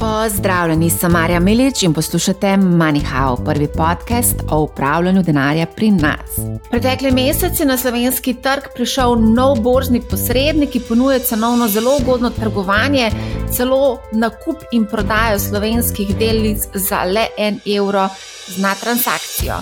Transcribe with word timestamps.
Pozdravljeni, 0.00 0.90
sem 0.90 1.12
Marja 1.12 1.40
Milič 1.40 1.82
in 1.82 1.92
poslušate 1.92 2.46
MoneyHow, 2.46 3.44
prvi 3.44 3.66
podcast 3.76 4.34
o 4.50 4.60
upravljanju 4.62 5.22
denarja 5.22 5.66
pri 5.66 5.90
nas. 5.90 6.38
Pretekli 6.70 7.10
mesec 7.10 7.60
je 7.60 7.66
na 7.66 7.76
slovenski 7.76 8.34
trg 8.34 8.70
prišel 8.74 9.16
nov 9.34 9.60
borzni 9.60 10.00
posrednik, 10.00 10.70
ki 10.70 10.80
ponuja 10.88 11.18
cenovno 11.18 11.68
zelo 11.68 11.98
ugodno 12.00 12.30
trgovanje, 12.30 13.10
celo 13.52 13.98
nakup 14.12 14.64
in 14.72 14.86
prodajo 14.86 15.38
slovenskih 15.38 16.16
delnic 16.16 16.64
za 16.74 17.04
le 17.04 17.26
en 17.38 17.60
evro 17.66 18.08
na 18.56 18.74
transakcijo. 18.74 19.60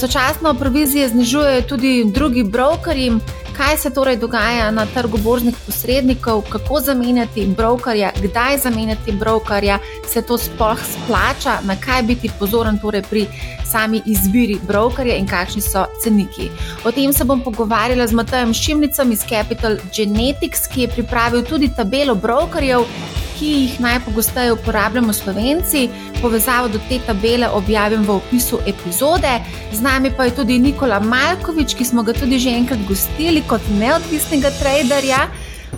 Sočasno 0.00 0.54
provizije 0.54 1.08
znižujejo 1.08 1.62
tudi 1.62 2.04
drugi 2.06 2.44
brokerji. 2.44 3.12
Kaj 3.56 3.76
se 3.76 3.90
torej 3.90 4.16
dogaja 4.16 4.70
na 4.70 4.86
trgu 4.86 5.18
borznih 5.18 5.54
posrednikov, 5.66 6.42
kako 6.48 6.80
zamenjati 6.80 7.46
brokerja, 7.56 8.10
kdaj 8.22 8.58
zamenjati 8.58 9.12
brokerja, 9.12 9.78
se 10.08 10.22
to 10.22 10.38
sploh 10.38 10.78
splača, 10.84 11.58
na 11.64 11.76
kaj 11.80 12.02
biti 12.02 12.30
pozoren 12.38 12.78
torej 12.78 13.02
pri 13.10 13.26
sami 13.64 14.02
izbiri 14.06 14.58
brokerja 14.62 15.16
in 15.16 15.26
kakšni 15.26 15.62
so 15.62 15.86
ceniki. 16.02 16.50
O 16.84 16.92
tem 16.92 17.12
se 17.12 17.24
bom 17.24 17.40
pogovarjala 17.40 18.06
z 18.06 18.12
Matajem 18.12 18.54
Šimnicom 18.54 19.12
iz 19.12 19.24
Capital 19.28 19.76
Genetics, 19.96 20.66
ki 20.68 20.80
je 20.80 20.88
pripravil 20.88 21.42
tudi 21.42 21.72
tabelo 21.76 22.14
brokerjev, 22.14 22.84
ki 23.38 23.46
jih 23.46 23.80
najpogosteje 23.80 24.52
uporabljamo 24.52 25.12
slovenci. 25.12 25.88
Povezavo 26.22 26.68
do 26.68 26.80
te 26.88 26.98
tabele 27.06 27.48
objavim 27.48 28.02
v 28.02 28.16
opisu 28.16 28.60
epizode. 28.66 29.40
Z 29.72 29.80
nami 29.80 30.10
pa 30.16 30.24
je 30.24 30.36
tudi 30.40 30.58
Nikola 30.58 31.00
Malkovič, 31.00 31.74
ki 31.76 31.84
smo 31.84 32.02
ga 32.02 32.12
tudi 32.12 32.38
že 32.38 32.56
enkrat 32.56 32.80
gostili 32.88 33.42
kot 33.48 33.62
neodvisnega 33.78 34.50
traderja. 34.60 35.26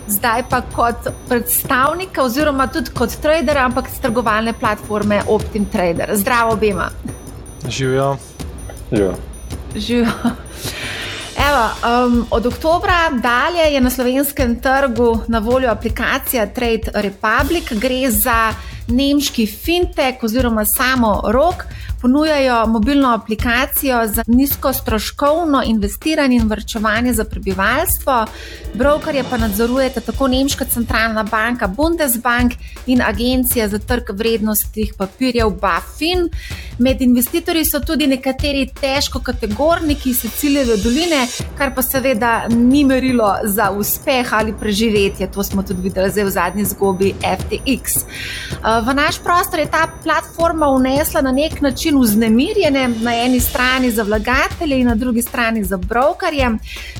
Zdaj 0.09 0.43
pa 0.49 0.61
kot 0.61 1.09
predstavnika, 1.29 2.23
oziroma 2.23 2.67
tudi 2.67 2.93
kot 2.95 3.13
trader, 3.21 3.57
ampak 3.57 3.89
z 3.89 4.01
trgovalne 4.01 4.53
platforme 4.53 5.21
Optim 5.27 5.65
Trader. 5.65 6.15
Zdravo, 6.17 6.53
obema. 6.53 6.89
Živijo. 7.67 8.17
Živijo. 9.75 10.11
Evo, 11.39 11.69
um, 12.05 12.25
od 12.31 12.45
oktobra 12.45 13.09
dalje 13.09 13.73
je 13.73 13.81
na 13.81 13.89
slovenskem 13.89 14.59
trgu 14.59 15.19
na 15.27 15.39
voljo 15.39 15.69
aplikacija 15.69 16.45
Trade 16.45 16.91
Republic. 16.93 17.63
Gre 17.71 18.11
za 18.11 18.53
nemški 18.89 19.45
fintech 19.47 20.23
oziroma 20.23 20.65
samo 20.65 21.21
rok 21.31 21.65
ponujajo 22.01 22.67
mobilno 22.67 23.13
aplikacijo 23.13 24.07
za 24.07 24.23
nizko 24.27 24.73
stroškovno 24.73 25.63
investiranje 25.65 26.35
in 26.35 26.49
vrčevanje 26.49 27.13
za 27.13 27.23
prebivalstvo. 27.23 28.25
Brokerje 28.73 29.23
pa 29.29 29.37
nadzorujete 29.37 30.01
tako 30.01 30.27
Nemška 30.27 30.65
centralna 30.65 31.23
banka 31.23 31.67
Bundesbank 31.67 32.53
in 32.85 33.01
Agencija 33.01 33.67
za 33.67 33.79
trg 33.79 34.03
vrednostnih 34.13 34.93
papirjev 34.97 35.49
BaFin. 35.49 36.29
Med 36.77 37.01
investitorji 37.01 37.65
so 37.65 37.79
tudi 37.79 38.07
nekateri 38.07 38.69
težko 38.81 39.19
kategorniki 39.19 40.09
iz 40.09 40.21
Cecilijeve 40.21 40.77
doline, 40.77 41.27
kar 41.57 41.75
pa 41.75 41.81
seveda 41.81 42.47
ni 42.47 42.83
merilo 42.85 43.35
za 43.43 43.71
uspeh 43.71 44.33
ali 44.33 44.53
preživetje. 44.59 45.31
To 45.31 45.43
smo 45.43 45.63
tudi 45.63 45.81
videli 45.81 46.11
zdaj 46.11 46.23
v 46.23 46.29
zadnji 46.29 46.65
zgodbi 46.65 47.13
FTX. 47.21 48.05
V 48.79 48.93
naš 48.95 49.19
prostor 49.19 49.59
je 49.59 49.67
ta 49.67 49.87
platforma 50.03 50.67
unesla 50.67 51.21
na 51.21 51.31
nek 51.31 51.61
način 51.61 51.99
vznemirjene, 51.99 52.87
na 52.87 53.15
eni 53.15 53.39
strani 53.39 53.91
za 53.91 54.03
vlagatelje 54.03 54.79
in 54.79 54.87
na 54.87 54.95
drugi 54.95 55.21
strani 55.21 55.63
za 55.63 55.77
brokerje. 55.77 56.49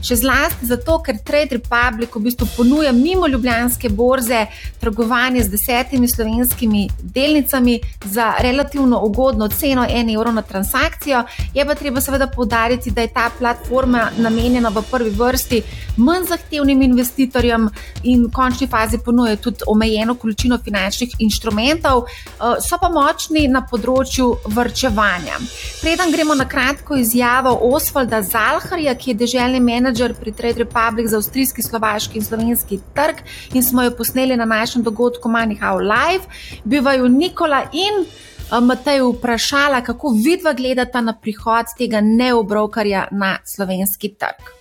Še 0.04 0.16
zlasti 0.16 0.66
zato, 0.66 0.98
ker 1.00 1.22
Trade 1.24 1.56
Republic 1.56 2.16
v 2.16 2.24
bistvu 2.26 2.48
ponuja 2.58 2.92
mimo 2.92 3.28
Ljubljanske 3.28 3.90
borze 3.90 4.46
trgovanje 4.80 5.44
z 5.44 5.50
desetimi 5.50 6.08
slovenskimi 6.08 6.90
delnicami 7.00 7.80
za 8.06 8.34
relativno 8.40 9.00
ugodno 9.04 9.48
ceno 9.48 9.86
1 9.88 10.14
evro 10.16 10.32
na 10.32 10.42
transakcijo. 10.42 11.24
Je 11.54 11.66
pa 11.66 11.76
treba 11.76 12.02
seveda 12.02 12.28
povdariti, 12.28 12.92
da 12.92 13.02
je 13.02 13.14
ta 13.14 13.30
platforma 13.40 14.10
namenjena 14.18 14.70
v 14.70 14.84
prvi 14.92 15.10
vrsti 15.10 15.62
manj 15.98 16.28
zahtevnim 16.28 16.82
investitorjem 16.82 17.70
in 18.04 18.26
v 18.26 18.32
končni 18.32 18.68
fazi 18.68 19.00
ponuja 19.06 19.36
tudi 19.36 19.64
omejeno 19.68 20.16
količino 20.16 20.58
finančnih 20.64 21.16
inštrumentov, 21.20 21.59
eh, 21.68 22.62
so 22.62 22.78
pa 22.82 22.90
močni 22.90 23.48
na 23.48 23.62
področju 23.68 24.28
vrčevanja. 24.56 25.40
Preden 25.82 26.12
gremo 26.12 26.36
na 26.36 26.48
kratko 26.50 26.98
izjavo 27.00 27.54
Osvalda 27.70 28.22
Zalharja, 28.26 28.96
ki 28.96 29.12
je 29.12 29.20
deželni 29.24 29.60
menedžer 29.60 30.16
pri 30.20 30.32
Trade 30.36 30.64
Republic 30.64 31.10
za 31.12 31.20
avstrijski, 31.20 31.66
slovaški 31.66 32.20
in 32.20 32.26
slovenski 32.26 32.80
trg 32.96 33.24
in 33.54 33.64
smo 33.64 33.84
jo 33.88 33.96
posneli 33.98 34.38
na 34.38 34.46
našem 34.46 34.84
dogodku 34.84 35.30
Manihau 35.30 35.80
Live, 35.80 36.26
bi 36.64 36.80
vaju 36.80 37.10
Nikola 37.10 37.66
in 37.74 38.04
eh, 38.04 38.62
Matej 38.62 39.02
vprašala, 39.08 39.82
kako 39.82 40.14
vidva 40.24 40.54
gledata 40.54 41.02
na 41.02 41.16
prihod 41.18 41.76
tega 41.78 42.02
neobrokarja 42.02 43.08
na 43.12 43.38
slovenski 43.46 44.16
trg. 44.16 44.59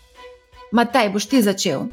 Matej, 0.73 1.09
boš 1.09 1.27
ti 1.27 1.41
začel? 1.41 1.89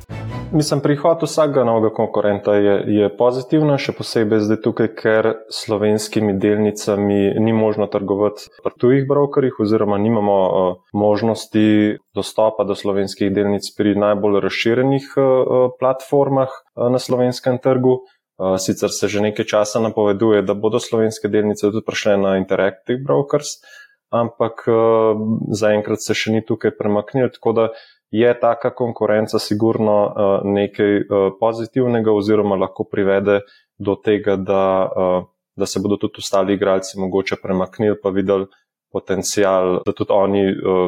Mislim, 0.52 0.82
prihod 0.84 1.24
vsakega 1.24 1.64
novega 1.64 1.94
konkurenta 1.96 2.56
je, 2.60 2.74
je 2.88 3.08
pozitiven, 3.18 3.72
še 3.80 3.96
posebej 3.96 4.42
zdaj 4.44 4.60
tukaj, 4.68 4.90
ker 5.00 5.30
slovenskimi 5.52 6.36
delnicami 6.40 7.40
ni 7.40 7.54
možno 7.56 7.88
trgovati 7.92 8.52
pri 8.64 8.76
tujih 8.80 9.08
brokerjih, 9.08 9.56
oziroma 9.64 9.98
nimamo 9.98 10.36
uh, 10.36 10.76
možnosti 10.92 11.96
dostopa 12.16 12.68
do 12.68 12.76
slovenskih 12.76 13.32
delnic 13.32 13.72
pri 13.78 13.96
najbolj 13.96 14.44
razširjenih 14.44 15.08
uh, 15.16 15.72
platformah 15.80 16.52
uh, 16.52 16.92
na 16.92 17.00
slovenskem 17.00 17.62
trgu. 17.64 18.02
Uh, 18.36 18.60
sicer 18.60 18.92
se 18.92 19.08
že 19.08 19.24
nekaj 19.24 19.48
časa 19.48 19.80
napoveduje, 19.80 20.44
da 20.44 20.54
bodo 20.54 20.84
slovenske 20.84 21.32
delnice 21.32 21.72
tudi 21.72 21.86
prišle 21.88 22.20
na 22.20 22.36
Interactive 22.36 23.00
Brokers, 23.00 23.56
ampak 24.12 24.68
uh, 24.68 25.16
zaenkrat 25.56 26.04
se 26.04 26.12
še 26.12 26.36
ni 26.36 26.44
tukaj 26.44 26.76
premaknil 26.76 27.32
je 28.20 28.40
taka 28.40 28.70
konkurenca 28.76 29.40
sigurno 29.40 29.96
uh, 30.06 30.14
nekaj 30.44 30.98
uh, 30.98 31.06
pozitivnega, 31.40 32.12
oziroma 32.12 32.56
lahko 32.56 32.84
privede 32.92 33.40
do 33.78 33.96
tega, 33.96 34.36
da, 34.36 34.90
uh, 34.96 35.26
da 35.56 35.66
se 35.66 35.80
bodo 35.84 35.98
tudi 35.98 36.24
ostali 36.24 36.54
igralci 36.54 37.00
mogoče 37.00 37.36
premaknili, 37.44 37.98
pa 38.04 38.10
videli 38.10 38.48
potencial, 38.92 39.82
da 39.86 39.92
tudi 39.92 40.14
oni 40.14 40.42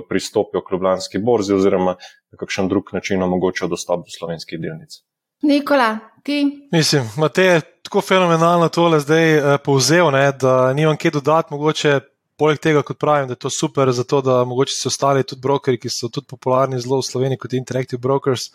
pristopijo 0.10 0.62
k 0.64 0.72
Ljubljanski 0.72 1.20
borzi, 1.20 1.54
oziroma 1.54 1.98
na 2.32 2.38
kakšen 2.40 2.70
drug 2.72 2.94
način 2.94 3.24
omogočajo 3.24 3.68
dostop 3.70 4.06
do 4.06 4.14
slovenskih 4.20 4.62
delnic. 4.64 5.02
Nikola, 5.44 5.98
ti? 6.24 6.70
Mislim, 6.72 7.04
Matej 7.18 7.54
je 7.54 7.62
tako 7.84 8.02
fenomenalno 8.02 8.70
tole 8.70 9.00
zdaj 9.00 9.58
povzel, 9.66 10.12
ne, 10.12 10.32
da 10.32 10.74
nimam 10.74 10.96
kaj 10.98 11.12
dodati, 11.12 11.54
mogoče 11.54 12.00
Poleg 12.38 12.60
tega, 12.62 12.84
kot 12.86 13.00
pravim, 13.02 13.26
da 13.26 13.34
je 13.34 13.42
to 13.48 13.50
super, 13.50 13.90
zato 13.98 14.20
da 14.22 14.44
mogoče 14.46 14.76
se 14.76 14.88
ostali 14.92 15.24
tudi 15.26 15.42
brokeri, 15.42 15.80
ki 15.82 15.90
so 15.90 16.10
tudi 16.14 16.30
popularni 16.30 16.78
zelo 16.84 17.00
v 17.02 17.06
Sloveniji 17.08 17.40
kot 17.42 17.56
Interactive 17.58 17.98
Brokers, 18.02 18.52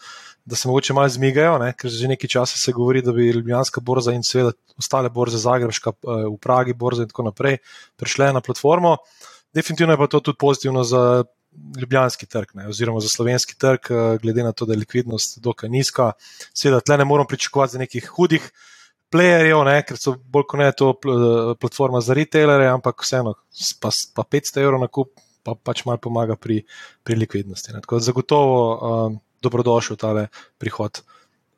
da 0.47 0.56
se 0.56 0.69
mogoče 0.70 0.94
malo 0.94 1.10
zmigajo, 1.10 1.56
ne? 1.59 1.72
ker 1.75 1.91
že 1.91 2.10
nekaj 2.12 2.31
časa 2.31 2.59
se 2.59 2.72
govori, 2.72 3.03
da 3.03 3.12
bi 3.12 3.32
Ljubljanska 3.34 3.82
borza 3.82 4.15
in 4.15 4.22
seveda 4.22 4.53
ostale 4.78 5.10
borze, 5.10 5.38
Zagrebška, 5.43 5.94
eh, 5.98 6.25
v 6.31 6.38
Pragi 6.38 6.75
borza 6.78 7.03
in 7.03 7.10
tako 7.10 7.26
naprej, 7.31 7.59
prišle 7.98 8.31
na 8.32 8.41
platformo. 8.41 8.97
Definitivno 9.54 9.94
je 9.94 9.99
pa 9.99 10.06
to 10.06 10.20
tudi 10.20 10.38
pozitivno 10.38 10.84
za 10.84 11.25
ljubljanski 11.81 12.26
trg, 12.26 12.54
ne? 12.54 12.69
oziroma 12.69 13.00
za 13.00 13.09
slovenski 13.09 13.59
trg, 13.59 13.91
eh, 13.91 14.19
glede 14.22 14.47
na 14.47 14.53
to, 14.53 14.66
da 14.66 14.78
je 14.78 14.84
likvidnost 14.87 15.41
dokaj 15.43 15.69
nizka. 15.69 16.12
Seveda, 16.54 16.81
tle 16.81 17.03
ne 17.03 17.04
moramo 17.04 17.26
pričakovati 17.26 17.82
nekih 17.82 18.06
hudih 18.14 18.53
playerjev, 19.12 19.64
ne, 19.68 19.76
ker 19.86 19.98
so 20.00 20.16
bolj 20.16 20.46
kot 20.50 20.60
ne 20.60 20.70
to 20.76 20.92
platforma 21.60 22.00
za 22.04 22.16
retailere, 22.16 22.68
ampak 22.72 23.04
vseeno, 23.04 23.34
pa, 23.82 23.92
pa 24.16 24.24
500 24.24 24.64
evrov 24.64 24.82
na 24.82 24.88
kup, 24.88 25.12
pa 25.42 25.54
pač 25.54 25.84
malo 25.88 26.00
pomaga 26.02 26.36
pri, 26.38 26.62
pri 27.04 27.18
likvidnosti. 27.20 27.74
Ne. 27.74 27.82
Tako 27.84 28.00
da 28.00 28.08
zagotovo 28.08 28.58
um, 28.72 29.20
dobrodošel 29.42 29.98
tale 30.00 30.28
prihod 30.58 31.02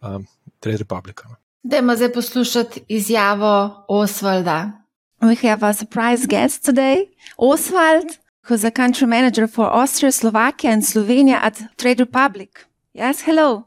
um, 0.02 0.26
Trade 0.60 0.84
Republika. 0.84 1.28
Dajmo 1.62 1.96
zdaj 1.96 2.12
poslušati 2.12 2.84
izjavo 2.88 3.84
Osvalda. 3.88 4.72
We 5.20 5.48
have 5.48 5.66
a 5.66 5.72
surprise 5.72 6.26
guest 6.26 6.64
today, 6.64 7.08
Oswald, 7.38 8.18
who's 8.48 8.64
a 8.64 8.70
country 8.70 9.06
manager 9.06 9.46
for 9.48 9.72
Austria, 9.72 10.12
Slovakia, 10.12 10.70
and 10.72 10.82
Slovenia 10.82 11.38
at 11.40 11.62
Trade 11.76 12.00
Republic. 12.00 12.66
Yes, 12.92 13.22
hello. 13.22 13.62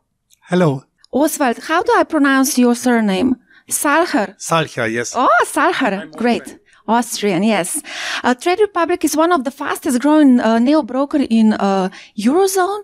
Hello. 0.49 0.83
Oswald, 1.11 1.57
how 1.67 1.81
do 1.81 1.91
I 1.99 2.03
pronounce 2.03 2.61
your 2.61 2.75
surname? 2.75 3.35
Salher. 3.69 4.35
Salher, 4.37 4.87
yes. 4.87 5.13
Oh, 5.15 5.29
Salher. 5.45 6.07
Great. 6.15 6.57
Austrian, 6.87 7.43
yes. 7.43 7.81
Uh, 8.23 8.33
Trade 8.33 8.61
Republic 8.61 9.03
is 9.03 9.17
one 9.17 9.33
of 9.33 9.43
the 9.43 9.51
fastest 9.51 9.99
growing 9.99 10.39
uh, 10.39 10.57
neo 10.57 10.83
broker 10.83 11.19
in 11.29 11.53
uh, 11.53 11.89
Eurozone. 12.17 12.83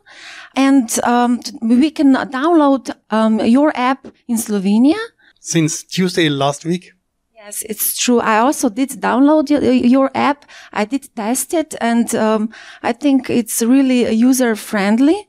And 0.56 1.00
um, 1.06 1.40
we 1.62 1.90
can 1.90 2.14
download 2.14 2.94
um, 3.10 3.40
your 3.40 3.72
app 3.76 4.08
in 4.28 4.38
Slovenia. 4.38 5.00
Since 5.40 5.84
Tuesday 5.84 6.30
last 6.30 6.66
week. 6.66 6.94
Yes, 7.34 7.64
it's 7.68 7.98
true. 7.98 8.20
I 8.20 8.38
also 8.40 8.70
did 8.70 8.90
download 8.90 9.50
your, 9.50 9.62
your 9.62 10.12
app. 10.16 10.46
I 10.72 10.86
did 10.86 11.14
test 11.16 11.54
it 11.54 11.76
and 11.82 12.14
um, 12.16 12.54
I 12.82 12.94
think 12.94 13.30
it's 13.30 13.62
really 13.62 14.10
user 14.14 14.56
friendly. 14.56 15.28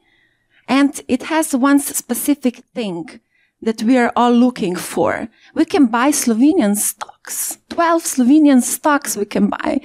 And 0.68 1.00
it 1.08 1.24
has 1.24 1.54
one 1.54 1.80
specific 1.80 2.56
thing 2.74 3.20
that 3.64 3.82
we 3.82 3.98
are 3.98 4.12
all 4.14 4.32
looking 4.32 4.76
for. 4.76 5.28
We 5.54 5.64
can 5.64 5.86
buy 5.86 6.10
Slovenian 6.10 6.76
stocks, 6.76 7.58
12 7.70 8.02
Slovenian 8.02 8.62
stocks 8.62 9.16
we 9.16 9.24
can 9.24 9.48
buy 9.48 9.80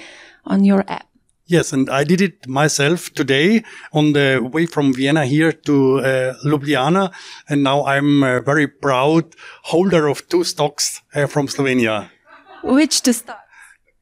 on 0.46 0.64
your 0.64 0.84
app. 0.88 1.06
Yes, 1.46 1.74
and 1.74 1.90
I 1.90 2.04
did 2.04 2.22
it 2.22 2.48
myself 2.48 3.12
today 3.14 3.64
on 3.92 4.14
the 4.14 4.40
way 4.40 4.68
from 4.68 4.94
Vienna 4.94 5.26
here 5.26 5.52
to 5.52 6.00
uh, 6.00 6.34
Ljubljana, 6.46 7.12
and 7.50 7.64
now 7.64 7.86
I'm 7.86 8.24
a 8.24 8.40
very 8.40 8.68
proud 8.68 9.36
holder 9.64 10.08
of 10.08 10.28
two 10.28 10.44
stocks 10.44 11.02
uh, 11.16 11.26
from 11.26 11.48
Slovenia, 11.48 12.10
Which 12.64 13.02
two 13.02 13.14
stocks? 13.14 13.42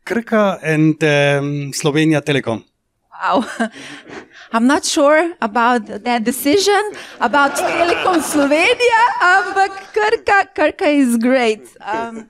Krka 0.06 0.60
and 0.62 1.02
um, 1.04 1.72
Slovenia 1.72 2.22
Telecom. 2.22 2.64
Wow. 3.22 3.46
I'm 4.52 4.68
not 4.68 4.86
sure 4.86 5.34
about 5.42 5.86
that 5.88 6.24
decision 6.24 6.82
about 7.20 7.52
Telecom 7.56 8.22
Slovenia, 8.22 9.04
um, 9.22 9.54
but 9.54 9.72
Krka, 9.94 10.54
Krka 10.56 10.88
is 10.88 11.18
great. 11.18 11.68
Um, 11.82 12.30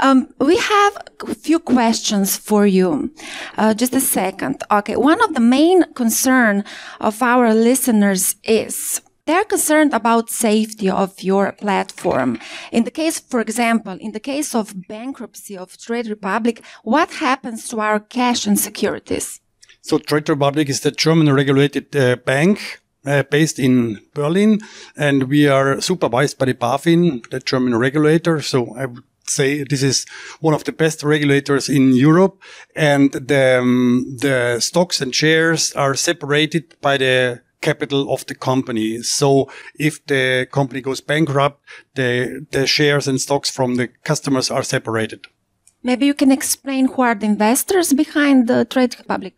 um, 0.00 0.28
we 0.40 0.56
have 0.56 0.98
a 1.28 1.34
few 1.34 1.58
questions 1.58 2.36
for 2.36 2.66
you. 2.66 3.12
Uh, 3.56 3.74
just 3.74 3.94
a 3.94 4.00
second. 4.00 4.62
Okay. 4.70 4.96
One 4.96 5.22
of 5.22 5.34
the 5.34 5.40
main 5.40 5.84
concern 5.94 6.64
of 7.00 7.22
our 7.22 7.54
listeners 7.54 8.36
is 8.42 9.00
they're 9.26 9.44
concerned 9.44 9.92
about 9.92 10.30
safety 10.30 10.88
of 10.88 11.22
your 11.22 11.52
platform. 11.52 12.38
In 12.70 12.84
the 12.84 12.92
case, 12.92 13.18
for 13.18 13.40
example, 13.40 13.96
in 14.00 14.12
the 14.12 14.20
case 14.20 14.54
of 14.54 14.86
bankruptcy 14.88 15.56
of 15.56 15.76
Trade 15.76 16.08
Republic, 16.08 16.62
what 16.84 17.10
happens 17.10 17.68
to 17.68 17.80
our 17.80 17.98
cash 17.98 18.46
and 18.46 18.58
securities? 18.58 19.40
So 19.86 19.98
Trade 19.98 20.28
Republic 20.28 20.68
is 20.68 20.80
the 20.80 20.90
German 20.90 21.32
regulated 21.32 21.94
uh, 21.94 22.16
bank 22.16 22.80
uh, 23.06 23.22
based 23.30 23.60
in 23.60 24.00
Berlin, 24.14 24.58
and 24.96 25.28
we 25.28 25.46
are 25.46 25.80
supervised 25.80 26.38
by 26.38 26.46
the 26.46 26.54
BaFin, 26.54 27.24
the 27.30 27.38
German 27.38 27.76
regulator. 27.76 28.42
So 28.42 28.74
I 28.74 28.86
would 28.86 29.04
say 29.28 29.62
this 29.62 29.84
is 29.84 30.04
one 30.40 30.54
of 30.54 30.64
the 30.64 30.72
best 30.72 31.04
regulators 31.04 31.68
in 31.68 31.92
Europe, 31.92 32.42
and 32.74 33.12
the 33.12 33.60
um, 33.60 34.16
the 34.20 34.58
stocks 34.58 35.00
and 35.00 35.14
shares 35.14 35.72
are 35.74 35.94
separated 35.94 36.74
by 36.80 36.96
the 36.96 37.42
capital 37.60 38.12
of 38.12 38.26
the 38.26 38.34
company. 38.34 39.02
So 39.02 39.48
if 39.78 40.04
the 40.06 40.48
company 40.50 40.80
goes 40.80 41.00
bankrupt, 41.00 41.60
the 41.94 42.44
the 42.50 42.66
shares 42.66 43.06
and 43.06 43.20
stocks 43.20 43.50
from 43.50 43.76
the 43.76 43.86
customers 44.02 44.50
are 44.50 44.64
separated. 44.64 45.28
Maybe 45.84 46.06
you 46.06 46.14
can 46.14 46.32
explain 46.32 46.88
who 46.88 47.02
are 47.02 47.14
the 47.14 47.26
investors 47.26 47.92
behind 47.92 48.48
the 48.48 48.64
Trade 48.64 48.96
Republic. 48.98 49.34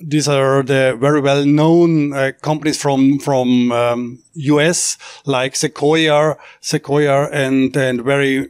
These 0.00 0.28
are 0.28 0.62
the 0.62 0.96
very 0.98 1.20
well 1.20 1.44
known 1.44 2.12
uh, 2.12 2.32
companies 2.40 2.80
from 2.80 3.18
from 3.18 3.72
um, 3.72 4.22
US 4.34 4.98
like 5.24 5.56
Sequoia, 5.56 6.36
Sequoia, 6.60 7.28
and 7.30 7.76
and 7.76 8.02
very 8.02 8.48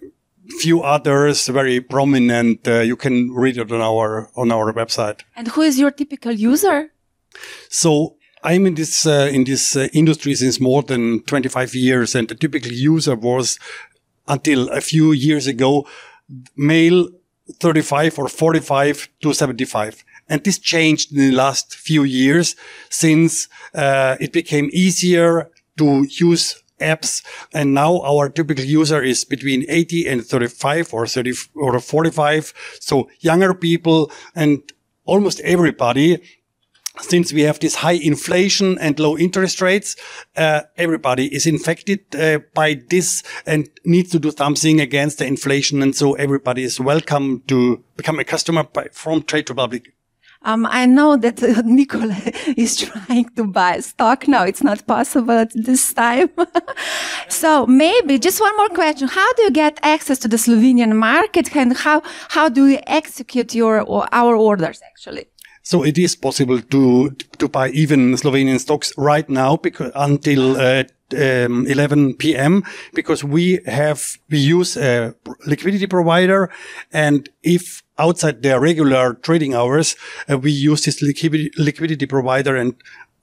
few 0.58 0.82
others, 0.82 1.48
very 1.48 1.80
prominent. 1.80 2.66
Uh, 2.66 2.80
you 2.80 2.96
can 2.96 3.32
read 3.32 3.56
it 3.58 3.72
on 3.72 3.80
our 3.80 4.30
on 4.36 4.52
our 4.52 4.72
website. 4.72 5.20
And 5.36 5.48
who 5.48 5.62
is 5.62 5.78
your 5.78 5.90
typical 5.90 6.32
user? 6.32 6.92
So 7.68 8.16
I'm 8.42 8.66
in 8.66 8.74
this 8.74 9.06
uh, 9.06 9.30
in 9.32 9.44
this 9.44 9.76
uh, 9.76 9.88
industry 9.92 10.34
since 10.34 10.60
more 10.60 10.82
than 10.82 11.22
25 11.24 11.74
years, 11.74 12.14
and 12.14 12.28
the 12.28 12.34
typical 12.34 12.72
user 12.72 13.14
was 13.14 13.58
until 14.28 14.68
a 14.70 14.80
few 14.80 15.12
years 15.12 15.46
ago 15.46 15.86
male 16.56 17.08
35 17.58 18.18
or 18.18 18.28
45 18.28 19.08
to 19.22 19.32
75. 19.32 20.04
And 20.30 20.42
this 20.44 20.58
changed 20.58 21.12
in 21.12 21.18
the 21.18 21.32
last 21.32 21.74
few 21.74 22.04
years 22.04 22.56
since 22.88 23.48
uh, 23.74 24.16
it 24.20 24.32
became 24.32 24.70
easier 24.72 25.50
to 25.76 26.06
use 26.08 26.62
apps. 26.80 27.22
And 27.52 27.74
now 27.74 28.00
our 28.00 28.30
typical 28.30 28.64
user 28.64 29.02
is 29.02 29.24
between 29.24 29.66
80 29.68 30.06
and 30.06 30.24
35 30.24 30.94
or 30.94 31.06
30 31.06 31.32
or 31.56 31.78
45. 31.78 32.54
So 32.80 33.10
younger 33.20 33.52
people 33.52 34.10
and 34.34 34.62
almost 35.04 35.40
everybody 35.40 36.22
since 36.98 37.32
we 37.32 37.42
have 37.42 37.60
this 37.60 37.76
high 37.76 37.98
inflation 38.02 38.76
and 38.78 38.98
low 38.98 39.16
interest 39.16 39.60
rates, 39.60 39.96
uh, 40.36 40.62
everybody 40.76 41.32
is 41.34 41.46
infected 41.46 42.00
uh, 42.14 42.40
by 42.54 42.80
this 42.90 43.22
and 43.46 43.70
needs 43.84 44.10
to 44.10 44.18
do 44.18 44.30
something 44.30 44.80
against 44.80 45.18
the 45.18 45.26
inflation. 45.26 45.82
And 45.82 45.94
so 45.94 46.14
everybody 46.14 46.62
is 46.64 46.80
welcome 46.80 47.42
to 47.46 47.82
become 47.96 48.18
a 48.18 48.24
customer 48.24 48.64
by, 48.64 48.88
from 48.92 49.22
Trade 49.22 49.48
Republic. 49.48 49.92
Um, 50.42 50.64
I 50.66 50.86
know 50.86 51.16
that 51.16 51.42
uh, 51.42 51.62
Nicola 51.64 52.16
is 52.56 52.76
trying 52.76 53.28
to 53.36 53.44
buy 53.44 53.80
stock 53.80 54.26
now. 54.26 54.44
It's 54.44 54.62
not 54.62 54.86
possible 54.86 55.32
at 55.32 55.52
this 55.54 55.92
time. 55.92 56.30
so 57.28 57.66
maybe 57.66 58.18
just 58.18 58.40
one 58.40 58.56
more 58.56 58.70
question. 58.70 59.08
How 59.08 59.32
do 59.34 59.42
you 59.42 59.50
get 59.50 59.78
access 59.82 60.18
to 60.20 60.28
the 60.28 60.38
Slovenian 60.38 60.96
market 60.96 61.54
and 61.54 61.76
how, 61.76 62.02
how 62.30 62.48
do 62.48 62.68
you 62.68 62.78
execute 62.86 63.54
your, 63.54 63.82
or 63.82 64.08
our 64.12 64.34
orders 64.34 64.80
actually? 64.82 65.26
So 65.62 65.84
it 65.84 65.98
is 65.98 66.16
possible 66.16 66.60
to 66.60 67.10
to 67.38 67.48
buy 67.48 67.68
even 67.70 68.16
Slovenian 68.16 68.58
stocks 68.58 68.92
right 68.96 69.28
now 69.28 69.56
because 69.56 69.92
until 69.94 70.56
uh, 70.56 70.84
um, 71.12 71.66
11 71.66 72.14
p.m. 72.14 72.62
because 72.94 73.22
we 73.22 73.60
have 73.66 74.16
we 74.30 74.38
use 74.38 74.76
a 74.76 75.14
liquidity 75.46 75.86
provider, 75.86 76.50
and 76.92 77.28
if 77.42 77.82
outside 78.00 78.42
their 78.42 78.60
regular 78.60 79.14
trading 79.14 79.54
hours, 79.54 79.96
uh, 80.28 80.38
we 80.38 80.50
use 80.50 80.84
this 80.84 81.02
liquidity 81.02 81.50
liquidity 81.56 82.06
provider. 82.06 82.56
And 82.56 82.74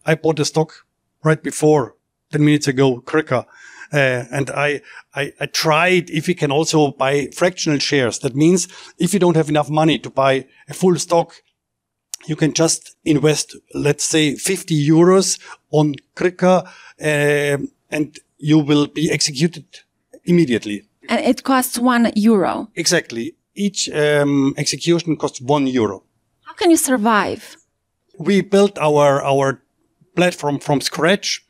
I 0.06 0.16
bought 0.16 0.38
the 0.38 0.46
stock 0.46 0.86
right 1.24 1.42
before 1.42 1.96
10 2.32 2.46
minutes 2.46 2.68
ago, 2.68 3.02
Krka. 3.02 3.46
Uh, 3.94 4.26
and 4.32 4.50
I, 4.50 4.82
I, 5.16 5.34
I 5.40 5.46
tried 5.46 6.10
if 6.10 6.28
we 6.28 6.34
can 6.34 6.52
also 6.52 6.92
buy 6.92 7.30
fractional 7.34 7.80
shares. 7.80 8.20
That 8.20 8.36
means 8.36 8.68
if 8.98 9.14
you 9.14 9.20
don't 9.20 9.38
have 9.38 9.50
enough 9.50 9.70
money 9.70 9.98
to 10.00 10.10
buy 10.10 10.46
a 10.68 10.74
full 10.74 10.98
stock, 10.98 11.42
you 12.26 12.36
can 12.36 12.54
just 12.54 12.98
invest, 13.06 13.56
let's 13.74 14.04
say 14.04 14.36
50 14.36 14.90
euros 14.90 15.40
on 15.72 15.96
Krka, 16.16 16.66
uh, 16.66 17.58
and 17.90 18.20
you 18.38 18.60
will 18.60 18.88
be 18.88 19.10
executed 19.10 19.66
immediately. 20.26 20.84
And 21.10 21.22
it 21.22 21.44
costs 21.44 21.80
one 21.80 22.12
euro. 22.16 22.70
Exactly. 22.76 23.37
Each 23.58 23.90
um, 23.90 24.54
execution 24.58 25.18
costs 25.18 25.42
one 25.42 25.68
euro. 25.68 26.04
How 26.44 26.54
can 26.54 26.70
you 26.70 26.78
survive? 26.78 27.58
We 28.18 28.42
built 28.42 28.78
our, 28.78 29.22
our 29.24 29.62
platform 30.16 30.60
from 30.60 30.82
scratch 30.82 31.44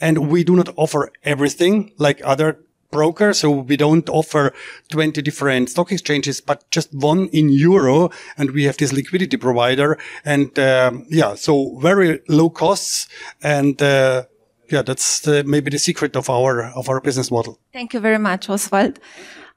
and 0.00 0.30
we 0.30 0.44
do 0.44 0.56
not 0.56 0.68
offer 0.76 1.10
everything 1.22 1.92
like 1.98 2.20
other 2.24 2.58
broker. 2.90 3.32
So 3.32 3.50
we 3.50 3.76
don't 3.76 4.08
offer 4.08 4.52
20 4.88 5.20
different 5.22 5.70
stock 5.70 5.90
exchanges, 5.90 6.40
but 6.40 6.70
just 6.70 6.94
one 6.94 7.28
in 7.32 7.48
euro. 7.48 8.10
And 8.38 8.52
we 8.52 8.64
have 8.64 8.76
this 8.76 8.92
liquidity 8.92 9.36
provider. 9.36 9.98
And, 10.24 10.56
um, 10.58 11.06
yeah, 11.10 11.34
so 11.34 11.78
very 11.80 12.20
low 12.28 12.50
costs. 12.50 13.08
And, 13.42 13.80
uh, 13.82 14.24
yeah, 14.70 14.82
that's 14.82 15.20
the, 15.20 15.44
maybe 15.44 15.70
the 15.70 15.78
secret 15.78 16.16
of 16.16 16.30
our, 16.30 16.64
of 16.72 16.88
our 16.88 17.00
business 17.00 17.30
model. 17.30 17.58
Thank 17.72 17.94
you 17.94 18.00
very 18.00 18.18
much, 18.18 18.48
Oswald. 18.48 18.98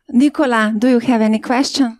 Nicola, 0.10 0.74
do 0.78 0.88
you 0.88 1.00
have 1.00 1.22
any 1.22 1.40
question? 1.40 1.98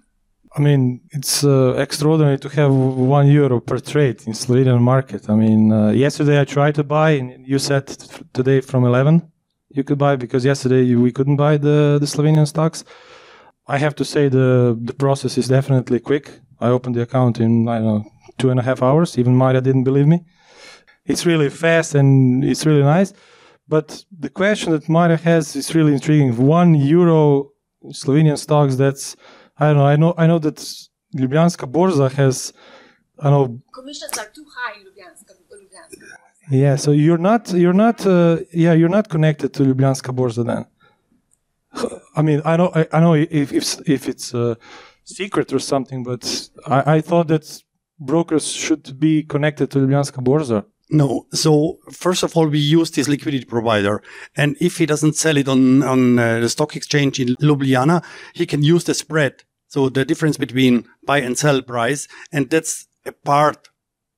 I 0.58 0.62
mean, 0.62 1.02
it's 1.12 1.44
uh, 1.44 1.76
extraordinary 1.78 2.40
to 2.40 2.50
have 2.50 2.74
one 2.74 3.28
euro 3.28 3.60
per 3.60 3.80
trade 3.80 4.24
in 4.26 4.34
Slovenian 4.34 4.82
market. 4.82 5.30
I 5.30 5.36
mean, 5.36 5.72
uh, 5.72 5.90
yesterday 5.90 6.42
I 6.42 6.46
tried 6.46 6.76
to 6.76 6.84
buy, 6.84 7.12
and 7.12 7.46
you 7.46 7.60
said 7.60 7.88
today 8.34 8.62
from 8.62 8.86
11 8.86 9.32
you 9.70 9.84
could 9.84 9.98
buy 9.98 10.16
because 10.16 10.46
yesterday 10.46 10.96
we 10.96 11.12
couldn't 11.12 11.36
buy 11.36 11.58
the, 11.58 11.98
the 12.00 12.06
Slovenian 12.06 12.48
stocks. 12.48 12.84
I 13.68 13.78
have 13.78 13.96
to 13.96 14.06
say 14.06 14.30
the 14.30 14.78
the 14.82 14.94
process 14.94 15.38
is 15.38 15.48
definitely 15.48 16.00
quick. 16.00 16.26
I 16.60 16.70
opened 16.70 16.96
the 16.96 17.02
account 17.02 17.40
in 17.40 17.68
I 17.68 17.80
don't 17.80 17.88
know 17.88 18.06
two 18.38 18.50
and 18.50 18.60
a 18.60 18.64
half 18.64 18.82
hours. 18.82 19.18
Even 19.18 19.36
Maria 19.36 19.62
didn't 19.62 19.84
believe 19.84 20.08
me. 20.08 20.24
It's 21.06 21.26
really 21.26 21.50
fast 21.50 21.96
and 21.96 22.44
it's 22.44 22.66
really 22.66 22.84
nice. 22.84 23.14
But 23.68 24.06
the 24.18 24.30
question 24.30 24.72
that 24.72 24.88
Maria 24.88 25.18
has 25.18 25.56
is 25.56 25.76
really 25.76 25.94
intriguing. 25.94 26.38
One 26.38 26.76
euro 26.76 27.52
Slovenian 27.92 28.38
stocks. 28.38 28.76
That's 28.76 29.16
I 29.58 29.68
don't 29.68 29.78
know. 29.78 29.86
I 29.86 29.96
know. 29.96 30.14
I 30.18 30.28
know 30.28 30.40
that 30.40 30.58
Ljubljanska 31.16 31.72
Borza 31.72 32.12
has. 32.12 32.54
I 33.20 33.30
know. 33.30 33.60
Commissions 33.74 34.18
are 34.18 34.30
too 34.34 34.46
high 34.56 34.80
in 34.80 34.86
Ljubljanska. 34.86 35.34
Yeah, 36.50 36.78
so 36.78 36.92
you're 36.92 37.18
not 37.18 37.52
you're 37.54 37.74
not 37.74 38.06
uh, 38.06 38.38
yeah 38.54 38.74
you're 38.74 38.90
not 38.90 39.10
connected 39.10 39.54
to 39.56 39.64
Ljubljanska 39.64 40.14
Borza 40.16 40.46
then. 40.46 40.66
I 42.16 42.22
mean, 42.22 42.42
I 42.46 42.56
know 42.58 42.72
I, 42.74 42.88
I 42.94 43.00
know 43.02 43.14
if 43.16 43.52
if 43.52 43.80
if 43.88 44.08
it's 44.08 44.34
a 44.34 44.58
secret 45.04 45.52
or 45.52 45.60
something, 45.60 46.04
but 46.04 46.50
I, 46.66 46.96
I 46.96 47.02
thought 47.02 47.28
that 47.28 47.64
brokers 48.00 48.48
should 48.48 48.98
be 49.00 49.24
connected 49.24 49.72
to 49.72 49.80
Ljubljanska 49.80 50.24
Borza. 50.24 50.64
No. 50.90 51.28
So 51.34 51.80
first 51.92 52.24
of 52.24 52.36
all, 52.38 52.48
we 52.48 52.60
use 52.60 52.92
this 52.92 53.08
liquidity 53.08 53.46
provider, 53.46 54.02
and 54.36 54.56
if 54.62 54.78
he 54.78 54.86
doesn't 54.86 55.16
sell 55.16 55.38
it 55.38 55.48
on 55.48 55.84
on 55.84 56.20
uh, 56.20 56.40
the 56.40 56.50
stock 56.50 56.76
exchange 56.76 57.20
in 57.20 57.36
Ljubljana, 57.42 58.04
he 58.34 58.46
can 58.46 58.64
use 58.64 58.86
the 58.86 58.94
spread. 58.94 59.44
So 59.68 59.90
the 59.90 60.06
difference 60.06 60.38
between 60.38 60.86
buy 61.06 61.20
and 61.20 61.38
sell 61.38 61.62
price, 61.62 62.08
and 62.32 62.50
that's 62.50 62.88
a 63.06 63.12
part 63.12 63.70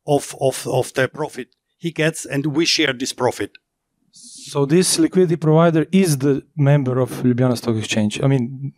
of 0.06 0.36
of 0.40 0.68
of 0.68 0.94
the 0.94 1.08
profit 1.08 1.48
he 1.78 1.92
gets, 1.92 2.26
and 2.26 2.46
we 2.46 2.66
share 2.66 2.94
this 2.94 3.14
profit. 3.14 3.52
So 4.12 4.66
this 4.66 5.00
liquidity 5.00 5.38
provider 5.38 5.86
is 5.92 6.18
the 6.18 6.44
member 6.56 7.00
of 7.00 7.10
Ljubljana 7.24 7.58
Stock 7.58 7.78
Exchange. 7.78 8.22
I 8.24 8.28
mean, 8.28 8.74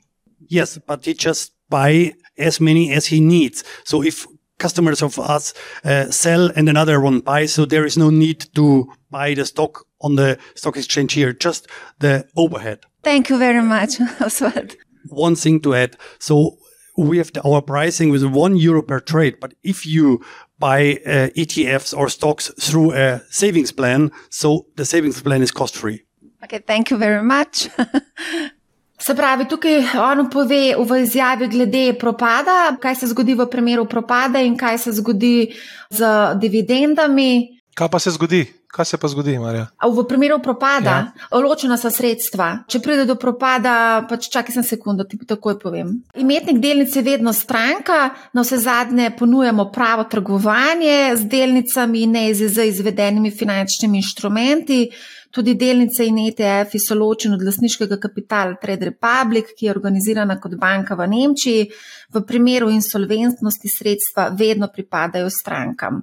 Yes, 0.51 0.77
but 0.85 1.05
he 1.05 1.13
just 1.13 1.53
buy 1.69 2.13
as 2.37 2.59
many 2.59 2.91
as 2.91 3.05
he 3.05 3.21
needs. 3.21 3.63
So 3.85 4.03
if 4.03 4.27
customers 4.61 5.01
of 5.01 5.19
us 5.19 5.53
uh, 5.83 6.05
sell 6.11 6.51
and 6.55 6.69
another 6.69 7.01
one 7.01 7.19
buys, 7.19 7.53
so 7.53 7.65
there 7.65 7.85
is 7.85 7.97
no 7.97 8.09
need 8.09 8.39
to 8.55 8.85
buy 9.09 9.33
the 9.33 9.45
stock 9.45 9.85
on 9.99 10.15
the 10.15 10.37
stock 10.55 10.77
exchange 10.77 11.13
here, 11.13 11.33
just 11.33 11.67
the 11.99 12.25
overhead. 12.35 12.79
Thank 13.03 13.29
you 13.29 13.37
very 13.37 13.61
much, 13.61 13.99
Oswald. 14.21 14.75
One 15.09 15.35
thing 15.35 15.61
to 15.61 15.73
add. 15.73 15.97
So 16.19 16.57
we 16.97 17.17
have 17.17 17.33
the, 17.33 17.41
our 17.41 17.61
pricing 17.61 18.11
with 18.11 18.23
one 18.23 18.55
euro 18.55 18.81
per 18.83 18.99
trade, 18.99 19.35
but 19.41 19.53
if 19.63 19.85
you 19.85 20.23
buy 20.59 20.99
uh, 21.05 21.29
ETFs 21.35 21.97
or 21.97 22.09
stocks 22.09 22.51
through 22.59 22.93
a 22.93 23.21
savings 23.29 23.71
plan, 23.71 24.11
so 24.29 24.67
the 24.75 24.85
savings 24.85 25.21
plan 25.21 25.41
is 25.41 25.51
cost 25.51 25.75
free. 25.75 26.03
Okay, 26.43 26.59
thank 26.59 26.91
you 26.91 26.97
very 26.97 27.23
much. 27.23 27.69
Se 29.01 29.15
pravi, 29.15 29.47
tukaj 29.49 29.79
on 29.97 30.27
pove 30.29 30.75
v 30.77 31.01
izjavi 31.01 31.47
glede 31.49 31.93
propada, 31.99 32.75
kaj 32.81 32.95
se 32.95 33.07
zgodi 33.09 33.33
v 33.33 33.47
primeru 33.49 33.85
propada 33.89 34.39
in 34.45 34.57
kaj 34.57 34.77
se 34.77 34.91
zgodi 34.99 35.53
z 35.89 36.09
dividendami. 36.41 37.61
Kaj 37.73 37.89
pa 37.89 37.99
se 37.99 38.11
zgodi? 38.11 38.45
Kaj 38.71 38.85
se 38.85 38.97
pa 38.97 39.07
zgodi, 39.07 39.33
Marja? 39.39 39.65
V 39.83 40.03
primeru 40.07 40.37
propada, 40.39 40.91
ja. 41.11 41.39
ločena 41.43 41.75
so 41.77 41.89
sredstva. 41.91 42.63
Če 42.71 42.79
pride 42.79 43.03
do 43.09 43.17
propada, 43.19 43.73
pač 44.07 44.29
čakaj 44.31 44.55
sem 44.55 44.63
sekundo, 44.63 45.03
ti 45.03 45.17
takoj 45.17 45.57
povem. 45.59 45.97
Imetnik 46.15 46.61
delnice 46.63 47.01
je 47.01 47.03
vedno 47.03 47.33
stranka, 47.35 48.13
na 48.31 48.45
vse 48.45 48.61
zadnje 48.63 49.09
ponujamo 49.19 49.65
pravo 49.75 50.05
trgovanje 50.07 51.17
z 51.19 51.27
delnicami, 51.27 52.05
ne 52.07 52.29
z 52.33 52.69
izvedenimi 52.69 53.31
finančnimi 53.31 53.99
inštrumenti. 53.99 54.85
Tudi 55.31 55.55
delnice 55.55 56.03
in 56.03 56.17
ETF-ji 56.19 56.79
so 56.83 56.95
ločeni 56.99 57.37
od 57.37 57.43
lasniškega 57.47 57.97
kapitala 58.03 58.57
Trade 58.59 58.89
Republic, 58.89 59.53
ki 59.55 59.65
je 59.65 59.71
organizirana 59.71 60.35
kot 60.43 60.57
banka 60.59 60.97
v 60.99 61.07
Nemčiji. 61.07 61.67
V 62.11 62.23
primeru 62.27 62.69
insolventnosti 62.69 63.71
sredstva 63.71 64.27
vedno 64.35 64.67
pripadajo 64.67 65.29
strankam. 65.31 66.01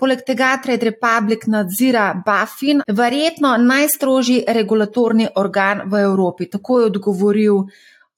Poleg 0.00 0.24
tega 0.24 0.54
Trade 0.62 0.90
Republic 0.90 1.46
nadzira 1.48 2.10
BaFin, 2.26 2.82
verjetno 2.88 3.54
najstrožji 3.60 4.44
regulatorni 4.48 5.28
organ 5.36 5.82
v 5.88 6.04
Evropi. 6.04 6.48
Tako 6.48 6.80
je 6.80 6.86
odgovoril 6.92 7.64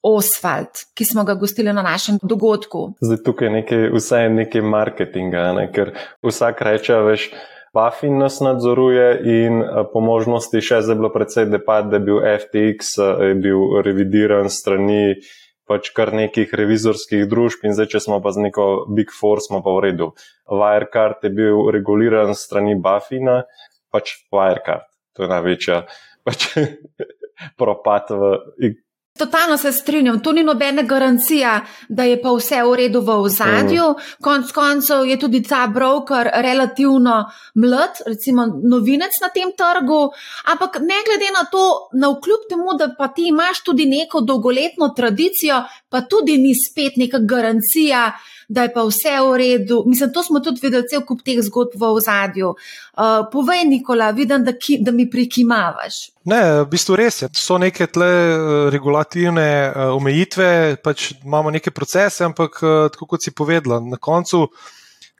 Oswald, 0.03 0.83
ki 0.93 1.05
smo 1.05 1.23
ga 1.23 1.33
gostili 1.39 1.73
na 1.73 1.81
našem 1.81 2.19
dogodku. 2.23 2.93
Zdaj 3.01 3.23
tukaj 3.23 3.47
je 3.47 3.51
nekaj, 3.51 3.89
vsaj 3.95 4.29
nekaj 4.29 4.61
marketinga, 4.61 5.43
ne? 5.55 5.69
ker 5.71 5.95
vsak 6.23 6.61
reče, 6.61 6.99
veš. 7.07 7.29
Bafin 7.73 8.17
nas 8.17 8.39
nadzoruje 8.39 9.07
in 9.25 9.61
eh, 9.61 9.83
po 9.93 10.01
možnosti 10.01 10.61
še 10.61 10.83
zdaj 10.85 10.99
bilo 10.99 11.09
predvsej 11.13 11.49
depad, 11.49 11.89
da 11.89 11.97
je 11.97 12.05
bil 12.05 12.19
FTX, 12.21 12.93
eh, 13.01 13.23
je 13.31 13.39
bil 13.41 13.81
revidiran 13.85 14.49
strani 14.53 15.17
pač 15.65 15.89
kar 15.95 16.11
nekih 16.13 16.51
revizorskih 16.53 17.23
družb 17.31 17.63
in 17.65 17.73
zdaj, 17.73 17.89
če 17.95 18.03
smo 18.05 18.19
pa 18.21 18.33
z 18.35 18.45
neko 18.45 18.85
Big 18.93 19.09
Four, 19.15 19.41
smo 19.41 19.63
pa 19.65 19.73
v 19.73 19.87
redu. 19.87 20.11
Wirecard 20.45 21.23
je 21.23 21.31
bil 21.33 21.71
reguliran 21.73 22.35
strani 22.37 22.75
Bafina, 22.77 23.41
pač 23.89 24.19
Wirecard, 24.29 24.85
to 25.15 25.25
je 25.25 25.31
največja 25.31 25.83
pač 26.27 26.51
propad 27.57 28.11
v 28.13 28.33
Totalno 29.17 29.57
se 29.57 29.71
strinjam, 29.71 30.19
to 30.23 30.31
ni 30.31 30.43
nobena 30.43 30.81
garancija, 30.81 31.61
da 31.89 32.03
je 32.03 32.21
pa 32.21 32.31
vse 32.33 32.63
v 32.65 32.75
redu 32.75 33.01
v 33.01 33.17
ozadju. 33.27 33.89
Mm. 33.91 34.23
Konec 34.25 34.51
koncev 34.51 35.05
je 35.05 35.19
tudi 35.19 35.43
ta 35.43 35.67
broker 35.67 36.29
relativno 36.33 37.19
mlad, 37.53 38.01
recimo 38.07 38.47
novinec 38.63 39.13
na 39.21 39.29
tem 39.29 39.51
trgu, 39.57 40.09
ampak 40.53 40.79
ne 40.81 40.97
glede 41.05 41.29
na 41.37 41.45
to, 41.51 41.65
na 41.93 42.09
vkljub 42.09 42.49
temu, 42.49 42.73
da 42.79 42.89
pa 42.97 43.07
ti 43.07 43.27
imaš 43.27 43.61
tudi 43.63 43.85
neko 43.85 44.21
dolgoletno 44.21 44.89
tradicijo, 44.97 45.61
pa 45.89 46.01
tudi 46.01 46.37
ni 46.37 46.55
spet 46.57 46.97
neka 46.97 47.21
garancija, 47.21 48.11
da 48.47 48.63
je 48.65 48.73
pa 48.73 48.83
vse 48.87 49.13
v 49.21 49.37
redu. 49.37 49.83
Mislim, 49.87 50.11
to 50.13 50.23
smo 50.23 50.39
tudi 50.39 50.61
videli, 50.63 50.87
cel 50.89 51.03
kup 51.07 51.23
teh 51.25 51.41
zgodb 51.43 51.75
v 51.79 51.89
ozadju. 51.97 52.53
Uh, 52.53 53.25
povej, 53.31 53.63
Nikola, 53.69 54.11
vidim, 54.11 54.43
da, 54.45 54.53
ki, 54.57 54.77
da 54.83 54.91
mi 54.91 55.07
prikimavaš. 55.09 55.99
Ne, 56.29 56.41
v 56.63 56.69
bistvu 56.71 56.97
res 56.99 57.21
je. 57.23 57.31
So 57.37 57.57
neke 57.61 57.87
tle 57.91 58.09
uh, 58.09 58.53
regulativne 58.73 59.47
uh, 59.67 59.83
omejitve, 59.97 60.77
pač 60.83 61.11
imamo 61.23 61.53
neke 61.53 61.71
procese, 61.71 62.25
ampak 62.27 62.61
uh, 62.61 62.71
tako 62.93 63.13
kot 63.15 63.25
si 63.25 63.35
povedala, 63.35 63.81
na 63.81 63.97
koncu. 63.97 64.47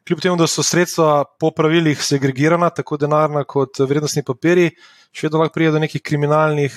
Kljub 0.04 0.20
temu, 0.20 0.36
da 0.36 0.50
so 0.52 0.66
sredstva 0.66 1.24
po 1.40 1.54
pravilih 1.56 2.02
segregirana, 2.04 2.68
tako 2.76 2.98
denarna 3.00 3.46
kot 3.48 3.80
vrednostni 3.80 4.26
papiri, 4.28 4.68
še 5.16 5.30
vedno 5.30 5.40
lahko 5.40 5.56
pride 5.56 5.72
do 5.72 5.80
nekih 5.80 6.04
kriminalnih 6.04 6.76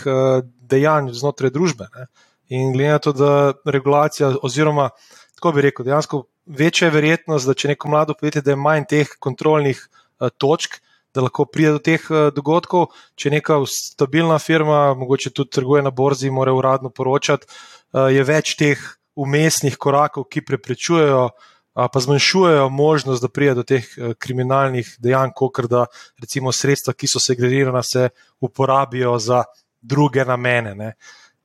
dejanj 0.70 1.10
znotraj 1.16 1.50
družbe. 1.50 1.88
Ne. 1.96 2.06
In 2.54 2.72
glede 2.72 2.92
na 2.92 2.98
to, 3.02 3.12
da 3.12 3.30
regulacija, 3.64 4.30
oziroma 4.46 4.90
tako 5.34 5.52
bi 5.56 5.66
rekel, 5.66 5.86
dejansko 5.86 6.22
večja 6.46 6.86
je 6.86 6.94
verjetnost, 6.94 7.46
da 7.46 7.54
če 7.54 7.74
neko 7.74 7.88
mlado 7.88 8.14
podjetje, 8.14 8.42
da 8.42 8.54
je 8.54 8.60
manj 8.60 8.86
teh 8.90 9.14
kontrolnih 9.20 9.80
uh, 9.80 10.28
točk, 10.38 10.78
da 11.14 11.24
lahko 11.24 11.46
pride 11.48 11.74
do 11.76 11.82
teh 11.82 12.06
uh, 12.10 12.28
dogodkov. 12.34 12.90
Če 13.18 13.32
neka 13.34 13.58
stabilna 13.70 14.38
firma, 14.42 14.94
mogoče 14.98 15.32
tudi 15.34 15.56
trguje 15.58 15.82
na 15.82 15.90
borzi, 15.90 16.30
mora 16.30 16.54
uradno 16.54 16.90
poročati, 16.90 17.48
uh, 17.50 18.06
je 18.12 18.24
več 18.24 18.54
teh 18.58 18.80
umestnih 19.16 19.76
korakov, 19.80 20.28
ki 20.30 20.44
preprečujejo. 20.46 21.28
Pa 21.76 22.00
zmanjšujejo 22.00 22.70
možnost, 22.72 23.20
da 23.20 23.28
pride 23.28 23.58
do 23.58 23.62
teh 23.68 23.84
kriminalnih 24.16 24.94
dejanj, 24.96 25.34
kot 25.36 25.66
da 25.68 25.82
recimo 26.16 26.48
sredstva, 26.48 26.94
ki 26.96 27.04
so 27.04 27.20
segregirana, 27.20 27.82
se 27.84 28.06
uporabijo 28.40 29.12
za 29.20 29.42
druge 29.84 30.24
namene. 30.24 30.72
Ne. 30.72 30.88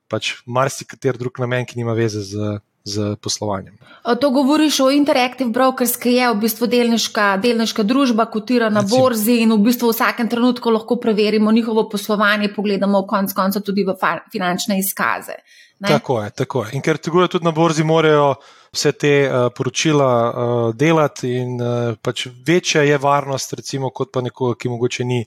Pač 0.08 0.38
marsikater 0.48 1.20
drug 1.20 1.36
namen, 1.44 1.68
ki 1.68 1.76
nima 1.76 1.92
veze 1.92 2.24
z 2.24 2.56
z 2.84 3.16
poslovanjem. 3.22 3.78
To 4.20 4.30
govoriš 4.30 4.80
o 4.80 4.90
Interactive 4.90 5.50
Brokers, 5.50 5.96
ki 5.96 6.16
je 6.16 6.30
v 6.32 6.38
bistvu 6.42 6.66
delniška, 6.66 7.36
delniška 7.42 7.82
družba, 7.86 8.26
kotira 8.26 8.70
na 8.70 8.82
borzi 8.82 9.40
in 9.42 9.54
v 9.54 9.60
bistvu 9.68 9.92
v 9.92 9.96
vsakem 9.96 10.28
trenutku 10.28 10.70
lahko 10.70 10.96
preverimo 10.96 11.52
njihovo 11.52 11.88
poslovanje, 11.88 12.52
pogledamo 12.54 13.04
v 13.04 13.06
konc 13.06 13.32
konca 13.32 13.60
tudi 13.60 13.84
v 13.86 13.94
finančne 14.32 14.78
izkaze. 14.78 15.38
Ne? 15.82 15.88
Tako 15.88 16.22
je, 16.22 16.30
tako 16.30 16.64
je. 16.64 16.76
In 16.78 16.82
ker 16.82 16.98
trgujejo 16.98 17.28
tudi 17.28 17.44
na 17.44 17.50
borzi, 17.50 17.84
morajo 17.84 18.34
vse 18.72 18.92
te 18.92 19.14
uh, 19.26 19.48
poročila 19.54 20.10
uh, 20.10 20.74
delati, 20.74 21.32
in 21.42 21.56
uh, 21.60 21.96
pač 22.02 22.28
večja 22.46 22.82
je 22.86 22.98
varnost, 22.98 23.52
recimo, 23.58 23.90
kot 23.90 24.12
pa 24.14 24.22
nekoga, 24.22 24.54
ki 24.58 24.70
mogoče 24.70 25.04
ni 25.04 25.24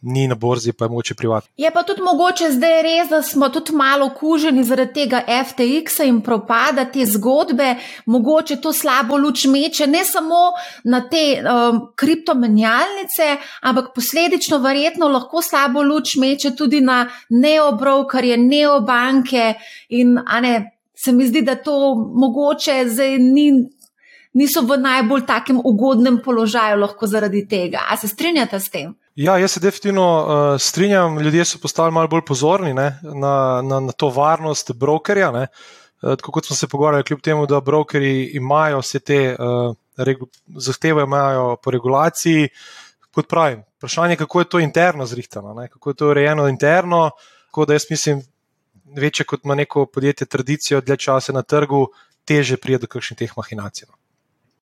ni 0.00 0.28
na 0.28 0.34
borzi, 0.34 0.72
pa 0.72 0.84
je 0.84 0.88
moče 0.88 1.14
privatno. 1.14 1.50
Je 1.56 1.70
pa 1.70 1.82
tudi 1.82 2.02
mogoče 2.02 2.50
zdaj 2.50 2.82
res, 2.82 3.08
da 3.10 3.22
smo 3.22 3.48
tudi 3.48 3.72
malo 3.72 4.06
okuženi 4.06 4.64
zaradi 4.64 4.92
tega 4.94 5.22
FTX-a 5.26 6.04
in 6.06 6.20
propada 6.22 6.84
te 6.84 7.06
zgodbe, 7.06 7.74
mogoče 8.06 8.60
to 8.62 8.72
slabo 8.72 9.16
luč 9.16 9.44
meče 9.44 9.86
ne 9.86 10.04
samo 10.04 10.52
na 10.84 11.00
te 11.08 11.42
um, 11.42 11.80
kriptomenjalnice, 11.96 13.36
ampak 13.62 13.90
posledično 13.94 14.58
verjetno 14.58 15.08
lahko 15.08 15.42
slabo 15.42 15.82
luč 15.82 16.16
meče 16.16 16.54
tudi 16.56 16.80
na 16.80 17.08
neobrokarje, 17.30 18.36
neobanke 18.36 19.54
in 19.88 20.18
ne. 20.42 20.74
Se 20.98 21.12
mi 21.12 21.26
zdi, 21.26 21.44
da 21.46 21.54
to 21.54 21.94
mogoče 21.94 22.84
zdaj 22.88 23.18
ni, 23.22 23.52
niso 24.34 24.64
v 24.66 24.80
najbolj 24.82 25.22
takem 25.26 25.60
ugodnem 25.64 26.18
položaju, 26.24 26.80
lahko 26.80 27.06
zaradi 27.06 27.44
tega. 27.48 27.84
A 27.90 27.96
se 27.96 28.08
strinjate 28.08 28.58
s 28.60 28.70
tem? 28.70 28.96
Ja, 29.18 29.34
jaz 29.38 29.52
se 29.52 29.60
definitivno 29.60 30.04
uh, 30.22 30.60
strinjam. 30.60 31.18
Ljudje 31.18 31.44
so 31.44 31.58
postali 31.58 31.92
malo 31.92 32.08
bolj 32.08 32.22
pozorni 32.26 32.74
ne, 32.74 33.00
na, 33.02 33.62
na, 33.62 33.80
na 33.80 33.92
to 33.92 34.12
varnost 34.14 34.70
brokerja. 34.72 35.32
Ne. 35.34 35.46
Uh, 36.02 36.14
tako 36.14 36.32
kot 36.32 36.46
smo 36.46 36.56
se 36.56 36.68
pogovarjali, 36.68 37.04
kljub 37.04 37.20
temu, 37.20 37.46
da 37.46 37.60
brokeri 37.60 38.30
imajo 38.38 38.78
vse 38.78 39.00
te 39.00 39.18
uh, 39.34 39.74
zahteve, 40.46 41.02
imajo 41.02 41.56
po 41.62 41.70
regulaciji. 41.74 42.48
Kot 43.10 43.26
pravim, 43.28 43.64
vprašanje 43.76 44.12
je, 44.12 44.22
kako 44.22 44.40
je 44.40 44.48
to 44.48 44.60
interno 44.62 45.06
zrihtano, 45.06 45.54
ne, 45.54 45.68
kako 45.68 45.90
je 45.90 45.96
to 45.96 46.10
urejeno 46.14 46.48
interno. 46.48 47.10
Tako 47.46 47.64
da 47.64 47.74
jaz 47.74 47.90
mislim, 47.90 48.22
večje 48.96 49.26
kot 49.26 49.44
ima 49.44 49.54
neko 49.54 49.86
podjetje 49.86 50.26
tradicijo, 50.26 50.80
dlje 50.80 50.96
časa 50.96 51.32
na 51.32 51.42
trgu, 51.42 51.88
teže 52.24 52.56
pride 52.56 52.78
do 52.78 52.86
kakšnih 52.86 53.18
teh 53.18 53.34
mahinacij. 53.36 53.90
No. 53.90 53.98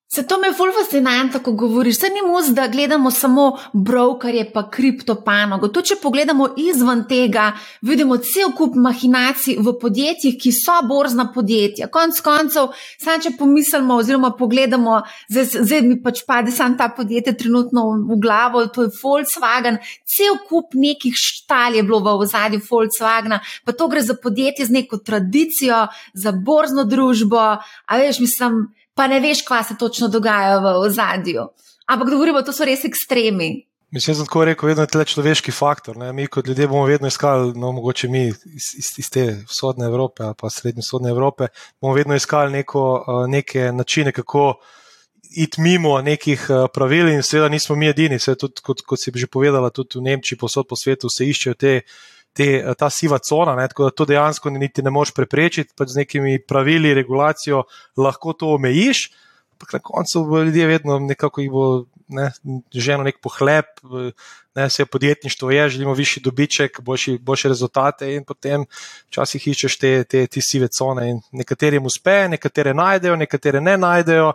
Se 0.09 0.23
to 0.23 0.37
me 0.39 0.53
ful 0.55 0.69
fascinantno, 0.71 1.39
ko 1.43 1.51
govoriš. 1.51 1.97
Se 1.99 2.09
ni 2.09 2.21
mus, 2.23 2.47
da 2.55 2.67
gledamo 2.67 3.11
samo 3.11 3.57
brokerje 3.73 4.45
pa 4.53 4.61
kriptopanogo. 4.71 5.67
To, 5.67 5.81
če 5.83 5.97
pogledamo 6.01 6.47
izven 6.57 7.01
tega, 7.09 7.49
vidimo 7.81 8.15
cel 8.23 8.53
kup 8.55 8.77
mahinacij 8.79 9.57
v 9.59 9.73
podjetjih, 9.81 10.37
ki 10.39 10.53
so 10.55 10.77
borzna 10.87 11.25
podjetja. 11.35 11.89
Konc 11.91 12.21
koncev, 12.23 12.71
sam 13.03 13.19
če 13.25 13.33
pomislimo 13.35 13.97
oziroma 13.99 14.31
pogledamo, 14.39 15.01
zdaj, 15.27 15.49
zdaj 15.67 15.83
mi 15.89 15.99
pač 15.99 16.23
pade 16.29 16.55
sam 16.55 16.79
ta 16.79 16.87
podjetje 16.95 17.35
trenutno 17.43 17.83
v 18.07 18.19
glavo, 18.23 18.63
to 18.71 18.87
je 18.87 18.95
Volkswagen, 19.01 19.81
cel 20.07 20.39
kup 20.47 20.71
nekih 20.71 21.19
štal 21.19 21.75
je 21.75 21.83
bilo 21.83 21.99
v 22.07 22.15
ozadju 22.23 22.63
Volkswagena, 22.63 23.41
pa 23.67 23.75
to 23.75 23.91
gre 23.91 24.07
za 24.07 24.15
podjetje 24.15 24.71
z 24.71 24.79
neko 24.79 25.03
tradicijo, 25.03 25.83
za 26.15 26.31
borzno 26.31 26.87
družbo, 26.87 27.45
a 27.59 27.99
veš, 27.99 28.23
mislim 28.23 28.69
pa 28.97 29.07
ne 29.07 29.21
veš, 29.23 29.45
kaj 29.45 29.63
se 29.63 29.77
točno 29.79 30.07
dogaja 30.07 30.57
v 30.59 30.75
ozadju. 30.81 31.47
Ampak 31.87 32.09
govorimo, 32.09 32.41
to 32.41 32.53
so 32.53 32.65
res 32.65 32.83
ekstremi. 32.85 33.67
Mislim, 33.91 34.15
da 34.15 34.21
je 34.21 34.25
tako 34.25 34.45
rekel, 34.45 34.67
vedno 34.67 34.83
je 34.83 34.91
tle 34.91 35.05
človeški 35.05 35.51
faktor. 35.51 35.97
Ne? 35.97 36.11
Mi, 36.13 36.27
kot 36.27 36.47
ljudje, 36.47 36.67
bomo 36.67 36.85
vedno 36.85 37.07
iskali, 37.07 37.53
no, 37.55 37.71
mogoče 37.71 38.07
mi 38.11 38.25
iz, 38.27 38.73
iz, 38.75 38.89
iz 38.97 39.09
te 39.09 39.23
vzhodne 39.47 39.85
Evrope 39.85 40.23
ali 40.23 40.35
pa 40.39 40.49
srednje 40.49 40.83
vzhodne 40.83 41.09
Evrope, 41.09 41.47
bomo 41.81 41.93
vedno 41.95 42.15
iskali 42.15 42.51
neko, 42.51 43.05
neke 43.27 43.71
načine, 43.71 44.11
kako 44.11 44.59
iti 45.37 45.61
mimo 45.61 46.01
nekih 46.01 46.47
pravil, 46.73 47.07
in 47.07 47.23
seveda 47.23 47.49
nismo 47.49 47.75
mi 47.75 47.87
edini. 47.87 48.19
Tudi, 48.19 48.61
kot, 48.63 48.81
kot 48.81 48.99
si 48.99 49.11
že 49.15 49.27
povedala, 49.27 49.69
tudi 49.69 49.99
v 49.99 50.03
Nemčiji, 50.09 50.39
posod 50.39 50.67
po 50.67 50.75
svetu 50.75 51.09
se 51.09 51.25
iščejo 51.25 51.53
te. 51.53 51.81
Te, 52.37 52.47
ta 52.77 52.91
siva 52.93 53.17
cona, 53.17 53.55
ne, 53.57 53.65
tako 53.71 53.87
da 53.87 53.95
to 53.97 54.05
dejansko 54.05 54.51
niti 54.53 54.83
ne 54.85 54.91
moreš 54.93 55.15
preprečiti, 55.17 55.73
pač 55.73 55.95
z 55.95 56.03
nekimi 56.03 56.37
pravili, 56.45 56.93
regulacijo 56.93 57.63
lahko 57.97 58.35
to 58.37 58.51
omejiš, 58.53 59.07
ampak 59.57 59.73
na 59.73 59.79
koncu 59.81 60.21
bo 60.29 60.43
ljudje 60.45 60.67
vedno 60.69 60.99
nekako 61.01 61.41
jih 61.41 61.51
bo 61.51 61.63
ne, 62.07 62.29
ženo 62.73 63.03
nek 63.03 63.19
pohleb, 63.23 63.65
ne, 64.55 64.67
vse 64.67 64.85
podjetništvo 64.85 65.51
je, 65.51 65.69
želimo 65.69 65.93
višji 65.93 66.23
dobiček, 66.23 66.81
boljši, 66.81 67.17
boljše 67.17 67.49
rezultate 67.49 68.13
in 68.15 68.23
potem 68.23 68.65
včasih 69.09 69.47
iščeš 69.47 69.77
te, 69.77 69.91
te, 70.03 70.27
te 70.27 70.41
sive 70.41 70.67
cone 70.67 71.09
in 71.09 71.21
nekaterim 71.31 71.85
uspe, 71.85 72.27
nekatere 72.29 72.73
najdejo, 72.73 73.15
nekatere 73.15 73.61
ne 73.61 73.77
najdejo, 73.77 74.31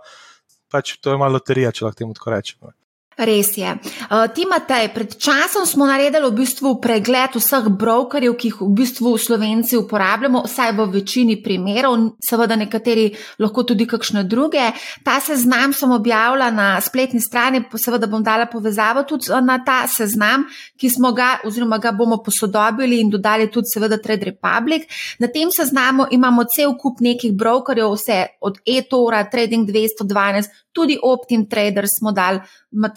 pač 0.71 0.97
to 1.00 1.14
je 1.14 1.21
malo 1.21 1.38
loterija, 1.38 1.73
če 1.73 1.85
lahko 1.85 1.99
temu 1.99 2.14
tako 2.18 2.35
rečemo. 2.37 2.73
Res 3.16 3.57
je. 3.57 3.69
Uh, 3.69 4.25
Timotej, 4.33 4.88
pred 4.95 5.16
časom 5.21 5.66
smo 5.69 5.85
naredili 5.85 6.25
v 6.31 6.37
bistvu 6.40 6.81
pregled 6.81 7.37
vseh 7.37 7.69
brokerjev, 7.69 8.33
ki 8.40 8.49
jih 8.49 8.61
v 8.64 8.69
bistvu 8.73 9.12
Slovenci 9.21 9.76
uporabljamo, 9.76 10.45
vsaj 10.49 10.73
v 10.78 10.87
večini 10.97 11.37
primerov, 11.45 12.16
seveda 12.25 12.57
nekateri 12.57 13.11
lahko 13.42 13.66
tudi 13.69 13.85
kakšne 13.85 14.25
druge. 14.25 14.64
Ta 15.04 15.21
seznam 15.21 15.76
sem 15.76 15.92
objavila 15.92 16.49
na 16.49 16.81
spletni 16.81 17.21
strani, 17.21 17.61
seveda 17.76 18.09
bom 18.09 18.25
dala 18.25 18.49
povezavo 18.49 19.04
tudi 19.04 19.28
na 19.45 19.59
ta 19.61 19.85
seznam, 19.88 20.49
ki 20.81 20.88
smo 20.88 21.12
ga 21.12 21.42
oziroma 21.45 21.76
ga 21.78 21.92
bomo 21.92 22.23
posodobili 22.25 23.00
in 23.00 23.12
dodali 23.12 23.50
tudi 23.52 23.69
seveda 23.69 24.00
Trade 24.00 24.33
Republic. 24.33 24.88
Na 25.21 25.28
tem 25.28 25.52
seznamu 25.52 26.09
imamo 26.11 26.49
cel 26.49 26.73
kup 26.81 27.04
nekih 27.04 27.37
brokerjev, 27.37 27.92
vse 27.92 28.19
od 28.40 28.59
e-tora, 28.64 29.25
Trading 29.28 29.69
212, 29.69 30.49
tudi 30.73 30.97
Optim 31.02 31.47
Traders 31.47 31.99
smo 31.99 32.12
dali, 32.12 32.40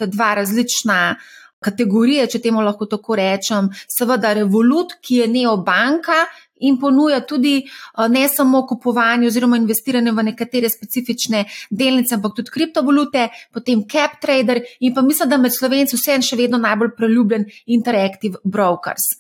imate 0.06 0.16
dva 0.16 0.36
različna 0.36 1.16
kategorije, 1.64 2.28
če 2.28 2.40
temu 2.42 2.62
lahko 2.62 2.86
tako 2.86 3.16
rečem. 3.16 3.70
Seveda 3.88 4.34
Revolut, 4.34 4.94
ki 5.02 5.22
je 5.24 5.28
neobanka, 5.28 6.26
in 6.60 6.78
ponuja 6.80 7.20
tudi 7.22 7.58
eh, 7.58 8.08
ne 8.10 8.28
samo 8.30 8.66
kupovanje 8.68 9.28
oziroma 9.28 9.58
investiranje 9.58 10.12
v 10.12 10.24
nekatere 10.32 10.70
specifične 10.70 11.46
delnice, 11.70 12.16
ampak 12.16 12.36
tudi 12.36 12.54
kriptovalute, 12.54 13.30
potem 13.54 13.84
CapTrader 13.92 14.62
in 14.80 14.94
pa 14.94 15.02
mislim, 15.02 15.30
da 15.30 15.38
med 15.38 15.54
slovenci 15.54 15.98
vse 15.98 16.16
en 16.16 16.26
še 16.26 16.40
vedno 16.40 16.58
najbolj 16.62 16.96
preljubljen 16.98 17.46
Interactive 17.66 18.40
Brokers. 18.44 19.16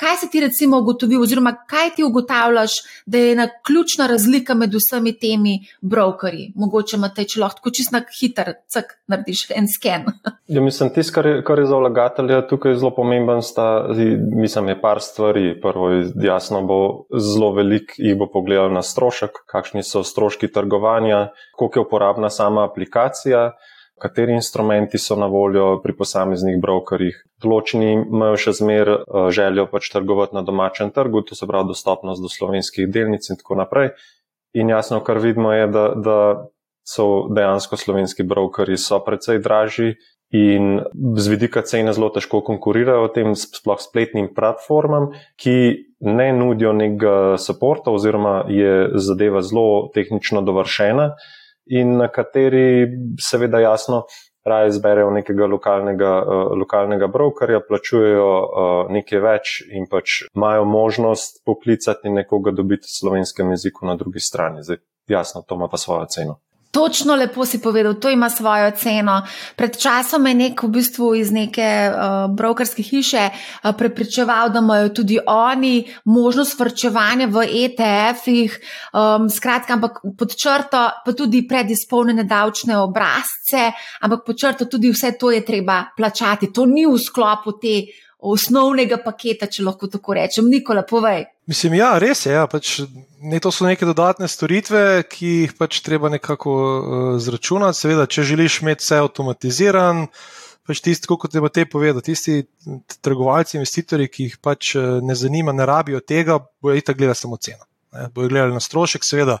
Kaj 0.00 0.16
si 0.16 0.30
ti 0.32 0.40
recimo 0.40 0.78
ugotovil 0.80 1.20
oziroma 1.20 1.52
kaj 1.68 1.90
ti 1.96 2.04
ugotavljaš, 2.04 2.72
da 3.06 3.18
je 3.18 3.32
ena 3.32 3.48
ključna 3.66 4.06
razlika 4.06 4.54
med 4.54 4.72
vsemi 4.74 5.12
temi 5.12 5.58
brokerji? 5.80 6.52
Mogoče 6.56 6.96
imate, 6.96 7.26
če 7.28 7.40
lahko 7.42 7.70
čisto 7.70 7.98
na 7.98 8.00
hiter, 8.20 8.54
cak 8.72 8.96
narediš 9.12 9.50
en 9.56 9.68
sken. 9.68 10.08
Ja, 10.50 10.60
mislim, 10.64 10.88
tisto, 10.90 11.14
kar, 11.14 11.28
kar 11.46 11.60
je 11.60 11.66
za 11.70 11.76
vlagatelja 11.76 12.40
tukaj 12.48 12.74
zelo 12.80 12.90
pomemben, 12.96 13.42
sta, 13.42 13.66
mislim, 14.34 14.72
je 14.72 14.80
par 14.80 14.98
stvari. 15.04 15.52
Prvo 15.62 15.90
je 15.90 16.08
jasno, 16.24 16.62
bo 16.66 16.79
zelo 17.16 17.52
velik 17.56 17.94
jih 17.98 18.16
bo 18.18 18.28
pogledal 18.30 18.72
na 18.74 18.82
strošek, 18.82 19.42
kakšni 19.50 19.82
so 19.86 20.04
stroški 20.06 20.50
trgovanja, 20.52 21.30
koliko 21.56 21.80
je 21.80 21.86
uporabna 21.86 22.30
sama 22.30 22.64
aplikacija, 22.68 23.50
kateri 24.00 24.32
instrumenti 24.32 24.98
so 24.98 25.16
na 25.16 25.26
voljo 25.26 25.80
pri 25.82 25.94
posameznih 25.96 26.56
brokerjih. 26.60 27.18
Določeni 27.42 27.92
imajo 27.98 28.38
še 28.40 28.56
zmer 28.62 28.92
eh, 28.94 29.02
željo 29.36 29.66
pač 29.72 29.90
trgovati 29.92 30.36
na 30.38 30.44
domačem 30.46 30.92
trgu, 30.96 31.24
to 31.26 31.36
se 31.36 31.48
pravi 31.50 31.72
dostopnost 31.72 32.24
do 32.24 32.32
slovenskih 32.32 32.88
delnic 32.88 33.28
in 33.28 33.40
tako 33.40 33.60
naprej. 33.60 33.92
In 34.56 34.72
jasno, 34.72 34.98
kar 35.04 35.20
vidimo 35.22 35.52
je, 35.54 35.68
da, 35.70 35.84
da 35.94 36.16
so 36.86 37.28
dejansko 37.30 37.76
slovenski 37.78 38.26
brokeri 38.26 38.78
so 38.80 38.98
precej 39.04 39.38
dražji 39.44 39.94
in 40.30 40.80
z 41.16 41.28
vidika 41.28 41.62
cene 41.66 41.92
zelo 41.92 42.08
težko 42.14 42.40
konkurirajo 42.46 43.08
tem 43.14 43.34
sploh 43.34 43.80
spletnim 43.82 44.30
platformam, 44.34 45.10
ki 45.36 45.56
ne 46.06 46.30
nudijo 46.32 46.72
nekega 46.72 47.36
podporta 47.60 47.90
oziroma 47.90 48.44
je 48.48 48.88
zadeva 48.94 49.42
zelo 49.42 49.90
tehnično 49.94 50.42
dovršena 50.42 51.10
in 51.66 51.96
na 51.96 52.08
kateri 52.08 52.88
seveda 53.20 53.60
jasno 53.60 54.04
raje 54.44 54.68
izberejo 54.68 55.10
nekega 55.10 55.46
lokalnega, 55.46 56.12
uh, 56.22 56.52
lokalnega 56.58 57.06
brokerja, 57.06 57.60
plačujejo 57.68 58.28
uh, 58.40 58.92
nekaj 58.92 59.20
več 59.20 59.56
in 59.68 59.86
pač 59.90 60.22
imajo 60.34 60.64
možnost 60.64 61.42
poklicati 61.44 62.10
nekoga 62.10 62.50
dobiti 62.50 62.88
slovenskem 62.88 63.50
jeziku 63.50 63.86
na 63.86 63.96
drugi 64.00 64.20
strani. 64.20 64.62
Zdaj, 64.62 64.80
jasno, 65.08 65.44
to 65.46 65.54
ima 65.60 65.68
pa 65.68 65.76
svojo 65.76 66.06
ceno. 66.08 66.40
Točno 66.70 67.14
lepo 67.14 67.44
si 67.44 67.58
povedal, 67.58 67.94
to 67.94 68.10
ima 68.10 68.30
svojo 68.30 68.70
ceno. 68.70 69.26
Pred 69.56 69.76
časom 69.76 70.26
je 70.26 70.34
nek 70.34 70.62
v 70.62 70.68
bistvu 70.68 71.14
iz 71.18 71.32
neke 71.34 71.66
uh, 71.90 72.30
brokerske 72.30 72.82
hiše 72.82 73.24
uh, 73.30 73.72
prepričeval, 73.78 74.52
da 74.54 74.58
imajo 74.58 74.88
tudi 74.88 75.18
oni 75.26 75.90
možnost 76.04 76.58
vrčevanja 76.58 77.26
v 77.26 77.42
ETF-ih, 77.64 78.58
um, 78.94 79.26
skratka, 79.30 79.74
ampak 79.74 79.98
pod 80.18 80.36
črto, 80.36 80.84
pa 81.04 81.12
tudi 81.12 81.42
predizpolnjene 81.48 82.24
davčne 82.24 82.78
obrazce, 82.78 83.72
ampak 84.00 84.22
pod 84.26 84.38
črto 84.38 84.64
tudi 84.70 84.94
vse 84.94 85.16
to 85.18 85.30
je 85.34 85.42
treba 85.44 85.84
plačati. 85.96 86.52
To 86.52 86.66
ni 86.70 86.86
v 86.86 86.94
sklopu 86.98 87.58
te 87.58 87.82
osnovnega 88.20 89.02
paketa, 89.02 89.50
če 89.50 89.66
lahko 89.66 89.90
tako 89.90 90.14
rečem. 90.14 90.46
Nikola, 90.46 90.86
povej. 90.86 91.24
Mislim, 91.50 91.74
ja, 91.74 91.94
res 91.98 92.20
je. 92.28 92.34
Ja, 92.36 92.44
pač, 92.46 92.76
ne, 93.18 93.40
to 93.42 93.50
so 93.50 93.64
neke 93.66 93.86
dodatne 93.88 94.28
storitve, 94.30 95.02
ki 95.10 95.30
jih 95.30 95.54
pač 95.58 95.80
treba 95.82 96.10
nekako 96.12 96.52
uh, 96.54 97.06
zračunati. 97.18 97.78
Seveda, 97.80 98.04
če 98.06 98.22
želiš 98.28 98.60
imeti 98.62 98.84
vse 98.84 99.00
avtomatiziran, 99.02 100.04
pač 100.68 100.82
tisti, 100.84 101.10
kot 101.10 101.32
te 101.32 101.42
bo 101.42 101.50
te 101.50 101.64
povedal, 101.66 102.04
tisti 102.06 102.44
trgovalci, 103.02 103.56
investitorji, 103.58 104.12
ki 104.12 104.28
jih 104.28 104.36
pač 104.46 104.76
uh, 104.78 105.00
ne 105.02 105.16
zanima, 105.18 105.50
ne 105.56 105.66
rabijo 105.66 105.98
tega, 106.06 106.38
bojo 106.62 106.78
itak 106.78 107.00
gledali 107.00 107.18
samo 107.18 107.40
ceno. 107.42 107.66
Ne, 107.98 108.06
bojo 108.14 108.30
gledali 108.30 108.54
na 108.54 108.62
strošek, 108.62 109.02
seveda. 109.08 109.40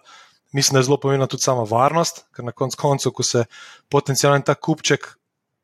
Mislim, 0.56 0.74
da 0.74 0.82
je 0.82 0.88
zelo 0.88 0.98
pomembna 0.98 1.30
tudi 1.30 1.46
sama 1.46 1.62
varnost, 1.62 2.24
ker 2.34 2.42
na 2.42 2.50
koncu, 2.50 2.80
koncu 2.80 3.14
ko 3.14 3.28
se 3.28 3.44
potencijalno 3.86 4.42
ta 4.42 4.58
kupček 4.58 5.12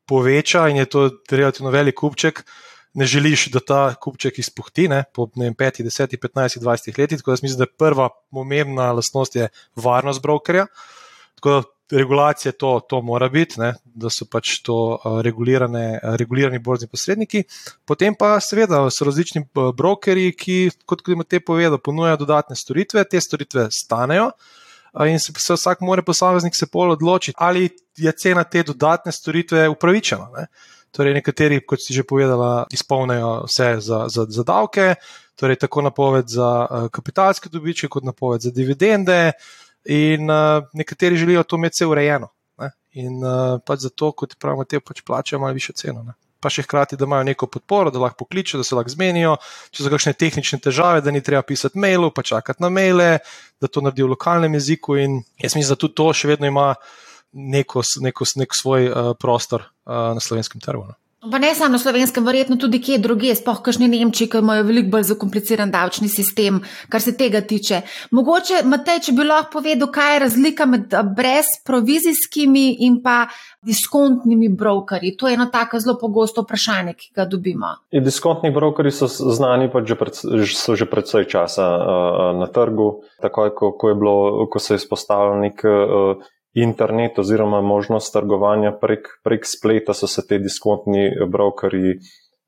poveča 0.07 0.69
in 0.71 0.79
je 0.79 0.87
to 0.95 1.09
relativno 1.27 1.75
velik 1.75 1.99
kupček, 1.99 2.39
uh, 2.39 2.67
ne 2.97 3.05
želiš, 3.05 3.45
da 3.53 3.59
ta 3.59 3.81
kupček 4.01 4.39
izpuhti 4.41 4.87
ne, 4.89 5.03
po 5.13 5.27
5, 5.37 5.83
10, 5.85 6.17
15, 6.17 6.59
20 6.59 6.99
letih. 6.99 7.17
Tako 7.19 7.31
da 7.31 7.37
mislim, 7.41 7.57
da 7.57 7.63
je 7.63 7.73
prva 7.77 8.09
pomembna 8.31 8.91
lastnost 8.91 9.35
je 9.35 9.49
varnost 9.75 10.21
brokerja. 10.21 10.65
Tako 11.35 11.49
da 11.49 11.61
regulacije 11.91 12.51
to, 12.51 12.79
to 12.89 13.01
mora 13.01 13.29
biti, 13.29 13.59
ne, 13.59 13.73
da 13.85 14.09
so 14.09 14.25
pač 14.25 14.57
to 14.65 14.75
uh, 14.97 15.19
regulirani 15.21 16.59
borzni 16.59 16.87
posredniki. 16.87 17.43
Potem 17.85 18.15
pa 18.17 18.39
seveda 18.41 18.81
so 18.91 19.05
različni 19.05 19.45
brokeri, 19.77 20.31
ki, 20.33 20.57
kot 20.85 21.03
tudi 21.05 21.23
te 21.29 21.39
povedo, 21.39 21.77
ponujajo 21.77 22.17
dodatne 22.23 22.55
storitve, 22.55 23.03
te 23.03 23.21
storitve 23.21 23.67
stanejo. 23.71 24.31
In 25.05 25.19
se, 25.21 25.33
se 25.37 25.53
vsak 25.53 25.85
more 25.85 26.01
posameznik 26.01 26.55
se 26.55 26.65
pol 26.65 26.91
odločiti, 26.91 27.37
ali 27.37 27.69
je 27.97 28.11
cena 28.11 28.43
te 28.43 28.63
dodatne 28.63 29.11
storitve 29.11 29.67
upravičena. 29.69 30.31
Ne. 30.33 30.47
Torej, 30.95 31.13
nekateri, 31.19 31.59
kot 31.67 31.83
si 31.83 31.93
že 31.93 32.03
povedala, 32.07 32.65
izpolnijo 32.73 33.45
vse 33.45 33.77
za, 33.83 34.05
za, 34.09 34.25
za 34.29 34.43
davke, 34.43 34.95
torej 35.35 35.59
tako 35.61 35.81
napoved 35.81 36.29
za 36.31 36.49
uh, 36.65 36.87
kapitalske 36.91 37.49
dobičke, 37.49 37.89
kot 37.91 38.03
napoved 38.03 38.41
za 38.41 38.51
dividende, 38.51 39.33
in 39.85 40.29
uh, 40.31 40.63
nekateri 40.73 41.17
želijo 41.17 41.43
to 41.43 41.55
imeti 41.55 41.75
vse 41.75 41.85
urejeno. 41.85 42.29
Ne? 42.57 42.71
In 42.91 43.23
uh, 43.23 43.59
pač 43.65 43.79
zato, 43.79 44.11
kot 44.11 44.35
pravimo, 44.39 44.65
te 44.65 44.79
pač 44.79 45.01
plačajo 45.05 45.39
malo 45.39 45.53
više 45.53 45.73
ceno. 45.73 46.03
Ne? 46.03 46.17
Pa 46.39 46.49
še 46.53 46.63
hkrati, 46.65 46.97
da 46.97 47.05
imajo 47.05 47.25
neko 47.25 47.47
podporo, 47.49 47.91
da 47.91 47.99
lahko 47.99 48.23
pokličejo, 48.25 48.61
da 48.61 48.65
se 48.65 48.75
lahko 48.77 48.93
zmenijo, 48.93 49.35
če 49.73 49.83
so 49.83 49.91
kakšne 49.93 50.13
tehnične 50.13 50.59
težave, 50.61 51.01
da 51.01 51.11
ni 51.11 51.21
treba 51.25 51.41
pisati 51.41 51.79
mailov, 51.81 52.13
pa 52.13 52.25
čakati 52.25 52.61
na 52.63 52.69
maile, 52.69 53.17
da 53.61 53.69
to 53.69 53.81
naredijo 53.81 54.09
v 54.09 54.13
lokalnem 54.13 54.57
jeziku. 54.57 54.97
In 55.01 55.21
jaz 55.41 55.57
mislim, 55.57 55.73
da 55.73 55.81
tudi 55.81 55.97
to 55.97 56.11
še 56.13 56.33
vedno 56.33 56.49
ima 56.49 56.73
neko, 57.31 57.81
neko, 58.01 58.25
nek 58.35 58.55
svoj 58.55 58.89
uh, 58.89 59.11
prostor 59.19 59.67
uh, 59.85 60.13
na 60.15 60.19
slovenskem 60.19 60.61
trgu. 60.61 60.85
No. 60.87 60.95
Pa 61.31 61.39
ne 61.39 61.55
samo 61.55 61.71
na 61.71 61.79
slovenskem, 61.79 62.25
verjetno 62.25 62.55
tudi 62.61 62.77
kje 62.77 62.99
druge, 63.01 63.31
spoh 63.35 63.57
kakšni 63.65 63.87
Nemčiji, 63.89 64.29
ki 64.29 64.37
imajo 64.37 64.67
veliko 64.67 64.91
bolj 64.93 65.07
zakompliciran 65.09 65.71
davčni 65.73 66.07
sistem, 66.13 66.59
kar 66.93 67.01
se 67.01 67.15
tega 67.17 67.41
tiče. 67.41 67.81
Mogoče, 68.13 68.61
Matej, 68.69 69.01
če 69.07 69.15
bi 69.17 69.25
lahko 69.25 69.57
povedal, 69.57 69.89
kaj 69.91 70.13
je 70.13 70.21
razlika 70.23 70.67
med 70.69 70.93
brezprovizijskimi 71.17 72.67
in 72.85 73.01
pa 73.01 73.17
diskontnimi 73.65 74.51
brokerji. 74.53 75.15
To 75.17 75.27
je 75.27 75.39
eno 75.39 75.49
tako 75.51 75.81
zelo 75.81 75.97
pogosto 75.97 76.45
vprašanje, 76.45 76.93
ki 76.93 77.11
ga 77.17 77.25
dobimo. 77.25 77.73
In 77.91 78.05
diskontni 78.05 78.53
brokerji 78.53 78.93
so 79.01 79.09
znani, 79.09 79.71
pa 79.73 79.81
že 79.81 79.97
pred, 79.97 80.21
so 80.53 80.77
že 80.77 80.85
predvsej 80.85 81.25
časa 81.33 81.65
uh, 81.65 82.31
na 82.37 82.47
trgu. 82.47 82.91
Takoj, 83.25 83.55
ko, 83.57 83.73
ko, 83.73 83.95
bilo, 83.97 84.45
ko 84.53 84.61
se 84.61 84.77
je 84.77 84.85
izpostavil 84.85 85.41
nek 85.41 85.65
uh, 85.65 86.29
internet 86.63 87.19
oziroma 87.19 87.61
možnost 87.61 88.13
trgovanja 88.13 88.71
prek, 88.81 89.07
prek 89.23 89.45
spleta, 89.45 89.93
so 89.93 90.07
se 90.07 90.25
te 90.27 90.39
diskontni 90.41 91.09
brokeri 91.31 91.97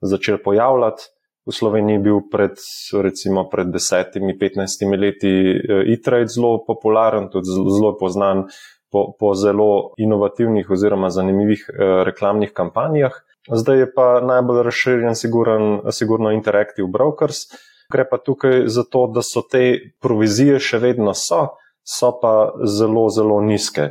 začeli 0.01 0.43
pojavljati. 0.43 1.09
V 1.47 1.53
Sloveniji 1.55 1.95
je 1.95 1.99
bil 1.99 2.19
pred, 2.31 2.59
recimo, 3.01 3.47
pred 3.49 3.71
desetimi, 3.73 4.37
petnajstimi 4.37 4.97
leti 4.97 5.31
eh, 5.31 5.93
e-trade 5.93 6.29
zelo 6.29 6.59
popularen, 6.67 7.29
tudi 7.33 7.49
zelo 7.49 7.95
poznan 7.97 8.45
po, 8.91 9.15
po 9.19 9.33
zelo 9.33 9.93
inovativnih 9.97 10.69
oziroma 10.69 11.09
zanimivih 11.09 11.65
eh, 11.69 12.03
reklamnih 12.05 12.53
kampanjah. 12.53 13.17
Zdaj 13.49 13.79
je 13.79 13.87
pa 13.93 14.19
najbolj 14.21 14.63
razširjen, 14.63 15.15
siguran, 15.15 15.79
sigurno 15.91 16.31
Interactive 16.31 16.87
Brokers. 16.91 17.47
Gre 17.89 18.05
pa 18.09 18.19
tukaj 18.21 18.67
za 18.67 18.83
to, 18.83 19.07
da 19.09 19.23
so 19.25 19.41
te 19.41 19.79
provizije 20.01 20.59
še 20.61 20.77
vedno 20.83 21.15
so, 21.17 21.47
so 21.89 22.11
pa 22.21 22.51
zelo, 22.65 23.09
zelo 23.09 23.41
nizke. 23.41 23.89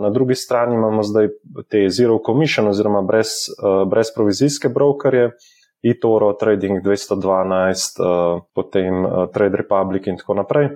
Na 0.00 0.10
drugi 0.10 0.34
strani 0.34 0.74
imamo 0.74 1.02
zdaj 1.02 1.28
te 1.68 1.88
zero 1.88 2.18
commission 2.26 2.68
oziroma 2.68 3.02
brez, 3.02 3.28
uh, 3.62 3.88
brez 3.88 4.10
provizijske 4.14 4.68
brokerje, 4.68 5.30
eToro, 5.82 6.32
Trading 6.32 6.80
212, 6.84 8.00
uh, 8.00 8.42
potem 8.54 9.04
uh, 9.04 9.28
Trade 9.32 9.56
Republic 9.56 10.06
in 10.06 10.16
tako 10.16 10.34
naprej. 10.34 10.70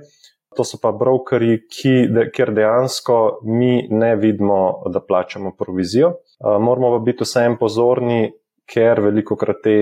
To 0.56 0.64
so 0.64 0.78
pa 0.82 0.92
brokeri, 0.92 1.64
ki, 1.66 1.94
de, 2.14 2.28
kjer 2.30 2.52
dejansko 2.54 3.18
mi 3.42 3.88
ne 3.90 4.14
vidimo, 4.16 4.84
da 4.86 5.00
plačamo 5.02 5.50
provizijo. 5.58 6.12
Moramo 6.44 6.92
pa 6.92 7.00
biti 7.02 7.26
vsem 7.26 7.56
pozorni, 7.58 8.28
ker 8.70 9.00
veliko 9.02 9.34
krat 9.36 9.64
te 9.64 9.74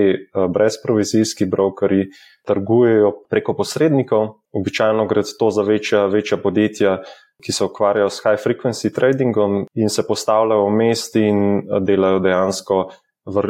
brezprovizijski 0.49 1.45
brokeri 1.45 2.07
trgujejo 2.49 3.11
preko 3.29 3.53
posrednikov. 3.53 4.31
Običajno 4.53 5.07
gre 5.09 5.23
to 5.39 5.49
za 5.49 5.63
večja, 5.65 6.05
večja 6.05 6.37
podjetja, 6.37 6.97
ki 7.43 7.51
se 7.51 7.65
ukvarjajo 7.65 8.09
s 8.09 8.21
high 8.23 8.39
frequency 8.39 8.93
tradingom 8.93 9.65
in 9.73 9.89
se 9.89 10.05
postavljajo 10.07 10.67
v 10.67 10.75
mesti 10.77 11.25
in 11.27 11.39
delajo 11.81 12.19
dejansko, 12.19 12.77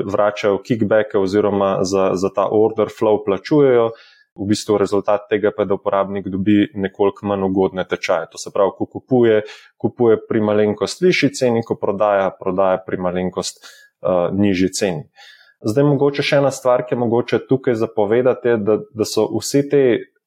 vračajo 0.06 0.62
kickbacke 0.64 1.18
oziroma 1.18 1.78
za, 1.84 2.12
za 2.14 2.30
ta 2.36 2.48
order 2.52 2.88
flow 3.00 3.24
plačujejo. 3.26 3.92
V 4.34 4.48
bistvu 4.50 4.80
rezultat 4.82 5.28
tega 5.30 5.52
pa 5.54 5.62
je, 5.62 5.70
da 5.70 5.76
uporabnik 5.78 6.28
dobi 6.34 6.72
nekoliko 6.74 7.28
manj 7.30 7.44
ugodne 7.46 7.84
tečaje. 7.86 8.32
To 8.32 8.42
se 8.42 8.50
pravi, 8.54 8.72
ko 8.78 8.88
kupuje, 8.90 9.44
kupuje 9.78 10.18
pri 10.30 10.42
malenkost 10.42 11.04
višji 11.06 11.30
ceni, 11.38 11.62
ko 11.62 11.78
prodaja, 11.78 12.32
prodaja 12.40 12.80
pri 12.88 12.98
malenkost 12.98 13.62
uh, 13.62 14.34
nižji 14.34 14.72
ceni. 14.74 15.04
Zdaj, 15.62 15.86
mogoče 15.86 16.26
še 16.26 16.42
ena 16.42 16.50
stvar, 16.52 16.82
ki 16.88 16.96
je 16.96 17.00
mogoče 17.04 17.44
tukaj 17.46 17.78
zapovedati, 17.78 18.56
je, 18.56 18.58
da, 18.58 18.80
da 18.90 19.06
so 19.08 19.28
vse 19.38 19.62
te 19.70 19.84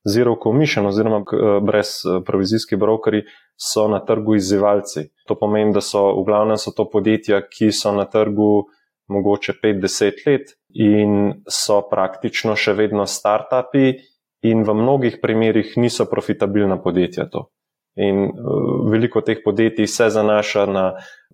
zero 0.09 0.37
commission 0.43 0.87
oziroma 0.87 1.23
uh, 1.25 1.59
brez 1.65 2.01
uh, 2.05 2.23
provizijski 2.25 2.77
brokeri 2.77 3.23
so 3.57 3.89
na 3.89 4.01
trgu 4.05 4.35
izzivalci. 4.37 5.09
To 5.27 5.39
pomeni, 5.39 5.73
da 5.73 5.81
so 5.81 6.09
v 6.21 6.25
glavnem 6.27 6.59
so 6.59 6.73
to 6.77 6.89
podjetja, 6.91 7.41
ki 7.49 7.73
so 7.73 7.93
na 7.93 8.05
trgu 8.05 8.67
mogoče 9.09 9.53
5-10 9.63 10.27
let 10.27 10.53
in 10.75 11.43
so 11.49 11.81
praktično 11.91 12.57
še 12.59 12.75
vedno 12.75 13.07
startupi, 13.07 13.95
in 14.43 14.63
v 14.63 14.75
mnogih 14.75 15.19
primerjih 15.23 15.77
niso 15.77 16.07
profitabilna 16.11 16.79
podjetja. 16.83 17.29
To. 17.33 17.49
In 17.97 18.29
uh, 18.29 18.91
veliko 18.91 19.23
teh 19.25 19.41
podjetij 19.45 19.87
se 19.87 20.11
zanaša 20.11 20.67
na 20.67 20.85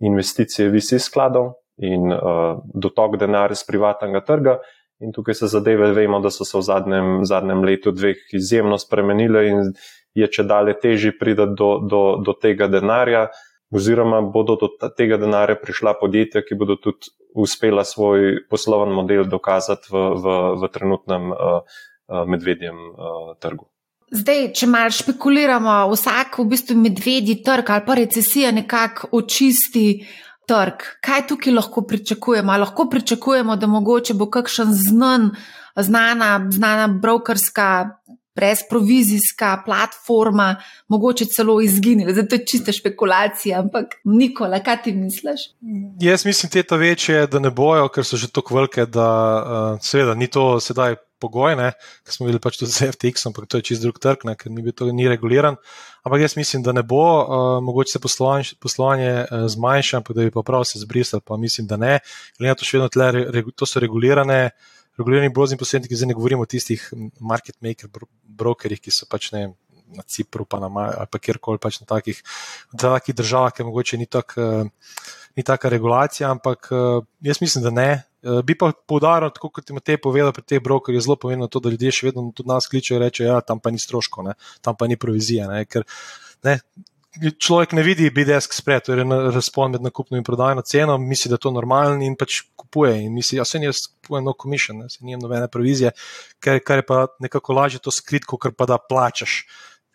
investicije 0.00 0.70
VC 0.70 1.00
skladov 1.02 1.52
in 1.82 2.12
uh, 2.12 2.62
dotok 2.74 3.16
denarja 3.18 3.58
z 3.58 3.66
privatnega 3.66 4.22
trga. 4.24 4.58
In 5.02 5.12
tukaj 5.12 5.34
se 5.34 5.48
zadeve, 5.50 5.90
vemo, 5.92 6.20
da 6.22 6.30
so 6.30 6.46
se 6.46 6.58
v 6.58 6.62
zadnjem, 6.62 7.24
zadnjem 7.26 7.64
letu, 7.66 7.90
dveh 7.90 8.20
izjemno 8.38 8.78
spremenile, 8.78 9.46
in 9.50 9.72
je 10.14 10.28
če 10.30 10.44
dalje 10.46 10.76
težje 10.82 11.14
priti 11.18 11.48
do, 11.58 11.72
do, 11.82 12.02
do 12.22 12.34
tega 12.38 12.68
denarja, 12.70 13.26
oziroma 13.72 14.20
bodo 14.20 14.58
do 14.60 14.68
tega 14.96 15.18
denarja 15.18 15.56
prišla 15.58 15.96
podjetja, 16.00 16.44
ki 16.46 16.58
bodo 16.60 16.76
tudi 16.76 17.10
uspela 17.34 17.84
svoj 17.84 18.44
posloven 18.50 18.92
model 18.94 19.24
dokazati 19.24 19.90
v, 19.90 20.02
v, 20.22 20.38
v 20.60 20.72
trenutnem 20.72 21.30
uh, 21.32 21.78
medvedjem 22.28 22.76
uh, 22.76 23.32
trgu. 23.40 23.66
Zdaj, 24.12 24.50
če 24.52 24.68
malo 24.68 24.92
špekuliramo, 24.92 25.76
vsak 25.94 26.36
v 26.42 26.44
bistvu 26.50 26.76
medvedji 26.76 27.38
trg 27.44 27.70
ali 27.72 27.86
pa 27.86 27.96
recesija 27.96 28.50
nekako 28.52 29.08
očisti 29.16 30.04
trg. 30.52 30.84
Kaj 31.00 31.26
tukaj 31.28 31.52
lahko 31.56 31.82
pričakujemo? 31.88 32.56
Lahko 32.60 32.88
pričakujemo, 32.90 33.56
da 33.56 33.66
mogoče 33.66 34.14
bo 34.14 34.28
kakšen 34.30 34.74
znan, 34.76 35.30
znana, 35.76 36.32
znana 36.50 36.88
brokerska 36.88 37.68
brezprovizijska 38.34 39.62
platforma, 39.64 40.56
mogoče 40.88 41.24
celo 41.24 41.60
izginila. 41.60 42.12
Zdaj 42.12 42.28
to 42.28 42.34
je 42.34 42.46
čista 42.46 42.72
špekulacija, 42.72 43.60
ampak 43.60 43.94
Nikola, 44.04 44.62
kaj 44.62 44.82
ti 44.82 44.92
misliš? 44.92 45.40
Jaz 46.00 46.26
mislim, 46.26 46.50
te 46.50 46.62
ta 46.62 46.76
večje, 46.76 47.26
da 47.26 47.38
ne 47.38 47.50
bojo, 47.50 47.88
ker 47.88 48.04
so 48.04 48.16
že 48.16 48.30
tako 48.32 48.54
velike, 48.54 48.86
da 48.86 49.08
uh, 49.42 49.80
seveda 49.80 50.14
ni 50.14 50.26
to 50.26 50.60
sedaj. 50.60 50.96
Pogoj, 51.22 51.54
ki 52.02 52.10
smo 52.10 52.26
videli 52.26 52.42
pač 52.42 52.56
tudi 52.58 52.72
z 52.74 52.88
FTX, 52.96 53.28
ampak 53.28 53.44
to 53.46 53.60
je 53.60 53.66
čist 53.68 53.84
drug 53.84 54.00
trg, 54.02 54.24
ne, 54.26 54.32
ker 54.34 54.50
ni 54.50 54.58
bil 54.58 54.74
to 54.74 54.88
ni 54.90 55.06
reguliran. 55.06 55.54
Ampak 56.02 56.24
jaz 56.24 56.34
mislim, 56.34 56.64
da 56.66 56.74
ne 56.74 56.82
bo, 56.82 56.98
uh, 56.98 57.60
mogoče 57.62 57.92
se 57.92 58.00
poslovanje, 58.02 58.56
poslovanje 58.58 59.12
uh, 59.22 59.44
zmanjša, 59.46 60.00
ampak 60.00 60.16
da 60.16 60.26
bi 60.26 60.34
pa 60.34 60.42
prav 60.42 60.64
se 60.66 60.82
zbrisal, 60.82 61.22
pa 61.22 61.38
mislim, 61.38 61.68
da 61.70 61.78
ne. 61.78 62.00
Glede 62.40 62.50
na 62.50 62.58
to, 62.58 62.66
še 62.66 62.80
vedno 62.80 62.90
tle, 62.90 63.12
re, 63.22 63.44
to 63.54 63.70
so 63.70 63.78
regulirane, 63.78 64.40
regulirani 64.98 65.32
brozni 65.34 65.58
posredniki, 65.60 65.96
zdaj 65.96 66.12
ne 66.12 66.16
govorimo 66.18 66.46
o 66.46 66.48
tistih 66.48 66.84
market 67.20 67.58
maker 67.64 67.90
brokerjih, 68.22 68.80
ki 68.80 68.94
so 68.94 69.08
pač 69.10 69.32
ne. 69.36 69.50
Na 69.92 70.00
Cipru, 70.08 70.46
pa 70.48 70.56
na 70.56 70.70
Maju, 70.72 70.94
ali 71.02 71.08
pa 71.12 71.18
kjerkoli 71.20 71.60
pač 71.60 71.76
na 71.82 71.86
takih, 71.90 72.22
takih 72.80 73.12
državah, 73.12 73.50
ki 73.52 73.66
mogoče 73.68 73.98
ni, 74.00 74.06
tak, 74.08 74.32
ni 75.36 75.44
taka 75.44 75.68
regulacija, 75.68 76.30
ampak 76.32 76.70
jaz 77.20 77.42
mislim, 77.42 77.66
da 77.66 77.72
ne. 77.76 77.90
Bi 78.22 78.56
pa 78.56 78.70
poudaril, 78.88 79.28
tako 79.36 79.50
kot 79.52 79.66
ti 79.68 79.76
Matej 79.76 79.98
povedal, 80.00 80.32
pri 80.32 80.46
teh 80.48 80.62
brokerjih 80.64 80.96
je 80.96 81.04
zelo 81.04 81.18
pomembno 81.20 81.50
to, 81.52 81.60
da 81.60 81.74
ljudje 81.74 81.92
še 81.92 82.08
vedno 82.08 82.24
tudi 82.32 82.48
nas 82.48 82.70
kličejo 82.72 82.96
in 82.96 83.04
rečejo, 83.04 83.28
da 83.28 83.34
ja, 83.34 83.44
tam 83.44 83.60
pa 83.60 83.74
ni 83.74 83.82
stroškov, 83.84 84.24
ne, 84.30 84.34
tam 84.64 84.78
pa 84.80 84.88
ni 84.88 84.96
provizija. 84.96 85.50
Ne, 85.50 85.66
ker 85.68 85.84
ne, 86.48 86.56
človek 87.38 87.72
ne 87.72 87.82
vidi 87.82 88.10
BDS 88.10 88.48
spred, 88.56 88.84
torej 88.86 89.04
razpon 89.34 89.74
med 89.74 89.82
nakupno 89.84 90.16
in 90.16 90.24
prodajno 90.24 90.62
ceno, 90.62 90.96
misli, 90.98 91.28
da 91.28 91.36
je 91.36 91.44
to 91.44 91.52
normalno 91.52 92.04
in 92.04 92.16
pač 92.16 92.40
kupuje. 92.56 92.94
In 93.04 93.12
misli, 93.12 93.36
da 93.36 93.42
ja, 93.42 93.44
se 93.44 93.60
jaz 93.60 93.84
kupujem 94.00 94.24
no 94.24 94.34
commission, 94.42 94.80
se 94.88 95.04
nijem 95.04 95.20
nobene 95.20 95.48
provizije, 95.48 95.92
kar, 96.40 96.60
kar 96.64 96.80
je 96.80 96.86
pa 96.88 97.06
nekako 97.20 97.58
lažje 97.58 97.82
to 97.84 97.92
skrit, 97.92 98.24
kot 98.24 98.56
pa 98.56 98.66
da 98.66 98.78
plačaš. 98.78 99.44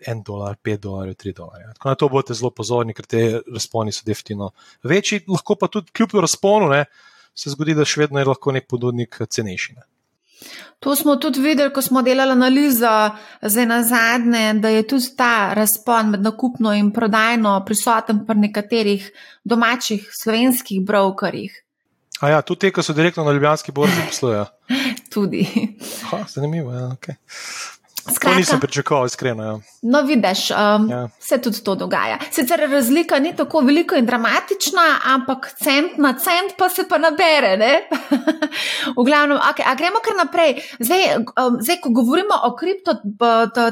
En 0.05 0.19
dolar, 0.21 0.59
pet 0.61 0.77
dolarjev, 0.77 1.15
tri 1.17 1.31
dolarje. 1.33 1.71
Tako 1.73 1.89
na 1.89 1.97
to 1.97 2.07
boste 2.13 2.35
zelo 2.37 2.51
pozorni, 2.53 2.93
ker 2.93 3.07
te 3.09 3.21
razponi 3.49 3.89
so 3.89 4.05
definitivno 4.05 4.51
večji, 4.85 5.23
lahko 5.25 5.55
pa 5.57 5.71
tudi 5.73 5.89
kljub 5.89 6.13
razponu 6.21 6.67
ne, 6.69 6.83
se 7.33 7.49
zgodi, 7.49 7.73
da 7.73 7.81
še 7.81 8.03
vedno 8.03 8.21
je 8.21 8.27
lahko 8.29 8.53
nek 8.53 8.67
ponudnik 8.69 9.17
cenejši. 9.25 9.73
Ne. 9.73 9.87
To 10.79 10.95
smo 10.95 11.15
tudi 11.15 11.41
videli, 11.41 11.73
ko 11.73 11.81
smo 11.81 12.01
delali 12.01 12.31
analizo 12.31 13.09
za 13.41 13.65
na 13.65 13.83
zadnje, 13.83 14.53
da 14.53 14.69
je 14.69 14.87
tudi 14.87 15.15
ta 15.17 15.53
razpon 15.53 16.09
med 16.09 16.21
nakupno 16.21 16.73
in 16.73 16.91
prodajno 16.93 17.63
prisoten 17.65 18.25
pri 18.27 18.39
nekaterih 18.39 19.11
domačih 19.43 20.09
slovenskih 20.13 20.85
brokerjih. 20.85 21.63
A 22.21 22.29
ja, 22.29 22.41
tudi 22.41 22.65
te, 22.65 22.71
ki 22.73 22.83
so 22.83 22.93
direktno 22.97 23.23
na 23.23 23.31
ljubljanski 23.31 23.71
borzi 23.71 24.01
poslujejo. 24.07 24.45
tudi. 25.13 25.45
Ha, 26.09 26.23
zanimivo, 26.29 26.73
ja, 26.73 26.87
ok. 26.93 27.09
Skratka, 28.13 28.29
to 28.29 28.39
nisem 28.39 28.59
pričakoval, 28.59 29.05
iskreno. 29.05 29.43
Ja. 29.43 29.59
No, 29.81 30.01
vidiš, 30.01 30.51
um, 30.51 30.89
ja. 30.89 31.09
se 31.19 31.37
tudi 31.41 31.63
to 31.63 31.75
dogaja. 31.75 32.17
Sicer 32.31 32.59
razlika 32.69 33.19
ni 33.19 33.35
tako 33.35 33.59
velika 33.59 33.95
in 33.95 34.05
dramatična, 34.05 34.85
ampak 35.05 35.51
cent 35.63 35.97
na 35.97 36.13
cent 36.13 36.57
pa 36.57 36.69
se 36.69 36.87
pa 36.89 36.97
nabere. 36.97 37.81
v 38.97 39.03
glavnem, 39.05 39.37
okay, 39.37 39.65
a 39.65 39.75
gremo 39.75 39.99
kar 40.03 40.15
naprej. 40.17 40.61
Zdaj, 40.79 41.03
um, 41.17 41.57
zdaj 41.61 41.81
ko 41.83 41.89
govorimo 41.89 42.39
o, 42.43 42.55
kripto, 42.55 42.95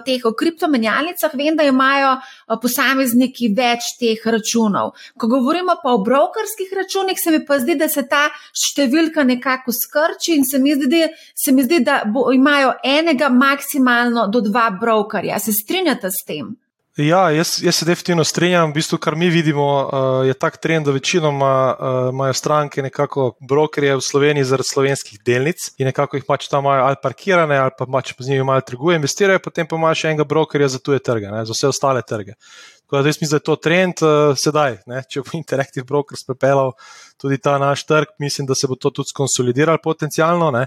teh, 0.06 0.26
o 0.26 0.34
kriptomenjalnicah, 0.34 1.34
vem, 1.34 1.56
da 1.56 1.64
imajo 1.64 2.18
posamezniki 2.62 3.50
več 3.58 3.96
teh 4.00 4.22
računov. 4.32 4.94
Ko 5.18 5.30
govorimo 5.32 5.78
pa 5.84 5.94
o 5.94 6.02
brokerskih 6.06 6.74
računih, 6.78 7.20
se 7.20 7.32
mi 7.32 7.42
pa 7.46 7.60
zdi, 7.60 7.78
da 7.80 7.90
se 7.92 8.06
ta 8.10 8.28
številka 8.54 9.26
nekako 9.26 9.74
skrči 9.74 10.38
in 10.38 10.46
se 10.46 10.60
mi 10.60 10.76
zdi, 10.78 11.06
se 11.36 11.52
mi 11.52 11.66
zdi 11.66 11.82
da 11.86 12.04
bo, 12.06 12.30
imajo 12.34 12.76
enega 12.84 13.30
maksimalno 13.30 14.28
do 14.28 14.44
dva 14.46 14.70
brokerja. 14.82 15.40
Se 15.40 15.54
strinjate 15.54 16.12
s 16.12 16.24
tem? 16.28 16.54
Ja, 16.96 17.32
jaz, 17.32 17.58
jaz 17.64 17.76
se 17.76 17.86
definitivno 17.86 18.24
strinjam. 18.24 18.70
V 18.72 18.74
bistvu, 18.74 18.98
kar 19.04 19.18
mi 19.20 19.28
vidimo, 19.28 19.64
uh, 19.68 20.28
je 20.28 20.34
tak 20.34 20.56
trend, 20.64 20.86
da 20.88 20.94
večinoma 20.96 21.76
uh, 21.76 22.10
imajo 22.14 22.34
stranke 22.34 22.82
nekako 22.82 23.34
brokerje 23.40 23.96
v 23.96 24.02
Sloveniji 24.02 24.44
zaradi 24.48 24.70
slovenskih 24.70 25.20
delnic 25.26 25.66
in 25.78 25.90
nekako 25.92 26.16
jih 26.16 26.24
pač 26.28 26.48
tam 26.48 26.64
imajo 26.64 26.86
ali 26.86 26.96
parkirane, 27.04 27.58
ali 27.60 27.74
pa 27.78 27.86
pač 27.86 28.14
z 28.20 28.30
njimi 28.30 28.46
malo 28.48 28.62
trgujejo, 28.62 28.96
investirajo, 28.96 29.42
potem 29.44 29.68
pa 29.68 29.76
imajo 29.76 29.98
še 30.00 30.14
enega 30.14 30.24
brokerja 30.24 30.70
za 30.72 30.80
tuje 30.80 31.02
trge, 31.04 31.28
ne, 31.34 31.42
za 31.46 31.52
vse 31.52 31.68
ostale 31.68 32.02
trge. 32.02 32.38
Tako 32.86 33.02
da 33.02 33.10
jaz 33.10 33.20
mislim, 33.20 33.32
da 33.34 33.42
je 33.42 33.46
to 33.50 33.56
trend 33.56 34.04
uh, 34.06 34.32
sedaj. 34.40 34.78
Ne, 34.88 35.02
če 35.04 35.26
bo 35.26 35.36
Interactive 35.42 35.84
Brokers 35.90 36.24
pripeljal 36.24 36.72
tudi 37.20 37.42
ta 37.44 37.58
naš 37.60 37.84
trg, 37.90 38.16
mislim, 38.24 38.48
da 38.48 38.56
se 38.56 38.72
bo 38.72 38.80
to 38.80 38.94
tudi 38.96 39.12
skonsolidiralo 39.12 39.84
potencialno. 39.84 40.48
Ne. 40.56 40.64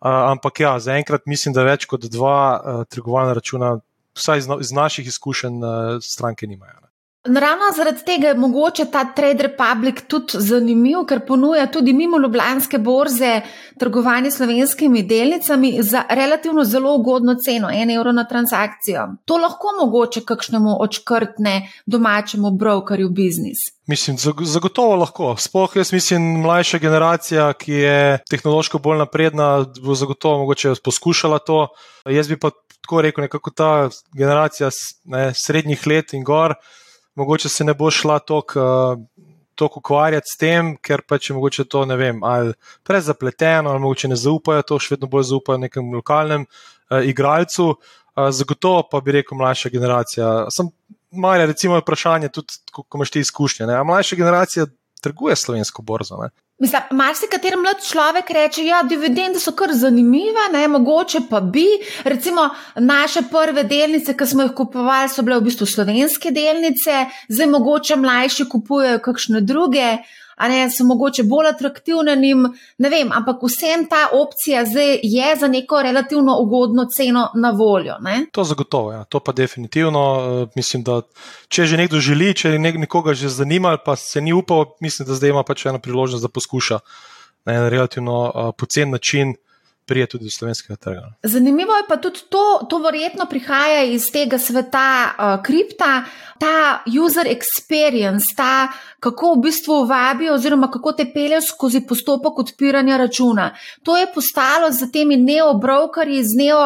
Uh, 0.00 0.10
ampak 0.32 0.64
ja, 0.66 0.74
zaenkrat 0.82 1.30
mislim, 1.30 1.54
da 1.54 1.62
več 1.62 1.86
kot 1.86 2.10
dva 2.10 2.40
uh, 2.58 2.82
trgovalna 2.90 3.38
računa, 3.38 3.76
vsaj 4.16 4.38
iz, 4.38 4.46
no, 4.46 4.60
iz 4.60 4.72
naših 4.72 5.06
izkušenj, 5.06 5.62
uh, 5.64 5.98
stranke 6.02 6.46
nimajo. 6.46 6.89
Ravno 7.24 7.64
zaradi 7.76 8.04
tega 8.04 8.28
je 8.28 8.34
mogoče 8.34 8.84
ta 8.92 9.04
Trade 9.04 9.42
Republic 9.42 9.98
tudi 10.08 10.38
zanimiv, 10.38 11.02
ker 11.08 11.20
ponuja 11.26 11.66
tudi 11.66 11.92
mimo 11.92 12.18
Ljubljanske 12.18 12.78
borze 12.78 13.40
trgovanje 13.78 14.30
slovenskimi 14.30 15.02
delnicami 15.02 15.82
za 15.82 16.02
relativno 16.10 16.64
zelo 16.64 16.94
ugodno 16.94 17.34
ceno, 17.44 17.68
en 17.72 17.90
evro 17.90 18.12
na 18.12 18.24
transakcijo. 18.24 19.04
To 19.24 19.36
lahko 19.36 19.74
mogoče 19.80 20.24
kakšnemu 20.24 20.78
očkrtne 20.80 21.68
domačemu 21.86 22.50
brokerju 22.50 23.10
biznis. 23.10 23.58
Mislim, 23.86 24.16
zagotovo 24.40 24.96
lahko. 24.96 25.36
Sploh 25.36 25.76
jaz 25.76 25.92
mislim, 25.92 26.22
mlajša 26.40 26.78
generacija, 26.78 27.52
ki 27.52 27.72
je 27.72 28.18
tehnološko 28.30 28.78
bolj 28.78 28.98
napredna, 29.04 29.66
bo 29.84 29.94
zagotovo 29.94 30.38
mogoče 30.38 30.72
poskušala 30.84 31.38
to. 31.38 31.66
Jaz 32.08 32.28
bi 32.28 32.40
pa 32.40 32.50
tako 32.80 33.02
rekel, 33.02 33.22
nekako 33.22 33.50
ta 33.50 33.88
generacija 34.16 34.70
ne, 35.04 35.32
srednjih 35.34 35.86
let 35.86 36.12
in 36.12 36.24
gor 36.24 36.54
mogoče 37.14 37.48
se 37.48 37.64
ne 37.64 37.74
bo 37.74 37.90
šla 37.90 38.18
tako 38.18 38.60
uh, 39.60 39.76
ukvarjati 39.76 40.26
s 40.26 40.38
tem, 40.40 40.76
ker 40.80 41.02
pač 41.02 41.30
je 41.30 41.34
mogoče 41.36 41.64
to 41.68 41.84
ne 41.84 41.96
vem, 41.96 42.22
ali 42.24 42.54
prezapleteno, 42.82 43.70
ali 43.70 43.80
mogoče 43.80 44.08
ne 44.08 44.16
zaupajo 44.16 44.62
to, 44.62 44.78
še 44.80 44.94
vedno 44.94 45.10
bolj 45.12 45.26
zaupajo 45.34 45.58
nekem 45.60 45.92
lokalnem 45.94 46.46
uh, 46.46 47.02
igralcu. 47.04 47.74
Uh, 47.74 48.30
zagotovo 48.32 48.86
pa 48.90 49.00
bi 49.04 49.20
rekel 49.20 49.38
mlajša 49.38 49.68
generacija. 49.72 50.30
Sem 50.54 50.70
malo, 51.10 51.46
recimo, 51.46 51.78
vprašanje 51.78 52.28
tudi, 52.28 52.56
ko 52.72 52.86
imaš 52.94 53.10
ti 53.10 53.20
izkušnje. 53.20 53.66
Ne? 53.66 53.76
A 53.76 53.84
mlajša 53.84 54.16
generacija 54.16 54.66
trguje 55.00 55.36
slovensko 55.36 55.82
borzo. 55.82 56.16
Ne? 56.22 56.30
Mislim, 56.60 56.82
marsikateri 56.90 57.56
mlad 57.56 57.80
človek 57.84 58.30
reče, 58.30 58.62
da 58.62 58.68
ja, 58.68 58.82
dividende 58.82 59.40
so 59.40 59.52
kar 59.56 59.72
zanimive, 59.72 60.44
ne, 60.52 60.66
mogoče 60.68 61.22
pa 61.30 61.40
bi. 61.40 61.66
Recimo, 62.04 62.48
naše 62.76 63.22
prve 63.32 63.64
delnice, 63.64 64.16
ki 64.16 64.26
smo 64.26 64.44
jih 64.44 64.52
kupovali, 64.56 65.08
so 65.08 65.24
bile 65.24 65.38
v 65.40 65.46
bistvu 65.48 65.66
slovenske 65.66 66.30
delnice, 66.36 67.06
zdaj 67.28 67.48
mogoče 67.56 67.96
mlajši 67.96 68.48
kupujejo 68.52 69.00
kakšne 69.04 69.40
druge 69.40 69.86
ne 70.48 70.70
so 70.70 70.84
mogoče 70.84 71.22
bolj 71.22 71.48
atraktivne 71.48 72.16
njim, 72.16 72.46
ne 72.78 72.88
vem, 72.88 73.12
ampak 73.12 73.42
vsem 73.42 73.86
ta 73.90 74.08
opcija 74.12 74.64
zdaj 74.64 75.00
je 75.02 75.36
za 75.36 75.48
neko 75.48 75.82
relativno 75.82 76.38
ugodno 76.40 76.86
ceno 76.96 77.28
na 77.34 77.50
voljo. 77.50 77.98
Ne? 78.00 78.26
To 78.32 78.44
zagotovo, 78.44 78.92
ja. 78.92 79.04
to 79.04 79.20
pa 79.20 79.32
definitivno. 79.32 80.02
Uh, 80.42 80.48
mislim, 80.56 80.82
da 80.82 81.02
če 81.48 81.66
že 81.66 81.76
nekdo 81.76 82.00
želi, 82.00 82.34
če 82.34 82.50
je 82.50 82.58
nekoga 82.58 83.14
že 83.14 83.28
zanimal, 83.28 83.78
pa 83.84 83.96
se 83.96 84.20
ni 84.20 84.32
upal, 84.32 84.64
mislim, 84.80 85.08
da 85.08 85.14
zdaj 85.14 85.30
ima 85.30 85.42
pač 85.42 85.66
eno 85.66 85.78
priložnost, 85.78 86.22
da 86.22 86.28
poskuša 86.28 86.78
na 87.44 87.52
en 87.52 87.68
relativno 87.68 88.24
uh, 88.24 88.50
pocen 88.56 88.90
način 88.90 89.34
prije 89.90 90.06
tudi 90.06 90.24
do 90.24 90.30
slovenskega 90.30 90.76
trga. 90.76 91.12
Zanimivo 91.22 91.74
je 91.76 91.84
pa 91.88 91.96
tudi 91.96 92.20
to, 92.28 92.66
to 92.70 92.78
verjetno 92.78 93.26
prihaja 93.26 93.82
iz 93.84 94.06
tega 94.12 94.38
sveta 94.38 94.90
uh, 95.10 95.42
kripta, 95.42 96.04
ta 96.38 96.80
user 97.04 97.26
experience, 97.26 98.30
ta 98.36 98.68
kako 99.00 99.34
v 99.34 99.40
bistvu 99.48 99.84
vabijo 99.84 100.34
oziroma 100.34 100.70
kako 100.70 100.92
te 100.92 101.06
peljejo 101.14 101.40
skozi 101.42 101.80
postopek 101.88 102.38
odpiranja 102.38 102.96
računa. 102.96 103.50
To 103.82 103.96
je 103.96 104.06
postalo 104.14 104.70
za 104.70 104.86
temi 104.92 105.16
neobrokerji, 105.16 106.22
z 106.24 106.38
neo 106.38 106.60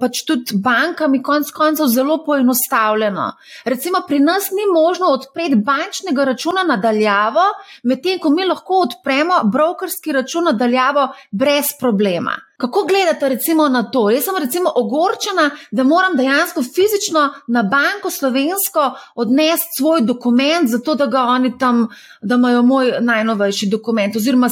pač 0.00 0.24
tudi 0.26 0.58
bankami, 0.64 1.22
konc 1.22 1.50
koncev 1.54 1.86
zelo 1.86 2.18
poenostavljeno. 2.24 3.28
Recimo 3.64 4.02
pri 4.08 4.18
nas 4.20 4.50
ni 4.50 4.66
možno 4.72 5.06
odpreti 5.06 5.54
bančnega 5.54 6.24
računa 6.24 6.66
nadaljavo, 6.68 7.46
medtem 7.82 8.18
ko 8.18 8.30
mi 8.30 8.44
lahko 8.44 8.82
odpremo 8.88 9.44
brokerski 9.44 10.12
račun 10.12 10.50
nadaljavo 10.50 11.08
brez 11.30 11.72
problema. 11.80 12.36
Kako 12.56 12.84
gledate 12.88 13.28
recimo 13.28 13.68
na 13.68 13.82
to? 13.90 14.10
Jaz 14.10 14.24
sem 14.24 14.34
recimo 14.40 14.72
ogorčena, 14.74 15.50
da 15.70 15.82
moram 15.82 16.16
dejansko 16.16 16.62
fizično 16.62 17.34
na 17.46 17.62
banko 17.62 18.10
slovensko 18.10 18.92
odnesti 19.14 19.68
svoj 19.78 20.00
dokument, 20.00 20.70
zato 20.70 20.94
da 20.94 21.06
ga 21.06 21.22
oni 21.22 21.58
tam, 21.58 21.88
da 22.22 22.34
imajo 22.34 22.62
moj 22.62 22.92
najnovejši 23.00 23.68
dokument, 23.70 24.16
oziroma 24.16 24.50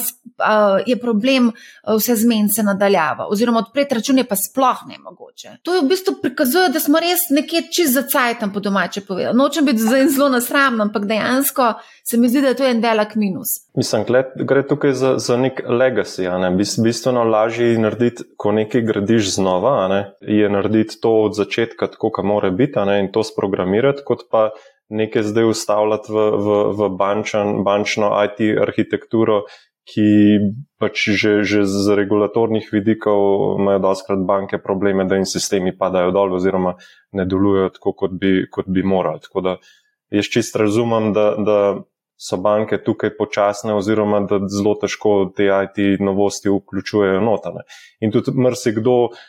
je 0.86 1.00
problem 1.00 1.52
vse 1.96 2.16
zmence 2.16 2.62
nadaljava, 2.62 3.26
oziroma 3.30 3.58
odpreti 3.58 3.94
račun 3.94 4.18
je 4.18 4.24
pa 4.28 4.36
sploh 4.36 4.78
ne 4.88 4.98
mogoče. 4.98 5.56
To 5.62 5.74
je 5.74 5.80
v 5.80 5.88
bistvu 5.88 6.14
prikazuje, 6.22 6.68
da 6.68 6.80
smo 6.80 7.00
res 7.00 7.28
nekje 7.30 7.62
čez 7.76 7.94
za 7.94 8.02
cajtom 8.02 8.52
po 8.52 8.60
domače 8.60 9.00
povedali. 9.00 9.36
Nočem 9.36 9.64
biti 9.64 9.82
zelo 10.10 10.28
nasramna, 10.28 10.84
ampak 10.84 11.06
dejansko 11.06 11.72
se 12.04 12.18
mi 12.18 12.28
zdi, 12.28 12.40
da 12.42 12.52
je 12.52 12.56
to 12.56 12.66
en 12.66 12.82
velik 12.82 13.14
minus. 13.14 13.54
Mislim, 13.76 14.04
gled, 14.08 14.34
gre 14.48 14.64
tukaj 14.66 14.92
za, 14.98 15.14
za 15.18 15.36
nek 15.36 15.62
legacy. 15.68 16.26
Ne? 16.40 16.50
Bistveno 16.84 17.24
lažje 17.24 17.72
je 17.72 17.78
narediti, 17.78 18.26
ko 18.36 18.52
nekaj 18.52 18.82
gradiš 18.82 19.34
znova, 19.36 19.88
ne? 19.88 20.02
je 20.20 20.50
narediti 20.50 21.00
to 21.00 21.14
od 21.28 21.36
začetka, 21.38 21.90
tako 21.94 22.10
kot 22.10 22.24
mora 22.24 22.50
biti, 22.50 22.80
in 23.00 23.12
to 23.12 23.22
sprogramirati, 23.22 24.02
kot 24.04 24.26
pa 24.30 24.50
nekaj 24.92 25.22
zdaj 25.22 25.44
ustavljati 25.44 26.12
v, 26.12 26.30
v, 26.46 26.56
v 26.78 26.88
bančan, 26.96 27.62
bančno 27.64 28.12
IT 28.24 28.42
arhitekturo, 28.60 29.44
ki 29.88 30.38
pač 30.78 31.10
že, 31.10 31.42
že 31.42 31.64
z 31.66 31.94
regulatornih 31.98 32.68
vidikov 32.70 33.58
imajo 33.58 33.80
doskrat 33.82 34.20
banke 34.26 34.60
probleme, 34.62 35.04
da 35.10 35.18
jim 35.18 35.26
sistemi 35.26 35.74
padajo 35.74 36.12
dol 36.14 36.36
oziroma 36.38 36.76
ne 37.18 37.24
delujejo 37.26 37.72
tako, 37.78 37.94
kot 38.04 38.12
bi, 38.14 38.46
kot 38.50 38.68
bi 38.70 38.84
morali. 38.86 39.24
Tako 39.24 39.40
da 39.40 39.56
jaz 40.12 40.28
čist 40.30 40.56
razumem, 40.56 41.10
da, 41.16 41.34
da 41.38 41.58
so 42.22 42.38
banke 42.38 42.78
tukaj 42.84 43.16
počasne, 43.18 43.74
oziroma 43.74 44.22
da 44.30 44.38
zelo 44.46 44.76
težko 44.78 45.32
te 45.36 45.50
IT 45.50 46.00
novosti 46.00 46.52
vključujejo 46.52 47.20
notane. 47.20 47.66
In 48.00 48.14
tudi 48.14 48.34
mrsikdo 48.38 48.94
uh, 49.02 49.22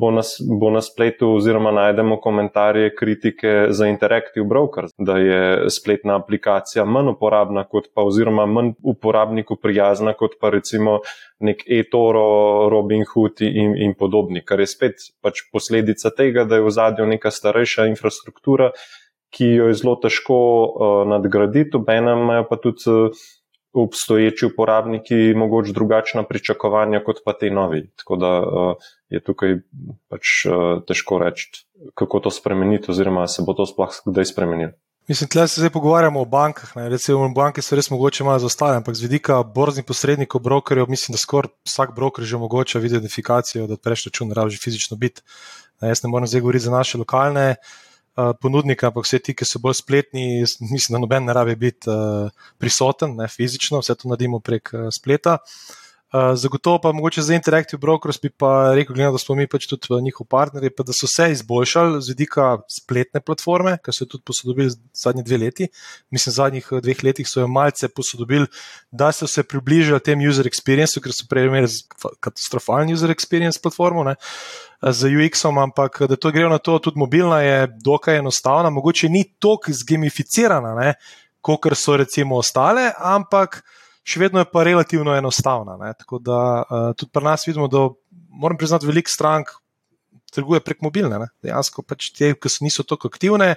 bo 0.00 0.10
na, 0.10 0.22
bo 0.60 0.70
na 0.70 0.80
spletu, 0.82 1.28
oziroma 1.36 1.70
najdemo 1.76 2.16
komentarje, 2.20 2.94
kritike 2.96 3.52
za 3.70 3.86
Interactive 3.86 4.46
Broker, 4.46 4.88
da 4.98 5.18
je 5.18 5.70
spletna 5.70 6.16
aplikacija 6.16 6.84
manj 6.84 7.12
uporabna, 7.12 7.64
kot 7.68 7.92
pa, 7.94 8.02
oziroma 8.02 8.46
manj 8.46 8.72
uporabniku 8.82 9.56
prijazna, 9.62 10.16
kot 10.18 10.40
pa 10.40 10.50
recimo 10.50 10.98
nek 11.40 11.62
eToro, 11.68 12.68
Robinhood 12.72 13.44
in, 13.46 13.76
in 13.76 13.94
podobni, 13.98 14.42
kar 14.44 14.60
je 14.60 14.72
spet 14.72 15.10
pač 15.22 15.44
posledica 15.52 16.10
tega, 16.16 16.44
da 16.44 16.58
je 16.58 16.66
v 16.66 16.78
zadju 16.80 17.06
neka 17.06 17.30
starejša 17.30 17.90
infrastruktura 17.92 18.72
ki 19.30 19.48
jo 19.58 19.68
je 19.68 19.74
zelo 19.74 19.96
težko 20.02 20.36
uh, 20.36 21.00
nadgraditi, 21.08 21.76
obenem 21.76 22.24
imajo 22.26 22.46
pa 22.50 22.56
tudi 22.56 22.90
uh, 22.90 23.26
obstoječi 23.76 24.46
uporabniki 24.46 25.34
mogoče 25.36 25.72
drugačna 25.72 26.22
pričakovanja 26.22 27.02
kot 27.04 27.16
pa 27.24 27.32
te 27.32 27.50
novi. 27.50 27.90
Tako 27.96 28.16
da 28.16 28.32
uh, 28.40 28.74
je 29.08 29.20
tukaj 29.24 29.58
pač 30.08 30.46
uh, 30.46 30.82
težko 30.88 31.18
reči, 31.18 31.66
kako 31.94 32.20
to 32.20 32.30
spremeniti, 32.30 32.90
oziroma 32.90 33.26
se 33.28 33.44
bo 33.46 33.52
to 33.52 33.66
sploh 33.66 33.92
kdaj 34.06 34.32
spremenilo. 34.32 34.72
Mislim, 35.08 35.28
da 35.34 35.46
se 35.46 35.60
zdaj 35.60 35.70
pogovarjamo 35.70 36.20
o 36.20 36.24
bankah. 36.24 36.72
Ne. 36.76 36.88
Recimo, 36.88 37.28
banke 37.34 37.62
so 37.62 37.76
res 37.78 37.90
mogoče 37.90 38.24
malo 38.24 38.42
zaostale, 38.42 38.80
ampak 38.80 38.96
z 38.98 39.06
vidika 39.06 39.42
borznih 39.42 39.84
posrednikov, 39.86 40.42
brokerjev, 40.42 40.88
mislim, 40.90 41.14
da 41.14 41.20
skoraj 41.22 41.52
vsak 41.68 41.94
broker 41.94 42.24
že 42.24 42.36
omogoča 42.36 42.80
identifikacijo, 42.80 43.66
da 43.66 43.78
odpreš 43.78 44.08
račun, 44.08 44.32
rabi 44.32 44.58
fizično 44.58 44.96
biti. 44.96 45.22
Jaz 45.80 46.02
ne 46.02 46.10
morem 46.10 46.26
zdaj 46.26 46.40
govoriti 46.40 46.64
za 46.64 46.72
naše 46.72 46.98
lokalne 46.98 47.50
uh, 47.50 47.56
Eh, 47.56 47.85
ponudnika, 48.40 48.90
ampak 48.90 49.04
vse 49.04 49.20
ti, 49.20 49.34
ki 49.36 49.44
so 49.44 49.60
bolj 49.62 49.80
spletni, 49.82 50.44
mislim, 50.70 50.96
da 50.96 51.02
noben 51.02 51.26
ne 51.28 51.34
rabi 51.36 51.56
biti 51.60 51.92
prisoten, 52.58 53.16
ne 53.18 53.28
fizično, 53.28 53.82
vse 53.82 53.94
to 53.94 54.08
naredimo 54.08 54.40
prek 54.40 54.72
spleta. 54.94 55.38
Uh, 55.40 55.85
zagotovo 56.34 56.78
pa 56.78 56.92
mogoče 56.92 57.22
za 57.22 57.34
Interactive 57.34 57.80
Brokers 57.80 58.20
bi 58.22 58.30
pa 58.30 58.74
rekel, 58.74 58.94
glede, 58.94 59.10
da 59.12 59.18
smo 59.18 59.34
mi 59.34 59.46
pač 59.46 59.66
tudi 59.66 60.02
njihov 60.02 60.26
partnerji, 60.30 60.70
pa 60.70 60.82
da 60.86 60.92
so 60.92 61.06
se 61.06 61.30
izboljšali 61.32 62.02
z 62.02 62.08
vidika 62.08 62.58
spletne 62.70 63.20
platforme, 63.20 63.78
kar 63.82 63.94
so 63.94 64.06
tudi 64.06 64.22
posodobili 64.24 64.70
zadnji 64.94 65.22
dve 65.22 65.38
leti. 65.38 65.68
Mislim, 66.10 66.30
v 66.30 66.36
zadnjih 66.36 66.68
dveh 66.82 67.04
letih 67.04 67.28
so 67.28 67.40
jo 67.40 67.48
malce 67.48 67.88
posodobili, 67.88 68.46
da 68.90 69.10
so 69.12 69.26
se 69.26 69.42
približali 69.42 70.00
tem 70.00 70.22
user 70.28 70.46
experience, 70.46 71.00
ker 71.02 71.12
so 71.12 71.26
prej 71.28 71.50
imeli 71.50 71.68
katastrofalni 72.20 72.94
user 72.94 73.10
experience 73.10 73.60
platformo. 73.62 74.04
Ne. 74.04 74.14
Z 74.82 75.10
UX-om, 75.10 75.58
ampak 75.58 76.02
da 76.08 76.16
to 76.16 76.30
gre 76.30 76.48
na 76.48 76.58
to, 76.58 76.78
tudi 76.78 77.00
mobilna 77.00 77.40
je 77.42 77.66
dokaj 77.82 78.20
enostavna, 78.22 78.70
mogoče 78.70 79.08
ni 79.08 79.24
tako 79.40 79.72
zgamificirana, 79.72 80.94
kot 81.40 81.66
so 81.74 81.96
recimo 81.96 82.38
ostale, 82.38 82.92
ampak 82.98 83.62
še 84.06 84.22
vedno 84.22 84.42
je 84.42 84.48
pa 84.50 84.62
relativno 84.66 85.14
enostavna. 85.18 85.76
Ne? 85.80 85.92
Tako 85.98 86.20
da 86.22 86.40
uh, 86.62 86.90
tudi 86.96 87.10
pri 87.12 87.26
nas 87.26 87.46
vidimo, 87.46 87.68
da 87.68 87.88
moram 88.30 88.58
priznati, 88.58 88.86
veliko 88.86 89.10
strank 89.10 89.50
trguje 90.34 90.60
prek 90.60 90.82
mobilne. 90.84 91.18
Ne? 91.18 91.30
Dejansko 91.42 91.82
pač 91.82 92.12
te, 92.14 92.34
ki 92.34 92.52
so 92.52 92.66
niso 92.66 92.86
tako 92.86 93.10
aktivne, 93.10 93.56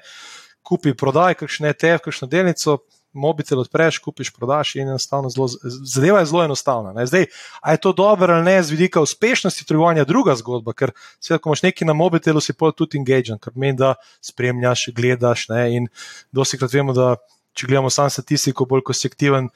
kupi, 0.65 0.95
prodaj, 0.97 1.38
kakšne 1.43 1.73
ETF, 1.73 2.07
kakšno 2.07 2.31
delnico. 2.31 2.81
Mobitel 3.09 3.57
odpreš, 3.57 3.97
kupiš, 4.05 4.29
prodaš, 4.35 4.75
in 4.77 4.91
zelo, 5.01 5.47
zadeva 5.65 6.19
je 6.21 6.27
zelo 6.29 6.43
enostavna. 6.45 6.91
Ne? 6.93 7.07
Zdaj, 7.09 7.25
ali 7.57 7.73
je 7.73 7.81
to 7.81 7.93
dobro 7.97 8.35
ali 8.35 8.45
ne, 8.45 8.53
z 8.62 8.75
vidika 8.75 9.01
uspešnosti 9.01 9.65
trgovanja, 9.65 10.05
druga 10.05 10.35
zgodba, 10.38 10.75
ker 10.77 10.93
se, 11.17 11.39
ko 11.41 11.49
imaš 11.49 11.63
nekaj 11.65 11.89
na 11.89 11.95
mobitelu, 11.97 12.38
si 12.38 12.53
pa 12.53 12.69
tudi 12.69 13.01
engagen, 13.01 13.41
kar 13.41 13.55
pomeni, 13.55 13.79
da 13.81 13.95
spremljaš, 14.21 14.91
gledaš. 14.93 15.47
Ne? 15.49 15.63
In 15.79 15.89
dosti 16.29 16.62
krat 16.62 16.77
vemo, 16.77 16.93
da 16.93 17.15
če 17.57 17.71
gledamo 17.71 17.89
samo 17.89 18.13
statistiko, 18.13 18.69
bolj 18.69 18.85
ko 18.85 18.93
si 18.93 19.09
aktiven, 19.09 19.49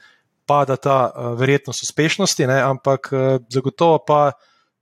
pada 0.46 0.76
ta 0.76 0.98
uh, 1.08 1.32
verjetnost 1.38 1.82
uspešnosti, 1.82 2.46
ne? 2.46 2.60
ampak 2.62 3.10
uh, 3.12 3.38
zagotovo 3.48 3.98
pa 4.06 4.32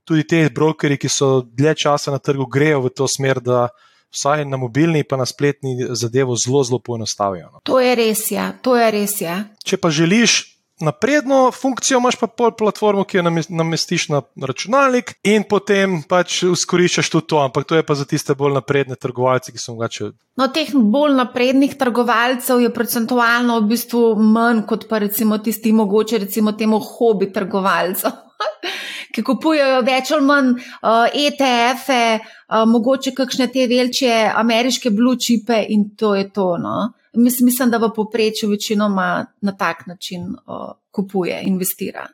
tudi 0.05 0.27
te 0.27 0.43
brokeri, 0.51 0.99
ki 0.99 1.09
so 1.09 1.43
dlje 1.47 1.75
časa 1.87 2.11
na 2.11 2.19
trgu, 2.19 2.47
grejo 2.51 2.83
v 2.87 2.91
to 2.91 3.07
smer, 3.09 3.41
da 3.41 3.69
vsaj 4.13 4.45
na 4.45 4.59
mobilni, 4.61 5.05
pa 5.05 5.17
na 5.17 5.27
spletni 5.27 5.77
zadevo 5.97 6.37
zelo, 6.37 6.65
zelo 6.65 6.79
poenostavijo. 6.79 7.51
No. 7.53 7.61
To 7.65 7.81
je 7.81 7.95
res, 7.97 8.27
ja. 8.31 8.53
To 8.63 8.77
je 8.77 8.91
res, 8.91 9.21
ja. 9.23 9.39
Če 9.65 9.79
pa 9.81 9.91
želiš 9.91 10.53
napredno 10.81 11.51
funkcijo, 11.53 11.99
imaš 11.99 12.17
pa 12.21 12.27
pol 12.27 12.53
platformo, 12.59 13.05
ki 13.05 13.19
jo 13.19 13.23
namestiš 13.49 14.09
na 14.09 14.23
računalnik 14.47 15.15
in 15.23 15.45
potem 15.49 16.01
pač 16.09 16.43
izkoriščaš 16.49 17.11
tudi 17.13 17.29
to, 17.35 17.41
ampak 17.43 17.69
to 17.69 17.79
je 17.79 17.87
pa 17.87 17.95
za 17.99 18.07
tiste 18.09 18.35
bolj 18.39 18.57
napredne 18.57 18.97
trgovalce, 18.97 19.53
ki 19.53 19.61
so 19.63 19.77
mogoče. 19.77 20.11
No, 20.41 20.49
teh 20.55 20.73
bolj 20.73 21.15
naprednih 21.19 21.77
trgovalcev 21.79 22.63
je 22.65 22.73
procentualno 22.75 23.61
v 23.61 23.71
bistvu 23.75 24.03
manj 24.17 24.65
kot 24.69 24.89
pa 24.89 25.03
recimo 25.05 25.39
tisti 25.39 25.73
mogoče 25.77 26.25
recimo 26.25 26.57
temu 26.59 26.81
hobi 26.81 27.33
trgovalcev. 27.33 28.19
ki 29.13 29.23
kupujejo 29.27 29.83
več 29.87 30.11
ali 30.17 30.27
manj 30.27 30.51
uh, 30.57 31.05
ETF-e, 31.13 32.03
uh, 32.19 32.65
mogoče 32.69 33.13
kakšne 33.17 33.49
te 33.53 33.67
večje 33.71 34.17
ameriške 34.41 34.91
blue 34.91 35.21
chipe 35.21 35.61
in 35.69 35.91
to 35.97 36.15
je 36.17 36.31
to. 36.33 36.57
No? 36.59 36.93
Mislim, 37.13 37.45
mislim, 37.45 37.71
da 37.71 37.79
v 37.79 37.93
povprečju 37.95 38.51
večinoma 38.51 39.27
na 39.41 39.57
tak 39.57 39.87
način 39.87 40.23
uh, 40.23 40.73
kupuje, 40.91 41.43
investira. 41.45 42.07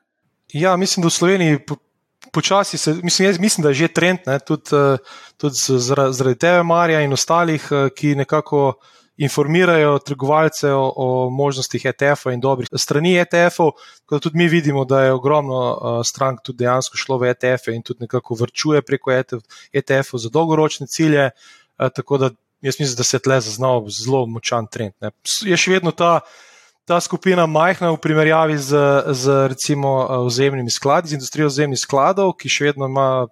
Ja, 0.52 0.76
mislim, 0.76 1.02
da 1.02 1.06
v 1.06 1.11
Sloveniji. 1.11 1.58
Počasi 2.32 2.78
se, 2.78 2.94
mislim, 3.02 3.28
jaz 3.28 3.38
mislim, 3.38 3.62
da 3.62 3.68
je 3.68 3.74
že 3.74 3.88
trend, 3.88 4.18
ne, 4.26 4.38
tudi, 4.38 4.70
tudi 5.37 5.54
zaradi 5.56 6.34
tebe, 6.38 6.62
Marija, 6.62 7.00
in 7.00 7.12
ostalih, 7.12 7.68
ki 7.94 8.14
nekako 8.14 8.74
informirajo 9.18 9.98
trgovalce 9.98 10.72
o, 10.72 10.92
o 10.96 11.30
možnostih 11.30 11.84
ETF-a 11.84 12.32
in 12.32 12.40
dobrih 12.40 12.68
strani 12.74 13.16
ETF-ov. 13.18 13.72
Tudi 14.08 14.38
mi 14.38 14.48
vidimo, 14.48 14.84
da 14.84 15.04
je 15.04 15.12
ogromno 15.12 15.58
uh, 15.70 16.00
strank 16.04 16.40
tudi 16.42 16.62
dejansko 16.62 16.96
šlo 16.96 17.18
v 17.18 17.32
ETF-e 17.32 17.74
in 17.74 17.82
tudi 17.82 18.06
nekako 18.06 18.34
vrčuje 18.38 18.82
preko 18.82 19.11
ETF-ov 19.72 20.22
za 20.22 20.30
dolgoročne 20.30 20.87
cilje. 20.87 21.30
Uh, 21.78 21.88
tako 21.94 22.18
da 22.18 22.30
jaz 22.61 22.81
mislim, 22.81 22.97
da 22.97 23.05
se 23.05 23.16
je 23.16 23.23
tle 23.23 23.40
zaznal 23.40 23.85
zelo 23.88 24.27
močan 24.27 24.66
trend. 24.66 24.94
Ne. 25.01 25.11
Je 25.44 25.57
še 25.57 25.79
vedno 25.79 25.92
ta. 25.92 26.21
Ta 26.88 26.97
skupina 27.05 27.42
majhna 27.44 27.90
v 27.92 27.99
primerjavi 28.01 28.55
z, 28.57 28.79
z 29.12 29.33
recimo, 29.53 29.90
vzemnimi 30.25 30.73
skladi, 30.73 31.11
z 31.11 31.18
industrijo 31.18 31.51
vzemnih 31.51 31.77
skladov, 31.77 32.33
ki 32.40 32.49
še 32.49 32.71
vedno 32.71 32.88
ima 32.88 33.27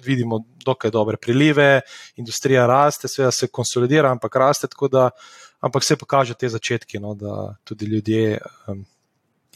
vidimo 0.00 0.38
dokaj 0.64 0.90
dobre 0.90 1.20
prilive, 1.20 1.82
industrija 2.16 2.64
raste, 2.66 3.04
seveda 3.08 3.34
se 3.36 3.50
konsolidira, 3.52 4.08
ampak 4.16 4.40
raste 4.40 4.70
tako, 4.72 4.88
da 4.88 5.10
ampak 5.60 5.84
se 5.84 5.96
pokaže 5.96 6.34
te 6.34 6.48
začetki, 6.48 6.98
no, 6.98 7.14
da 7.14 7.56
tudi 7.64 7.86
ljudje 7.86 8.38
um, 8.68 8.84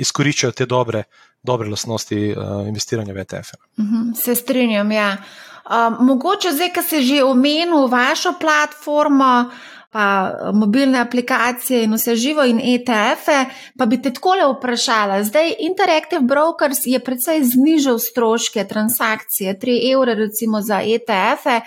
izkoriščajo 0.00 0.52
te 0.56 0.66
dobre, 0.66 1.04
dobre 1.42 1.68
lasnosti 1.70 2.18
uh, 2.32 2.66
investiranja 2.68 3.14
v 3.14 3.24
ETF. 3.24 3.54
Uh 3.54 3.84
mhm, 3.84 3.94
-huh, 3.94 4.24
se 4.24 4.34
strinjam, 4.34 4.92
ja. 4.92 5.16
Um, 5.64 6.06
mogoče 6.06 6.52
zdaj, 6.52 6.72
ki 6.72 6.82
se 6.82 7.02
že 7.02 7.24
omenil 7.24 7.86
vašo 7.86 8.32
platformo, 8.40 9.50
pa 9.90 10.30
eh, 10.30 10.52
mobilne 10.52 10.98
aplikacije 10.98 11.84
in 11.84 11.94
vse 11.94 12.16
živo 12.16 12.44
in 12.44 12.60
ETF-e, 12.62 13.44
pa 13.78 13.86
bi 13.86 13.98
te 14.02 14.12
takole 14.14 14.46
vprašala. 14.54 15.22
Zdaj, 15.24 15.54
Interactive 15.58 16.22
Brokers 16.22 16.86
je 16.86 16.98
predvsej 16.98 17.44
znižal 17.44 17.98
stroške 17.98 18.64
transakcije, 18.68 19.58
3 19.58 19.78
evre 19.92 20.14
recimo 20.14 20.62
za 20.62 20.80
ETF-e. 20.80 21.60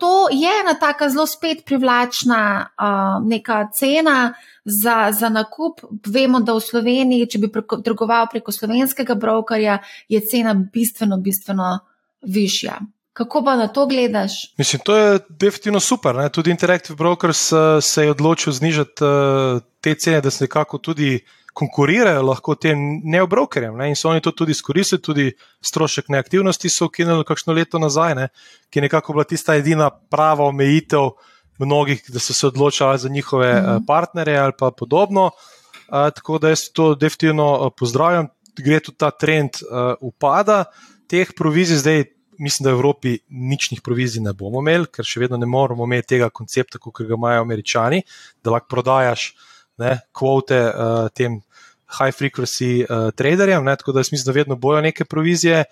To 0.00 0.28
je 0.32 0.50
ena 0.60 0.74
taka 0.80 1.08
zelo 1.08 1.26
spet 1.26 1.64
privlačna 1.66 2.66
uh, 2.66 3.28
neka 3.28 3.68
cena 3.74 4.34
za, 4.64 5.12
za 5.12 5.28
nakup. 5.28 5.80
Vemo, 6.06 6.40
da 6.40 6.54
v 6.56 6.60
Sloveniji, 6.60 7.26
če 7.28 7.38
bi 7.38 7.50
preko, 7.52 7.82
trgoval 7.84 8.30
preko 8.32 8.52
slovenskega 8.52 9.14
brokerja, 9.14 9.78
je 10.08 10.20
cena 10.24 10.54
bistveno, 10.54 11.18
bistveno 11.20 11.78
višja. 12.22 12.78
Kako 13.20 13.42
pa 13.44 13.56
na 13.56 13.68
to 13.68 13.86
gledaš? 13.86 14.32
Mislim, 14.58 14.80
to 14.84 14.96
je 14.96 15.18
definitivno 15.28 15.80
super. 15.80 16.14
Ne? 16.14 16.28
Tudi 16.28 16.50
Interactive 16.50 16.96
Brokers 16.96 17.52
uh, 17.52 17.58
se 17.82 18.04
je 18.04 18.10
odločil 18.10 18.52
znižati 18.52 19.04
uh, 19.04 19.60
te 19.80 19.94
cene, 19.94 20.20
da 20.20 20.30
se 20.30 20.44
nekako 20.44 20.78
tudi 20.78 21.18
konkurirajo 21.52 22.22
lahko 22.22 22.54
tem 22.54 22.78
neobrokerjem. 23.04 23.76
Ne? 23.76 23.90
In 23.92 23.96
so 23.96 24.08
oni 24.08 24.22
to 24.24 24.32
tudi 24.32 24.56
izkoristili, 24.56 25.02
tudi 25.02 25.26
strošek 25.60 26.08
neaktivnosti 26.08 26.68
so 26.72 26.88
ukinili 26.88 27.24
kakšno 27.28 27.52
leto 27.52 27.78
nazaj, 27.78 28.14
ne? 28.14 28.28
ki 28.70 28.78
je 28.78 28.82
nekako 28.82 29.12
bila 29.12 29.24
tista 29.24 29.54
edina 29.54 29.90
prava 29.90 30.46
omejitev 30.48 31.10
mnogih, 31.58 32.00
da 32.08 32.18
so 32.18 32.32
se 32.32 32.46
odločali 32.46 32.98
za 32.98 33.08
njihove 33.08 33.52
mm 33.52 33.66
-hmm. 33.66 33.86
partnerje 33.86 34.38
ali 34.38 34.52
pa 34.58 34.70
podobno. 34.70 35.24
Uh, 35.26 36.08
tako 36.14 36.38
da 36.38 36.48
jaz 36.48 36.60
to 36.72 36.94
definitivno 36.94 37.70
pozdravljam. 37.76 38.28
Gre 38.64 38.80
tudi 38.80 38.98
ta 38.98 39.10
trend 39.10 39.50
uh, 39.60 39.94
upada 40.00 40.64
teh 41.06 41.28
provizij 41.36 41.76
zdaj 41.76 42.04
mislim, 42.40 42.64
da 42.64 42.72
v 42.72 42.78
Evropi 42.78 43.18
ničnih 43.28 43.82
provizij 43.84 44.22
ne 44.24 44.32
bomo 44.32 44.62
imeli, 44.64 44.88
ker 44.88 45.06
še 45.06 45.20
vedno 45.20 45.38
ne 45.40 45.46
moramo 45.46 45.84
imeti 45.84 46.14
tega 46.16 46.30
koncepta, 46.32 46.80
kot 46.80 47.02
ga 47.04 47.16
imajo 47.18 47.44
američani, 47.44 48.02
da 48.44 48.56
lahko 48.56 48.72
prodajaš 48.72 49.30
ne, 49.80 49.98
kvote 50.16 50.58
uh, 50.68 51.06
tem 51.16 51.40
high 51.98 52.16
frequency 52.16 52.84
uh, 52.84 53.10
traderjem. 53.16 53.64
Ne, 53.64 53.76
tako 53.76 53.92
da 53.92 54.04
jaz 54.04 54.12
mislim, 54.12 54.32
da 54.32 54.38
vedno 54.38 54.56
bojo 54.56 54.80
neke 54.84 55.04
provizije. 55.04 55.64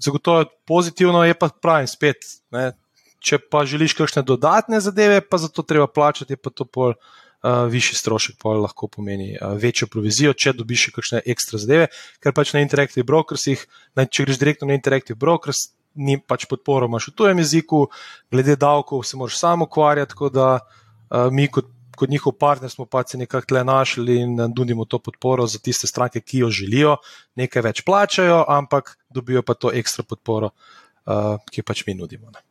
Zagotovo 0.00 0.44
pozitivno, 0.66 1.22
je 1.24 1.36
pa 1.38 1.50
pravi 1.62 1.86
spet. 1.86 2.28
Ne, 2.54 2.72
če 3.20 3.38
pa 3.50 3.64
želiš 3.66 3.94
kakšne 3.98 4.24
dodatne 4.26 4.80
zadeve, 4.80 5.20
pa 5.20 5.38
za 5.38 5.48
to 5.48 5.62
treba 5.62 5.86
plačati, 5.86 6.36
pa 6.36 6.50
to 6.50 6.64
pol. 6.64 6.96
Uh, 7.38 7.68
višji 7.70 7.94
strošek 7.94 8.34
pa 8.42 8.50
lahko 8.58 8.88
pomeni 8.90 9.36
uh, 9.36 9.52
večjo 9.54 9.86
provizijo, 9.86 10.32
če 10.34 10.56
dobiš 10.58 10.88
še 10.88 10.92
kakšne 10.96 11.20
ekstra 11.22 11.60
zadeve, 11.62 11.84
ker 12.18 12.34
pač 12.34 12.50
na 12.50 12.64
Interactive 12.64 13.06
Brokersih, 13.06 13.62
če 13.94 14.24
greš 14.26 14.40
direktno 14.42 14.66
na 14.66 14.74
Interactive 14.74 15.14
Brokers, 15.14 15.68
ni 15.98 16.18
pač 16.20 16.46
podporo, 16.50 16.86
imaš 16.86 17.10
v 17.10 17.16
tujem 17.18 17.42
jeziku, 17.42 17.86
glede 18.30 18.56
davkov 18.56 19.02
se 19.04 19.18
moraš 19.18 19.38
samo 19.38 19.66
ukvarjati, 19.66 20.14
tako 20.14 20.30
da 20.30 20.48
uh, 20.58 21.28
mi 21.34 21.48
kot, 21.50 21.66
kot 21.98 22.10
njihov 22.10 22.36
partner 22.38 22.70
smo 22.70 22.86
pač 22.86 23.16
nekako 23.18 23.50
tle 23.50 23.64
našli 23.66 24.20
in 24.22 24.36
nudimo 24.54 24.86
to 24.86 25.00
podporo 25.02 25.46
za 25.46 25.58
tiste 25.58 25.90
stranke, 25.90 26.22
ki 26.22 26.44
jo 26.44 26.50
želijo, 26.50 26.96
nekaj 27.36 27.66
več 27.66 27.82
plačajo, 27.86 28.44
ampak 28.48 28.94
dobijo 29.10 29.42
pa 29.42 29.58
to 29.58 29.72
ekstra 29.74 30.06
podporo, 30.06 30.52
uh, 30.54 31.34
ki 31.50 31.64
jo 31.64 31.66
pač 31.66 31.84
mi 31.86 31.98
nudimo. 31.98 32.30
Ne. 32.30 32.44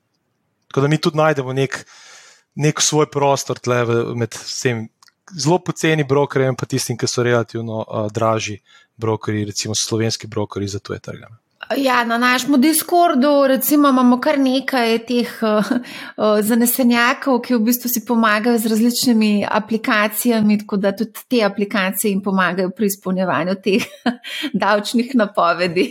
Tako 0.67 0.83
da 0.83 0.91
mi 0.91 0.99
tudi 1.01 1.17
najdemo 1.17 1.55
nek, 1.55 1.79
nek 2.60 2.83
svoj 2.83 3.07
prostor 3.12 3.60
tle 3.60 3.83
med 4.15 4.36
vsem. 4.36 4.88
Zelo 5.27 5.57
poceni 5.60 6.05
brokerji, 6.07 6.53
pa 6.55 6.65
tistim, 6.65 6.95
ki 6.95 7.07
so 7.07 7.23
relativno 7.23 7.81
uh, 7.83 8.05
dražji 8.12 8.62
brokerji, 8.95 9.45
recimo 9.49 9.75
slovenski 9.75 10.27
brokerji 10.27 10.67
za 10.67 10.79
tuje 10.79 10.99
trge. 11.03 11.27
Ja, 11.76 12.04
na 12.06 12.17
našem 12.17 12.62
Discordu 12.62 13.48
recimo, 13.48 13.89
imamo 13.89 14.20
kar 14.22 14.38
nekaj 14.39 15.00
teh 15.08 15.32
uh, 15.43 15.72
uh, 16.15 16.38
zanesenjakov, 16.46 17.41
ki 17.43 17.58
v 17.58 17.65
bistvu 17.67 17.91
si 17.91 18.04
pomagajo 18.08 18.60
z 18.62 18.72
različnimi 18.72 19.32
aplikacijami, 19.52 20.60
tako 20.62 20.78
da 20.78 20.93
tudi 20.96 21.26
te 21.28 21.41
aplikacije 21.43 22.12
jim 22.12 22.22
pomagajo 22.24 22.72
pri 22.78 22.88
izpolnjevanju 22.88 23.58
teh 23.63 23.84
davčnih 24.63 25.12
napovedi. 25.15 25.89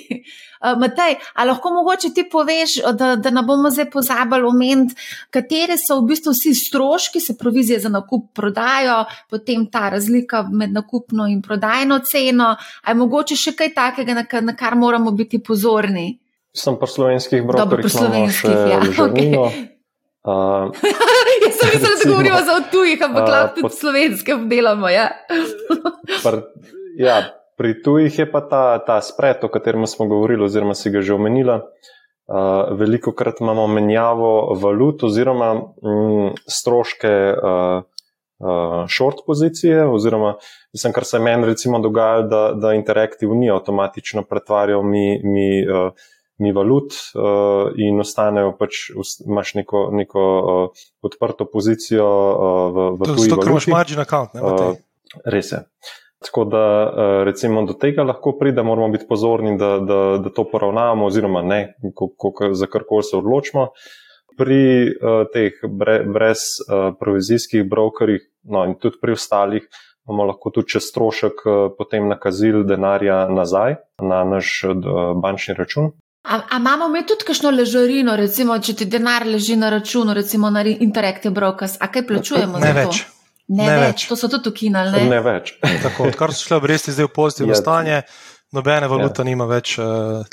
Uh, 0.61 0.79
Matej, 0.81 1.17
ali 1.35 1.51
lahko 1.51 1.71
mogoče 1.75 2.11
ti 2.15 2.25
poveš, 2.33 2.79
da, 2.99 3.15
da 3.17 3.31
ne 3.31 3.43
bomo 3.43 3.71
zdaj 3.71 3.91
pozabili 3.91 4.49
omeniti, 4.49 4.97
katere 5.31 5.77
so 5.81 6.01
v 6.01 6.11
bistvu 6.13 6.33
vsi 6.35 6.55
stroški, 6.55 7.21
se 7.21 7.37
provizije 7.39 7.81
za 7.81 7.93
nakup 7.93 8.31
prodajo, 8.35 9.05
potem 9.31 9.67
ta 9.71 9.89
razlika 9.93 10.47
med 10.53 10.73
nakupno 10.73 11.27
in 11.27 11.43
prodajno 11.43 12.01
ceno. 12.11 12.55
Ali 12.83 12.97
je 12.97 13.01
mogoče 13.05 13.37
še 13.37 13.57
kaj 13.57 13.75
takega, 13.75 14.15
na 14.15 14.25
kar, 14.25 14.45
na 14.45 14.57
kar 14.57 14.77
moramo 14.77 15.13
biti 15.17 15.43
pozorni? 15.43 16.19
Sem 16.57 16.77
pa 16.81 16.89
slovenskih 16.89 17.43
brokerjev, 17.45 17.85
ki 17.85 17.93
so 17.93 18.05
slovenskih, 18.05 18.61
ja. 18.73 18.85
Okay. 19.07 19.67
Uh, 20.27 20.73
Jaz 21.47 21.55
sem 21.55 21.69
mislil, 21.71 21.99
da 22.03 22.11
govorimo 22.11 22.39
za 22.43 22.55
tujih, 22.71 23.03
ampak 23.03 23.29
lahko 23.29 23.47
uh, 23.47 23.55
tudi 23.55 23.77
slovenske 23.77 24.35
obdelamo. 24.35 24.89
Ja. 24.91 25.05
pr, 26.25 26.41
ja, 26.99 27.21
Pri 27.57 27.73
tujih 27.83 28.19
je 28.19 28.27
pa 28.31 28.41
ta, 28.45 28.79
ta 28.85 29.01
spred, 29.01 29.45
o 29.45 29.49
katerem 29.49 29.87
smo 29.89 30.07
govorili, 30.07 30.45
oziroma 30.45 30.75
si 30.77 30.93
ga 30.93 31.01
že 31.01 31.15
omenila. 31.17 31.63
Uh, 32.27 32.75
veliko 32.75 33.13
krat 33.15 33.41
imamo 33.41 33.67
menjavo 33.71 34.55
valut 34.59 35.05
oziroma 35.07 35.55
mm, 35.55 36.33
stroške 36.51 37.13
uh, 37.33 37.85
uh, 38.39 38.85
short 38.91 39.23
pozicije, 39.27 39.87
oziroma 39.87 40.35
mislim, 40.73 40.93
kar 40.93 41.05
se 41.05 41.19
meni 41.19 41.47
recimo 41.47 41.79
dogaja, 41.79 42.23
da, 42.23 42.53
da 42.55 42.73
Interactive 42.75 43.35
ni 43.35 43.51
avtomatično 43.51 44.23
pretvarjal 44.23 44.83
mi, 44.83 45.21
mi, 45.25 45.63
uh, 45.71 45.93
mi 46.39 46.53
valut 46.53 46.93
uh, 47.15 47.71
in 47.77 48.01
ostanejo 48.01 48.57
pač, 48.59 48.91
imaš 49.27 49.55
neko, 49.55 49.89
neko 49.93 50.25
uh, 50.41 50.89
odprto 51.03 51.47
pozicijo 51.53 52.09
uh, 52.09 52.75
v, 52.75 52.91
v 52.97 53.05
tuji 53.05 53.15
valuti. 53.15 53.31
Zato, 53.31 53.43
ker 53.43 53.55
imaš 53.55 53.71
margin 53.71 54.03
account, 54.03 54.35
ne? 54.35 54.43
Uh, 54.43 55.23
res 55.25 55.53
je. 55.55 55.63
Tako 56.25 56.45
da 56.45 56.65
eh, 56.83 57.25
recimo 57.25 57.63
do 57.67 57.73
tega 57.73 58.03
lahko 58.03 58.33
pride, 58.39 58.63
moramo 58.63 58.89
biti 58.89 59.07
pozorni, 59.09 59.59
da, 59.59 59.79
da, 59.79 60.19
da 60.25 60.31
to 60.31 60.47
poravnamo, 60.53 61.07
oziroma 61.07 61.43
ne, 61.43 61.75
ko, 61.95 62.09
ko, 62.17 62.53
za 62.53 62.67
karkoli 62.67 63.03
se 63.03 63.17
odločimo. 63.17 63.69
Pri 64.37 64.85
uh, 64.93 65.23
teh 65.33 65.63
bre, 65.65 66.03
brez 66.13 66.43
uh, 66.61 66.91
provizijskih 67.01 67.63
brokerjih, 67.65 68.21
no 68.53 68.67
in 68.69 68.75
tudi 68.77 68.99
pri 69.01 69.15
ostalih, 69.17 69.65
bomo 70.05 70.27
lahko 70.29 70.53
tudi 70.53 70.75
čez 70.75 70.91
strošek 70.91 71.41
uh, 71.47 71.55
potem 71.79 72.09
nakazili 72.09 72.61
denarja 72.69 73.23
nazaj 73.33 73.79
na 74.05 74.25
naš 74.29 74.51
uh, 74.69 74.77
bančni 75.23 75.57
račun. 75.57 75.89
A, 76.29 76.41
a 76.51 76.61
imamo 76.61 76.89
mi 76.89 77.07
tudi 77.07 77.25
kakšno 77.25 77.51
ležarino, 77.51 78.17
recimo, 78.17 78.59
če 78.59 78.75
ti 78.77 78.93
denar 78.93 79.25
leži 79.27 79.57
na 79.57 79.71
računu, 79.73 80.15
recimo 80.15 80.51
na 80.51 80.65
Interactive 80.69 81.33
Brokers, 81.35 81.81
a 81.81 81.89
kaj 81.89 82.07
plačujemo 82.07 82.59
ne 82.59 82.73
za 82.73 82.81
več. 82.81 83.05
to? 83.05 83.16
Ne, 83.49 83.63
Ne 83.63 83.77
več. 83.79 83.87
več. 83.87 84.09
to 84.09 84.17
so 84.17 84.29
tudi 84.29 84.49
ukinali. 84.49 84.91
Ne? 84.93 85.09
Ne 85.09 85.21
več. 85.23 85.55
Tako, 85.85 86.09
odkar 86.09 86.31
so 86.31 86.43
šle 86.45 86.57
obresti 86.57 86.91
zdaj 86.91 87.07
v 87.07 87.15
pozitivno 87.15 87.53
Ja. 87.53 87.57
stanje, 87.57 88.03
nobene 88.53 88.87
valuta 88.87 89.21
Ja. 89.21 89.27
nima 89.27 89.47
več 89.47 89.79
uh, 89.79 89.85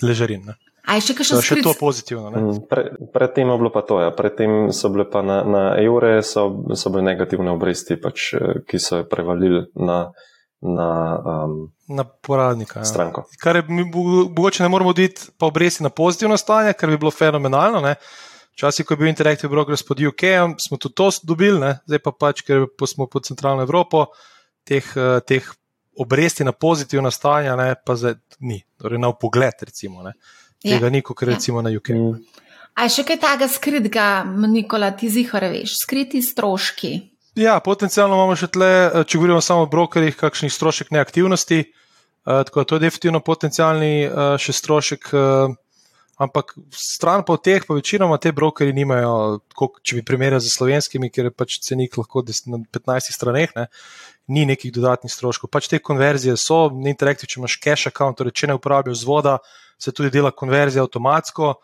ležarin. 0.01 0.45
Ne. 0.45 0.55
A 0.83 0.95
je 0.95 1.01
še 1.01 1.07
To 1.09 1.17
kakšen 1.17 1.37
je 1.37 1.41
še 1.41 1.47
skrit? 1.49 1.63
to 1.63 1.73
pozitivno. 1.75 2.27
Ne. 2.29 2.39
Mm, 2.41 2.57
Pre, 2.67 2.81
predtem 3.09 3.47
je 3.47 3.55
bilo 3.55 3.69
pa 3.69 3.81
to, 3.81 3.99
ja. 3.99 4.09
predtem 4.11 4.67
so 4.69 4.89
bile 4.89 5.05
pa 5.05 5.21
na, 5.21 5.41
na 5.41 5.61
evre, 5.77 6.19
so, 6.21 6.43
so 6.73 6.89
bile 6.89 7.05
negativne 7.05 7.47
obresti, 7.49 7.95
pač, 7.95 8.33
eh, 8.33 8.59
ki 8.63 8.77
so 8.77 8.97
jo 8.97 9.05
prevalili 9.05 9.61
na, 9.77 10.11
na 10.61 10.89
um, 11.45 11.71
Na 11.87 12.03
poradnika. 12.03 12.79
Ja. 12.79 12.85
stranko. 12.85 13.23
Kar 13.37 13.55
je 13.55 13.63
mogoče 13.69 14.59
ne 14.59 14.69
moramo 14.69 14.89
oditi 14.89 15.31
pa 15.37 15.45
obresti 15.45 15.83
na 15.83 15.89
pozitivno 15.91 16.35
stanje, 16.35 16.73
kar 16.73 16.89
bi 16.89 16.97
bilo 16.97 17.11
fenomenalno. 17.11 17.79
Ne. 17.79 17.95
Včasih, 18.53 18.85
ko 18.85 18.93
je 18.93 18.97
bil 18.97 19.09
Interactive 19.09 19.49
Brokers 19.49 19.83
pod 19.83 19.99
UK, 19.99 20.23
smo 20.61 20.77
tudi 20.77 20.95
to 20.95 21.09
dobili, 21.23 21.59
ne. 21.59 21.79
zdaj 21.89 21.99
pa 22.05 22.11
pač, 22.13 22.43
ker 22.45 22.67
smo 22.85 23.07
pod 23.09 23.25
centralno 23.25 23.65
Evropo, 23.65 24.05
teh, 24.67 24.85
eh, 24.95 25.19
teh 25.25 25.47
obresti 25.97 26.43
na 26.43 26.51
pozitivna 26.51 27.11
stanja, 27.11 27.55
ne, 27.55 27.73
pa 27.85 27.95
zdaj 27.95 28.15
ni, 28.39 28.61
torej 28.77 29.01
na 29.01 29.11
pogled, 29.13 29.57
recimo. 29.61 30.03
Ne. 30.03 30.13
Ja. 30.63 30.77
Tega 30.77 30.89
ni, 30.89 31.01
kot 31.01 31.21
Ja. 31.21 31.33
recimo 31.33 31.61
na 31.61 31.69
UK. 31.69 31.89
Mm. 31.89 32.21
A 32.73 32.83
je 32.83 32.89
še 32.89 33.03
kaj 33.03 33.19
takega 33.21 33.47
skritega, 33.49 34.23
Nikola, 34.47 34.91
ti 34.97 35.09
zihar 35.09 35.45
veš, 35.49 35.77
skriti 35.77 36.21
stroški. 36.21 37.09
Ja, 37.35 37.59
potencialno 37.59 38.13
imamo 38.15 38.35
še 38.37 38.47
tle, 38.47 38.69
eh, 38.85 39.03
če 39.03 39.17
govorimo 39.17 39.41
samo 39.41 39.65
o 39.65 39.69
brokerjih, 39.69 40.15
kakšnih 40.15 40.53
strošek 40.53 40.91
neaktivnosti. 40.91 41.65
Uh, 42.23 42.39
tako 42.47 42.59
da 42.59 42.63
to 42.63 42.75
je 42.75 42.79
definitivno 42.79 43.19
potencialni 43.19 44.07
uh, 44.07 44.37
še 44.39 44.53
strošek, 44.55 45.09
uh, 45.11 45.51
ampak 46.17 46.53
stran 46.69 47.23
pa 47.25 47.33
od 47.33 47.43
teh, 47.43 47.65
pa 47.67 47.73
večinoma 47.73 48.17
te 48.21 48.31
brokerji 48.31 48.73
nimajo, 48.73 49.39
koliko, 49.55 49.81
če 49.81 49.97
bi 49.97 50.05
primerjali 50.05 50.45
z 50.45 50.53
slovenskimi, 50.53 51.09
ker 51.13 51.29
je 51.29 51.33
pač 51.33 51.57
cenik 51.65 51.97
lahko 51.97 52.23
na 52.51 52.61
15 52.69 53.15
straneh, 53.15 53.53
ne, 53.57 53.67
ni 54.27 54.45
nekih 54.45 54.71
dodatnih 54.75 55.11
stroškov. 55.11 55.51
Pač 55.51 55.71
te 55.71 55.81
konverzije 55.81 56.37
so, 56.37 56.67
na 56.73 56.93
Interactive, 56.93 57.29
če 57.29 57.41
imaš 57.41 57.59
cache 57.63 57.89
account, 57.89 58.19
torej 58.19 58.35
če 58.37 58.51
ne 58.51 58.57
uporabljaš 58.59 59.01
vzvoda, 59.01 59.37
se 59.81 59.91
tudi 59.91 60.13
dela 60.13 60.31
konverzija 60.31 60.85
avtomatsko. 60.85 61.55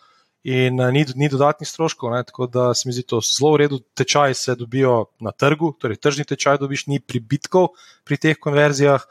In 0.49 0.79
uh, 0.79 0.87
ni, 0.95 1.01
ni 1.19 1.27
dodatnih 1.27 1.67
stroškov, 1.67 2.13
ne, 2.13 2.21
tako 2.23 2.45
da 2.47 2.69
se 2.73 2.87
mi 2.87 2.93
zdi 2.95 3.03
to 3.03 3.17
zelo 3.27 3.51
v 3.57 3.65
redu. 3.65 3.81
Tečaji 3.99 4.37
se 4.39 4.55
dobijo 4.55 5.09
na 5.19 5.33
trgu, 5.35 5.73
torej 5.75 5.99
tržni 5.99 6.23
tečaj 6.23 6.61
dobiš, 6.61 6.85
ni 6.87 7.01
pribitkov 7.03 7.73
pri 8.07 8.17
teh 8.17 8.39
konverzijah. 8.39 9.03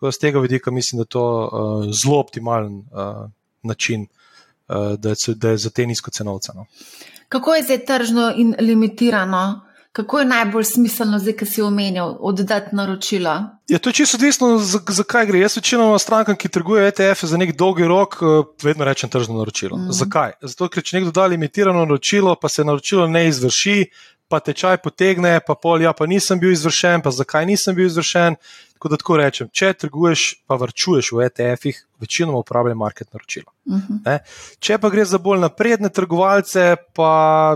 Z 0.00 0.16
tega 0.16 0.40
vidika 0.40 0.72
mislim, 0.72 1.02
da 1.02 1.04
je 1.04 1.12
to 1.12 1.24
uh, 1.28 1.84
zelo 1.92 2.22
optimalen 2.24 2.80
uh, 2.88 3.28
način, 3.60 4.08
uh, 4.08 4.19
da, 4.98 5.08
je, 5.08 5.34
da 5.34 5.50
je 5.50 5.56
za 5.58 5.70
te 5.70 5.86
nizkocenovce. 5.86 6.52
No. 6.54 6.66
Kako 7.28 7.54
je 7.54 7.62
zdaj 7.62 7.84
tržno 7.84 8.32
in 8.36 8.54
limitirano? 8.58 9.60
Kako 9.92 10.18
je 10.18 10.24
najbolj 10.24 10.64
smiselno, 10.64 11.18
zdaj, 11.18 11.34
ki 11.36 11.46
si 11.46 11.62
omenil, 11.62 12.12
oddati 12.20 12.76
naročila? 12.76 13.58
Ja, 13.68 13.78
to 13.78 13.90
je 13.90 13.92
čisto 13.92 14.16
odvisno, 14.16 14.58
zakaj 14.58 14.94
za 14.94 15.02
kaj 15.02 15.26
gre. 15.26 15.40
Jaz 15.40 15.56
večinoma 15.56 15.98
strankam, 15.98 16.36
ki 16.36 16.48
trgujejo 16.48 16.88
ETF 16.88 17.24
za 17.24 17.36
nek 17.36 17.56
dolgi 17.58 17.88
rok, 17.90 18.14
eh, 18.22 18.44
vedno 18.62 18.84
rečem 18.84 19.10
tržno 19.10 19.38
naročilo. 19.38 19.76
Mm. 19.76 19.92
Zakaj? 19.92 20.32
Zato, 20.42 20.68
ker 20.68 20.82
če 20.82 20.96
nekdo 20.96 21.10
da 21.10 21.26
limitirano 21.26 21.82
naročilo, 21.82 22.36
pa 22.40 22.48
se 22.48 22.64
naročilo 22.64 23.06
ne 23.06 23.26
izvrši, 23.28 23.84
pa 24.28 24.38
tečaj 24.40 24.78
potegne, 24.78 25.40
pa 25.46 25.54
pol, 25.58 25.82
ja, 25.82 25.92
pa 25.92 26.06
nisem 26.06 26.38
bil 26.38 26.52
izvršen, 26.54 27.02
pa 27.02 27.10
zakaj 27.10 27.46
nisem 27.46 27.74
bil 27.74 27.90
izvršen. 27.90 28.38
Tako 28.80 28.88
da 28.88 28.96
tako 28.96 29.16
rečem, 29.20 29.48
če 29.52 29.74
trguješ, 29.76 30.20
pa 30.48 30.56
vrčuješ 30.56 31.10
v 31.12 31.26
ETF-ih, 31.26 31.80
večinoma 32.00 32.38
uporabljaj 32.40 32.78
market 32.80 33.10
naročilo. 33.12 33.52
Uh 33.66 33.74
-huh. 33.76 33.98
Ne? 34.06 34.14
Če 34.58 34.78
pa 34.78 34.88
gre 34.88 35.04
za 35.04 35.18
bolj 35.18 35.40
napredne 35.40 35.90
trgovalce, 35.92 36.76
pa 36.96 37.10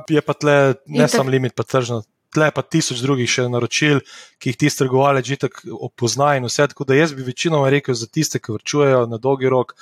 je 0.08 0.20
pa 0.20 0.34
tle 0.34 0.74
ne 0.86 1.08
samo 1.08 1.30
limit, 1.30 1.54
pa 1.56 1.62
tržno. 1.62 2.02
Tle 2.34 2.50
pa 2.50 2.62
tisoč 2.62 3.00
drugih 3.00 3.30
še 3.30 3.48
naročil, 3.48 4.00
ki 4.38 4.50
jih 4.50 4.56
tisti 4.56 4.78
trgovalec 4.78 5.24
že 5.24 5.36
tako 5.36 5.78
opozna 5.80 6.36
in 6.36 6.44
vse. 6.44 6.68
Tako 6.68 6.84
da 6.84 6.94
jaz 6.94 7.14
bi 7.14 7.22
večinoma 7.22 7.70
rekel 7.70 7.94
za 7.94 8.06
tiste, 8.06 8.38
ki 8.38 8.52
vrčujejo 8.52 9.06
na 9.06 9.16
dolgi 9.16 9.48
rok, 9.48 9.72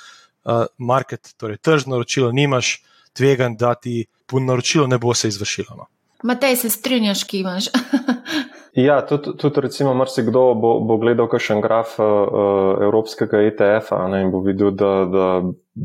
uh, 0.45 0.65
market, 0.77 1.33
torej 1.37 1.57
tržno 1.57 1.95
naročilo, 1.95 2.31
nimaš 2.31 2.83
tvegan, 3.13 3.55
da 3.55 3.75
ti 3.75 4.05
po 4.25 4.39
naročilu 4.39 4.87
ne 4.87 4.97
bo 4.97 5.13
se 5.13 5.27
izvršilo. 5.27 5.75
No. 5.75 5.87
Matej, 6.23 6.55
se 6.55 6.69
strinjaš, 6.69 7.23
ki 7.27 7.43
imaš? 7.43 7.69
Ja, 8.73 9.05
tudi, 9.05 9.35
tudi 9.37 9.61
recimo, 9.61 9.91
marsikdo 9.93 10.41
bo, 10.57 10.69
bo 10.81 10.95
gledal 10.97 11.27
kakšen 11.29 11.59
graf 11.61 11.91
uh, 12.01 12.79
evropskega 12.81 13.43
ETF-a 13.45 13.99
ne, 14.09 14.23
in 14.25 14.31
bo 14.33 14.39
videl, 14.41 14.71
da, 14.73 15.05
da 15.05 15.27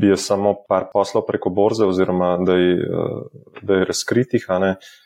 je 0.09 0.17
samo 0.17 0.55
par 0.65 0.87
poslov 0.93 1.27
preko 1.27 1.51
borze 1.53 1.85
oziroma 1.85 2.31
da 2.41 2.55
je, 2.57 2.71
uh, 2.81 3.43
da 3.61 3.77
je 3.77 3.85
razkritih. 3.91 4.47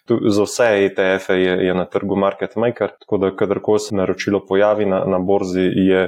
Tu, 0.07 0.19
za 0.31 0.45
vse 0.47 0.69
ETF-e 0.85 1.35
je, 1.41 1.57
je 1.67 1.75
na 1.75 1.83
trgu 1.83 2.15
market 2.15 2.55
maker, 2.55 2.95
tako 3.03 3.19
da 3.19 3.33
kadarkoli 3.35 3.83
se 3.83 3.99
naročilo 3.99 4.45
pojavi 4.47 4.87
na, 4.87 5.03
na 5.03 5.19
borzi, 5.19 5.67
je, 5.75 6.05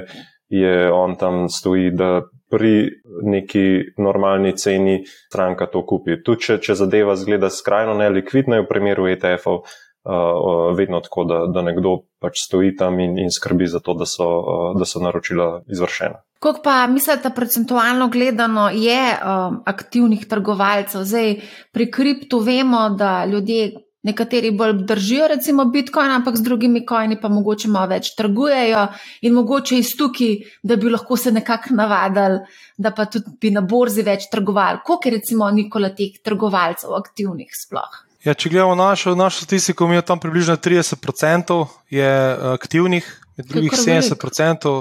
je 0.48 0.92
on 0.92 1.18
tam 1.20 1.50
stoji, 1.52 1.90
da 1.92 2.22
pri 2.50 2.90
neki 3.22 3.96
normalni 3.98 4.54
ceni 4.56 5.00
stranka 5.06 5.66
to 5.66 5.82
kupi. 5.86 6.20
Tudi 6.22 6.46
če, 6.46 6.58
če 6.62 6.78
zadeva 6.78 7.16
zgleda 7.18 7.50
skrajno 7.50 7.96
nelikvidna, 7.98 8.60
je 8.60 8.66
v 8.66 8.70
primeru 8.70 9.08
ETF-ov 9.10 9.62
uh, 9.62 10.76
vedno 10.78 11.00
tako, 11.00 11.24
da, 11.24 11.40
da 11.50 11.64
nekdo 11.66 11.98
pač 12.22 12.44
stoji 12.46 12.76
tam 12.78 13.00
in, 13.02 13.18
in 13.18 13.34
skrbi 13.34 13.66
za 13.66 13.82
to, 13.82 13.96
da 13.98 14.06
so, 14.06 14.28
uh, 14.40 14.68
da 14.78 14.86
so 14.86 15.02
naročila 15.02 15.64
izvršena. 15.66 16.22
Koliko 16.38 16.62
pa 16.62 16.86
mislite, 16.86 17.30
procentualno 17.34 18.08
gledano 18.12 18.68
je 18.68 19.00
um, 19.16 19.62
aktivnih 19.66 20.26
trgovalcev? 20.28 21.02
Zdaj 21.08 21.34
pri 21.72 21.90
kriptu 21.90 22.38
vemo, 22.38 22.88
da 22.90 23.24
ljudje. 23.24 23.72
Nekateri 24.06 24.52
bolj 24.54 24.84
držijo, 24.86 25.26
recimo, 25.32 25.64
Bitcoin, 25.72 26.12
ampak 26.14 26.36
z 26.38 26.44
drugimi 26.46 26.84
kojni 26.86 27.18
pa 27.20 27.28
mogoče 27.32 27.68
malo 27.72 27.90
več 27.90 28.12
trgujejo 28.14 28.86
in 29.26 29.34
mogoče 29.34 29.80
iz 29.82 29.92
tukaj, 29.98 30.36
da 30.62 30.76
bi 30.78 30.92
lahko 30.92 31.18
se 31.18 31.32
nekako 31.34 31.74
navadili, 31.74 32.40
da 32.78 32.92
pa 32.94 33.08
tudi 33.10 33.34
bi 33.40 33.50
na 33.50 33.64
borzi 33.66 34.06
več 34.06 34.28
trgovali. 34.30 34.84
Koliko 34.86 35.08
je 35.08 35.14
recimo 35.18 35.50
Nikola 35.50 35.90
teh 35.96 36.20
trgovalcev 36.22 36.94
aktivnih 36.94 37.50
sploh? 37.50 38.02
Ja, 38.26 38.34
če 38.34 38.50
gledamo 38.50 38.74
našo, 38.74 39.14
našo 39.14 39.44
statistiko, 39.44 39.86
mi 39.86 39.94
je 39.94 40.02
tam 40.02 40.18
približno 40.22 40.56
30% 40.58 41.60
je 41.94 42.10
eh, 42.10 42.46
aktivnih, 42.54 43.06
med 43.36 43.46
drugih 43.46 43.70
kar 43.70 43.84
70%. 43.84 44.76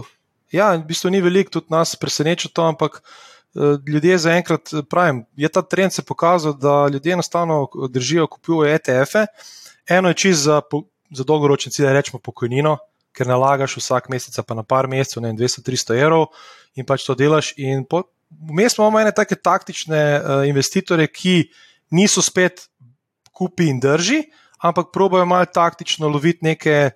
Ja, 0.54 0.72
v 0.74 0.86
bistvu 0.88 1.12
ni 1.14 1.22
veliko, 1.22 1.58
tudi 1.58 1.74
nas 1.74 1.94
preseneča 2.00 2.50
to, 2.54 2.66
ampak 2.66 3.02
ljudje 3.88 4.18
zaenkrat, 4.18 4.74
eh, 4.74 4.84
pravim, 4.90 5.26
je 5.36 5.50
ta 5.50 5.62
trend 5.62 5.94
se 5.94 6.04
pokazal, 6.04 6.54
da 6.54 6.88
ljudje 6.92 7.14
enostavno 7.14 7.68
držijo, 7.90 8.28
kupujejo 8.28 8.76
ETF-e. 8.76 9.26
Eno 9.88 10.10
je 10.10 10.14
čisto 10.14 10.44
za, 10.44 10.62
za 11.12 11.24
dolgoročni 11.24 11.72
cilj, 11.72 11.94
rečemo 11.94 12.20
pokojnino, 12.20 12.78
ker 13.16 13.28
nalagaš 13.28 13.78
vsak 13.78 14.10
mesec, 14.10 14.36
pa 14.48 14.56
na 14.56 14.64
par 14.64 14.88
mesecev, 14.88 15.24
ne 15.24 15.32
vem, 15.32 15.38
200-300 15.38 16.02
evrov 16.02 16.28
in 16.76 16.86
pač 16.86 17.06
to 17.06 17.16
delaš. 17.16 17.54
In 17.58 17.86
po- 17.86 18.10
Vmes 18.50 18.74
imamo 18.78 19.00
ene 19.00 19.12
take 19.16 19.36
taktične 19.36 20.00
uh, 20.18 20.48
investitorje, 20.50 21.08
ki 21.08 21.36
niso 21.96 22.22
spet 22.26 22.66
kupi 23.32 23.70
in 23.70 23.80
drži, 23.80 24.24
ampak 24.66 24.90
probojajo 24.94 25.28
malo 25.30 25.46
taktično 25.46 26.10
loviti 26.10 26.46
neke, 26.46 26.90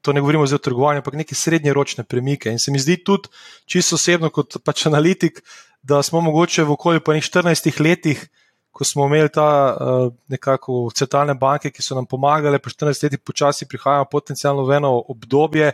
to 0.00 0.12
ne 0.12 0.20
govorimo 0.20 0.46
zdaj 0.46 0.60
o 0.60 0.64
trgovanju, 0.68 1.02
ampak 1.02 1.18
neke 1.20 1.34
srednjeročne 1.34 2.04
premike. 2.04 2.52
In 2.52 2.58
se 2.58 2.70
mi 2.70 2.78
zdi 2.78 3.00
tudi 3.04 3.28
čisto 3.66 3.98
osebno, 3.98 4.30
kot 4.30 4.60
pač 4.64 4.86
analitik, 4.86 5.42
da 5.82 6.02
smo 6.02 6.20
mogoče 6.20 6.64
v 6.64 6.72
okolju 6.72 7.00
po 7.00 7.12
nekih 7.12 7.30
14 7.30 7.80
letih, 7.80 8.28
ko 8.70 8.84
smo 8.84 9.06
imeli 9.06 9.28
ta 9.28 9.76
uh, 9.80 10.12
nekako 10.28 10.90
centralne 10.94 11.34
banke, 11.34 11.70
ki 11.70 11.82
so 11.82 11.94
nam 11.94 12.06
pomagale, 12.06 12.58
po 12.58 12.70
14 12.70 13.02
letih 13.04 13.18
počasi 13.18 13.68
prihajamo 13.68 14.06
potencialno 14.10 14.64
v 14.64 14.76
eno 14.76 14.92
obdobje, 15.08 15.72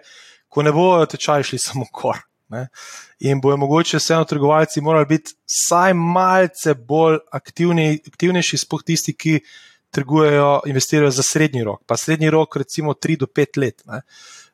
ko 0.49 0.63
ne 0.63 0.73
bojo 0.73 1.07
tečaji 1.07 1.45
šli 1.51 1.59
samo 1.59 1.87
kor. 1.93 2.23
Ne? 2.49 2.69
In 3.27 3.41
bojo 3.43 3.57
mogoče 3.57 3.99
vseeno 3.99 4.25
trgovalci 4.25 4.81
morali 4.81 5.07
biti 5.07 5.35
vsaj 5.51 5.95
malce 5.95 6.75
bolj 6.75 7.19
aktivni, 7.33 7.99
aktivnejši, 8.07 8.63
sploh 8.63 8.85
tisti, 8.87 9.15
ki 9.15 9.41
trgujejo, 9.91 10.61
investirajo 10.67 11.11
za 11.11 11.23
srednji 11.23 11.65
rok. 11.65 11.83
Pa 11.87 11.97
srednji 11.97 12.31
rok, 12.31 12.57
recimo 12.57 12.95
3 12.95 13.19
do 13.19 13.27
5 13.27 13.61
let. 13.61 13.83
Ne? 13.87 14.03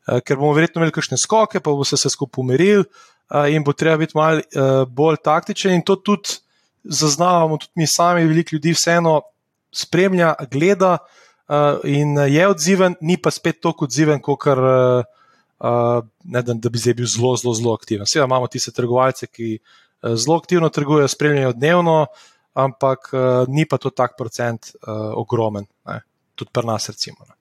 Eh, 0.08 0.20
Ker 0.20 0.36
bomo 0.36 0.52
verjetno 0.56 0.80
imeli 0.80 0.94
kakšne 0.94 1.18
skoke, 1.18 1.60
pa 1.60 1.70
bo 1.70 1.84
se 1.84 1.98
vse 1.98 2.10
skupaj 2.10 2.42
umiril 2.42 2.84
in 3.48 3.64
bo 3.64 3.72
treba 3.72 3.96
biti 3.96 4.16
malo 4.16 4.38
eh, 4.38 4.84
bolj 4.88 5.16
taktičen. 5.24 5.74
In 5.74 5.82
to 5.82 5.96
tudi 5.96 6.38
zaznavamo, 6.84 7.56
tudi 7.56 7.72
mi 7.74 7.86
sami, 7.86 8.26
veliko 8.26 8.56
ljudi 8.56 8.74
vseeno 8.76 9.20
spremlja, 9.72 10.34
gleda 10.50 10.98
eh, 10.98 11.78
in 11.84 12.18
je 12.18 12.48
odziven, 12.48 12.96
ni 13.00 13.16
pa 13.16 13.30
spet 13.30 13.62
tako 13.62 13.88
odziven, 13.88 14.20
kot 14.20 14.40
kar. 14.40 14.68
Uh, 15.62 16.02
ne, 16.26 16.40
da, 16.42 16.70
bi 16.74 16.78
zdaj 16.82 16.94
bil 16.98 17.06
zelo, 17.06 17.36
zelo, 17.38 17.52
zelo 17.54 17.70
aktiven. 17.78 18.02
Seveda 18.10 18.26
imamo 18.26 18.48
tiste 18.50 18.72
trgovalce, 18.74 19.28
ki 19.30 19.60
zelo 20.02 20.34
aktivno 20.40 20.66
trgujejo, 20.74 21.06
spremljajo 21.08 21.52
dnevno, 21.54 21.92
ampak 22.58 23.12
ni 23.46 23.62
pa 23.70 23.78
to 23.78 23.92
tak 23.94 24.16
procent 24.18 24.72
ogromen, 24.90 25.68
ne? 25.86 26.00
tudi 26.34 26.50
pri 26.50 26.66
nas, 26.66 26.88
recimo. 26.90 27.22
Ne? 27.28 27.38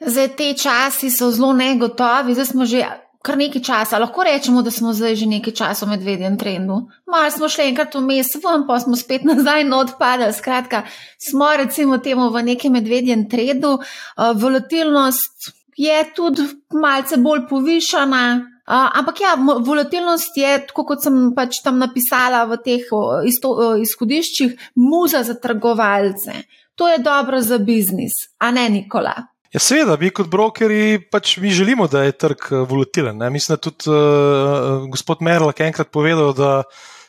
Zdaj, 0.00 0.28
te 0.38 0.48
časi 0.56 1.10
so 1.10 1.28
zelo 1.28 1.52
negotovi, 1.52 2.32
zdaj 2.34 2.48
smo 2.54 2.64
že 2.64 2.86
kar 3.28 3.36
nekaj 3.36 3.60
časa, 3.60 3.98
lahko 4.00 4.24
rečemo, 4.24 4.62
da 4.64 4.72
smo 4.72 4.94
zdaj 4.96 5.18
že 5.20 5.26
nekaj 5.28 5.54
časa 5.60 5.84
v 5.84 5.96
medvedjem 5.98 6.38
trendu. 6.40 6.80
Malo 7.04 7.30
smo 7.30 7.48
šli 7.52 7.68
enkrat 7.68 7.94
vmes, 7.94 8.32
ven, 8.40 8.64
pa 8.64 8.78
smo 8.80 8.96
spet 8.96 9.26
nazaj 9.28 9.66
in 9.66 9.74
odpadali. 9.76 10.32
Skratka, 10.32 10.86
smo 11.20 11.52
recimo 11.60 11.98
temu 12.00 12.30
v 12.32 12.42
nekem 12.48 12.72
medvedjem 12.72 13.28
trendu. 13.28 13.76
Uh, 13.76 14.32
volatilnost 14.32 15.52
je 15.76 15.98
tudi 16.16 16.48
malce 16.72 17.20
bolj 17.20 17.44
povišana. 17.50 18.24
Uh, 18.68 18.98
ampak 19.00 19.20
ja, 19.20 19.36
volatilnost 19.64 20.36
je, 20.36 20.58
tako 20.68 20.84
kot 20.88 21.04
sem 21.04 21.32
pač 21.36 21.60
tam 21.64 21.78
napisala 21.80 22.44
v 22.48 22.60
teh 22.64 22.90
isto, 23.28 23.54
izhodiščih, 23.80 24.72
muza 24.76 25.22
za 25.24 25.36
trgovalce. 25.40 26.44
To 26.76 26.88
je 26.88 27.00
dobro 27.00 27.40
za 27.40 27.58
biznis, 27.58 28.28
a 28.38 28.52
ne 28.52 28.68
Nikola. 28.68 29.37
Ja, 29.48 29.60
seveda, 29.64 29.94
mi 29.96 30.10
kot 30.12 30.28
brokeri 30.28 30.98
pač 31.08 31.38
mi 31.40 31.48
želimo, 31.56 31.86
da 31.88 32.02
je 32.04 32.12
trg 32.20 32.50
eh, 32.50 32.64
volatilen. 32.68 33.16
Ne? 33.16 33.30
Mislim, 33.32 33.56
da 33.56 33.62
tudi 33.64 33.88
uh, 33.88 34.84
gospod 34.92 35.22
Merl 35.24 35.48
je 35.56 35.64
enkrat 35.64 35.88
povedal, 35.88 36.34
da 36.36 36.50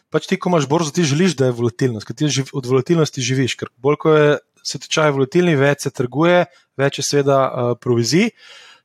pač 0.08 0.30
ti, 0.30 0.38
ko 0.40 0.48
imaš 0.54 0.70
borzo, 0.72 0.94
ti 0.96 1.04
želiš, 1.04 1.36
da 1.36 1.50
je 1.50 1.58
volatilnost, 1.58 2.08
ker 2.08 2.16
ti 2.16 2.30
od 2.56 2.70
volatilnosti 2.70 3.26
živiš. 3.26 3.58
Ker 3.60 3.74
bolj 3.84 4.00
ko 4.00 4.14
je 4.16 4.30
se 4.64 4.80
tečaj 4.80 5.12
volatilni, 5.18 5.58
več 5.60 5.84
se 5.84 5.92
trguje, 5.92 6.46
več 6.80 7.02
je 7.02 7.06
seveda 7.10 7.42
uh, 7.44 7.74
provizij. 7.76 8.32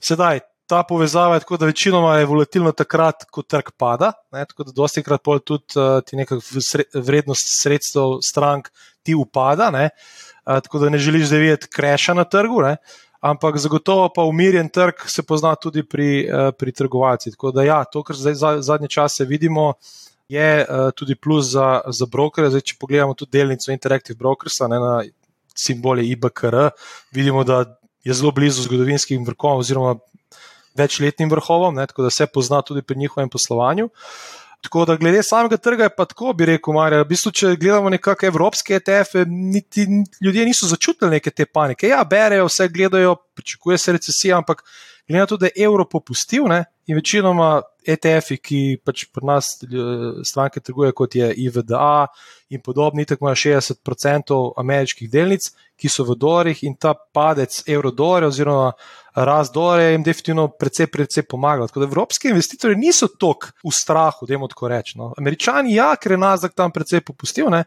Sedaj, 0.03 0.43
ta 0.67 0.83
povezava 0.89 1.39
je 1.39 1.47
tako, 1.47 1.61
da 1.63 1.71
večinoma 1.71 2.19
je 2.19 2.27
volatilno 2.27 2.75
takrat, 2.75 3.29
ko 3.31 3.47
trg 3.47 3.71
pada. 3.79 4.17
Ne? 4.35 4.49
Tako 4.51 4.67
da 4.67 4.75
dosti 4.83 5.07
krat 5.07 5.23
pol 5.23 5.39
tudi 5.47 5.79
uh, 5.79 6.01
ti 6.03 6.19
neka 6.19 6.41
vrednost 6.99 7.55
sredstev 7.61 8.19
strank 8.27 8.73
ti 9.07 9.15
upada. 9.15 9.71
Uh, 9.71 10.59
tako 10.59 10.83
da 10.83 10.91
ne 10.91 10.99
želiš, 10.99 11.31
da 11.31 11.39
videti 11.39 11.71
kreša 11.71 12.19
na 12.19 12.27
trgu. 12.27 12.65
Ne? 12.67 12.77
Ampak 13.25 13.57
zagotovo 13.57 14.09
pa 14.13 14.23
umirjen 14.29 14.69
trg 14.69 15.07
se 15.09 15.23
pozna 15.23 15.55
tudi 15.57 15.83
pri, 15.83 16.09
uh, 16.29 16.51
pri 16.59 16.73
trgovalcih. 16.73 17.33
Tako 17.33 17.55
da, 17.57 17.65
ja, 17.65 17.79
to, 17.85 18.03
kar 18.05 18.17
zdaj 18.17 18.35
za, 18.35 18.51
zadnje 18.61 18.91
čase 18.93 19.25
vidimo, 19.25 19.73
je 20.29 20.65
uh, 20.65 20.91
tudi 20.97 21.17
plus 21.17 21.53
za, 21.57 21.81
za 21.89 22.09
brokere. 22.11 22.51
Zdaj, 22.53 22.67
če 22.69 22.77
pogledamo 22.81 23.17
tudi 23.17 23.39
delnico 23.39 23.73
Interactive 23.73 24.19
Brokers, 24.21 24.61
ne 24.69 24.81
na 24.81 24.95
simbole 25.57 26.05
IBKR, 26.05 26.69
vidimo, 27.15 27.45
da 27.49 27.65
je 28.05 28.13
zelo 28.13 28.33
blizu 28.35 28.67
zgodovinskim 28.67 29.25
vrhovom 29.25 29.63
oziroma 29.63 29.95
večletnim 30.77 31.31
vrhovom, 31.31 31.77
ne, 31.79 31.87
tako 31.87 32.03
da 32.03 32.11
se 32.11 32.27
pozna 32.27 32.61
tudi 32.63 32.83
pri 32.83 32.99
njihovem 32.99 33.31
poslovanju. 33.31 33.87
Uh, 33.87 34.44
Tako 34.65 34.85
da, 34.89 34.97
glede 34.97 35.23
samega 35.23 35.57
trga, 35.61 35.85
je 35.85 35.93
pa 35.97 36.07
tako, 36.09 36.33
bi 36.33 36.47
rekel, 36.49 36.73
Marja. 36.75 37.03
V 37.03 37.09
bistvu, 37.11 37.33
če 37.37 37.51
gledamo 37.61 37.91
nekakšne 37.93 38.31
evropske 38.31 38.79
ETF-e, 38.79 39.27
niti 39.29 39.85
ljudje 40.25 40.47
niso 40.49 40.69
začutili 40.71 41.19
neke 41.19 41.31
te 41.31 41.45
panike. 41.45 41.91
Ja, 41.91 42.01
berejo, 42.09 42.47
vse 42.49 42.71
gledajo, 42.73 43.17
pričakuje 43.37 43.79
se 43.79 43.93
recesija, 43.93 44.39
ampak 44.41 44.63
glede 45.09 45.21
na 45.21 45.27
to, 45.29 45.37
da 45.37 45.51
je 45.51 45.67
evro 45.67 45.85
popustil 45.85 46.49
ne, 46.49 46.65
in 46.87 46.99
večinoma 46.99 47.63
ETF-i, 47.85 48.39
ki 48.41 48.61
pač 48.85 49.05
pri 49.13 49.27
nas 49.29 49.51
stranke 50.25 50.61
trgujejo, 50.65 50.97
kot 50.97 51.15
je 51.17 51.29
IVDA 51.45 52.07
in 52.55 52.63
podobni, 52.65 53.05
tako 53.05 53.27
imajo 53.27 53.41
60% 53.43 54.37
ameriških 54.61 55.11
delnic, 55.11 55.51
ki 55.77 55.91
so 55.91 56.07
v 56.09 56.17
dorih 56.17 56.63
in 56.65 56.77
ta 56.81 56.95
padec 56.95 57.63
evro-dore 57.69 58.29
oziroma 58.31 58.73
rast 59.15 59.55
dore 59.55 59.93
jim 59.93 60.03
definitivno 60.03 60.49
precej, 60.59 60.87
precej 60.87 61.27
pomaga. 61.29 61.67
Tako 61.67 61.81
da 61.81 61.87
evropski 61.91 62.29
investitorji 62.33 62.77
niso 62.77 63.09
tok 63.09 63.53
v 63.65 63.73
strahu, 63.73 64.27
da 64.27 64.35
jim 64.35 64.49
tako 64.49 64.69
rečemo. 64.69 65.05
No. 65.05 65.15
Američani, 65.19 65.75
ja, 65.75 65.95
ker 65.97 66.17
je 66.17 66.19
nazak 66.19 66.55
tam 66.55 66.73
precej 66.73 67.01
popustil. 67.01 67.51
Ne? 67.51 67.65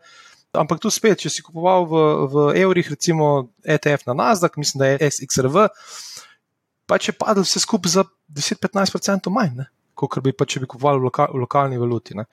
Ampak 0.57 0.81
tu 0.81 0.91
spet, 0.91 1.19
če 1.21 1.31
si 1.31 1.43
kupoval 1.43 1.85
v, 1.87 2.03
v 2.31 2.45
evrih, 2.63 2.91
recimo 2.95 3.49
ETF 3.63 4.07
na 4.07 4.15
Nasdaq, 4.17 4.57
mislim, 4.57 4.81
da 4.81 4.91
je 4.91 5.11
SXRV, 5.11 5.67
pa 6.87 6.97
če 7.01 7.15
padel 7.17 7.45
vse 7.45 7.61
skupaj 7.63 7.93
za 7.99 8.05
10-15% 8.33 9.31
manj, 9.33 9.65
kot 9.97 10.19
bi 10.23 10.33
pa 10.33 10.47
če 10.49 10.63
bi 10.63 10.69
kupovali 10.69 11.01
v, 11.01 11.09
loka, 11.09 11.27
v 11.33 11.43
lokalni 11.43 11.79
valuti. 11.81 12.17
Ne. 12.17 12.27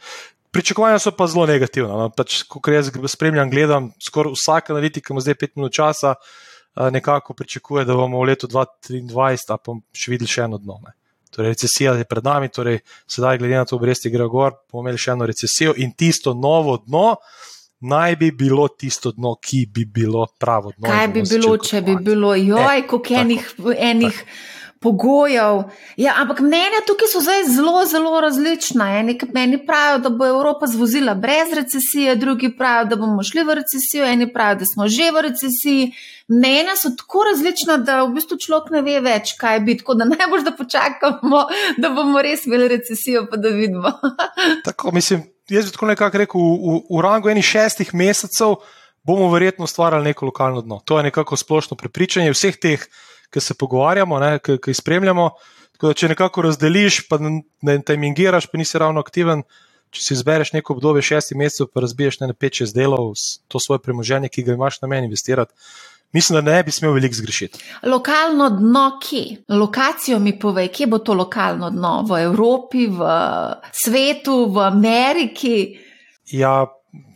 Pričakovanja 0.55 1.01
so 1.03 1.11
pa 1.19 1.27
zelo 1.27 1.49
negativna. 1.51 1.97
No. 1.99 2.11
Pač, 2.15 2.45
ko 2.47 2.63
jaz 2.71 2.93
spremljam, 3.11 3.51
gledam, 3.51 3.89
skoraj 4.03 4.37
vsak 4.37 4.71
analitik, 4.71 5.07
ki 5.07 5.15
ima 5.15 5.23
zdaj 5.25 5.39
5 5.41 5.57
minut 5.59 5.75
časa, 5.75 6.15
nekako 6.95 7.35
pričakuje, 7.35 7.85
da 7.89 7.97
bomo 7.99 8.21
v 8.23 8.31
letu 8.31 8.47
2023 8.51 9.59
pa 9.59 9.75
še 9.95 10.13
videli 10.13 10.31
še 10.31 10.47
eno 10.47 10.61
dno. 10.63 10.79
Ne. 10.85 10.95
Torej, 11.35 11.57
recesija 11.57 11.97
je 11.99 12.07
pred 12.07 12.23
nami, 12.23 12.53
torej, 12.55 12.79
sedaj, 13.11 13.41
glede 13.43 13.59
na 13.59 13.67
to, 13.67 13.75
obresti 13.81 14.13
gre 14.15 14.29
gor, 14.31 14.55
bomo 14.71 14.85
imeli 14.87 15.01
še 15.03 15.17
eno 15.17 15.27
recesijo 15.27 15.75
in 15.83 15.97
tisto 15.99 16.35
novo 16.39 16.77
dno 16.87 17.17
naj 17.85 18.17
bi 18.17 18.31
bilo 18.31 18.69
tisto 18.69 19.13
dno, 19.13 19.37
ki 19.43 19.67
bi 19.75 19.85
bilo 19.85 20.27
pravo 20.39 20.73
dno. 20.77 20.89
Kaj 20.89 21.09
bi 21.09 21.23
bilo, 21.23 21.57
če 21.59 21.83
bi 21.83 21.97
bilo, 22.01 22.35
joj, 22.35 22.79
e, 22.79 22.87
koliko 22.87 23.15
enih. 23.21 23.55
enih 23.79 24.25
Pogojev. 24.85 25.63
Ja, 25.97 26.13
ampak 26.21 26.43
mnenja 26.45 26.83
tukaj 26.85 27.09
so 27.09 27.23
zdaj 27.25 27.47
zelo, 27.49 27.87
zelo 27.89 28.19
različna. 28.21 28.91
Eni 28.99 29.15
meni 29.33 29.57
pravijo, 29.67 30.03
da 30.05 30.11
bo 30.13 30.27
Evropa 30.29 30.67
zvozila 30.69 31.15
brez 31.15 31.55
recesije, 31.57 32.17
drugi 32.21 32.51
pravijo, 32.59 32.91
da 32.91 32.99
bomo 33.01 33.23
šli 33.25 33.47
v 33.49 33.57
recesijo, 33.61 34.05
eni 34.05 34.29
pravijo, 34.33 34.59
da 34.61 34.69
smo 34.69 34.89
že 34.89 35.09
v 35.15 35.23
recesiji. 35.29 35.87
Mnenja 36.29 36.77
so 36.77 36.93
tako 36.99 37.25
različna, 37.31 37.77
da 37.77 38.03
v 38.03 38.13
bistvu 38.19 38.37
človek 38.45 38.75
ne 38.77 38.83
ve 38.85 39.01
več, 39.01 39.33
kaj 39.41 39.61
bi. 39.65 39.79
Tako 39.81 39.97
da 40.03 40.05
najbolj 40.11 40.45
da 40.45 40.53
počakamo, 40.59 41.47
da 41.81 41.89
bomo 41.97 42.21
res 42.21 42.45
imeli 42.45 42.69
recesijo, 42.77 43.25
pa 43.31 43.41
da 43.41 43.57
vidimo. 43.57 43.89
tako 44.69 44.93
mislim, 44.93 45.25
jaz 45.51 45.67
bi 45.67 45.73
tako 45.73 45.87
nekako 45.87 46.19
rekel, 46.19 46.41
v, 46.41 46.79
v 46.91 47.03
rangu 47.05 47.31
enih 47.31 47.45
šestih 47.45 47.95
mesecev 47.95 48.57
bomo 49.05 49.29
verjetno 49.33 49.65
ustvarjali 49.65 50.11
neko 50.11 50.27
lokalno 50.27 50.63
dno. 50.65 50.81
To 50.85 50.99
je 50.99 51.11
nekako 51.11 51.37
splošno 51.37 51.77
prepričanje 51.77 52.33
vseh 52.33 52.57
teh, 52.57 52.87
ki 53.31 53.41
se 53.41 53.55
pogovarjamo, 53.59 54.21
ki 54.43 54.59
jih 54.67 54.77
spremljamo. 54.77 55.31
Da, 55.83 55.93
če 55.93 56.09
nekako 56.09 56.47
razdeliš, 56.47 57.03
pa 57.11 57.19
ne 57.21 57.75
tajmingiraš, 57.85 58.47
pa 58.49 58.57
nisi 58.57 58.79
ravno 58.81 59.03
aktiven, 59.05 59.43
če 59.93 60.01
si 60.01 60.15
izbereš 60.15 60.55
neko 60.55 60.77
obdobje 60.79 61.03
šestih 61.11 61.37
mesecev, 61.37 61.69
pa 61.75 61.83
razbiješ 61.85 62.21
ne 62.23 62.33
pet, 62.33 62.61
šest 62.63 62.77
delov, 62.77 63.13
to 63.53 63.61
svoje 63.61 63.83
premoženje, 63.85 64.31
ki 64.33 64.47
ga 64.47 64.55
imaš 64.57 64.81
na 64.81 64.89
meni 64.89 65.11
investirati 65.11 65.53
mislim, 66.15 66.45
da 66.45 66.51
ne 66.51 66.63
bi 66.63 66.71
smel 66.71 66.93
veliko 66.93 67.15
zgrešiti. 67.15 67.59
Lokalno 67.83 68.51
dno, 68.51 68.99
kje? 69.03 69.45
Lokacijo 69.49 70.19
mi 70.19 70.39
povej, 70.39 70.69
kje 70.69 70.87
bo 70.87 70.99
to 70.99 71.15
lokalno 71.15 71.71
dno? 71.71 72.05
V 72.09 72.23
Evropi, 72.23 72.87
v 72.87 73.11
svetu, 73.73 74.47
v 74.53 74.63
Ameriki? 74.67 75.79
Ja. 76.33 76.67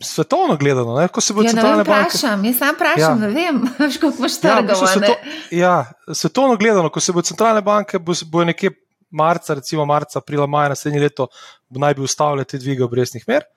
Svetovno 0.03 0.57
gledano, 0.59 0.97
ne? 0.99 1.07
ko 1.07 1.21
se 1.21 1.33
bo 1.33 1.43
centralna 1.43 1.77
ja, 1.77 1.87
banka. 1.87 2.09
Vprašam, 2.09 2.41
jaz 2.45 2.57
sam 2.57 2.75
vprašam, 2.75 3.21
ja. 3.21 3.27
ne 3.27 3.29
vem, 3.31 3.61
kako 4.01 4.09
boš 4.17 4.35
trgal. 4.43 4.67
Ja, 4.67 4.87
sveto, 4.87 5.13
ja, 5.55 5.75
svetovno 6.13 6.57
gledano, 6.59 6.89
ko 6.91 6.99
se 6.99 7.15
bo 7.15 7.23
centralne 7.23 7.61
banke, 7.63 7.99
bo, 7.99 8.11
bo 8.27 8.43
nekje 8.43 8.73
marca, 9.09 9.53
recimo 9.53 9.85
marca, 9.85 10.19
aprila, 10.19 10.47
maja 10.47 10.73
naslednje 10.75 10.99
leto, 10.99 11.27
naj 11.69 11.95
bi 11.95 12.03
ustavile 12.03 12.43
te 12.43 12.59
dvige 12.59 12.83
obrestnih 12.83 13.23
mer, 13.27 13.47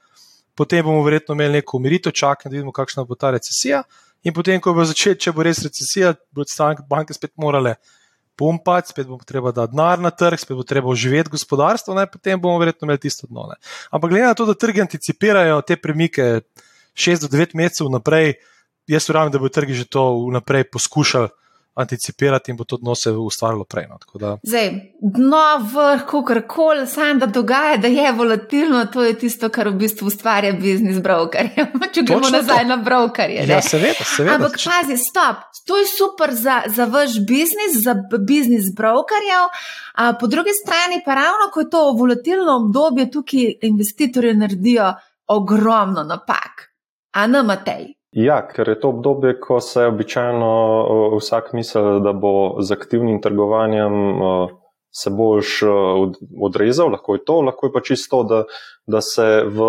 potem 0.54 0.84
bomo 0.84 1.02
verjetno 1.02 1.34
imeli 1.34 1.58
neko 1.58 1.76
umiritev, 1.76 2.12
čakaj, 2.12 2.50
da 2.50 2.54
vidimo, 2.54 2.72
kakšna 2.72 3.04
bo 3.04 3.18
ta 3.18 3.30
recesija. 3.34 3.82
In 4.22 4.34
potem, 4.34 4.60
ko 4.62 4.74
bo 4.76 4.84
začeti, 4.86 5.26
če 5.26 5.34
bo 5.34 5.42
res 5.46 5.62
recesija, 5.64 6.14
bodo 6.34 6.50
stranke 6.50 6.84
banke 6.88 7.14
spet 7.16 7.32
morale 7.40 7.76
pumpati, 8.38 8.92
spet 8.94 9.08
bo 9.10 9.18
treba 9.26 9.52
dati 9.52 9.74
denar 9.74 10.00
na 10.00 10.12
trg, 10.14 10.40
spet 10.40 10.56
bo 10.56 10.64
treba 10.66 10.88
oživeti 10.92 11.34
gospodarstvo, 11.34 11.96
ne? 11.98 12.06
potem 12.10 12.40
bomo 12.40 12.60
verjetno 12.62 12.86
imeli 12.86 13.02
tisto 13.02 13.26
dno. 13.26 13.48
Ne? 13.50 13.58
Ampak 13.90 14.14
glede 14.14 14.30
na 14.30 14.38
to, 14.38 14.46
da 14.48 14.54
trgi 14.54 14.84
anticipirajo 14.86 15.60
te 15.66 15.76
premike 15.76 16.46
6 16.94 17.26
do 17.26 17.30
9 17.34 17.56
mesecev 17.58 17.90
naprej, 17.92 18.36
jaz 18.88 19.08
verjamem, 19.10 19.34
da 19.34 19.42
bo 19.42 19.50
trgi 19.52 19.76
že 19.82 19.90
to 19.90 20.06
vnaprej 20.30 20.70
poskušali 20.70 21.41
anticipirati 21.74 22.50
in 22.50 22.56
bo 22.56 22.64
to 22.64 22.76
dno 22.76 22.94
se 22.94 23.10
ustvarilo 23.10 23.64
prej. 23.64 23.86
No, 23.88 23.98
da... 24.20 24.38
Zdaj, 24.42 24.70
dno, 25.00 25.42
vrh, 25.72 26.04
kar 26.26 26.46
koli, 26.46 26.86
samo 26.86 27.20
da 27.20 27.26
dogaja, 27.26 27.76
da 27.76 27.88
je 27.88 28.12
volatilno, 28.12 28.84
to 28.86 29.02
je 29.02 29.18
tisto, 29.18 29.48
kar 29.48 29.68
v 29.68 29.76
bistvu 29.80 30.06
ustvarja 30.06 30.52
biznis 30.52 31.00
brokerje. 31.02 31.66
Če 31.94 32.02
gremo 32.02 32.30
nazaj 32.30 32.64
to. 32.64 32.68
na 32.68 32.76
brokerje. 32.76 33.46
Ja, 33.48 33.62
seveda, 33.62 34.04
seveda. 34.16 34.34
Ampak 34.34 34.58
če... 34.58 34.70
pazi, 34.70 34.98
stop, 35.00 35.46
to 35.66 35.78
je 35.78 35.86
super 35.86 36.34
za, 36.34 36.62
za 36.66 36.84
vaš 36.84 37.16
biznis, 37.28 37.80
za 37.84 37.96
biznis 38.18 38.68
brokerjev. 38.76 39.48
A 39.94 40.12
po 40.20 40.26
drugi 40.26 40.52
strani 40.56 41.00
pa 41.04 41.14
ravno, 41.14 41.48
ko 41.52 41.60
je 41.60 41.70
to 41.70 41.82
volatilno 41.96 42.56
obdobje, 42.56 43.10
tukaj 43.10 43.54
investitorji 43.62 44.34
naredijo 44.34 44.92
ogromno 45.26 46.04
napak. 46.04 46.68
A 47.12 47.26
na 47.26 47.42
Matej. 47.42 48.01
Ja, 48.12 48.42
ker 48.44 48.68
je 48.68 48.76
to 48.80 48.90
obdobje, 48.92 49.38
ko 49.40 49.60
se 49.60 49.86
običajno 49.88 50.48
vsak 51.16 51.52
misli, 51.56 52.00
da 52.04 52.12
bo 52.12 52.60
z 52.60 52.72
aktivnim 52.72 53.22
trgovanjem 53.24 54.20
se 54.92 55.10
boš 55.10 55.62
odrezal, 56.40 56.90
lahko 56.92 57.14
je 57.14 57.24
to, 57.24 57.40
lahko 57.40 57.66
je 57.66 57.72
pa 57.72 57.80
čisto, 57.80 58.22
da, 58.28 58.42
da 58.86 59.00
se 59.00 59.24
v, 59.46 59.68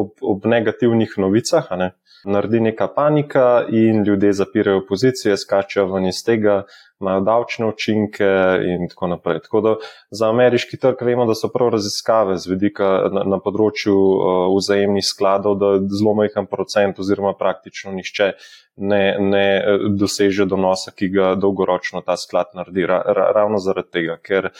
ob, 0.00 0.14
ob 0.22 0.46
negativnih 0.48 1.12
novicah 1.18 1.68
ne, 1.76 1.90
naredi 2.24 2.60
neka 2.60 2.88
panika 2.96 3.66
in 3.68 4.02
ljudje 4.06 4.32
zapirajo 4.32 4.86
pozicije, 4.88 5.36
skačejo 5.36 5.90
ven 5.92 6.08
iz 6.08 6.22
tega, 6.24 6.62
imajo 7.02 7.20
davčne 7.26 7.66
učinke 7.66 8.28
in 8.64 8.88
tako 8.88 9.06
naprej. 9.06 9.40
Tako 9.46 9.60
da 9.60 9.74
za 10.10 10.28
ameriški 10.28 10.78
trg 10.78 11.02
vemo, 11.02 11.26
da 11.26 11.34
so 11.34 11.50
prav 11.52 11.72
raziskave 11.74 12.36
z 12.38 12.50
vidika 12.50 12.88
na, 13.12 13.24
na 13.34 13.38
področju 13.42 13.96
uh, 13.96 14.46
vzajemnih 14.54 15.04
skladov, 15.06 15.58
da 15.60 15.72
zelo 15.90 16.14
majhen 16.18 16.46
procent 16.50 17.02
oziroma 17.02 17.34
praktično 17.38 17.92
nišče 17.96 18.30
ne, 18.76 19.02
ne 19.20 19.46
uh, 19.58 19.88
doseže 19.98 20.46
donosa, 20.48 20.94
ki 20.94 21.10
ga 21.12 21.34
dolgoročno 21.34 22.04
ta 22.06 22.16
sklad 22.16 22.54
naredi. 22.58 22.86
Ra, 22.88 23.02
ra, 23.06 23.28
ravno 23.36 23.60
zaradi 23.62 23.98
tega, 23.98 24.18
ker, 24.22 24.52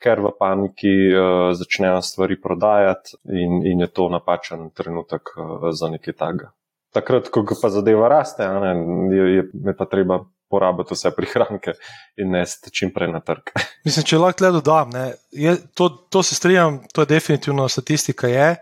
ker 0.00 0.24
v 0.24 0.32
paniki 0.38 0.94
uh, 1.10 1.50
začnejo 1.58 2.00
stvari 2.06 2.40
prodajati 2.40 3.20
in, 3.34 3.60
in 3.66 3.84
je 3.86 3.90
to 3.92 4.08
napačen 4.12 4.70
trenutek 4.74 5.34
uh, 5.36 5.70
za 5.74 5.90
nekaj 5.92 6.16
takega. 6.16 6.54
Takrat, 6.90 7.28
ko 7.30 7.44
pa 7.46 7.68
zadeva 7.70 8.08
raste, 8.10 8.42
ne, 8.42 8.70
je, 9.14 9.26
je, 9.36 9.42
je 9.66 9.74
pa 9.78 9.86
treba 9.86 10.24
porabiti 10.50 10.94
vse 10.94 11.12
prihranke 11.16 11.74
in 12.18 12.34
ne 12.34 12.44
čim 12.72 12.92
prej 12.94 13.12
na 13.12 13.22
trg. 13.24 13.52
Mislim, 13.86 14.06
če 14.06 14.18
lahko 14.18 14.44
le 14.44 14.52
dodam, 14.58 14.94
je, 15.32 15.56
to, 15.74 15.88
to 16.10 16.22
se 16.26 16.34
strinjam, 16.34 16.80
to 16.92 17.06
je 17.06 17.12
definitivno 17.14 17.68
statistika. 17.68 18.28
Je. 18.28 18.54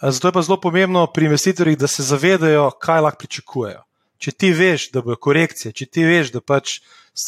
Zato 0.00 0.28
je 0.28 0.36
pa 0.36 0.42
zelo 0.42 0.60
pomembno 0.60 1.06
pri 1.12 1.28
investitorjih, 1.30 1.78
da 1.78 1.88
se 1.88 2.04
zavedajo, 2.04 2.70
kaj 2.80 3.04
lahko 3.06 3.24
pričakujejo. 3.24 3.82
Če 4.20 4.32
ti 4.32 4.50
veš, 4.56 4.90
da 4.92 5.02
bo 5.04 5.16
korekcija, 5.20 5.74
če 5.76 5.86
ti 5.92 6.04
veš, 6.08 6.32
da 6.32 6.40
pač 6.40 6.80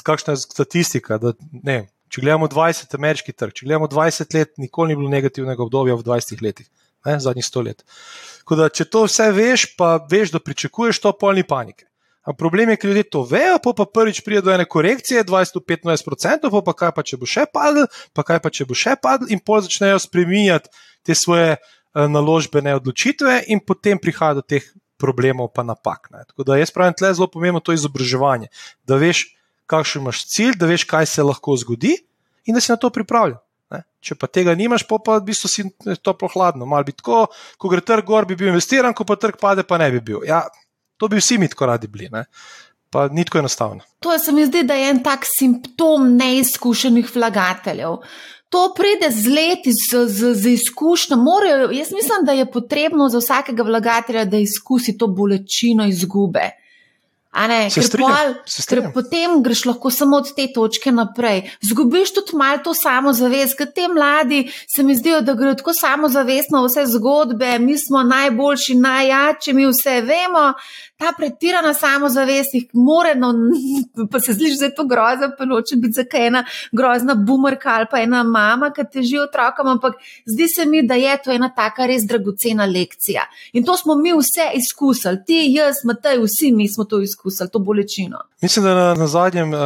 kakšna 0.04 0.36
je 0.36 0.44
statistika. 0.44 1.18
Da, 1.20 1.34
ne, 1.52 1.82
če 2.12 2.24
gledamo 2.24 2.48
20 2.48 2.96
ameriški 2.96 3.34
trg, 3.36 3.56
če 3.56 3.68
gledamo 3.68 3.88
20 3.92 4.36
let, 4.36 4.54
nikoli 4.60 4.92
ni 4.92 5.00
bilo 5.00 5.12
negativnega 5.12 5.64
obdobja 5.64 5.96
v 5.98 6.06
20 6.06 6.44
letih, 6.44 6.68
ne, 7.08 7.18
zadnjih 7.24 7.44
100 7.44 7.64
let. 7.68 7.84
Da, 8.48 8.70
če 8.72 8.88
to 8.88 9.04
vse 9.04 9.28
veš, 9.36 9.66
pa 9.76 9.96
veš, 10.10 10.32
da 10.36 10.40
pričakuješ 10.40 11.02
to, 11.04 11.12
polni 11.20 11.44
panike. 11.44 11.87
A 12.28 12.34
problem 12.36 12.68
je, 12.68 12.76
ker 12.76 12.90
ljudje 12.90 13.06
to 13.08 13.22
vejo, 13.24 13.56
pa, 13.64 13.72
pa 13.72 13.86
prvič 13.88 14.20
pride 14.24 14.42
do 14.44 14.52
ene 14.52 14.66
korekcije, 14.68 15.24
20-25%, 15.24 16.50
pa, 16.52 16.60
pa 16.66 16.74
kaj 16.76 16.92
pa 16.92 17.04
če 17.06 17.16
bo 17.16 17.28
še 17.28 17.46
padel, 17.48 17.88
pa 18.12 18.24
kaj 18.28 18.42
pa 18.44 18.52
če 18.52 18.66
bo 18.68 18.76
še 18.76 18.98
padel, 19.00 19.30
in 19.32 19.40
pol 19.40 19.62
začnejo 19.64 19.96
spreminjati 20.04 20.68
te 21.08 21.16
svoje 21.16 21.56
uh, 21.56 22.04
naložbene 22.04 22.76
odločitve, 22.76 23.40
in 23.48 23.64
potem 23.64 23.96
prihaja 23.96 24.42
do 24.42 24.44
teh 24.44 24.66
problemov, 25.00 25.54
pa 25.56 25.64
napak. 25.64 26.10
Ne. 26.12 26.26
Tako 26.28 26.44
da 26.44 26.60
jaz 26.60 26.74
pravim, 26.74 26.92
tle 26.98 27.14
je 27.14 27.16
zelo 27.22 27.30
pomembno 27.32 27.64
to 27.64 27.72
izobraževanje, 27.72 28.52
da 28.84 29.00
veš, 29.00 29.24
kakšen 29.70 30.04
imaš 30.04 30.26
cilj, 30.28 30.60
da 30.60 30.68
veš, 30.68 30.84
kaj 30.90 31.08
se 31.08 31.24
lahko 31.24 31.56
zgodi, 31.56 31.96
in 32.44 32.56
da 32.56 32.60
si 32.60 32.74
na 32.74 32.76
to 32.76 32.92
pripravljen. 32.92 33.40
Ne. 33.72 33.84
Če 34.04 34.20
pa 34.20 34.28
tega 34.28 34.52
nimaš, 34.56 34.84
pa, 34.88 35.00
pa 35.00 35.16
v 35.16 35.30
bistvu 35.32 35.48
si 35.48 35.64
toplo 36.04 36.28
hladno. 36.32 36.68
Mal 36.68 36.84
bi 36.84 36.92
tako, 36.96 37.26
ko 37.56 37.72
gre 37.72 37.80
trg 37.84 38.04
gor, 38.08 38.28
bi 38.28 38.36
bil 38.36 38.52
investiran, 38.52 38.92
ko 38.96 39.08
pa 39.08 39.16
trg 39.20 39.40
pade, 39.40 39.64
pa 39.68 39.80
ne 39.80 39.88
bi 39.96 40.04
bil. 40.04 40.24
Ja, 40.28 40.44
To 40.98 41.08
bi 41.08 41.16
vsi 41.16 41.38
mi 41.38 41.48
tako 41.48 41.66
radi 41.66 41.86
bili. 41.86 42.08
Ne? 42.12 42.24
Pa 42.90 43.08
ni 43.08 43.24
tako 43.24 43.38
enostavno. 43.38 43.80
To 44.00 44.18
se 44.18 44.32
mi 44.32 44.46
zdi, 44.46 44.62
da 44.62 44.74
je 44.74 44.90
en 44.90 45.02
tak 45.02 45.26
simptom 45.38 46.16
neizkušenih 46.16 47.10
vlagateljev. 47.14 47.96
To 48.48 48.74
pride 48.76 49.10
z 49.10 49.28
leti, 49.28 49.72
z, 49.72 50.06
z, 50.06 50.34
z 50.34 50.46
izkušnjo. 50.46 51.16
Jaz 51.72 51.92
mislim, 51.92 52.24
da 52.24 52.32
je 52.32 52.50
potrebno 52.50 53.08
za 53.08 53.18
vsakega 53.18 53.62
vlagatelja, 53.62 54.24
da 54.24 54.36
izkusi 54.36 54.98
to 54.98 55.06
bolečino 55.06 55.86
izgube. 55.86 56.50
Ne, 57.28 57.68
se 57.70 57.82
ker, 57.84 58.00
pol, 58.00 58.30
ker 58.66 58.80
potem 58.94 59.42
greš 59.44 59.66
lahko 59.68 59.90
samo 59.92 60.16
od 60.22 60.30
te 60.34 60.46
točke 60.54 60.90
naprej. 60.92 61.44
Zgubiš 61.60 62.14
tudi 62.16 62.38
malo 62.40 62.62
to 62.64 62.72
samozavest, 62.74 63.54
ker 63.58 63.68
te 63.74 63.84
mladi 63.92 64.46
se 64.66 64.82
mi 64.82 64.96
zdijo, 64.96 65.20
da 65.20 65.36
grejo 65.38 65.58
tako 65.60 65.76
samozavestno 65.76 66.64
vse 66.64 66.86
zgodbe, 66.96 67.58
mi 67.62 67.76
smo 67.78 68.02
najboljši, 68.02 68.74
najjači, 68.80 69.52
mi 69.52 69.68
vse 69.68 70.00
vemo 70.08 70.52
ta 70.98 71.12
pretirana 71.16 71.70
samozavest, 71.74 72.56
ki 72.56 72.74
more, 72.74 73.14
no, 73.14 73.30
pa 74.12 74.20
se 74.20 74.34
zdi, 74.34 74.50
da 74.58 74.66
je 74.66 74.74
to 74.74 74.84
grozno, 74.90 75.30
pa 75.38 75.46
noče 75.46 75.76
biti 75.78 76.00
za 76.00 76.04
kaj 76.10 76.26
ena 76.26 76.42
grozna 76.72 77.14
bumerka 77.14 77.76
ali 77.76 77.86
pa 77.90 78.00
ena 78.02 78.24
mama, 78.26 78.72
ki 78.74 78.86
teži 78.92 79.20
otrokom, 79.22 79.68
ampak 79.76 80.00
zdi 80.26 80.48
se 80.48 80.66
mi, 80.66 80.82
da 80.82 80.98
je 80.98 81.14
to 81.24 81.30
ena 81.32 81.52
taka 81.54 81.86
res 81.86 82.02
dragocena 82.08 82.66
lekcija. 82.66 83.28
In 83.52 83.64
to 83.64 83.76
smo 83.76 83.94
mi 83.94 84.16
vse 84.16 84.50
izkusili, 84.58 85.22
ti, 85.26 85.44
jaz, 85.54 85.84
Matej, 85.86 86.18
vsi 86.24 86.50
mi 86.52 86.66
smo 86.68 86.84
to 86.84 86.98
izkusili, 87.00 87.27
to 87.52 87.58
bolečino. 87.58 88.18
Mislim, 88.42 88.64
da 88.64 88.74
na, 88.74 88.94
na 88.94 89.06
zadnjem 89.06 89.54
uh, 89.54 89.60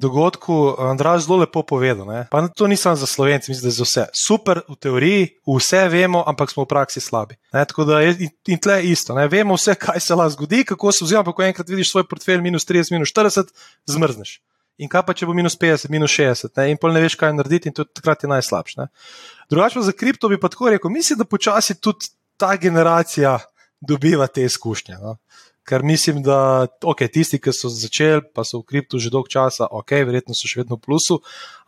dogodku 0.00 0.74
Andrej 0.78 1.18
zelo 1.26 1.36
lepo 1.36 1.62
povedal. 1.62 2.06
Ne? 2.06 2.26
Pa 2.30 2.48
to 2.48 2.66
ni 2.66 2.76
samo 2.76 2.96
za 2.96 3.06
slovence, 3.06 3.50
mislim, 3.50 3.62
da 3.62 3.68
je 3.68 3.78
za 3.78 3.84
vse. 3.84 4.06
Super 4.26 4.60
v 4.68 4.76
teoriji, 4.76 5.28
vse 5.56 5.88
vemo, 5.88 6.24
ampak 6.26 6.50
smo 6.50 6.64
v 6.64 6.70
praksi 6.70 7.00
slabi. 7.00 7.36
Ne? 7.52 7.64
Tako 7.64 7.84
da 7.84 8.00
je 8.00 8.16
in, 8.18 8.30
in 8.46 8.58
tle 8.58 8.80
isto. 8.84 9.14
Ne? 9.14 9.28
Vemo 9.28 9.54
vse, 9.54 9.74
kaj 9.74 10.00
se 10.00 10.14
lahko 10.14 10.36
zgodi, 10.36 10.64
kako 10.64 10.92
se 10.92 11.04
vzima, 11.04 11.24
pa 11.24 11.32
ko 11.32 11.42
enkrat 11.42 11.68
vidiš 11.68 11.92
svoj 11.92 12.08
portfelj 12.08 12.40
minus 12.40 12.66
30, 12.68 12.92
minus 12.92 13.12
40, 13.14 13.52
zmrzneš. 13.86 14.40
In 14.80 14.88
kaj 14.88 15.04
pa, 15.06 15.14
če 15.14 15.28
bo 15.28 15.34
minus 15.36 15.54
50, 15.60 15.90
minus 15.92 16.14
60, 16.16 16.56
ne? 16.56 16.70
in 16.72 16.80
pol 16.80 16.94
ne 16.94 17.02
veš, 17.04 17.14
kaj 17.20 17.34
narediti, 17.36 17.68
in 17.68 17.76
to 17.76 17.84
takrat 17.84 18.24
je 18.24 18.30
najslabše. 18.30 18.88
Drugače, 19.52 19.82
za 19.84 19.92
kripto 19.92 20.30
bi 20.32 20.40
pa 20.40 20.48
tako 20.48 20.72
rekel, 20.72 20.90
mislim, 20.90 21.20
da 21.20 21.28
počasi 21.28 21.76
tudi 21.80 22.08
ta 22.40 22.56
generacija 22.56 23.38
dobiva 23.80 24.26
te 24.26 24.44
izkušnje. 24.44 24.96
No? 25.02 25.16
Ker 25.68 25.84
mislim, 25.86 26.22
da 26.22 26.66
okay, 26.84 27.10
tisti, 27.12 27.38
ki 27.42 27.54
so 27.54 27.70
začeli, 27.70 28.24
pa 28.34 28.44
so 28.44 28.60
v 28.60 28.68
kriptu 28.72 28.98
že 28.98 29.12
dolgo 29.14 29.30
časa, 29.30 29.68
ok, 29.70 29.94
verjetno 30.08 30.34
so 30.34 30.50
še 30.50 30.62
vedno 30.62 30.78
v 30.78 30.84
plusu, 30.86 31.20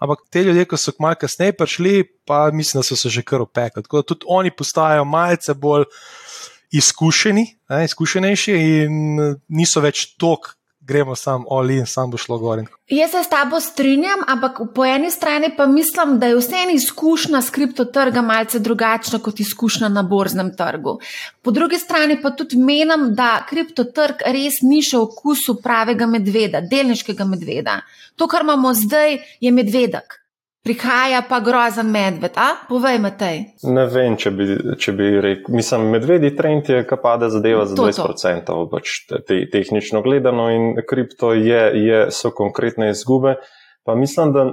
ampak 0.02 0.26
te 0.30 0.42
ljudje, 0.42 0.66
ki 0.70 0.80
so 0.80 0.94
malo 1.02 1.18
kasneje 1.20 1.54
prišli, 1.58 1.94
pa 2.26 2.48
mislim, 2.50 2.82
da 2.82 2.88
so 2.88 2.98
se 2.98 3.12
že 3.12 3.22
kar 3.22 3.44
opekli. 3.44 3.86
Tako 3.86 4.02
da 4.02 4.08
tudi 4.14 4.26
oni 4.26 4.50
postajajo 4.50 5.06
malce 5.06 5.54
bolj 5.54 5.86
izkušeni, 6.74 7.46
ne, 7.70 7.84
izkušenejši 7.86 8.58
in 8.58 8.94
niso 9.48 9.82
več 9.84 10.08
tok 10.18 10.56
gremo 10.86 11.14
sam 11.16 11.44
olin, 11.48 11.86
sam 11.86 12.10
bo 12.10 12.16
šlo 12.16 12.38
gor. 12.38 12.62
Jaz 12.88 13.10
se 13.10 13.22
s 13.24 13.28
tabo 13.28 13.60
strinjam, 13.60 14.20
ampak 14.28 14.60
po 14.74 14.84
eni 14.84 15.10
strani 15.10 15.50
pa 15.56 15.66
mislim, 15.66 16.18
da 16.18 16.26
je 16.26 16.36
vseeno 16.36 16.72
izkušnja 16.72 17.42
s 17.42 17.50
kriptotrga 17.50 18.22
malce 18.22 18.58
drugačna 18.58 19.18
kot 19.18 19.40
izkušnja 19.40 19.88
na 19.88 20.02
borznem 20.02 20.56
trgu. 20.56 20.98
Po 21.42 21.50
drugi 21.50 21.78
strani 21.78 22.18
pa 22.22 22.30
tudi 22.30 22.56
menim, 22.56 23.14
da 23.14 23.46
kriptotrg 23.48 24.26
res 24.26 24.60
ni 24.62 24.82
še 24.82 24.98
v 24.98 25.06
okusu 25.08 25.56
pravega 25.62 26.06
medveda, 26.06 26.60
delniškega 26.60 27.24
medveda. 27.24 27.80
To, 28.16 28.28
kar 28.28 28.44
imamo 28.44 28.74
zdaj, 28.74 29.18
je 29.40 29.52
medvedek 29.52 30.23
prihaja 30.64 31.22
pa 31.28 31.40
grozen 31.40 31.90
medved. 31.92 32.32
A? 32.36 32.64
Povej, 32.68 32.98
Matej. 33.04 33.40
Ne 33.68 33.84
vem, 33.92 34.16
če 34.16 34.32
bi, 34.32 34.46
če 34.80 34.96
bi 34.96 35.10
rekel. 35.20 35.54
Mislim, 35.54 35.90
medvedji 35.92 36.32
trend 36.38 36.70
je, 36.72 36.82
ki 36.88 37.00
pade 37.02 37.28
zadeva 37.32 37.66
za 37.68 37.76
20%, 37.76 38.60
pač 38.72 38.98
te, 39.12 39.42
tehnično 39.52 40.02
gledano, 40.02 40.48
in 40.54 40.70
kripto 40.88 41.34
je, 41.36 41.64
je, 41.84 42.06
so 42.14 42.32
konkretne 42.32 42.90
izgube. 42.94 43.36
Pa 43.84 43.94
mislim, 43.94 44.32
da 44.32 44.46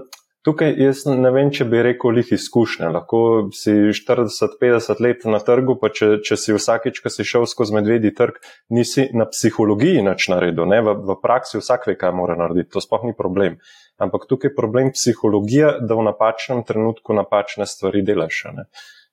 tukaj 0.43 0.74
jaz 0.82 1.05
ne 1.07 1.32
vem, 1.32 1.51
če 1.53 1.70
bi 1.72 1.84
rekel 1.86 2.18
lih 2.20 2.32
izkušnje. 2.36 2.89
Lahko 2.91 3.22
si 3.55 3.93
40-50 3.95 5.03
let 5.05 5.24
na 5.32 5.39
trgu, 5.39 5.78
pa 5.80 5.93
če, 5.95 6.18
če 6.28 6.38
si 6.38 6.55
vsakič, 6.57 6.99
ko 6.99 7.14
si 7.14 7.24
šel 7.28 7.47
skozi 7.47 7.78
medvedji 7.78 8.12
trg, 8.18 8.41
nisi 8.76 9.07
na 9.16 9.30
psihologiji 9.32 10.03
nič 10.03 10.28
naredil. 10.34 10.68
V, 10.68 10.97
v 11.07 11.18
praksi 11.24 11.62
vsak 11.62 11.88
ve, 11.88 11.95
kaj 11.99 12.12
mora 12.20 12.36
narediti. 12.39 12.74
To 12.76 12.84
sploh 12.84 13.07
ni 13.07 13.16
problem 13.18 13.62
ampak 14.02 14.26
tukaj 14.30 14.49
je 14.52 14.56
problem 14.56 14.91
psihologija, 14.95 15.78
da 15.82 15.95
v 15.95 16.08
napačnem 16.10 16.64
trenutku 16.68 17.14
napačne 17.18 17.68
stvari 17.70 18.02
delaš. 18.06 18.43
Ne? 18.58 18.68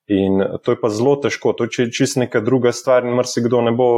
In 0.09 0.41
to 0.64 0.72
je 0.72 0.80
pa 0.80 0.89
zelo 0.89 1.16
težko, 1.20 1.53
to 1.53 1.66
je 1.68 1.91
čist 1.93 2.16
neka 2.16 2.41
druga 2.41 2.72
stvar, 2.72 3.05
in 3.05 3.16
marsikdo 3.16 3.61
ne 3.61 3.74
bo 3.76 3.89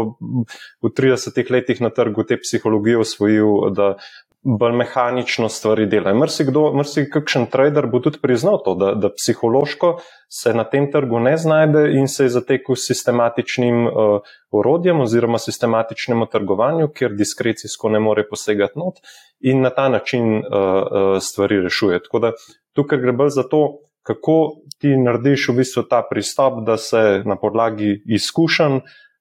v 0.83 0.91
30 0.91 1.39
letih 1.55 1.81
na 1.81 1.93
trgu 1.95 2.27
te 2.27 2.41
psihologije 2.41 3.05
osvojil, 3.05 3.71
da 3.77 3.95
bolj 4.43 4.73
mehanično 4.73 5.49
stvari 5.49 5.85
dela. 5.87 6.15
Marsikdo, 6.17 6.71
marsikakšen 6.73 7.47
trader 7.53 7.87
bo 7.93 8.01
tudi 8.01 8.19
priznal 8.23 8.61
to, 8.65 8.75
da, 8.75 8.95
da 8.95 9.11
psihološko 9.13 9.99
se 10.33 10.55
na 10.55 10.65
tem 10.65 10.89
trgu 10.93 11.21
ne 11.21 11.37
znajde 11.37 11.83
in 11.99 12.09
se 12.09 12.25
je 12.25 12.35
zatekel 12.37 12.77
s 12.77 12.87
sistematičnim 12.89 13.87
uh, 13.87 13.93
orodjem 14.51 15.01
oziroma 15.01 15.39
sistematičnemu 15.39 16.27
trgovanju, 16.33 16.89
kjer 16.89 17.13
diskrecijsko 17.19 17.89
ne 17.89 18.01
more 18.01 18.25
posegati 18.29 18.79
not 18.79 19.03
in 19.41 19.61
na 19.61 19.71
ta 19.71 19.89
način 19.89 20.39
uh, 20.39 20.43
uh, 20.43 21.19
stvari 21.21 21.61
rešuje. 21.61 22.01
Tako 22.03 22.19
da 22.19 22.33
tukaj 22.73 22.99
gre 22.99 23.13
bolj 23.13 23.35
za 23.37 23.43
to, 23.43 23.63
kako 24.03 24.57
ti 24.81 24.97
narediš 24.97 25.49
v 25.49 25.59
bistvu 25.61 25.83
ta 25.83 26.01
pristop, 26.11 26.65
da 26.67 26.77
se 26.77 27.23
na 27.27 27.37
podlagi 27.37 28.03
izkušenj 28.09 28.81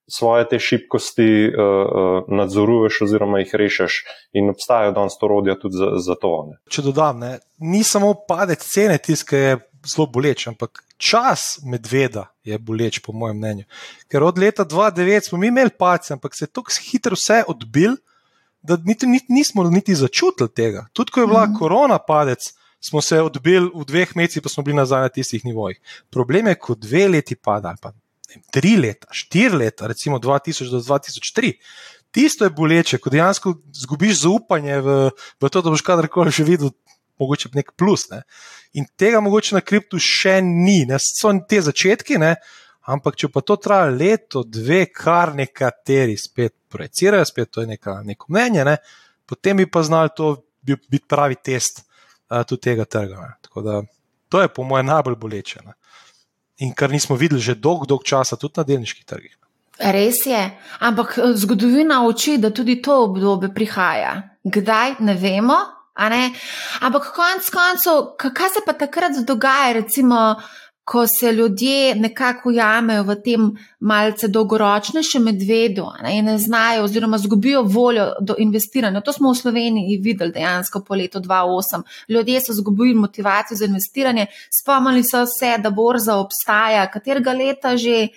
svoje 0.10 0.47
te 0.49 0.60
šibkosti 0.60 1.47
uh, 1.47 2.24
nadzoruješ 2.28 3.01
oziroma 3.01 3.39
jih 3.39 3.55
rešiš 3.62 4.03
in 4.34 4.49
obstajajo 4.49 4.91
danes 4.91 5.18
orodja 5.22 5.55
tudi 5.60 5.78
za, 5.78 5.91
za 6.05 6.16
to. 6.16 6.34
Ne. 6.49 6.57
Če 6.70 6.82
dodam, 6.82 7.20
ne, 7.20 7.38
ni 7.60 7.84
samo 7.84 8.14
padec 8.28 8.64
cene 8.66 8.97
tiska, 8.97 9.38
je 9.38 9.57
zelo 9.86 10.07
boleč, 10.12 10.47
ampak 10.47 10.84
čas 10.97 11.60
medveda 11.64 12.28
je 12.43 12.57
boleč, 12.57 12.99
po 13.05 13.14
mojem 13.14 13.38
mnenju. 13.38 13.66
Ker 14.12 14.24
od 14.24 14.38
leta 14.38 14.66
2009 14.66 15.30
smo 15.30 15.38
mi 15.38 15.47
imeli 15.47 15.72
pace, 15.78 16.14
ampak 16.14 16.36
se 16.36 16.45
je 16.45 16.53
tako 16.53 16.76
hitro 16.91 17.16
vse 17.16 17.43
odbil, 17.47 17.95
da 18.62 18.78
niti, 18.84 19.07
niti, 19.07 19.34
nismo 19.34 19.64
niti 19.64 19.95
začutili 19.95 20.49
tega. 20.51 20.88
Tudi 20.93 21.12
ko 21.12 21.22
je 21.22 21.28
bila 21.28 21.45
mm 21.45 21.53
-hmm. 21.53 21.60
korona 21.60 21.97
padec. 21.97 22.53
Smo 22.82 23.01
se 23.01 23.22
odbili 23.22 23.72
v 23.76 23.86
dveh 23.86 24.16
mesecih, 24.16 24.41
pa 24.41 24.49
smo 24.49 24.64
bili 24.64 24.76
nazaj 24.76 25.01
na 25.01 25.10
tistih 25.10 25.45
nivojih. 25.45 25.80
Problem 26.10 26.47
je, 26.47 26.55
ko 26.55 26.76
dve 26.76 27.07
leti 27.07 27.36
pada, 27.36 27.68
ali 27.68 27.78
pa 27.82 27.91
vem, 28.30 28.44
tri 28.54 28.76
leta, 28.78 29.10
štiri 29.12 29.58
leta, 29.58 29.88
recimo 29.88 30.20
2000 30.20 30.72
do 30.72 30.82
2003. 30.82 31.54
Tisto 32.12 32.46
je 32.46 32.54
boleče, 32.54 32.98
ko 32.98 33.12
dejansko 33.14 33.54
zgubiš 33.84 34.24
zaupanje 34.24 34.80
v, 34.82 34.96
v 35.42 35.50
to, 35.50 35.62
da 35.62 35.70
boš 35.70 35.84
kadarkoli 35.86 36.34
že 36.34 36.46
videl, 36.48 36.72
mogoče 37.20 37.52
nek 37.54 37.76
plus. 37.78 38.08
Ne? 38.10 38.24
In 38.74 38.88
tega 38.98 39.20
mogoče 39.22 39.58
na 39.58 39.62
kriptu 39.62 40.00
še 40.02 40.40
ni, 40.42 40.86
ne? 40.90 40.98
so 41.02 41.34
te 41.50 41.62
začetki, 41.62 42.18
ne? 42.18 42.36
ampak 42.90 43.20
če 43.20 43.30
pa 43.30 43.44
to 43.46 43.60
traja 43.62 43.92
leto, 43.94 44.42
dve, 44.42 44.88
kar 44.90 45.36
nekateri 45.38 46.18
spet 46.18 46.56
projicirajo, 46.72 47.28
spet 47.28 47.52
to 47.54 47.62
je 47.62 47.70
neka, 47.76 48.00
neko 48.08 48.32
mnenje, 48.34 48.66
ne? 48.66 48.80
potem 49.30 49.62
bi 49.62 49.70
pa 49.70 49.84
znali 49.86 50.10
to 50.18 50.34
biti 50.66 51.06
pravi 51.06 51.38
test 51.38 51.84
uh, 51.84 52.42
tudi 52.42 52.72
tega 52.72 52.88
trga. 52.90 53.22
Ne? 53.22 53.36
Tako 53.46 53.62
da 53.62 53.82
To 54.30 54.42
je 54.42 54.48
po 54.48 54.64
mojem 54.64 54.86
najbolj 54.86 55.16
boleče. 55.16 55.60
Ne? 55.66 55.74
In 56.60 56.74
kar 56.76 56.91
nismo 56.91 57.16
videli 57.16 57.41
že 57.41 57.55
dolg, 57.55 57.88
dolg 57.88 58.03
časa, 58.03 58.36
tudi 58.36 58.60
na 58.60 58.64
delniških 58.68 59.05
trgih. 59.05 59.36
Res 59.80 60.26
je, 60.28 60.39
ampak 60.84 61.18
eh, 61.18 61.34
zgodovina 61.39 62.03
uči, 62.07 62.38
da 62.38 62.51
tudi 62.51 62.82
to 62.84 63.03
obdobje 63.07 63.53
prihaja. 63.55 64.16
Kdaj, 64.43 64.99
ne 64.99 65.16
vemo, 65.16 65.57
ne? 66.10 66.32
ampak 66.82 67.12
konec 67.16 67.47
koncev, 67.51 68.16
kaj 68.20 68.49
se 68.55 68.64
pa 68.66 68.74
takrat 68.74 69.20
dogaja, 69.28 69.74
recimo, 69.80 70.36
ko 70.90 71.06
se 71.08 71.32
ljudje 71.34 71.96
nekako 71.96 72.52
jamejo 72.52 73.04
v 73.04 73.16
tem 73.22 73.44
malce 73.80 74.28
dolgoročnejšem 74.28 75.24
medvedu 75.24 75.86
ne? 76.02 76.16
in 76.18 76.26
ne 76.26 76.38
znajo, 76.42 76.88
oziroma 76.88 77.18
zgubijo 77.18 77.62
voljo 77.62 78.08
do 78.22 78.36
investiranja. 78.38 79.02
To 79.06 79.14
smo 79.14 79.30
v 79.30 79.38
Sloveniji 79.38 80.00
videli 80.02 80.34
dejansko 80.34 80.82
po 80.88 80.98
letu 80.98 81.20
2008. 81.20 81.84
Ljudje 82.10 82.42
so 82.42 82.52
izgubili 82.52 82.96
motivacijo 82.96 83.58
za 83.58 83.66
investiranje, 83.66 84.26
spomnili 84.62 85.04
so 85.04 85.26
se, 85.26 85.54
da 85.58 85.70
borza 85.70 86.18
obstaja, 86.18 86.90
katerega 86.92 87.34
leta 87.34 87.78
že. 87.78 88.08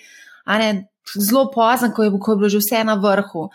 Zelo 1.19 1.49
pozno, 1.51 1.91
ko, 1.91 2.05
ko 2.19 2.31
je 2.31 2.37
bilo 2.37 2.49
že 2.49 2.57
vse 2.57 2.83
na 2.83 2.93
vrhu. 2.95 3.49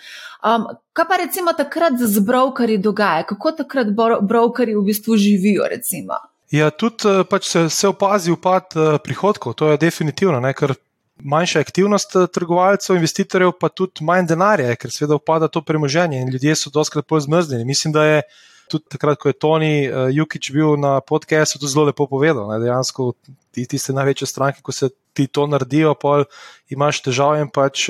Um, 0.44 0.66
kaj 0.92 1.06
pa 1.08 1.16
recimo 1.16 1.52
takrat 1.52 1.96
z 1.98 2.20
brokerji 2.20 2.78
dogaja? 2.78 3.24
Kako 3.26 3.52
takrat 3.52 3.88
brokerji 4.22 4.76
v 4.76 4.84
bistvu 4.84 5.16
živijo? 5.16 5.64
Recimo? 5.70 6.20
Ja, 6.50 6.70
tudi 6.72 7.08
eh, 7.08 7.24
pač 7.28 7.50
se, 7.50 7.66
se 7.68 7.88
opazi 7.90 8.32
upad 8.32 8.72
eh, 8.72 8.98
prihodkov, 9.04 9.56
to 9.58 9.72
je 9.72 9.80
definitivno, 9.80 10.40
ne, 10.40 10.54
ker 10.56 10.72
manjša 11.20 11.60
aktivnost 11.60 12.16
eh, 12.16 12.28
trgovalcev, 12.32 12.96
investitorjev, 12.96 13.52
pa 13.60 13.68
tudi 13.68 14.06
manj 14.08 14.30
denarja, 14.30 14.76
ker 14.80 14.92
seveda 14.94 15.18
upada 15.20 15.50
to 15.52 15.60
premoženje 15.60 16.22
in 16.22 16.32
ljudje 16.32 16.56
so 16.56 16.72
doskrat 16.72 17.08
bolj 17.08 17.26
zmrznjeni. 17.26 17.68
Mislim, 17.68 17.92
da 17.92 18.06
je 18.06 18.22
tudi 18.68 18.84
takrat, 18.92 19.20
ko 19.20 19.30
je 19.30 19.36
Toni 19.40 19.74
Jukič 20.12 20.50
bil 20.52 20.74
na 20.76 20.98
podkastu, 21.00 21.56
to 21.60 21.68
zelo 21.68 21.86
lepo 21.88 22.04
povedal. 22.08 22.50
Ne, 22.50 22.58
dejansko 22.60 23.14
ti, 23.52 23.64
tiste 23.64 23.94
največje 23.96 24.28
stranke, 24.28 24.60
ko 24.64 24.72
se 24.76 24.90
ti 25.16 25.24
to 25.24 25.46
naredijo, 25.48 25.94
pa 25.96 26.26
imaš 26.68 27.00
težave 27.06 27.40
in 27.44 27.48
pač. 27.48 27.86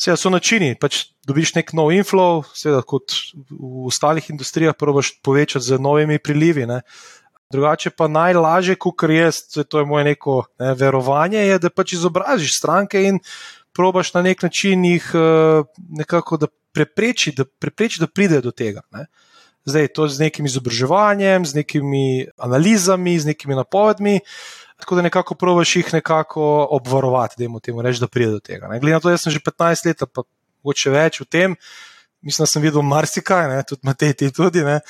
Seveda 0.00 0.16
so 0.18 0.32
načini, 0.32 0.72
pač 0.80 1.02
dobiš 1.28 1.52
nek 1.54 1.74
nov 1.76 1.92
inflow, 1.92 2.40
seveda 2.56 2.80
kot 2.80 3.12
v 3.52 3.84
ostalih 3.92 4.24
industrijah, 4.32 4.72
probiš 4.76 5.18
povečati 5.20 5.68
z 5.68 5.78
novimi 5.78 6.16
prilivi. 6.18 6.64
Ne. 6.66 6.80
Drugače 7.54 7.92
pa 7.94 8.08
najlažje, 8.10 8.74
kot 8.82 9.06
jaz, 9.14 9.44
to 9.68 9.78
je 9.78 9.86
moje 9.86 10.04
neko 10.10 10.42
ne, 10.58 10.74
verovanje, 10.74 11.38
je, 11.38 11.58
da 11.62 11.70
pač 11.70 11.94
izobražiš 11.94 12.58
stranke 12.58 13.04
in 13.06 13.20
probaš 13.74 14.12
na 14.14 14.22
nek 14.26 14.42
način 14.42 14.84
jih 14.84 15.06
uh, 15.14 15.66
nekako 15.98 16.38
prepreči, 16.74 17.32
da, 17.36 17.46
prepreči, 17.46 18.02
da 18.02 18.10
pride 18.10 18.40
do 18.42 18.50
tega. 18.50 18.82
Ne. 18.92 19.06
Zdaj 19.64 19.88
to 19.96 20.08
z 20.08 20.26
nekim 20.26 20.46
izobraževanjem, 20.46 21.46
z 21.46 21.56
nekimi 21.62 22.26
analizami, 22.36 23.16
z 23.18 23.32
nekimi 23.32 23.56
napovedmi. 23.56 24.18
Tako 24.82 24.98
da 24.98 25.06
nekako 25.06 25.34
probiš 25.38 25.76
jih 25.76 25.92
nekako 25.94 26.66
obvarovati, 26.76 27.38
da 27.38 27.46
jim 27.46 27.60
temu 27.62 27.82
reči, 27.82 28.02
da 28.02 28.10
pride 28.10 28.34
do 28.34 28.40
tega. 28.40 28.68
Glede 28.68 28.98
na 28.98 29.00
to, 29.00 29.10
da 29.10 29.18
sem 29.18 29.32
že 29.32 29.40
15 29.40 29.86
let, 29.86 30.02
pa 30.12 30.26
mogoče 30.64 30.90
več 30.90 31.20
v 31.22 31.28
tem, 31.30 31.56
mislim, 32.24 32.42
da 32.42 32.50
sem 32.50 32.62
videl 32.62 32.82
marsikaj, 32.82 33.48
ne, 33.48 33.62
tudi 33.68 33.86
Matej, 33.86 34.14
ti 34.18 34.32
tudi. 34.32 34.64
Ne. 34.64 34.80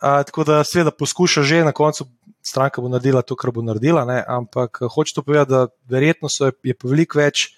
Tako 0.00 0.44
da, 0.44 0.60
seveda, 0.64 0.92
poskuša 0.92 1.42
že 1.42 1.64
na 1.64 1.72
koncu, 1.72 2.06
stranka 2.44 2.82
bo 2.84 2.88
naredila 2.92 3.22
to, 3.22 3.36
kar 3.36 3.50
bo 3.50 3.62
naredila, 3.64 4.04
ne? 4.04 4.20
ampak 4.28 4.82
hoče 4.94 5.14
to 5.14 5.22
povedati, 5.22 5.50
da 5.50 5.66
verjetno 5.88 6.28
so, 6.28 6.50
je 6.62 6.74
pa 6.76 6.88
veliko 6.88 7.18
več, 7.18 7.48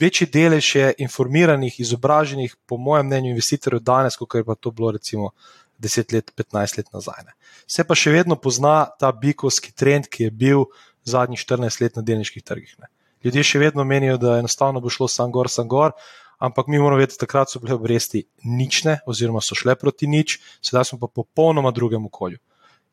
večji 0.00 0.26
delež 0.32 0.70
je 0.74 0.94
informiranih, 1.04 1.76
izobraženih, 1.80 2.56
po 2.66 2.78
mojem 2.80 3.06
mnenju, 3.06 3.34
investitorjev 3.34 3.84
danes, 3.84 4.16
kot 4.16 4.34
je 4.34 4.44
pa 4.44 4.56
to 4.56 4.70
bilo 4.70 4.94
recimo 4.96 5.34
10 5.78 6.14
let, 6.14 6.32
15 6.36 6.78
let 6.78 6.92
nazaj. 6.92 7.20
Ne? 7.26 7.36
Se 7.66 7.84
pa 7.84 7.94
še 7.94 8.14
vedno 8.14 8.36
pozna 8.40 8.86
ta 9.00 9.12
bikovski 9.12 9.74
trend, 9.76 10.08
ki 10.08 10.28
je 10.28 10.30
bil 10.30 10.66
zadnjih 11.04 11.40
14 11.44 11.82
let 11.82 12.00
na 12.00 12.02
delniških 12.02 12.42
trgih. 12.42 12.76
Ne? 12.80 12.88
Ljudje 13.24 13.44
še 13.44 13.60
vedno 13.60 13.84
menijo, 13.84 14.16
da 14.20 14.38
enostavno 14.40 14.80
bo 14.80 14.92
šlo 14.92 15.08
sam 15.08 15.32
gor, 15.32 15.52
sam 15.52 15.68
gor 15.68 15.92
ampak 16.38 16.66
mi 16.66 16.78
moramo 16.78 17.00
vedeti, 17.00 17.18
takrat 17.18 17.50
so 17.50 17.60
bile 17.60 17.74
obresti 17.74 18.24
nične, 18.44 18.98
oziroma 19.06 19.40
so 19.40 19.54
šle 19.54 19.74
proti 19.74 20.06
nič, 20.06 20.38
sedaj 20.60 20.84
smo 20.84 20.98
pa 20.98 21.06
popolnoma 21.06 21.70
drugem 21.70 22.06
okolju. 22.06 22.38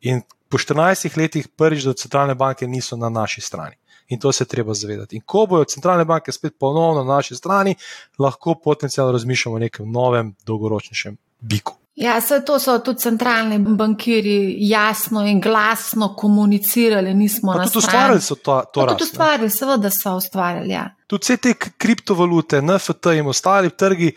In 0.01 0.21
po 0.49 0.57
14 0.57 1.17
letih 1.17 1.47
prvič, 1.47 1.83
da 1.83 1.93
centralne 1.93 2.35
banke 2.35 2.67
niso 2.67 2.97
na 2.97 3.09
naši 3.09 3.41
strani. 3.41 3.75
In 4.07 4.19
to 4.19 4.31
se 4.31 4.45
treba 4.45 4.73
zavedati. 4.73 5.15
In 5.15 5.21
ko 5.25 5.45
bojo 5.47 5.63
centralne 5.63 6.05
banke 6.05 6.31
spet 6.31 6.57
ponovno 6.59 7.03
na 7.03 7.15
naši 7.15 7.35
strani, 7.35 7.75
lahko 8.19 8.55
potencialno 8.63 9.11
razmišljamo 9.11 9.55
o 9.55 9.59
nekem 9.59 9.91
novem, 9.91 10.35
dolgoročnejšem 10.45 11.17
biku. 11.39 11.77
Ja, 11.95 12.17
vse 12.17 12.39
to 12.45 12.59
so 12.59 12.77
tudi 12.79 12.99
centralni 12.99 13.59
bankiri 13.59 14.55
jasno 14.59 15.25
in 15.27 15.41
glasno 15.41 16.15
komunicirali, 16.15 17.13
nismo 17.13 17.53
na 17.53 17.63
to. 17.63 17.69
Tudi 17.69 17.77
ustvarjali 17.77 18.21
so 18.21 18.35
to. 18.35 18.61
to 18.73 18.85
tudi 18.85 19.03
ustvarjali, 19.03 19.49
seveda 19.49 19.89
so 19.89 20.15
ustvarjali. 20.15 20.69
Ja. 20.69 20.89
Tudi 21.11 21.27
vse 21.27 21.37
te 21.43 21.51
kriptovalute, 21.59 22.61
NFT 22.63 23.17
in 23.19 23.27
ostali 23.27 23.71
trgi 23.75 24.13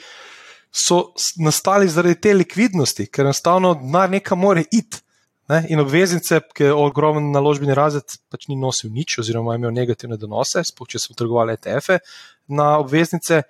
so 0.71 1.01
nastali 1.43 1.89
zaradi 1.91 2.21
te 2.23 2.35
likvidnosti, 2.35 3.09
ker 3.11 3.27
enostavno 3.27 3.75
denar 3.81 4.11
nekam 4.11 4.39
more 4.39 4.63
iti. 4.71 5.03
Ne? 5.51 5.61
In 5.75 5.83
obveznice, 5.83 6.39
ki 6.57 6.71
je 6.71 6.73
ogromen 6.73 7.27
naložbeni 7.35 7.75
razred, 7.77 8.15
pač 8.33 8.47
ni 8.49 8.57
nosil 8.57 8.95
nič, 8.95 9.19
oziroma 9.21 9.59
imel 9.59 9.75
negativne 9.77 10.17
donose, 10.17 10.63
sploh 10.65 10.89
če 10.89 11.03
so 11.03 11.17
trgovali 11.19 11.59
ETF-e 11.59 11.99
na 12.57 12.77
obveznice, 12.81 13.43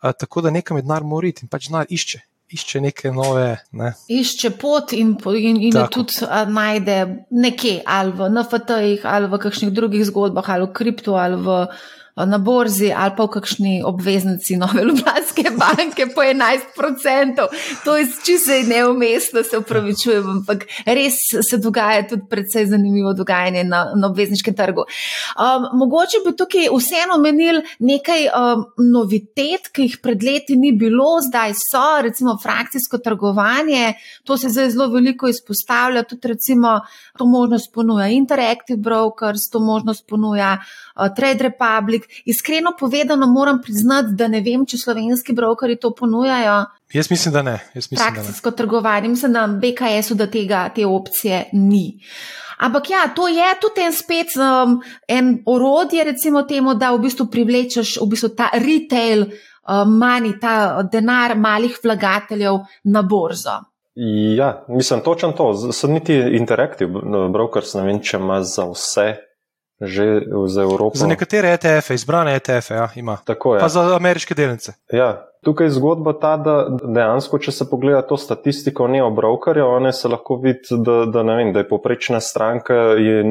a, 0.00 0.12
tako 0.16 0.46
da 0.46 0.54
nekam 0.54 0.78
je 0.78 0.86
denar 0.86 1.04
morit 1.04 1.42
in 1.42 1.50
pač 1.52 1.68
denar 1.68 1.90
išče 1.90 2.22
išče 2.52 2.80
neke 2.84 3.10
nove. 3.12 3.56
Ne. 3.72 3.92
Išče 4.12 4.50
pot 4.60 4.92
in, 4.92 5.14
in, 5.40 5.60
in 5.68 5.78
tudi 5.92 6.20
a, 6.26 6.42
najde 6.44 6.98
nekje, 7.32 7.78
ali 7.88 8.12
v 8.16 8.28
NFT-jih, 8.28 9.06
ali 9.08 9.30
v 9.32 9.40
kakšnih 9.40 9.72
drugih 9.72 10.04
zgodbah, 10.08 10.50
ali 10.52 10.68
v 10.68 10.74
kriptu, 10.76 11.16
ali 11.16 11.40
v 11.40 11.62
na 12.16 12.38
borzi 12.38 12.92
ali 12.92 13.14
pa 13.16 13.24
v 13.24 13.28
kakšni 13.28 13.82
obveznici 13.84 14.56
Nove 14.56 14.84
Ljubljanske 14.84 15.50
banke 15.56 16.06
po 16.14 16.20
11%. 16.20 17.46
To 17.84 17.96
je 17.96 18.06
čisto 18.24 18.52
neumestno, 18.66 19.42
se 19.42 19.58
upravičujem, 19.58 20.30
ampak 20.30 20.66
res 20.86 21.16
se 21.50 21.58
dogaja 21.58 22.04
tudi 22.08 22.22
precej 22.30 22.66
zanimivo 22.66 23.14
dogajanje 23.14 23.64
na, 23.64 23.84
na 23.96 24.10
obvezniškem 24.10 24.54
trgu. 24.54 24.84
Um, 24.84 25.78
mogoče 25.78 26.20
bi 26.26 26.36
tukaj 26.36 26.68
vseeno 26.76 27.16
omenili 27.16 27.62
nekaj 27.78 28.28
um, 28.28 28.66
novitet, 28.92 29.70
ki 29.72 29.88
jih 29.88 29.96
pred 30.02 30.22
leti 30.22 30.56
ni 30.56 30.72
bilo, 30.76 31.16
zdaj 31.24 31.56
so, 31.56 32.02
recimo 32.02 32.36
frakcijsko 32.42 32.98
trgovanje, 32.98 33.94
to 34.24 34.36
se 34.36 34.52
zdaj 34.52 34.70
zelo 34.76 34.90
veliko 34.92 35.28
izpostavlja, 35.28 36.02
tudi 36.02 36.28
recimo 36.28 36.80
to 37.18 37.26
možnost 37.26 37.72
ponuja 37.74 38.08
Interactive 38.08 38.78
Brokers, 38.78 39.48
to 39.52 39.60
možnost 39.60 40.06
ponuja 40.08 40.58
uh, 40.60 41.08
Trade 41.16 41.48
Republic. 41.48 42.01
Iskreno 42.24 42.74
povedano, 42.78 43.26
moram 43.26 43.62
priznati, 43.62 44.14
da 44.18 44.28
ne 44.28 44.40
vem, 44.40 44.66
če 44.66 44.78
slovenski 44.78 45.32
brokeri 45.32 45.76
to 45.80 45.94
ponujajo. 45.94 46.64
Jaz 46.92 47.10
mislim, 47.10 47.34
da 47.34 47.42
ne. 47.42 47.58
Praktično 47.74 48.50
trgovanje, 48.50 49.08
mislim, 49.08 49.32
da 49.32 49.46
BKS-u 49.46 50.14
da 50.14 50.26
tega, 50.26 50.68
te 50.74 50.86
opcije 50.86 51.44
ni. 51.52 52.00
Ampak 52.62 52.90
ja, 52.90 53.08
to 53.16 53.28
je 53.28 53.54
tudi 53.60 53.80
en 53.82 53.92
spet 53.92 54.36
um, 54.36 54.76
en 55.08 55.42
orodje, 55.46 56.04
recimo 56.04 56.42
temu, 56.42 56.74
da 56.74 56.92
v 56.94 57.00
bistvu 57.02 57.26
privlečeš 57.26 57.96
v 58.02 58.06
bistvu 58.12 58.28
ta 58.38 58.52
retail 58.54 59.24
um, 59.26 59.96
money, 59.98 60.36
ta 60.40 60.82
denar 60.86 61.34
malih 61.38 61.78
vlagateljev 61.82 62.60
na 62.84 63.02
borzo. 63.02 63.58
Ja, 64.36 64.64
mislim, 64.68 65.00
točno 65.00 65.32
to. 65.32 65.72
Sodniti 65.72 66.14
Interactive 66.14 66.92
Brokers, 67.32 67.74
ne 67.74 67.82
vem, 67.82 68.00
če 68.00 68.16
ima 68.16 68.40
za 68.42 68.64
vse 68.70 69.08
že 69.82 70.22
za 70.46 70.62
Evropo. 70.62 70.94
Za 70.94 71.06
nekatere 71.06 71.52
ETF-e, 71.52 71.94
izbrane 71.94 72.36
ETF-e, 72.36 72.74
ja, 72.74 72.88
ima. 72.96 73.18
Tako 73.24 73.54
je. 73.54 73.60
Pa 73.60 73.68
za 73.68 73.96
ameriške 73.96 74.34
delnice. 74.34 74.72
Ja. 74.92 75.28
Tukaj 75.42 75.66
je 75.66 75.74
zgodba 75.74 76.12
ta, 76.22 76.36
da 76.38 76.52
dejansko, 76.70 77.40
če 77.42 77.50
se 77.50 77.64
pogleda 77.66 78.04
to 78.06 78.14
statistiko 78.16 78.86
neobrokerja, 78.86 79.64
one 79.66 79.90
se 79.92 80.06
lahko 80.08 80.36
vidi, 80.38 80.78
da, 80.86 81.00
da, 81.10 81.24
vem, 81.26 81.50
da 81.50 81.64
je 81.64 81.68
poprečna 81.68 82.20
stranka, 82.22 82.76
je 82.94 83.24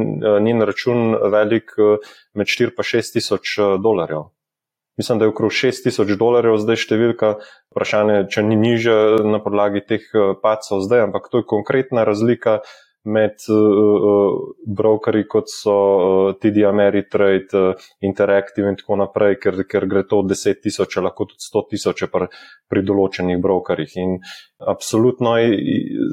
njen 0.44 0.66
račun 0.68 1.16
velik 1.32 1.72
med 2.36 2.52
4 2.52 2.68
in 2.68 2.90
6 2.92 3.16
tisoč 3.16 3.56
dolarjev. 3.80 4.28
Mislim, 5.00 5.20
da 5.20 5.26
je 5.26 5.32
okrog 5.32 5.56
6 5.56 5.86
tisoč 5.88 6.12
dolarjev 6.20 6.60
zdaj 6.60 6.82
številka, 6.84 7.32
vprašanje, 7.72 8.26
če 8.28 8.44
ni 8.44 8.60
nižja 8.60 8.98
na 9.24 9.40
podlagi 9.40 9.80
teh 9.88 10.04
pacov 10.44 10.84
zdaj, 10.84 11.08
ampak 11.08 11.32
to 11.32 11.40
je 11.40 11.48
konkretna 11.48 12.04
razlika 12.04 12.60
med 13.04 13.46
uh, 13.50 14.34
brokerji, 14.78 15.26
kot 15.30 15.50
so 15.50 15.74
uh, 15.74 16.34
TD 16.42 16.66
Ameritrade, 16.70 17.62
Interactive 18.06 18.70
in 18.70 18.78
tako 18.78 19.00
naprej, 19.02 19.40
ker, 19.42 19.64
ker 19.70 19.88
gre 19.90 20.04
to 20.08 20.22
od 20.22 20.30
10 20.30 20.62
tisoč, 20.62 21.00
lahko 21.02 21.26
tudi 21.32 21.42
100 21.48 21.64
tisoč 21.74 22.04
pri, 22.14 22.30
pri 22.70 22.84
določenih 22.86 23.42
brokerjih. 23.42 23.96
In 24.04 24.20
absolutno 24.70 25.38
je 25.42 25.56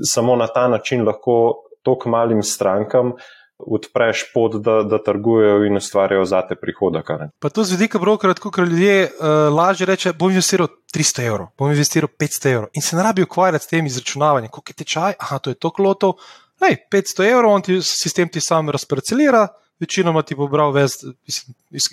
samo 0.09 0.37
na 0.37 0.49
ta 0.49 0.69
način 0.69 1.05
lahko 1.05 1.69
tok 1.85 2.09
malim 2.09 2.43
strankam. 2.43 3.19
Odpreš 3.59 4.21
pot, 4.31 4.53
da, 4.63 4.85
da 4.87 5.01
trgujejo 5.03 5.65
in 5.67 5.81
ustvarjajo 5.81 6.23
zate 6.31 6.55
prihodek. 6.55 7.09
Pa 7.43 7.49
to 7.51 7.65
z 7.67 7.75
vidika 7.75 7.99
brokera, 7.99 8.37
tako 8.39 8.53
kot 8.55 8.71
ljudje 8.71 9.09
uh, 9.09 9.49
lažje 9.51 9.89
reče, 9.91 10.13
bom 10.15 10.31
investiral 10.31 10.71
300 10.95 11.25
evrov, 11.27 11.49
bom 11.59 11.73
investiral 11.75 12.07
500 12.07 12.53
evrov 12.53 12.69
in 12.79 12.87
se 12.87 12.97
ne 12.97 13.03
rabi 13.03 13.27
ukvarjati 13.27 13.65
s 13.65 13.73
tem 13.73 13.87
izračunavanjem, 13.91 14.53
koliko 14.55 14.71
je 14.71 14.79
tečaj, 14.85 15.19
aha, 15.19 15.41
to 15.43 15.51
je 15.51 15.59
to 15.59 15.73
klotov, 15.75 16.23
Lej, 16.61 16.77
500 16.91 17.27
evrov, 17.31 17.53
on 17.55 17.63
ti 17.63 17.79
sistem 17.83 18.29
ti 18.29 18.41
sam 18.41 18.71
razparcelira, 18.75 19.47
večinoma 19.81 20.23
ti 20.27 20.35
bo 20.35 20.49
bral 20.51 20.73
ves, 20.75 20.99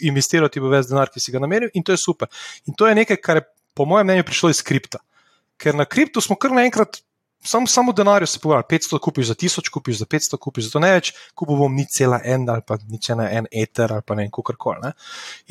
investiral 0.01 0.49
ti 0.49 0.59
bo 0.59 0.71
ves 0.73 0.89
denar, 0.89 1.11
ki 1.13 1.21
si 1.21 1.33
ga 1.33 1.41
namenil 1.43 1.69
in 1.73 1.85
to 1.85 1.93
je 1.93 2.01
super. 2.01 2.31
In 2.65 2.73
to 2.77 2.89
je 2.89 2.95
nekaj, 2.97 3.21
kar 3.21 3.41
je 3.41 3.45
po 3.75 3.85
mojem 3.85 4.07
mnenju 4.09 4.25
prišlo 4.25 4.49
iz 4.49 4.63
kripta. 4.65 5.01
Ker 5.61 5.75
na 5.75 5.85
kriptu 5.85 6.21
smo 6.21 6.35
kar 6.35 6.51
naenkrat 6.55 7.03
samo, 7.45 7.67
samo 7.67 7.93
denarju 7.93 8.27
se 8.27 8.39
pogovarjali. 8.39 8.65
500 8.69 8.99
kupiš 8.99 9.27
za 9.27 9.35
1000, 9.35 9.69
kupiš 9.69 9.97
za 9.99 10.05
500, 10.05 10.37
kupiš 10.37 10.65
za 10.65 10.71
to 10.71 10.79
ne 10.79 10.91
več, 10.91 11.11
kupil 11.35 11.55
bom 11.59 11.75
ni 11.75 11.85
cela 11.85 12.19
en 12.23 12.49
ali 12.49 12.61
pa 12.67 12.77
ni 12.89 12.99
cela 13.01 13.29
en 13.31 13.47
eter 13.51 13.93
ali 13.93 14.01
pa 14.05 14.15
ne 14.15 14.25
vem, 14.25 14.31
kako 14.31 14.55
koli. 14.57 14.81
Ne. 14.83 14.91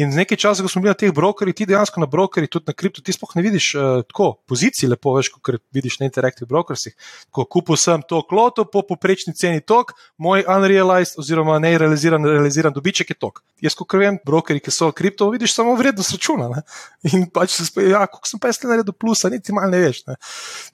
In 0.03 0.14
nekaj 0.14 0.38
časa, 0.40 0.62
ko 0.62 0.68
smo 0.68 0.82
bili 0.82 0.92
na 0.92 0.99
teh 0.99 1.12
brokerjih, 1.14 1.57
ti 1.57 1.66
dejansko 1.70 2.03
na 2.03 2.09
brokerjih, 2.11 2.51
tudi 2.51 2.70
na 2.70 2.74
kriptu, 2.76 3.03
ti 3.03 3.14
sploh 3.14 3.34
ne 3.36 3.45
vidiš 3.47 3.70
uh, 3.74 4.03
tako 4.09 4.30
pozicij, 4.49 4.88
lepo 4.90 5.14
veš, 5.16 5.30
kot 5.34 5.61
vidiš 5.74 6.01
na 6.01 6.09
Interactive 6.11 6.49
Brokersih. 6.51 6.97
Ko 7.30 7.45
kupil 7.45 7.78
sem 7.80 8.03
to 8.09 8.22
kloto 8.28 8.64
po 8.64 8.82
poprečni 8.86 9.34
ceni 9.34 9.61
tok, 9.61 9.95
moj 10.18 10.45
unrealized 10.49 11.18
oziroma 11.20 11.59
nerealiziran 11.62 12.24
realiziran 12.24 12.72
dobiček 12.74 13.11
je 13.11 13.18
tok. 13.18 13.42
Jaz, 13.62 13.76
ko 13.78 13.86
vem, 13.99 14.18
brokerji, 14.26 14.62
ki 14.64 14.74
so 14.74 14.90
kripto, 14.92 15.28
vidiš 15.32 15.55
samo 15.55 15.74
vrednost 15.78 16.16
računa. 16.16 16.49
Ne. 16.51 16.62
In 17.12 17.28
pač 17.30 17.55
se 17.57 17.66
spomniš, 17.68 17.92
ja, 17.92 18.05
koliko 18.11 18.28
sem 18.28 18.40
pa 18.40 18.51
jaz 18.51 18.61
naredil 18.64 18.97
plusa, 18.97 19.30
niti 19.32 19.55
malo 19.55 19.70
ne 19.72 19.80
veš. 19.84 20.03
Ne. 20.09 20.16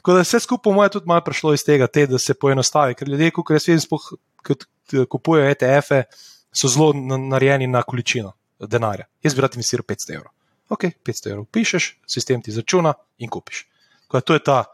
Tako 0.00 0.16
da 0.16 0.24
vse 0.24 0.40
skupaj, 0.46 0.74
moje, 0.74 0.94
tudi 0.96 1.09
malo 1.10 1.24
prišlo 1.26 1.54
iz 1.56 1.64
tega, 1.66 1.88
te, 1.90 2.06
da 2.06 2.18
se 2.18 2.34
poenostavi. 2.34 2.96
Ker 2.98 3.08
ljudje, 3.08 3.30
ko 3.36 3.46
jaz 3.54 3.68
vidim, 3.68 4.02
ki 4.46 5.04
kupujejo 5.10 5.50
ETF-e, 5.52 6.02
so 6.52 6.70
zelo 6.70 6.92
narejeni 6.94 7.68
na 7.70 7.82
količino 7.86 8.32
denarja. 8.60 9.06
Jaz 9.22 9.34
bi 9.34 9.44
rad 9.44 9.56
investiral 9.58 9.86
500 9.88 10.16
evrov. 10.16 10.32
Ok, 10.70 10.86
500 11.06 11.32
evrov 11.32 11.46
pišeš, 11.50 11.90
sistem 12.06 12.42
ti 12.42 12.54
začuna 12.54 12.94
in 13.18 13.30
kupiš. 13.30 13.64
Kaj, 14.10 14.26
to 14.26 14.36
je 14.38 14.44
ta 14.46 14.64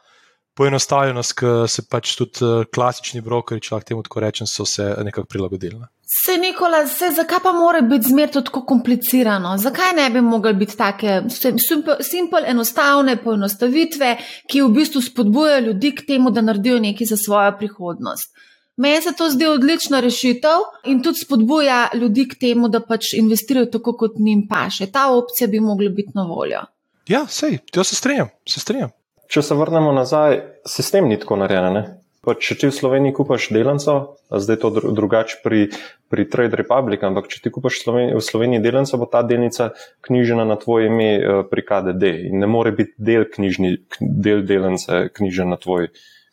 poenostavljenost, 0.57 1.35
ki 1.37 1.53
se 1.69 1.85
pač 1.91 2.15
tudi 2.17 2.45
eh, 2.45 2.65
klasični 2.73 3.21
brokeri, 3.25 3.61
če 3.61 3.75
lahko 3.75 3.89
temu 3.91 4.03
tako 4.07 4.23
rečem, 4.25 4.49
so 4.49 4.65
se 4.69 4.89
nekako 5.05 5.29
prilagodili. 5.29 5.77
Ne? 5.81 5.91
Se, 6.07 6.37
Nikola, 6.39 6.85
se, 6.87 7.11
zakaj 7.17 7.43
pa 7.43 7.53
mora 7.53 7.81
biti 7.83 8.09
zmerno 8.09 8.41
tako 8.47 8.63
komplicirano? 8.69 9.57
Zakaj 9.59 9.93
ne 9.99 10.07
bi 10.15 10.23
mogli 10.23 10.55
biti 10.55 10.77
take 10.79 11.21
simple, 11.29 12.43
enostavne 12.47 13.17
poenostavitve, 13.23 14.13
ki 14.49 14.63
v 14.63 14.73
bistvu 14.79 15.03
spodbujajo 15.03 15.65
ljudi 15.69 15.93
k 15.99 16.07
temu, 16.13 16.31
da 16.31 16.45
naredijo 16.47 16.79
nekaj 16.81 17.11
za 17.13 17.19
svojo 17.21 17.57
prihodnost? 17.59 18.33
Meni 18.77 19.01
se 19.03 19.13
to 19.17 19.31
zdi 19.33 19.47
odlična 19.49 20.01
rešitev 20.05 20.65
in 20.85 21.03
tudi 21.03 21.25
spodbuja 21.25 21.89
ljudi 21.95 22.29
k 22.29 22.39
temu, 22.41 22.69
da 22.69 22.81
pač 22.85 23.15
investirajo 23.17 23.71
tako, 23.73 23.97
kot 23.97 24.19
njim 24.21 24.45
paše. 24.49 24.87
Ta 24.93 25.09
opcija 25.13 25.49
bi 25.49 25.61
mogla 25.61 25.89
biti 25.91 26.13
na 26.15 26.27
voljo. 26.29 26.61
Ja, 27.09 27.27
sej, 27.29 27.59
to 27.73 27.85
se 27.85 27.97
strinjam, 27.97 28.29
se 28.49 28.61
strinjam. 28.61 28.91
Če 29.27 29.43
se 29.43 29.55
vrnemo 29.59 29.93
nazaj, 29.93 30.41
sistem 30.69 31.09
ni 31.11 31.19
tako 31.19 31.39
narejen. 31.41 31.81
Če 32.27 32.57
ti 32.59 32.67
v 32.67 32.75
Sloveniji 32.75 33.15
kupaš 33.15 33.45
delenco, 33.55 34.17
zdaj 34.35 34.57
je 34.57 34.61
to 34.63 34.71
drugače 34.99 35.37
pri, 35.45 35.69
pri 36.11 36.25
Trade 36.31 36.59
Republic, 36.59 37.05
ampak 37.07 37.29
če 37.31 37.39
ti 37.45 37.53
kupaš 37.55 37.79
v 37.87 38.23
Sloveniji 38.23 38.63
delenco, 38.65 38.99
bo 38.99 39.07
ta 39.11 39.23
delnica 39.23 39.69
knjižena 40.07 40.47
na 40.49 40.57
tvoje 40.59 40.91
ime 40.91 41.11
eh, 41.15 41.43
pri 41.47 41.63
KDD 41.63 42.11
in 42.31 42.43
ne 42.43 42.51
more 42.51 42.75
biti 42.75 42.99
del, 42.99 43.29
knjižni, 43.31 43.77
del 44.01 44.43
delence 44.47 45.05
knjižen 45.15 45.55
na 45.55 45.61
tvoj, 45.63 45.93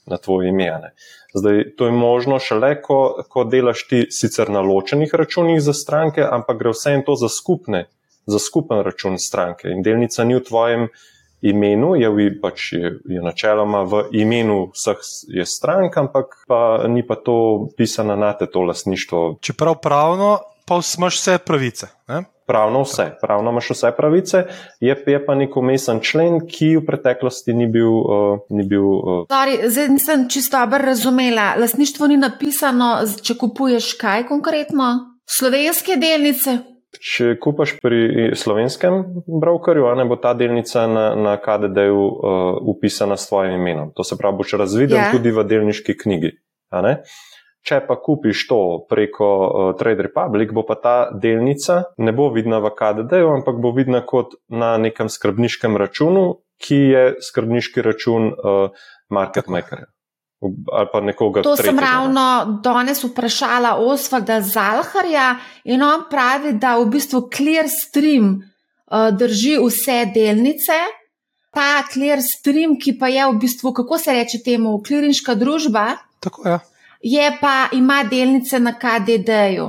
na 0.10 0.18
tvoje 0.18 0.50
ime. 0.50 0.70
Zdaj, 1.38 1.64
to 1.78 1.86
je 1.90 1.94
možno 1.94 2.42
šele, 2.42 2.76
ko, 2.82 3.00
ko 3.30 3.46
delaš 3.46 3.86
ti 3.90 4.04
sicer 4.10 4.50
na 4.54 4.66
ločenih 4.66 5.14
računih 5.14 5.62
za 5.62 5.78
stranke, 5.78 6.26
ampak 6.26 6.58
gre 6.58 6.74
vse 6.74 6.98
in 6.98 7.06
to 7.06 7.14
za 7.18 7.30
skupne, 7.30 7.86
za 8.26 8.42
skupen 8.42 8.82
račun 8.82 9.22
stranke 9.22 9.70
in 9.70 9.86
delnica 9.86 10.26
ni 10.26 10.42
v 10.42 10.46
tvojem 10.46 10.90
imenu, 11.44 11.96
je, 12.00 12.10
v, 12.10 12.30
pač 12.42 12.74
je, 12.74 12.94
je 13.06 13.22
načeloma 13.22 13.84
v 13.84 14.04
imenu 14.16 14.72
vseh 14.72 15.00
strank, 15.46 15.98
ampak 16.00 16.48
pa 16.48 16.88
ni 16.88 17.04
pa 17.04 17.20
to 17.20 17.68
pisano 17.78 18.16
na 18.16 18.34
te 18.34 18.48
to 18.48 18.64
lasništvo. 18.64 19.38
Čeprav 19.44 19.82
pravno, 19.84 20.40
pa 20.66 20.80
imaš 20.98 21.20
vse 21.20 21.38
pravice. 21.46 21.88
Ne? 22.08 22.24
Pravno 22.48 22.82
vse, 22.84 23.12
pravno 23.22 23.52
imaš 23.52 23.70
vse 23.70 23.92
pravice, 23.98 24.44
je, 24.80 24.96
je 25.08 25.26
pa 25.26 25.36
nek 25.36 25.56
umesen 25.58 26.00
člen, 26.04 26.42
ki 26.48 26.76
v 26.78 26.86
preteklosti 26.86 27.54
ni 27.54 27.68
bil. 27.72 27.92
Uh, 27.92 28.44
ni 28.50 28.68
bil 28.68 28.84
uh... 28.84 29.24
Sorry, 29.32 29.60
zdaj 29.70 29.88
nisem 29.90 30.28
čisto 30.30 30.60
dobro 30.60 30.84
razumela. 30.86 31.54
Lasništvo 31.60 32.08
ni 32.08 32.18
napisano, 32.18 32.98
če 33.24 33.38
kupuješ 33.40 33.94
kaj 34.00 34.28
konkretno? 34.28 34.92
Slovenske 35.24 35.96
delnice, 35.96 36.58
Če 37.02 37.34
kupaš 37.42 37.78
pri 37.82 38.32
slovenskem 38.38 39.24
brokerju, 39.26 39.90
ne 39.98 40.06
bo 40.06 40.18
ta 40.22 40.34
delnica 40.38 40.86
na, 40.88 41.06
na 41.18 41.34
KDD-ju 41.42 42.02
uh, 42.06 42.58
upisana 42.70 43.18
s 43.18 43.28
tvojim 43.32 43.56
imenom. 43.58 43.94
To 43.98 44.06
se 44.06 44.18
pravi, 44.20 44.38
boš 44.38 44.54
razviden 44.62 45.00
yeah. 45.00 45.10
Ja. 45.10 45.14
tudi 45.16 45.34
v 45.34 45.46
delniški 45.48 45.98
knjigi. 45.98 46.36
Če 47.64 47.80
pa 47.88 47.96
kupiš 47.96 48.44
to 48.50 48.60
preko 48.92 49.30
uh, 49.48 49.72
Trade 49.80 50.06
Republic, 50.10 50.52
bo 50.54 50.66
pa 50.68 50.76
ta 50.76 50.96
delnica 51.16 51.96
ne 51.98 52.12
bo 52.12 52.28
vidna 52.36 52.60
v 52.64 52.74
KDD-ju, 52.76 53.32
ampak 53.40 53.62
bo 53.64 53.72
vidna 53.76 54.04
kot 54.06 54.36
na 54.52 54.76
nekem 54.78 55.10
skrbniškem 55.10 55.80
računu, 55.80 56.44
ki 56.62 56.80
je 56.92 57.04
skrbniški 57.24 57.84
račun 57.84 58.30
uh, 58.34 58.86
market 59.10 59.50
makerja 59.50 59.93
ali 60.72 60.88
pa 60.92 61.02
nekoga 61.02 61.42
drugega. 61.42 61.50
To 61.50 61.56
tretjega. 61.56 61.78
sem 61.78 61.80
ravno 61.80 62.60
danes 62.64 63.04
vprašala 63.04 63.76
Osvalda 63.80 64.42
Zalharja 64.42 65.36
in 65.64 65.84
on 65.84 66.08
pravi, 66.10 66.54
da 66.54 66.76
v 66.78 66.90
bistvu 66.94 67.28
Clearstream 67.36 68.34
uh, 68.36 69.10
drži 69.18 69.58
vse 69.62 70.04
delnice. 70.16 70.80
Ta 71.54 71.84
Clearstream, 71.94 72.78
ki 72.82 72.98
pa 73.00 73.12
je 73.14 73.28
v 73.30 73.38
bistvu, 73.40 73.74
kako 73.74 73.98
se 73.98 74.14
reče 74.14 74.42
temu, 74.46 74.80
klirinška 74.86 75.36
družba, 75.38 75.98
Tako, 76.20 76.48
ja. 76.50 76.60
je 77.02 77.32
pa 77.42 77.70
ima 77.74 78.04
delnice 78.04 78.60
na 78.60 78.74
KDD-ju. 78.80 79.68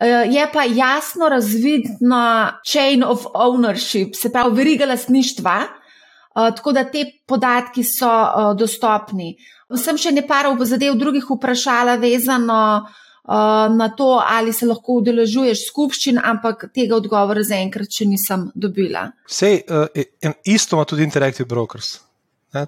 Uh, 0.00 0.24
je 0.30 0.46
pa 0.52 0.64
jasno 0.64 1.28
razvidna 1.28 2.60
chain 2.66 3.04
of 3.04 3.26
ownership, 3.34 4.14
se 4.14 4.32
pravi, 4.32 4.56
veriga 4.56 4.86
lasništva, 4.86 5.56
uh, 5.66 6.54
tako 6.56 6.72
da 6.72 6.84
te 6.84 7.04
podatki 7.26 7.84
so 7.84 8.54
dostopni. 8.54 9.34
Sem 9.78 9.98
še 10.00 10.12
nekaj 10.14 10.56
zadev 10.66 10.96
drugih 10.98 11.26
vprašala, 11.30 11.96
vezano 12.02 12.58
uh, 12.82 13.68
na 13.70 13.88
to, 13.96 14.18
ali 14.18 14.52
se 14.52 14.66
lahko 14.66 14.98
udeležuješ 15.00 15.66
skupščin, 15.68 16.18
ampak 16.18 16.68
tega 16.74 16.96
odgovora 16.96 17.44
zaenkrat 17.46 17.90
še 17.92 18.08
nisem 18.10 18.48
dobila. 18.54 19.10
Sej, 19.28 19.62
uh, 19.68 20.32
isto 20.44 20.76
ima 20.76 20.84
tudi 20.84 21.06
Interactive 21.06 21.48
Brokers. 21.48 21.98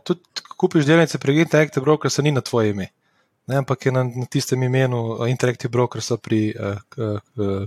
Tudi, 0.07 0.45
ko 0.47 0.59
kupiš 0.67 0.87
delnice 0.87 1.19
prek 1.19 1.43
Interactive 1.43 1.83
Brokers, 1.83 2.21
ni 2.23 2.31
na 2.31 2.41
tvoje 2.41 2.71
ime. 2.71 2.93
Ne, 3.51 3.59
ampak 3.59 3.89
je 3.89 3.93
na, 3.93 4.05
na 4.07 4.29
tistem 4.31 4.63
imenu 4.63 5.27
Interactive 5.27 5.73
Brokers 5.73 6.13
pri 6.23 6.53
uh, 6.55 7.19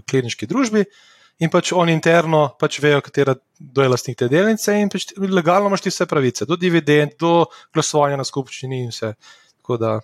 klinički 0.08 0.48
družbi 0.48 0.86
in 1.40 1.52
pač 1.52 1.72
oni 1.76 1.94
interno 1.96 2.48
pač 2.60 2.80
vejo, 2.84 3.02
katera 3.04 3.36
je 3.36 3.88
lastnik 3.92 4.18
te 4.20 4.30
delnice 4.32 4.76
in 4.80 4.92
pač 4.92 5.10
legalno 5.18 5.72
imaš 5.72 5.86
ti 5.86 5.94
vse 5.94 6.08
pravice, 6.10 6.48
do 6.48 6.58
dividend, 6.60 7.18
do 7.20 7.48
glasovanja 7.74 8.20
na 8.20 8.28
skupščini 8.28 8.84
in 8.86 8.92
vse. 8.94 9.14
Da, 9.82 9.96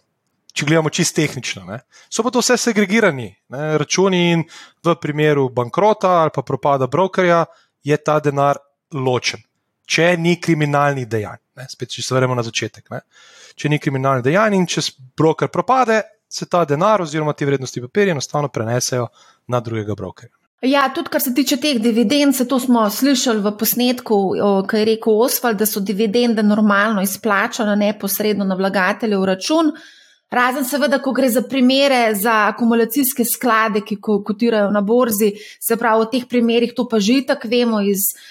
če 0.58 0.66
gledamo 0.66 0.90
čisto 0.90 1.22
tehnično, 1.22 1.64
ne. 1.68 1.78
so 2.10 2.26
pa 2.26 2.32
to 2.34 2.42
vse 2.42 2.58
segregirani 2.58 3.30
ne, 3.54 3.62
računi 3.78 4.22
in 4.32 4.44
v 4.84 4.96
primeru 5.00 5.50
bankrota 5.54 6.18
ali 6.24 6.34
pa 6.34 6.42
propada 6.42 6.90
brokerja 6.92 7.46
je 7.86 7.98
ta 7.98 8.20
denar 8.20 8.60
ločen. 8.94 9.44
Če 9.92 10.16
ni 10.18 10.38
kriminalnih 10.42 11.08
dejanj, 11.08 11.40
ne, 11.60 11.68
spet 11.70 11.94
če 11.94 12.04
se 12.04 12.16
vrnemo 12.16 12.36
na 12.36 12.44
začetek. 12.48 12.90
Ne. 12.92 13.02
Če 13.60 13.70
ni 13.70 13.80
kriminalnih 13.80 14.26
dejanj 14.26 14.58
in 14.58 14.68
če 14.68 14.84
broker 15.20 15.52
propade, 15.52 16.02
se 16.32 16.48
ta 16.48 16.64
denar 16.66 17.04
oziroma 17.04 17.34
ti 17.36 17.46
vrednosti 17.46 17.84
papirja 17.84 18.16
enostavno 18.16 18.48
prenesejo 18.48 19.10
na 19.52 19.60
drugega 19.60 19.96
brokerja. 20.00 20.41
Ja, 20.62 20.84
tudi 20.94 21.10
kar 21.10 21.22
se 21.22 21.34
tiče 21.34 21.58
teh 21.58 21.80
dividend, 21.82 22.38
to 22.50 22.60
smo 22.60 22.84
slišali 22.90 23.42
v 23.42 23.52
posnetku, 23.58 24.18
ki 24.70 24.78
je 24.78 24.86
rekel 24.86 25.24
Osvald, 25.26 25.58
da 25.58 25.66
so 25.66 25.82
dividende 25.82 26.44
normalno 26.46 27.02
izplačane 27.02 27.76
neposredno 27.76 28.46
na 28.46 28.56
vlagateljev 28.56 29.26
račun. 29.26 29.72
Razen 30.32 30.64
seveda, 30.64 31.02
ko 31.04 31.12
gre 31.12 31.28
za 31.30 31.42
primere, 31.42 32.14
za 32.16 32.36
akumulacijske 32.54 33.26
sklade, 33.26 33.82
ki 33.82 33.98
kotirajo 34.02 34.70
na 34.72 34.82
borzi, 34.82 35.34
se 35.60 35.76
pravi, 35.76 36.06
v 36.06 36.12
teh 36.14 36.30
primerih 36.30 36.72
to 36.78 36.86
pa 36.88 37.00
že 37.00 37.18
tako 37.28 37.50
vemo 37.52 37.82
iz 37.82 38.06
uh, 38.14 38.22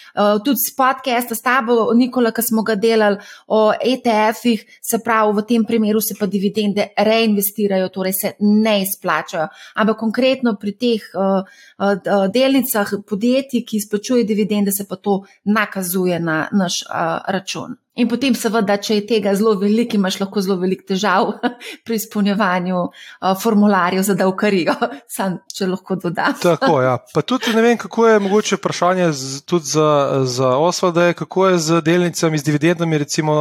tudi 0.44 0.56
z 0.56 0.74
podcasta 0.76 1.34
s 1.34 1.42
tabo, 1.42 1.92
Nikola, 1.94 2.32
ki 2.32 2.42
smo 2.42 2.62
ga 2.66 2.74
delali 2.74 3.18
o 3.46 3.72
ETF-ih, 3.72 4.64
se 4.82 5.00
pravi, 5.04 5.36
v 5.36 5.46
tem 5.48 5.64
primeru 5.64 6.00
se 6.00 6.14
pa 6.18 6.26
dividende 6.26 6.90
reinvestirajo, 6.96 7.88
torej 7.88 8.12
se 8.12 8.32
ne 8.40 8.80
izplačajo. 8.82 9.48
Ampak 9.74 10.00
konkretno 10.00 10.56
pri 10.60 10.72
teh 10.72 11.10
uh, 11.14 11.42
uh, 11.78 12.26
delnicah 12.32 12.94
podjetij, 13.06 13.64
ki 13.66 13.76
izplačujejo 13.76 14.26
dividende, 14.26 14.72
se 14.72 14.88
pa 14.88 14.96
to 14.96 15.22
nakazuje 15.44 16.20
na 16.20 16.48
naš 16.52 16.82
uh, 16.88 17.20
račun. 17.28 17.76
In 17.98 18.08
potem, 18.08 18.36
seveda, 18.38 18.76
če 18.80 19.00
je 19.00 19.02
tega 19.08 19.32
zelo 19.36 19.56
veliko, 19.60 19.98
imaš 19.98 20.20
lahko 20.22 20.40
zelo 20.44 20.56
veliko 20.60 20.86
težav 20.92 21.32
pri 21.84 21.98
izpolnjevanju 21.98 22.78
uh, 22.78 23.32
formularjev 23.42 24.04
za 24.06 24.14
davkarijo, 24.16 24.76
sam 25.16 25.40
če 25.52 25.68
lahko 25.68 25.98
dodam. 26.00 26.36
Tako, 26.40 26.80
ja. 26.86 26.96
Pa 27.12 27.24
tudi 27.26 27.52
ne 27.56 27.64
vem, 27.66 27.76
kako 27.80 28.06
je 28.08 28.22
mogoče 28.22 28.60
vprašanje 28.60 29.10
z, 29.12 29.42
tudi 29.44 29.72
za, 29.74 29.88
za 30.24 30.56
Osvalda, 30.56 31.12
kako 31.12 31.48
je 31.48 31.58
z 31.58 31.80
delnicami, 31.84 32.38
z 32.38 32.44
dividendami, 32.44 32.98
recimo 32.98 33.34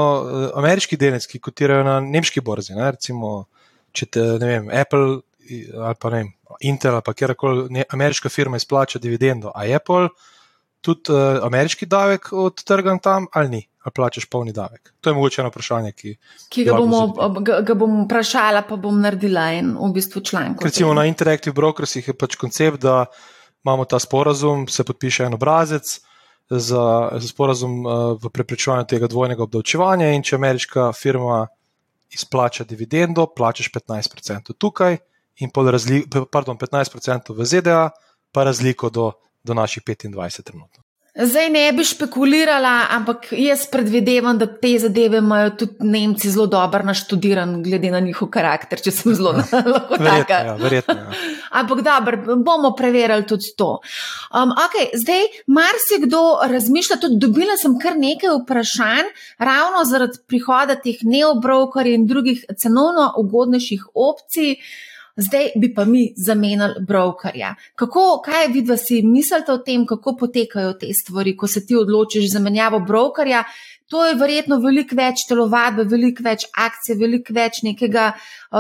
ameriških 0.55 0.99
delnic, 0.99 1.28
ki 1.28 1.39
kotirajo 1.39 1.84
na 1.84 1.99
nemški 1.99 2.41
borzi. 2.41 2.76
Ne, 2.78 2.91
recimo, 2.91 3.45
če 3.91 4.05
te, 4.05 4.26
ne 4.41 4.53
vem, 4.53 4.70
Apple 4.74 5.22
ali 5.78 5.95
pa 5.99 6.10
ne 6.10 6.18
vem, 6.18 6.34
Intel 6.62 6.93
ali 6.93 7.05
pa 7.05 7.14
kjerkoli 7.14 7.84
ameriška 7.89 8.30
firma 8.30 8.57
izplača 8.57 8.99
dividendo, 8.99 9.51
a 9.55 9.66
je 9.66 9.76
Apple 9.76 10.10
tudi 10.82 11.12
uh, 11.12 11.43
ameriški 11.45 11.86
davek 11.86 12.32
od 12.32 12.64
trga 12.64 12.97
tam 13.03 13.28
ali 13.34 13.49
ni? 13.49 13.66
Ali 13.80 13.93
plačeš 13.95 14.26
polni 14.26 14.51
davek? 14.51 14.91
To 15.01 15.10
je 15.10 15.14
mogoče 15.16 15.41
eno 15.41 15.49
vprašanje, 15.49 15.91
ki, 15.95 16.16
ki 16.51 16.66
ga, 16.68 16.76
bomo, 16.76 17.30
ga, 17.39 17.62
ga 17.64 17.76
bom 17.80 18.01
vprašala, 18.03 18.66
pa 18.68 18.76
bom 18.76 18.97
naredila 18.99 19.45
en 19.55 19.72
v 19.80 19.91
bistvu 19.95 20.22
članek. 20.22 20.64
Recimo 20.64 20.93
na 20.93 21.05
Interactive 21.07 21.55
Brokers 21.55 21.95
je 21.95 22.14
pač 22.14 22.36
koncept, 22.36 22.82
da 22.84 23.05
imamo 23.64 23.86
ta 23.86 23.99
sporazum, 23.99 24.68
se 24.68 24.84
podpiše 24.84 25.30
en 25.30 25.38
obrazec 25.39 25.95
za, 26.50 27.12
za 27.14 27.28
sporazum 27.28 27.86
uh, 27.86 27.93
v 28.22 28.30
preprečevanju 28.34 28.88
tega 28.89 29.08
dvojnega 29.08 29.43
obdavčevanja 29.45 30.12
in 30.16 30.24
če 30.26 30.36
ameriška 30.36 30.91
firma 30.97 31.45
izplača 32.14 32.66
dividendo, 32.66 33.28
plačeš 33.36 33.70
15% 33.72 34.58
tukaj 34.58 34.97
in 35.39 35.52
razli, 35.72 36.04
pardon, 36.32 36.58
15% 36.58 37.34
v 37.38 37.45
ZDA, 37.45 37.89
pa 38.32 38.43
razliko 38.43 38.89
do, 38.89 39.12
do 39.43 39.54
naših 39.54 39.84
25% 39.84 40.41
trenutno. 40.41 40.84
Zdaj 41.16 41.49
ne 41.49 41.72
bi 41.74 41.84
špekulirala, 41.84 42.86
ampak 42.93 43.32
jaz 43.34 43.64
predvidevam, 43.72 44.38
da 44.38 44.45
te 44.45 44.76
zadeve 44.80 45.18
imajo 45.18 45.49
tudi 45.57 45.88
Nemci 45.89 46.30
zelo 46.30 46.45
dobro 46.47 46.84
naštudiran, 46.86 47.64
glede 47.64 47.89
na 47.91 47.99
njihov 47.99 48.30
karakter, 48.30 48.82
če 48.82 48.91
sem 48.93 49.16
zelo 49.18 49.32
lahko 49.74 49.97
taka. 49.97 50.39
Ja, 50.45 50.53
verjetno. 50.60 50.93
Ja. 50.93 51.10
ampak 51.62 51.82
dobro, 51.82 52.36
bomo 52.36 52.72
preverili 52.78 53.26
tudi 53.28 53.55
to. 53.57 53.80
Um, 54.30 54.53
okay, 54.53 54.91
zdaj, 54.93 55.26
marsikdo 55.47 56.22
razmišlja, 56.51 56.99
tudi 57.01 57.18
dobila 57.18 57.57
sem 57.57 57.80
kar 57.82 57.97
nekaj 57.97 58.38
vprašanj, 58.43 59.10
ravno 59.41 59.84
zaradi 59.89 60.22
prihoda 60.28 60.78
teh 60.78 61.01
neobrokerjev 61.03 61.97
in 61.99 62.05
drugih 62.07 62.45
cenovno 62.57 63.10
ugodnejših 63.18 63.89
opcij 63.95 64.55
zdaj 65.20 65.51
bi 65.55 65.74
pa 65.74 65.86
mi 65.86 66.13
zamenjali 66.17 66.86
brokerja. 66.88 67.55
Kako, 67.76 68.22
kaj 68.26 68.47
vidva 68.53 68.78
si 68.78 69.01
mislite 69.01 69.51
o 69.51 69.57
tem, 69.57 69.86
kako 69.88 70.15
potekajo 70.20 70.74
te 70.74 70.93
stvari, 70.93 71.36
ko 71.38 71.47
se 71.47 71.65
ti 71.65 71.76
odločiš 71.76 72.32
za 72.32 72.39
menjavo 72.39 72.80
brokerja? 72.80 73.43
To 73.89 74.03
je 74.05 74.17
verjetno 74.20 74.59
veliko 74.61 74.93
več 74.95 75.24
telovadbe, 75.26 75.84
veliko 75.89 76.22
več 76.24 76.45
akcij, 76.53 76.93
veliko 76.99 77.34
več 77.34 77.63
nekega, 77.65 78.11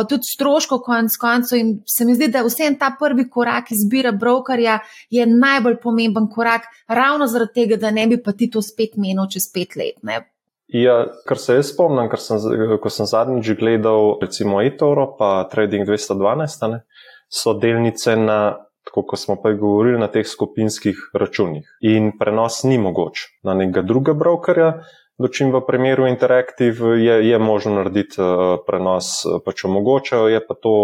tudi 0.09 0.25
stroškov, 0.25 0.81
konc 0.87 1.17
koncev. 1.21 1.59
In 1.59 1.69
se 1.85 2.05
mi 2.05 2.15
zdi, 2.17 2.31
da 2.33 2.41
vsem 2.47 2.79
ta 2.81 2.95
prvi 2.99 3.27
korak 3.29 3.69
izbira 3.75 4.11
brokerja 4.11 4.79
je 5.13 5.27
najbolj 5.29 5.77
pomemben 5.83 6.31
korak, 6.33 6.65
ravno 6.87 7.29
zaradi 7.29 7.61
tega, 7.61 7.77
da 7.77 7.93
ne 7.93 8.07
bi 8.09 8.17
pa 8.25 8.33
ti 8.33 8.49
to 8.49 8.65
spet 8.65 8.97
menil 8.97 9.29
čez 9.29 9.45
pet 9.53 9.77
let. 9.77 10.01
Ne? 10.01 10.23
Ja, 10.69 11.07
kar 11.25 11.39
se 11.41 11.55
jaz 11.57 11.71
spomnim, 11.71 12.11
sem, 12.21 12.37
ko 12.81 12.89
sem 12.93 13.07
zadnjič 13.09 13.55
gledal, 13.57 14.19
recimo 14.21 14.61
eToro, 14.61 15.07
pa 15.17 15.47
Trading 15.49 15.87
212, 15.87 16.67
ne, 16.69 16.83
so 17.25 17.55
delnice 17.57 18.13
na, 18.19 18.39
tako 18.85 19.03
kot 19.09 19.21
smo 19.21 19.39
prej 19.41 19.57
govorili, 19.57 19.97
na 19.97 20.11
teh 20.13 20.27
skupinskih 20.29 21.09
računih. 21.17 21.65
In 21.89 22.11
prenos 22.19 22.61
ni 22.69 22.77
mogoč 22.77 23.25
na 23.41 23.57
nekega 23.57 23.81
druga 23.81 24.13
brokerja, 24.13 24.83
dočim 25.17 25.49
v 25.51 25.63
primeru 25.65 26.05
Interactive 26.07 26.99
je, 27.01 27.17
je 27.27 27.39
možno 27.41 27.81
narediti 27.81 28.21
uh, 28.21 28.61
prenos, 28.67 29.25
pač 29.45 29.65
omogočajo, 29.65 30.29
je 30.29 30.43
pa 30.45 30.53
to 30.53 30.75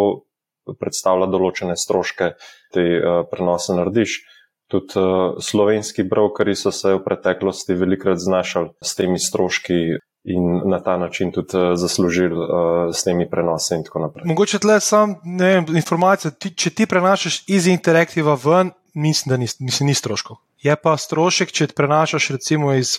predstavlja 0.81 1.29
določene 1.29 1.77
stroške, 1.77 2.33
te 2.73 2.87
uh, 2.97 3.21
prenose 3.29 3.77
narediš. 3.77 4.23
Tudi 4.67 4.97
uh, 4.99 5.37
slovenski 5.41 6.03
brokeri 6.03 6.55
so 6.55 6.71
se 6.71 6.93
v 6.93 7.03
preteklosti 7.05 7.73
velikrat 7.73 8.17
znašali 8.17 8.69
s 8.81 8.95
temi 8.95 9.19
stroški 9.19 9.77
in 10.25 10.61
na 10.65 10.79
ta 10.83 10.97
način 10.97 11.31
tudi 11.31 11.57
uh, 11.57 11.75
zaslužili 11.77 12.33
uh, 12.33 12.95
s 12.95 13.03
temi 13.03 13.29
prenosi 13.29 13.75
in 13.75 13.83
tako 13.83 13.99
naprej. 13.99 14.25
Mogoče 14.25 14.59
tle 14.59 14.79
sam 14.81 15.15
vem, 15.39 15.65
informacija, 15.75 16.31
ti, 16.31 16.49
če 16.49 16.69
ti 16.69 16.89
prenašaš 16.89 17.43
iz 17.47 17.67
interaktiva 17.67 18.37
ven, 18.43 18.71
mislim, 18.93 19.29
da 19.29 19.37
ni, 19.37 19.47
mislim, 19.59 19.87
ni 19.87 19.93
stroškov. 19.93 20.41
Je 20.65 20.75
pa 20.75 20.97
strošek, 20.97 21.53
če 21.53 21.67
ti 21.69 21.77
prenašaš 21.77 22.31
recimo 22.33 22.73
iz 22.73 22.97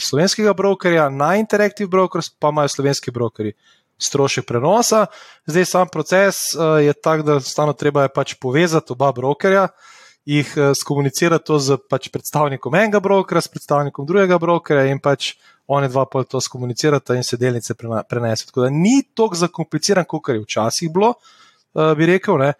slovenskega 0.00 0.52
brokerja 0.54 1.08
na 1.14 1.36
interaktiv 1.38 1.88
brokers, 1.88 2.32
pa 2.38 2.50
imajo 2.50 2.74
slovenski 2.74 3.14
brokeri. 3.14 3.54
Strošek 4.02 4.46
prenosa, 4.46 5.06
zdaj 5.46 5.64
sam 5.70 5.88
proces 5.88 6.42
uh, 6.58 6.82
je 6.82 6.92
tak, 6.92 7.22
da 7.22 7.38
stano 7.40 7.72
treba 7.72 8.02
je 8.02 8.16
pač 8.16 8.34
povezati 8.34 8.92
oba 8.92 9.12
brokerja, 9.14 9.68
uh, 9.70 9.93
jih 10.24 10.54
uh, 10.56 10.72
skomunicira 10.76 11.38
to 11.38 11.58
z 11.58 11.76
pač, 11.90 12.08
predstavnikom 12.12 12.74
enega 12.74 13.00
brokera, 13.00 13.42
s 13.44 13.50
predstavnikom 13.52 14.06
drugega 14.08 14.38
brokera 14.40 14.86
in 14.88 15.00
pač 15.02 15.34
oni 15.68 15.88
dva 15.88 16.04
pa 16.08 16.24
to 16.28 16.40
skomunicirata 16.40 17.16
in 17.16 17.24
se 17.24 17.36
delnice 17.40 17.74
prenesejo. 17.74 18.50
Tako 18.50 18.66
da 18.66 18.70
ni 18.72 19.02
tako 19.14 19.36
zakompliciran, 19.40 20.04
kot 20.08 20.32
je 20.32 20.40
včasih 20.40 20.92
bilo, 20.92 21.14
uh, 21.16 21.92
bi 21.96 22.08
rekel. 22.08 22.40
Ne? 22.40 22.52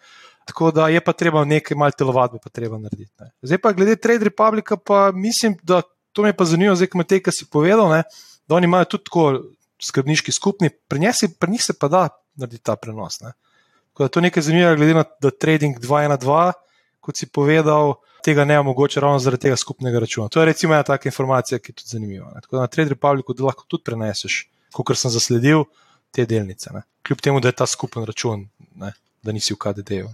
Tako 0.45 0.71
da 0.71 0.87
je 0.93 1.01
pa 1.01 1.13
treba 1.13 1.45
nekaj 1.45 1.77
malo 1.77 1.97
telovadbe 1.97 2.39
pa 2.43 2.49
treba 2.53 2.77
narediti. 2.77 3.13
Ne? 3.19 3.31
Zdaj 3.41 3.61
pa 3.61 3.73
glede 3.73 3.95
Trade 3.95 4.29
Republika, 4.29 4.77
pa 4.77 5.11
mislim, 5.11 5.57
da 5.63 5.81
to 6.13 6.23
me 6.23 6.33
pa 6.37 6.45
zanima, 6.45 6.75
zdaj, 6.75 6.87
ko 6.93 7.01
me 7.01 7.03
te, 7.03 7.19
kar 7.19 7.33
si 7.33 7.49
povedal, 7.49 7.89
ne? 7.89 8.03
da 8.47 8.55
oni 8.55 8.69
imajo 8.69 8.85
tudi 8.93 9.09
tako 9.09 9.25
skrbniški 9.81 10.31
skupni, 10.31 10.69
pri 10.69 11.01
njih, 11.01 11.15
si, 11.17 11.31
pri 11.33 11.51
njih 11.51 11.63
se 11.63 11.73
pa 11.73 11.89
da 11.89 12.07
narediti 12.37 12.63
ta 12.63 12.75
prenos. 12.75 13.19
Ne? 13.25 13.33
Tako 13.93 14.05
da 14.05 14.09
to 14.09 14.19
je 14.19 14.27
nekaj 14.29 14.43
zanimivo, 14.43 14.75
glede 14.75 14.93
na 14.93 15.03
da 15.21 15.31
trading 15.31 15.81
2 15.81 16.07
na 16.07 16.17
2 16.17 16.51
kot 17.05 17.21
si 17.21 17.29
povedal, 17.29 17.99
tega 18.25 18.45
ne 18.45 18.57
omogoča 18.59 19.03
ravno 19.03 19.19
zaradi 19.21 19.45
tega 19.47 19.55
skupnega 19.55 19.99
računa. 20.01 20.27
To 20.33 20.41
je 20.41 20.45
recimo 20.45 20.73
ena 20.73 20.83
taka 20.83 21.09
informacija, 21.09 21.59
ki 21.59 21.71
je 21.71 21.75
tudi 21.75 21.89
zanimiva. 21.93 22.31
Ne. 22.33 22.41
Tako 22.41 22.57
da 22.57 22.65
na 22.65 22.67
Trade 22.67 22.89
Republicu 22.89 23.45
lahko 23.45 23.65
tudi 23.67 23.85
preneseš, 23.85 24.45
kot 24.73 24.97
sem 24.97 25.13
zasledil, 25.13 25.65
te 26.11 26.25
delnice. 26.25 26.73
Ne. 26.73 26.81
Kljub 27.05 27.21
temu, 27.21 27.39
da 27.39 27.51
je 27.51 27.59
ta 27.61 27.67
skupen 27.69 28.05
račun, 28.05 28.47
ne, 28.81 28.93
da 29.23 29.35
nisi 29.35 29.53
v 29.53 29.59
KDD-ju. 29.61 30.09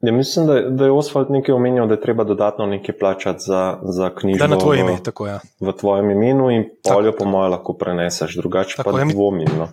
Ja, 0.00 0.12
mislim, 0.14 0.46
da, 0.46 0.60
da 0.70 0.86
je 0.86 0.94
Oswald 0.94 1.30
nekaj 1.34 1.54
omenil, 1.54 1.86
da 1.90 1.96
je 1.96 2.00
treba 2.00 2.24
dodatno 2.24 2.66
nekaj 2.66 2.98
plačati 2.98 3.42
za, 3.42 3.78
za 3.82 4.10
knjigo. 4.14 4.38
Da 4.38 4.46
na 4.46 4.58
tvoje 4.58 4.80
ime, 4.80 4.98
tako 5.04 5.26
je. 5.26 5.32
Ja. 5.32 5.40
V 5.60 5.72
tvojem 5.80 6.10
imenu 6.10 6.50
in 6.54 6.68
poljo, 6.86 7.12
po 7.18 7.26
mojem, 7.26 7.50
lahko 7.50 7.74
preneseš, 7.74 8.36
drugače 8.38 8.82
pa 8.84 8.94
ja, 8.98 9.06
dvomim. 9.10 9.50
No. 9.58 9.68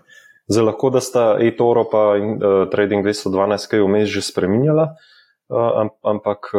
Zdaj 0.48 0.66
lahko, 0.66 0.90
da 0.90 1.02
sta 1.02 1.26
eToro 1.42 1.86
pa 1.90 2.08
in, 2.18 2.38
uh, 2.38 2.66
Trading 2.72 3.06
212 3.06 3.70
kaj 3.70 3.86
vmes 3.86 4.10
že 4.10 4.26
spremenjala, 4.26 4.90
uh, 4.94 5.15
ampak 5.50 6.50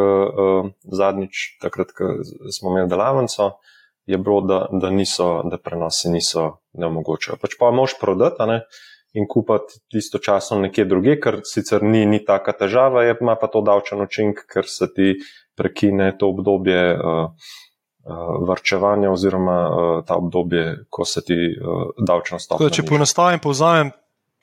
zadnjič, 0.83 1.57
takrat, 1.61 1.91
ko 1.97 2.17
smo 2.53 2.71
imeli 2.71 2.89
delavnico, 2.89 3.51
je 4.07 4.17
bilo, 4.17 4.41
da, 4.41 4.65
da, 4.71 4.89
niso, 4.89 5.41
da 5.51 5.57
prenosi 5.59 6.09
niso 6.09 6.45
neomogoče. 6.79 7.35
Pač 7.41 7.57
pa 7.59 7.71
moš 7.75 7.97
prodati 7.99 8.47
ne, 8.47 8.61
in 9.13 9.27
kupiti 9.27 9.99
istočasno 9.99 10.59
nekje 10.63 10.85
druge, 10.85 11.17
kar 11.19 11.41
sicer 11.43 11.83
ni, 11.83 12.05
ni 12.05 12.21
taka 12.25 12.53
težava, 12.55 13.03
je, 13.03 13.17
ima 13.21 13.35
pa 13.35 13.51
to 13.51 13.61
davčen 13.61 14.01
učink, 14.01 14.45
ker 14.47 14.67
se 14.67 14.87
ti 14.93 15.15
prekine 15.57 16.13
to 16.17 16.33
obdobje. 16.35 16.83
Uh, 16.95 17.55
Vrčevanja, 18.47 19.09
oziroma 19.11 19.55
uh, 19.67 19.87
ta 20.07 20.15
obdobje, 20.15 20.85
ko 20.87 21.03
se 21.03 21.19
ti 21.27 21.35
uh, 21.35 21.89
davčno 22.07 22.37
stopnja. 22.39 22.69
Če 22.71 22.85
poenostavim, 22.87 23.41
povzamem, 23.43 23.89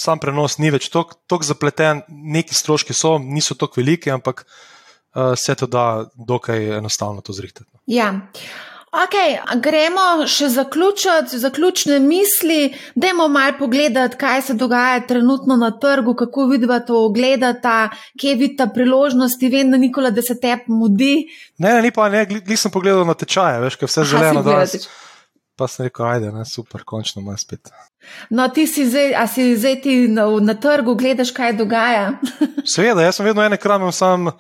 sam 0.01 0.21
prenos 0.23 0.59
ni 0.59 0.71
več 0.75 0.91
tako 0.91 1.43
zapleten, 1.43 2.03
neki 2.09 2.55
stroški 2.55 2.97
so, 2.97 3.17
niso 3.19 3.57
tako 3.59 3.81
veliki, 3.81 4.13
ampak 4.15 4.45
uh, 4.45 5.35
se 5.39 5.55
to 5.55 5.67
da 5.71 6.05
dokaj 6.15 6.79
enostavno 6.79 7.25
to 7.25 7.33
zrihtati. 7.33 7.71
No. 7.73 7.81
Ja. 7.87 8.13
Okay, 8.95 9.41
gremo 9.59 10.23
še 10.31 10.53
zaključiti, 10.55 11.41
zaključne 11.43 11.97
misli. 11.99 12.69
Dajmo 12.95 13.27
malo 13.29 13.57
pogledati, 13.59 14.17
kaj 14.21 14.43
se 14.43 14.55
dogaja 14.55 15.01
trenutno 15.09 15.57
na 15.59 15.73
trgu, 15.83 16.15
kako 16.15 16.47
vidva 16.53 16.79
to 16.87 17.01
ogledata, 17.09 17.89
kje 18.21 18.37
vidita 18.39 18.69
priložnosti. 18.71 19.51
Vem, 19.51 19.73
da 19.75 19.81
Nikola, 19.83 20.13
da 20.15 20.23
se 20.23 20.39
te 20.41 20.61
mudi. 20.71 21.27
Ne, 21.59 21.73
ne, 21.73 21.81
ni 21.83 21.91
pa, 21.91 22.07
ne, 22.09 22.23
nisem 22.47 22.71
pogledal 22.71 23.03
na 23.09 23.19
tečaje, 23.19 23.59
veš, 23.67 23.81
kaj 23.83 23.91
vse 23.91 24.07
zeleno 24.13 24.47
danes. 24.47 24.87
Pa 25.57 25.69
sem 25.71 25.87
rekel, 25.87 26.07
ajde, 26.07 26.33
ne, 26.35 26.45
super, 26.45 26.83
končno 26.85 27.23
ima 27.23 27.37
spet. 27.39 27.71
No, 28.31 28.49
ti 28.49 28.67
si 28.67 28.89
zdaj, 28.91 29.13
a 29.15 29.27
si 29.31 29.53
zdaj 29.57 29.81
ti 29.85 29.95
na, 30.11 30.27
na 30.43 30.55
trgu, 30.59 30.97
gledaš, 30.99 31.31
kaj 31.31 31.55
dogaja. 31.61 32.17
Seveda, 32.75 33.05
jaz 33.07 33.21
sem 33.21 33.27
vedno 33.27 33.45
ene 33.45 33.57
krame, 33.57 33.93
sam 33.93 34.33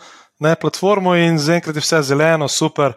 na 0.42 0.54
platformo 0.58 1.14
in 1.14 1.38
zaenkrat 1.38 1.76
je 1.76 1.84
vse 1.84 2.02
zeleno, 2.10 2.48
super, 2.48 2.96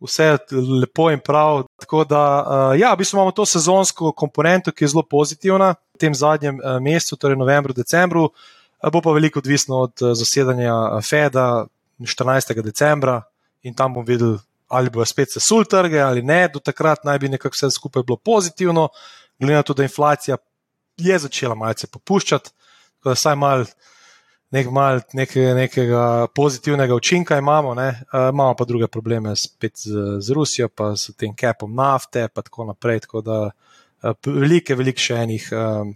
vse 0.00 0.24
je 0.24 0.62
lepo 0.80 1.10
in 1.10 1.20
prav. 1.20 1.64
Tako 1.82 2.04
da, 2.04 2.22
uh, 2.22 2.78
ja, 2.78 2.94
v 2.94 3.02
bistvu 3.02 3.18
imamo 3.18 3.34
to 3.34 3.46
sezonsko 3.46 4.12
komponento, 4.12 4.72
ki 4.72 4.84
je 4.84 4.94
zelo 4.94 5.02
pozitivna 5.02 5.74
v 5.74 5.98
tem 5.98 6.14
zadnjem 6.14 6.60
uh, 6.62 6.78
mesecu, 6.80 7.18
torej 7.18 7.36
novembru, 7.36 7.74
decembru, 7.74 8.28
uh, 8.30 8.90
bo 8.92 9.02
pa 9.02 9.10
veliko 9.10 9.42
odvisno 9.42 9.82
od 9.88 10.02
uh, 10.02 10.14
zasedanja 10.14 11.00
FED-a 11.02 11.66
14. 11.98 12.62
decembra 12.62 13.22
in 13.62 13.74
tam 13.74 13.94
bom 13.94 14.04
videl 14.06 14.38
ali 14.68 14.90
bo 14.90 15.04
spet 15.04 15.32
se 15.32 15.40
sul 15.40 15.64
trge 15.64 16.00
ali 16.00 16.22
ne, 16.22 16.48
do 16.52 16.60
takrat 16.60 17.04
naj 17.04 17.18
bi 17.18 17.28
nekako 17.28 17.54
vse 17.54 17.70
skupaj 17.70 18.02
bilo 18.02 18.16
pozitivno, 18.16 18.88
glede 19.38 19.54
na 19.54 19.62
to, 19.62 19.74
da 19.74 19.82
inflacija 19.82 20.36
je 20.96 21.18
začela 21.18 21.54
malce 21.54 21.86
popuščati, 21.92 22.50
tako 22.96 23.12
da 23.12 23.16
vsaj 23.18 23.36
mal, 23.36 23.64
nek, 24.50 24.70
mal 24.72 25.00
nekega, 25.12 25.54
nekega 25.54 26.04
pozitivnega 26.34 26.94
učinka 26.94 27.38
imamo, 27.38 27.74
ne. 27.74 27.88
uh, 28.12 28.30
imamo 28.32 28.54
pa 28.56 28.64
druge 28.64 28.88
probleme 28.88 29.36
spet 29.36 29.76
z, 29.84 30.06
z 30.20 30.36
Rusijo, 30.36 30.68
pa 30.68 30.94
s 30.96 31.12
tem 31.18 31.34
capom 31.36 31.74
nafte, 31.74 32.28
pa 32.28 32.42
tako 32.42 32.64
naprej. 32.72 33.04
Tako 33.06 33.20
da 33.20 33.38
uh, 33.50 34.16
velike, 34.26 34.74
velike 34.74 35.02
še 35.02 35.22
enih. 35.26 35.48
Uh, 35.52 35.94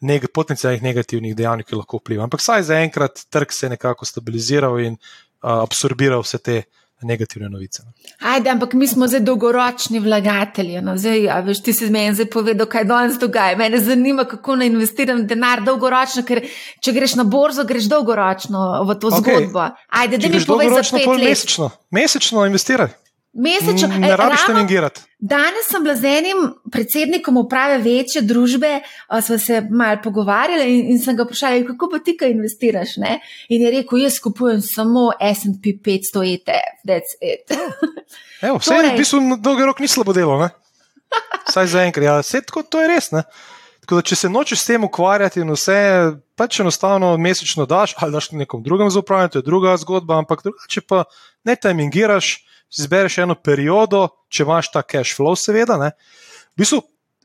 neg 0.00 0.24
potencijalnih 0.32 0.80
negativnih 0.80 1.34
dejavnikov, 1.36 1.68
ki 1.68 1.76
lahko 1.76 1.98
vplivajo. 2.00 2.24
Ampak 2.24 2.40
saj 2.40 2.62
zaenkrat 2.70 3.20
trg 3.28 3.50
se 3.52 3.66
je 3.66 3.70
nekako 3.74 4.06
stabiliziral 4.08 4.78
in 4.80 4.94
uh, 4.96 5.58
absorbiral 5.60 6.24
vse 6.24 6.40
te 6.40 6.62
negativne 7.02 7.48
novice. 7.48 7.82
No. 7.86 7.92
Ajde, 8.30 8.50
ampak 8.50 8.72
mi 8.72 8.88
smo 8.88 9.08
zdaj 9.08 9.20
dolgoročni 9.20 10.00
vlagatelji. 10.00 10.80
No? 10.80 10.96
Zdaj, 10.98 11.28
a, 11.30 11.40
veš, 11.40 11.62
ti 11.62 11.72
si 11.72 11.90
meni 11.90 12.26
povedal, 12.30 12.66
kaj 12.66 12.84
danes 12.84 13.18
dogaja. 13.18 13.56
Mene 13.56 13.80
zanima, 13.80 14.24
kako 14.24 14.56
naj 14.60 14.68
investiram 14.68 15.26
denar 15.26 15.64
dolgoročno, 15.64 16.24
ker 16.28 16.42
če 16.80 16.92
greš 16.96 17.16
na 17.20 17.24
borzo, 17.24 17.64
greš 17.64 17.88
dolgoročno 17.92 18.84
v 18.88 18.98
to 19.00 19.12
okay. 19.12 19.20
zgodbo. 19.20 19.68
Ajde, 19.88 20.18
da 20.18 20.28
mi 20.28 20.44
povej 20.46 20.74
za 20.76 20.84
pet 20.96 21.06
let. 21.06 21.28
Mesečno, 21.28 21.70
mesečno 21.90 22.46
investiraj. 22.46 22.92
Mesečno, 23.32 23.88
ne 23.88 24.08
e, 24.10 24.16
rabiš 24.16 24.44
treningirati. 24.46 25.00
Danes 25.18 25.68
sem 25.70 25.82
bila 25.82 25.94
z 25.96 26.04
enim 26.04 26.38
predsednikom 26.72 27.36
uprave 27.36 27.78
večje 27.78 28.22
družbe, 28.22 28.80
smo 29.26 29.38
se 29.38 29.60
malo 29.70 30.00
pogovarjali 30.02 30.78
in, 30.78 30.88
in 30.90 30.98
sem 30.98 31.16
ga 31.16 31.22
vprašala, 31.22 31.62
kako 31.68 31.88
pa 31.92 32.00
ti, 32.04 32.16
kaj 32.18 32.34
investiraš. 32.34 32.96
Ne? 32.96 33.20
In 33.48 33.62
je 33.62 33.70
rekel, 33.76 34.02
jaz 34.02 34.18
kupujem 34.24 34.58
samo 34.64 35.12
SP 35.22 35.76
500 35.78 36.26
ETF, 36.34 36.82
that's 36.88 37.14
it. 37.22 37.54
Evo, 38.48 38.58
vse 38.58 38.74
torej, 38.74 38.90
je, 38.90 38.94
v 38.94 38.98
bistvu, 38.98 39.22
dolgi 39.38 39.70
rok 39.70 39.84
ni 39.84 39.88
slabo 39.88 40.16
delo, 40.16 40.40
ne? 40.42 40.50
Saj 41.54 41.70
za 41.70 41.86
enkrat, 41.86 42.04
ja, 42.04 42.18
vse 42.24 42.42
tako, 42.42 42.66
to 42.66 42.82
je 42.82 42.90
res. 42.90 43.12
Ne? 43.14 43.22
Tako 43.86 44.00
da, 44.00 44.08
če 44.10 44.16
se 44.16 44.28
nočeš 44.32 44.58
s 44.58 44.70
tem 44.72 44.84
ukvarjati 44.86 45.44
in 45.44 45.54
vse, 45.54 45.78
pač 46.34 46.60
enostavno 46.64 47.14
mesečno 47.18 47.66
daš, 47.66 47.94
ali 48.02 48.14
daš 48.14 48.32
nekom 48.34 48.66
drugem 48.66 48.90
za 48.90 49.04
upravljanje, 49.04 49.36
to 49.36 49.38
je 49.38 49.46
druga 49.46 49.76
zgodba, 49.78 50.18
ampak 50.18 50.42
drugače 50.42 50.82
pa 50.82 51.04
ne 51.46 51.54
timingiraš 51.56 52.40
izbereš 52.78 53.18
eno 53.24 53.34
periodo, 53.34 54.06
če 54.30 54.44
imaš 54.46 54.70
ta 54.72 54.82
cash 54.82 55.16
flow, 55.18 55.36
seveda. 55.38 55.78
Ne. 55.80 55.90
V 56.54 56.62
bistvu, 56.62 56.80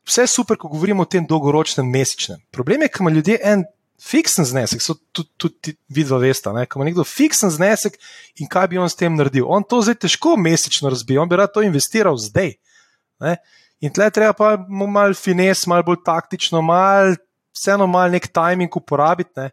vse 0.08 0.26
je 0.26 0.34
super, 0.34 0.58
ko 0.58 0.72
govorimo 0.72 1.06
o 1.06 1.10
tem 1.10 1.26
dolgoročnem 1.28 1.88
mesečnem. 1.90 2.42
Problem 2.54 2.86
je, 2.86 2.92
ker 2.94 3.06
ima 3.06 3.14
ljudje 3.14 3.40
en 3.44 3.66
fiksen 4.02 4.46
znesek, 4.46 4.82
so 4.84 4.98
tudi, 5.16 5.30
tudi 5.38 5.76
vidva 5.94 6.20
vesta, 6.20 6.52
ko 6.68 6.80
ima 6.80 6.90
nekdo 6.90 7.06
fiksen 7.08 7.52
znesek 7.54 7.96
in 8.42 8.50
kaj 8.52 8.68
bi 8.72 8.80
on 8.82 8.90
s 8.92 9.00
tem 9.00 9.16
naredil. 9.16 9.48
On 9.48 9.64
to 9.64 9.82
zdaj 9.86 10.02
težko 10.06 10.36
mesečno 10.38 10.92
razbije, 10.92 11.22
on 11.22 11.30
bi 11.30 11.40
rad 11.40 11.54
to 11.54 11.64
investiral 11.66 12.18
zdaj. 12.20 12.56
Ne. 13.24 13.38
In 13.84 13.94
tle 13.94 14.10
treba 14.12 14.34
pa 14.34 14.56
malo 14.68 15.16
fines, 15.18 15.66
malo 15.68 15.86
bolj 15.88 16.04
taktično, 16.06 16.62
malo, 16.62 17.16
vseeno 17.56 17.88
malo 17.88 18.12
nek 18.12 18.28
timing 18.34 18.76
uporabiti. 18.76 19.32
Ne. 19.40 19.50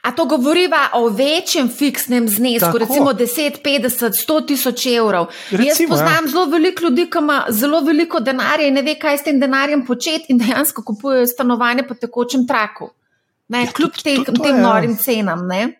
A 0.00 0.12
to 0.12 0.24
govoriva 0.24 0.88
o 0.92 1.08
večjem 1.08 1.68
fiksnem 1.68 2.28
znesku, 2.28 2.66
Tako. 2.66 2.78
recimo 2.78 3.12
10, 3.12 3.62
50, 3.64 4.12
100 4.28 4.46
tisoč 4.46 4.86
evrov. 4.86 5.26
Recimo, 5.50 5.68
Jaz 5.68 5.80
ja. 5.80 5.88
poznam 5.88 6.24
ja. 6.24 6.30
zelo 6.30 6.44
veliko 6.44 6.84
ljudi, 6.84 7.10
ki 7.10 7.18
ima 7.18 7.44
zelo 7.48 7.80
veliko 7.80 8.20
denarja 8.20 8.66
in 8.66 8.74
ne 8.74 8.82
ve, 8.82 8.94
kaj 8.94 9.18
s 9.18 9.24
tem 9.28 9.40
denarjem 9.40 9.86
početi, 9.86 10.26
in 10.28 10.38
dejansko 10.38 10.82
kupujejo 10.82 11.26
stanovanje 11.26 11.86
po 11.88 11.94
tekočem 11.94 12.46
traku. 12.46 12.90
Ne, 13.52 13.66
ja, 13.66 13.72
kljub 13.76 13.96
tem, 14.00 14.24
tem 14.24 14.56
ja. 14.56 14.62
norim 14.62 14.96
cenam. 14.96 15.44
Ne. 15.48 15.74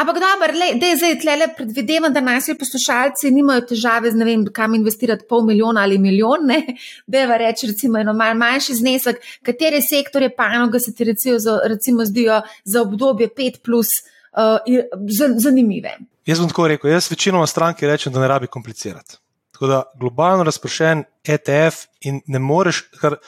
Ampak 0.00 0.20
dobro, 0.22 0.54
da 0.80 0.86
je 0.86 0.96
zdaj 0.96 1.16
tle 1.20 1.48
predvidevam, 1.56 2.12
da 2.14 2.20
naši 2.22 2.54
poslušalci 2.58 3.30
nimajo 3.34 3.64
težave 3.72 4.12
z 4.14 4.20
ne 4.20 4.28
vem, 4.28 4.44
kam 4.54 4.74
investirati 4.78 5.26
pol 5.28 5.42
milijona 5.46 5.82
ali 5.82 5.98
milijon, 5.98 6.46
ne, 6.46 6.60
da 7.06 7.24
je 7.24 7.38
reči, 7.42 7.70
recimo, 7.72 7.98
eno 7.98 8.14
mal 8.14 8.36
manjši 8.38 8.78
znesek, 8.78 9.18
katere 9.46 9.82
sektorje 9.82 10.30
panoga 10.36 10.78
se 10.78 10.94
ti 10.94 11.04
recimo, 11.04 11.58
recimo 11.64 12.06
zdijo 12.06 12.40
za 12.64 12.82
obdobje 12.82 13.28
5 13.28 13.58
plus 13.64 13.90
uh, 14.32 15.34
zanimive. 15.36 15.96
Jaz 16.26 16.38
bom 16.38 16.48
tako 16.48 16.68
rekel, 16.70 16.90
jaz 16.90 17.10
večinoma 17.10 17.46
stranki 17.46 17.86
rečem, 17.86 18.12
da 18.12 18.20
ne 18.20 18.28
rabi 18.28 18.46
komplicirati. 18.46 19.18
Tako 19.52 19.66
da 19.66 19.82
globalno 20.00 20.44
razpršen 20.44 21.04
ETF 21.24 21.84
in 22.00 22.20
ne 22.26 22.38
moreš, 22.38 22.84
kar 23.00 23.18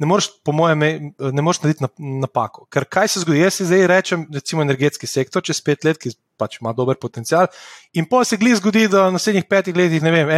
ne 0.00 0.08
moreš, 0.08 0.30
po 0.44 0.52
mojem, 0.56 0.80
ne 1.18 1.42
moreš 1.44 1.60
narediti 1.62 1.84
napako. 2.22 2.64
Ker 2.72 2.86
kaj 2.88 3.12
se 3.12 3.22
zgodi? 3.24 3.42
Jaz 3.44 3.60
zdaj 3.60 3.86
rečem, 3.90 4.26
recimo, 4.34 4.64
energetski 4.64 5.06
sektor 5.06 5.44
čez 5.44 5.60
pet 5.64 5.84
let, 5.84 6.00
ki 6.00 6.14
pač 6.40 6.56
ima 6.60 6.72
dober 6.76 6.96
potencial, 7.00 7.50
in 7.92 8.08
pa 8.08 8.22
se 8.24 8.38
gli 8.40 8.54
zgodi, 8.56 8.86
da 8.88 9.08
v 9.08 9.18
naslednjih 9.18 9.48
petih 9.48 9.76
letih, 9.76 10.02
ne 10.02 10.12
vem, 10.14 10.32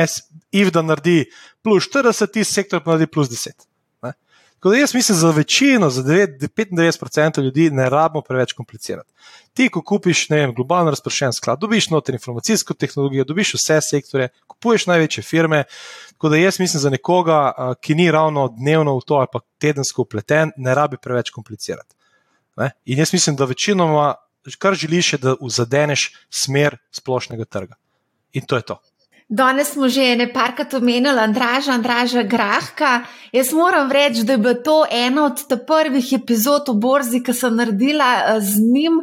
IVDA 0.50 0.82
naredi 0.82 1.20
plus 1.62 1.86
40, 1.86 2.34
tisti 2.34 2.60
sektor 2.60 2.82
pa 2.82 2.96
naredi 2.96 3.10
plus 3.14 3.30
10. 3.30 3.71
Tako 4.62 4.70
da 4.70 4.76
jaz 4.78 4.94
mislim, 4.94 5.18
za 5.18 5.30
večino, 5.30 5.90
za 5.90 6.02
95% 6.02 7.42
ljudi, 7.42 7.70
ne 7.70 7.90
rabimo 7.90 8.20
preveč 8.22 8.52
komplicirati. 8.52 9.12
Ti, 9.54 9.68
ko 9.68 9.82
kupiš 9.82 10.28
vem, 10.30 10.52
globalno 10.54 10.90
razpršen 10.90 11.32
sklad, 11.32 11.58
dobiš 11.58 11.88
noter 11.90 12.14
informacijsko 12.14 12.74
tehnologijo, 12.74 13.24
dobiš 13.24 13.54
vse 13.54 13.80
sektore, 13.80 14.28
kupuješ 14.46 14.86
največje 14.86 15.22
firme. 15.22 15.64
Tako 16.12 16.28
da 16.28 16.36
jaz 16.36 16.60
mislim, 16.60 16.80
za 16.80 16.90
nekoga, 16.90 17.40
ki 17.80 17.94
ni 17.94 18.06
ravno 18.10 18.46
dnevno 18.48 18.94
v 19.00 19.02
to 19.06 19.18
ali 19.18 19.26
pa 19.32 19.40
tedensko 19.58 20.06
upleten, 20.06 20.54
ne 20.56 20.74
rabi 20.74 20.96
preveč 21.02 21.34
komplicirati. 21.34 21.94
Ne? 22.56 22.70
In 22.84 23.02
jaz 23.02 23.12
mislim, 23.12 23.36
da 23.36 23.50
večinoma, 23.50 24.14
kar 24.58 24.78
želiš, 24.78 25.12
je, 25.12 25.18
da 25.18 25.34
zadeneš 25.50 26.12
smer 26.30 26.78
splošnega 26.90 27.44
trga. 27.44 27.74
In 28.32 28.46
to 28.46 28.56
je 28.56 28.62
to. 28.62 28.78
Danes 29.32 29.72
smo 29.72 29.88
že 29.88 30.12
nekajkrat 30.16 30.74
omenili 30.74 31.16
Andraža, 31.18 31.72
Andraža 31.72 32.22
Grahka. 32.22 33.00
Jaz 33.32 33.52
moram 33.52 33.92
reči, 33.92 34.26
da 34.28 34.32
je 34.32 34.38
bila 34.38 34.54
to 34.54 34.84
ena 34.90 35.24
od 35.24 35.40
prvih 35.66 36.12
epizod 36.12 36.68
o 36.68 36.74
borzi, 36.74 37.22
ki 37.24 37.32
sem 37.32 37.56
naredila 37.56 38.10
eh, 38.18 38.40
z 38.40 38.60
njim. 38.60 39.00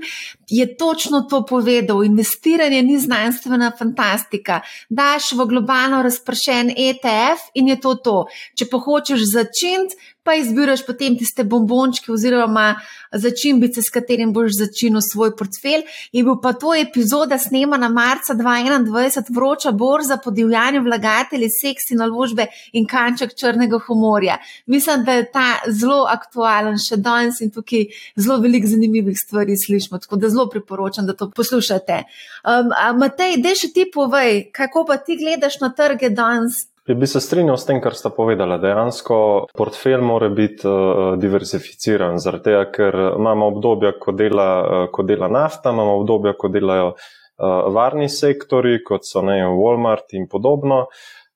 Je 0.48 0.78
točno 0.78 1.22
to 1.22 1.42
povedal. 1.46 2.04
Investiranje 2.04 2.84
ni 2.84 3.00
znanstvena 3.00 3.72
fantastika. 3.80 4.62
Daš 4.90 5.32
v 5.32 5.50
globalno 5.50 6.04
razpršen 6.06 6.70
ETF 6.78 7.50
in 7.54 7.74
je 7.74 7.80
to 7.82 7.96
to. 7.96 8.18
Če 8.54 8.70
pa 8.70 8.78
hočeš 8.78 9.26
začeti, 9.34 9.98
pa 10.30 10.36
izbiraš 10.38 10.84
potem 10.86 11.16
tiste 11.18 11.44
bombončke 11.44 12.12
oziroma 12.14 12.76
začimbice, 13.12 13.82
s 13.82 13.90
katerim 13.90 14.30
boš 14.34 14.60
začel 14.60 15.00
svoj 15.02 15.32
portfelj. 15.40 15.88
Je 16.14 16.22
bil 16.24 16.38
pa 16.44 16.52
to 16.54 16.76
epizoda 16.78 17.40
snemana 17.42 17.90
marca 17.90 18.36
2021, 18.38 19.34
vroča 19.34 19.72
borza, 19.72 20.20
podivjanje 20.22 20.84
vlagatelji, 20.86 21.50
seksi 21.50 21.98
naložbe 21.98 22.46
in 22.78 22.86
kanček 22.86 23.34
črnega 23.34 23.82
humorja. 23.88 24.38
Mislim, 24.66 25.04
da 25.06 25.18
je 25.18 25.26
ta 25.34 25.48
zelo 25.66 26.06
aktualen 26.14 26.78
še 26.78 27.02
danes 27.02 27.42
in 27.42 27.50
tukaj 27.50 27.88
zelo 28.16 28.38
veliko 28.46 28.70
zanimivih 28.70 29.18
stvari 29.18 29.58
slišimo, 29.58 29.98
tako 29.98 30.22
da 30.22 30.30
zelo 30.30 30.46
priporočam, 30.54 31.10
da 31.10 31.18
to 31.18 31.32
poslušate. 31.34 32.04
Um, 32.46 32.70
Matej, 33.02 33.40
dej 33.42 33.64
še 33.66 33.74
ti 33.74 33.90
povej, 33.90 34.52
kako 34.54 34.86
pa 34.86 35.02
ti 35.02 35.18
gledaš 35.18 35.58
na 35.66 35.74
trge 35.74 36.14
danes? 36.14 36.68
Bi 36.96 37.08
se 37.08 37.20
strinjal 37.22 37.58
s 37.58 37.68
tem, 37.70 37.78
kar 37.82 37.94
sta 37.94 38.10
povedala. 38.10 38.58
Dejansko 38.58 39.16
portfelj 39.58 40.02
mora 40.02 40.30
biti 40.34 40.66
uh, 40.66 41.12
diversificiran, 41.22 42.18
zaradi 42.18 42.48
tega, 42.48 42.64
ker 42.74 42.98
imamo 43.12 43.46
obdobja, 43.52 43.92
ko 44.02 44.16
dela, 44.18 44.48
uh, 44.64 44.88
ko 44.90 45.06
dela 45.06 45.30
nafta, 45.30 45.70
imamo 45.70 46.00
obdobja, 46.00 46.34
ko 46.34 46.50
delajo 46.50 46.88
uh, 46.96 47.70
varni 47.76 48.10
sektori, 48.10 48.80
kot 48.82 49.06
so 49.06 49.22
ne, 49.22 49.38
Walmart 49.46 50.18
in 50.18 50.26
podobno. 50.32 50.88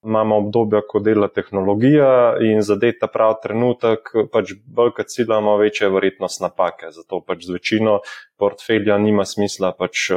Imamo 0.04 0.42
obdobja, 0.42 0.82
ko 0.90 1.00
dela 1.06 1.30
tehnologija 1.30 2.10
in 2.42 2.66
zadeta 2.66 3.08
prav 3.08 3.38
trenutek, 3.46 4.10
pač 4.34 4.58
bolj 4.66 4.98
kot 4.98 5.14
cilj 5.14 5.30
imamo 5.30 5.54
večjo 5.62 5.94
verjetnost 5.94 6.42
napake. 6.42 6.90
Zato 6.98 7.22
pač 7.22 7.46
z 7.46 7.60
večino 7.60 8.00
portfelja 8.42 8.98
nima 8.98 9.24
smisla 9.24 9.72
pač 9.78 10.10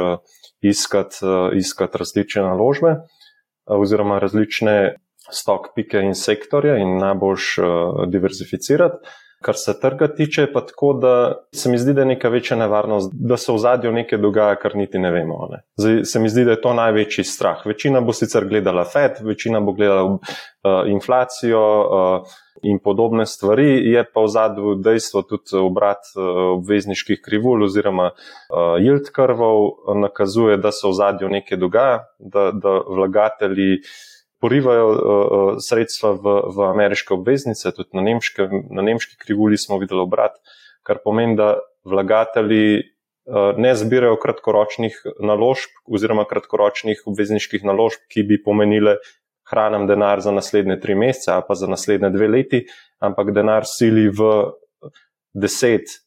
iskati 0.65 1.37
iskat 1.61 1.95
različne 1.95 2.49
naložbe 2.49 2.97
oziroma 3.67 4.17
različne 4.19 4.97
stok 5.31 5.71
pike 5.75 6.01
in 6.03 6.15
sektorje 6.15 6.79
in 6.81 6.97
najboljš 6.97 7.57
uh, 7.57 7.67
diverzificirati. 8.07 8.97
Kar 9.41 9.53
se 9.55 9.79
trga 9.79 10.07
tiče, 10.07 10.47
pa 10.53 10.63
tako, 10.65 10.93
da 10.93 11.11
se 11.53 11.69
mi 11.69 11.77
zdi, 11.77 11.93
da 11.93 12.01
je 12.01 12.05
neka 12.05 12.29
večja 12.29 12.57
nevarnost, 12.57 13.11
da 13.13 13.37
se 13.37 13.51
v 13.53 13.57
zadju 13.61 13.91
nekaj 13.93 14.19
dogaja, 14.19 14.55
kar 14.57 14.75
niti 14.75 14.97
ne 14.99 15.11
vemo. 15.11 15.37
Ne. 15.51 15.61
Zdaj, 15.77 16.03
se 16.09 16.19
mi 16.19 16.29
zdi, 16.29 16.45
da 16.45 16.55
je 16.55 16.61
to 16.61 16.73
največji 16.73 17.23
strah. 17.23 17.61
Večina 17.65 18.01
bo 18.01 18.15
sicer 18.17 18.47
gledala 18.49 18.85
FED, 18.85 19.21
večina 19.21 19.61
bo 19.61 19.75
gledala 19.77 20.03
uh, 20.09 20.19
inflacijo 20.89 21.61
uh, 21.61 22.33
in 22.63 22.79
podobne 22.83 23.25
stvari, 23.25 23.67
je 23.91 24.01
pa 24.13 24.25
v 24.25 24.33
zadju 24.33 24.75
dejstvo 24.81 25.21
tudi 25.29 25.61
obrat 25.61 26.09
uh, 26.15 26.25
obvezniških 26.57 27.21
krivulj 27.25 27.69
oziroma 27.69 28.09
uh, 28.09 28.57
yield 28.81 29.13
krvov 29.13 29.69
nakazuje, 30.01 30.57
da 30.57 30.71
se 30.71 30.87
v 30.87 30.95
zadju 30.97 31.29
nekaj 31.29 31.61
dogaja, 31.61 32.05
da, 32.19 32.49
da 32.51 32.79
vlagatelji 32.89 33.83
porivajo 34.41 34.87
uh, 34.89 34.99
sredstva 35.63 36.13
v, 36.13 36.35
v 36.55 36.67
ameriške 36.69 37.13
obveznice, 37.13 37.71
tudi 37.75 37.97
na, 37.97 38.03
nemške, 38.05 38.49
na 38.69 38.85
nemški 38.85 39.17
krivulji 39.21 39.57
smo 39.61 39.79
videli 39.81 40.03
obrat, 40.03 40.37
kar 40.85 41.01
pomeni, 41.03 41.37
da 41.39 41.57
vlagatelji 41.87 42.79
uh, 42.79 43.53
ne 43.57 43.75
zbirajo 43.75 44.19
kratkoročnih 44.21 44.99
naložb 45.25 45.81
oziroma 45.89 46.27
kratkoročnih 46.29 47.05
obvezniških 47.09 47.65
naložb, 47.67 48.05
ki 48.13 48.27
bi 48.29 48.41
pomenile 48.43 48.97
hranem 49.47 49.87
denar 49.87 50.21
za 50.21 50.31
naslednje 50.31 50.79
tri 50.83 50.95
mesece 50.95 51.31
ali 51.31 51.43
pa 51.47 51.55
za 51.55 51.67
naslednje 51.67 52.09
dve 52.09 52.27
leti, 52.27 52.65
ampak 52.99 53.31
denar 53.31 53.65
sili 53.65 54.09
v 54.09 54.51
10, 55.33 55.97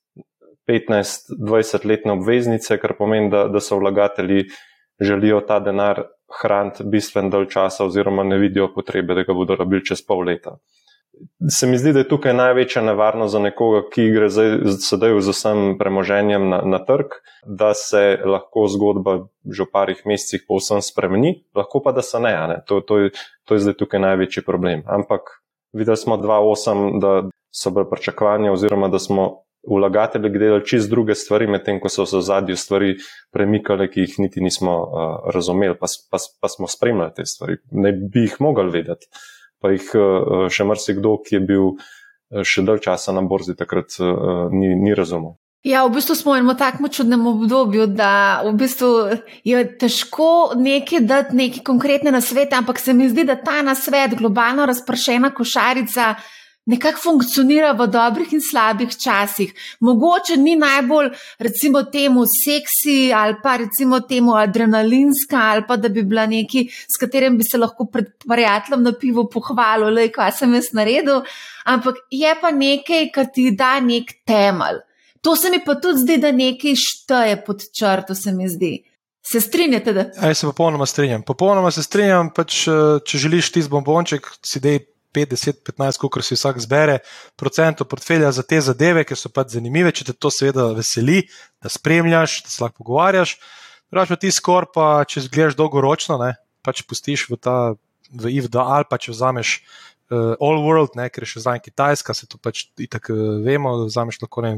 15, 0.69 1.35
20 1.41 1.87
letne 1.87 2.13
obveznice, 2.13 2.79
kar 2.79 2.95
pomeni, 2.99 3.31
da, 3.31 3.47
da 3.49 3.61
so 3.61 3.79
vlagatelji 3.79 4.45
želijo 5.01 5.41
ta 5.41 5.61
denar 5.61 6.05
hraniti 6.43 6.85
bistven 6.87 7.31
del 7.31 7.49
časa, 7.51 7.85
oziroma 7.85 8.25
ne 8.25 8.39
vidijo 8.39 8.71
potrebe, 8.75 9.15
da 9.15 9.25
ga 9.27 9.35
bodo 9.35 9.57
rabili 9.57 9.85
čez 9.85 10.03
pol 10.07 10.25
leta. 10.27 10.59
se 11.51 11.67
mi 11.67 11.79
zdi, 11.79 11.93
da 11.93 11.99
je 11.99 12.09
tukaj 12.09 12.35
največja 12.35 12.83
nevarnost 12.83 13.33
za 13.33 13.39
nekoga, 13.39 13.83
ki 13.93 14.07
gre 14.15 14.29
zdaj, 14.33 14.55
sedaj 14.81 15.19
z 15.21 15.35
vsem 15.35 15.61
premoženjem 15.79 16.49
na, 16.49 16.61
na 16.65 16.79
trg, 16.85 17.19
da 17.45 17.75
se 17.75 18.21
lahko 18.25 18.67
zgodba 18.69 19.19
že 19.45 19.65
v 19.65 19.73
parih 19.73 20.01
mesecih 20.07 20.45
povsem 20.49 20.83
spremeni, 20.85 21.45
lahko 21.57 21.83
pa 21.85 21.93
da 21.93 22.03
se 22.03 22.21
ne. 22.21 22.33
ne. 22.49 22.59
To, 22.69 22.81
to, 22.81 22.99
je, 22.99 23.11
to 23.45 23.57
je 23.57 23.65
zdaj 23.67 23.77
tukaj 23.81 24.01
največji 24.01 24.45
problem. 24.47 24.85
Ampak 24.87 25.41
videli 25.73 25.97
smo 25.97 26.17
2-8, 26.17 27.01
da 27.01 27.13
so 27.51 27.71
bile 27.71 27.89
pričakovanja, 27.91 28.53
oziroma 28.53 28.89
da 28.89 28.99
smo 28.99 29.43
vlagatelji 29.69 30.31
gledali 30.33 30.67
čist 30.67 30.91
druge 30.91 31.15
stvari, 31.15 31.47
medtem 31.47 31.81
ko 31.81 31.89
so 31.89 32.07
se 32.07 32.17
v 32.17 32.25
zadnji 32.25 32.57
stvari 32.57 32.95
premikale, 33.33 33.91
ki 33.91 34.07
jih 34.07 34.15
niti 34.25 34.41
nismo 34.41 34.77
uh, 34.81 35.35
razumeli, 35.35 35.77
pa, 35.81 35.91
pa, 36.11 36.19
pa 36.41 36.49
smo 36.49 36.69
spremljali 36.69 37.13
te 37.17 37.27
stvari. 37.27 37.61
Ne 37.71 37.93
bi 37.93 38.25
jih 38.29 38.41
mogli 38.41 38.71
vedeti 38.71 39.11
pa 39.61 39.75
jih 39.75 39.93
eh, 39.95 40.49
še 40.53 40.67
marsikdo, 40.69 41.19
ki 41.27 41.39
je 41.39 41.45
bil 41.45 41.71
še 42.47 42.65
dalj 42.67 42.85
časa 42.87 43.15
na 43.15 43.25
borzi, 43.27 43.57
takrat 43.59 44.01
eh, 44.01 44.11
ni, 44.55 44.75
ni 44.79 44.97
razumel. 44.97 45.37
Ja, 45.67 45.83
v 45.85 45.93
bistvu 45.93 46.15
smo 46.17 46.33
v 46.33 46.55
takem 46.57 46.89
čudnem 46.89 47.21
obdobju, 47.29 47.85
da 47.93 48.41
v 48.47 48.55
bistvu 48.57 49.21
je 49.45 49.59
težko 49.77 50.57
nekaj 50.57 51.05
dati, 51.05 51.37
neki 51.37 51.61
konkretne 51.61 52.15
nasvete, 52.15 52.57
ampak 52.57 52.81
se 52.81 52.95
mi 52.97 53.11
zdi, 53.13 53.27
da 53.29 53.37
ta 53.37 53.61
nasvet, 53.61 54.17
globalno 54.17 54.65
razpršena 54.65 55.35
košarica, 55.37 56.15
nekako 56.67 57.01
funkcionira 57.03 57.73
v 57.73 57.87
dobrih 57.91 58.33
in 58.33 58.43
slabih 58.43 58.93
časih. 58.97 59.53
Mogoče 59.81 60.37
ni 60.37 60.57
najbolj, 60.57 61.11
recimo, 61.39 61.83
temu 61.83 62.25
seksi 62.27 63.13
ali 63.15 63.37
pa 63.43 63.57
recimo 63.57 64.01
temu 64.01 64.37
adrenalinska, 64.37 65.39
ali 65.39 65.65
pa 65.69 65.77
da 65.77 65.89
bi 65.89 66.03
bila 66.03 66.27
neki, 66.27 66.69
s 66.71 67.01
katerim 67.01 67.39
bi 67.39 67.45
se 67.45 67.59
lahko 67.59 67.87
pred 67.87 68.13
prijateljem 68.29 68.83
na 68.83 68.93
pivo 68.93 69.27
pohvalil, 69.29 69.95
le 69.95 70.11
kaj 70.13 70.33
sem 70.43 70.55
jaz 70.55 70.71
naredil, 70.73 71.25
ampak 71.65 72.05
je 72.11 72.37
pa 72.41 72.51
nekaj, 72.51 73.11
kar 73.15 73.33
ti 73.35 73.51
da 73.57 73.79
nek 73.81 74.15
temelj. 74.27 74.85
To 75.21 75.37
se 75.37 75.51
mi 75.51 75.61
pa 75.65 75.75
tudi 75.75 76.01
zdi, 76.01 76.17
da 76.17 76.33
nekaj 76.33 76.77
šteje 76.77 77.43
pod 77.45 77.67
črto, 77.77 78.15
se 78.15 78.33
mi 78.33 78.49
zdi. 78.49 78.79
Se 79.23 79.41
strinjate? 79.41 79.93
Da... 79.93 80.07
Ja, 80.23 80.35
se 80.35 80.47
popolnoma 80.47 80.87
strinjam. 80.87 81.23
Popolnoma 81.23 81.71
se 81.71 81.83
strinjam, 81.83 82.31
pač, 82.33 82.63
eh, 82.69 83.03
če 83.05 83.19
želiš 83.19 83.53
ti 83.53 83.63
z 83.63 83.69
bombonček, 83.69 84.31
si 84.43 84.63
dej 84.65 84.81
5, 85.15 85.35
10, 85.35 85.61
15, 85.67 86.01
koliko 86.01 86.23
si 86.23 86.39
vsak 86.39 86.61
zbere, 86.63 86.99
procentov 87.41 87.89
portfelja 87.91 88.33
za 88.33 88.43
te 88.43 88.61
zadeve, 88.61 89.05
ki 89.05 89.19
so 89.19 89.33
pač 89.33 89.57
zanimive, 89.57 89.93
če 89.93 90.11
te 90.11 90.17
to 90.17 90.31
seveda 90.35 90.71
veseli, 90.77 91.25
da 91.63 91.73
spremljaš, 91.73 92.41
da 92.47 92.53
se 92.55 92.65
lahko 92.65 92.83
pogovarjaš. 92.85 93.37
Pravi 93.91 94.15
pa 94.15 94.21
ti 94.23 94.31
skor, 94.31 94.71
pa 94.75 94.89
če 95.09 95.27
gledaš 95.29 95.59
dolgoročno, 95.59 96.21
ne, 96.23 96.35
pač 96.63 96.85
pustiš 96.87 97.27
v 97.31 97.41
ta 97.41 97.57
v 98.11 98.31
IVDA 98.41 98.63
ali 98.63 98.87
pa 98.91 98.99
če 98.99 99.15
vzameš 99.15 99.61
uh, 100.11 100.35
All 100.43 100.63
World, 100.65 100.97
ne, 100.99 101.07
ker 101.13 101.25
je 101.25 101.35
še 101.35 101.45
zdaj 101.45 101.63
Kitajska, 101.65 102.15
se 102.17 102.27
to 102.31 102.41
pač 102.43 102.67
itak 102.81 103.11
uh, 103.13 103.39
vemo, 103.45 103.87
vzameš 103.87 104.21
lahko 104.25 104.45
ne, 104.47 104.53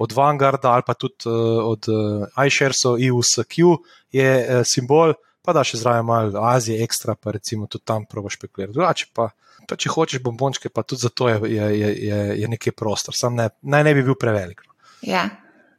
od 0.00 0.14
Vanguarda 0.16 0.74
ali 0.74 0.86
pa 0.86 0.96
tudi 0.98 1.30
uh, 1.30 1.62
od 1.70 1.90
uh, 1.90 2.26
iSharesov, 2.46 2.98
EUSQ 2.98 3.76
je 4.14 4.30
uh, 4.42 4.62
simbol, 4.66 5.14
pa 5.50 5.58
da 5.58 5.66
še 5.66 5.82
zraven 5.82 6.06
malo 6.06 6.46
Azije, 6.46 6.78
ekstra, 6.86 7.18
pa 7.18 7.34
recimo 7.34 7.66
tudi 7.66 7.84
tam 7.90 8.06
probaš 8.06 8.38
špekulirati. 8.38 8.78
Drugače 8.78 9.12
pa 9.14 9.32
pa 9.70 9.76
če 9.78 9.92
hočeš 9.92 10.24
bombončke, 10.24 10.72
pa 10.72 10.82
tudi 10.86 11.04
za 11.04 11.12
to 11.14 11.28
je, 11.30 11.36
je, 11.52 11.68
je, 11.78 12.18
je, 12.40 12.48
nekaj 12.56 12.74
prostor, 12.76 13.16
sam 13.16 13.38
ne, 13.38 13.50
naj 13.62 13.86
ne 13.86 13.94
bi 13.94 14.02
bil 14.06 14.18
prevelik. 14.18 14.64
No. 14.66 14.74
Ja. 15.06 15.28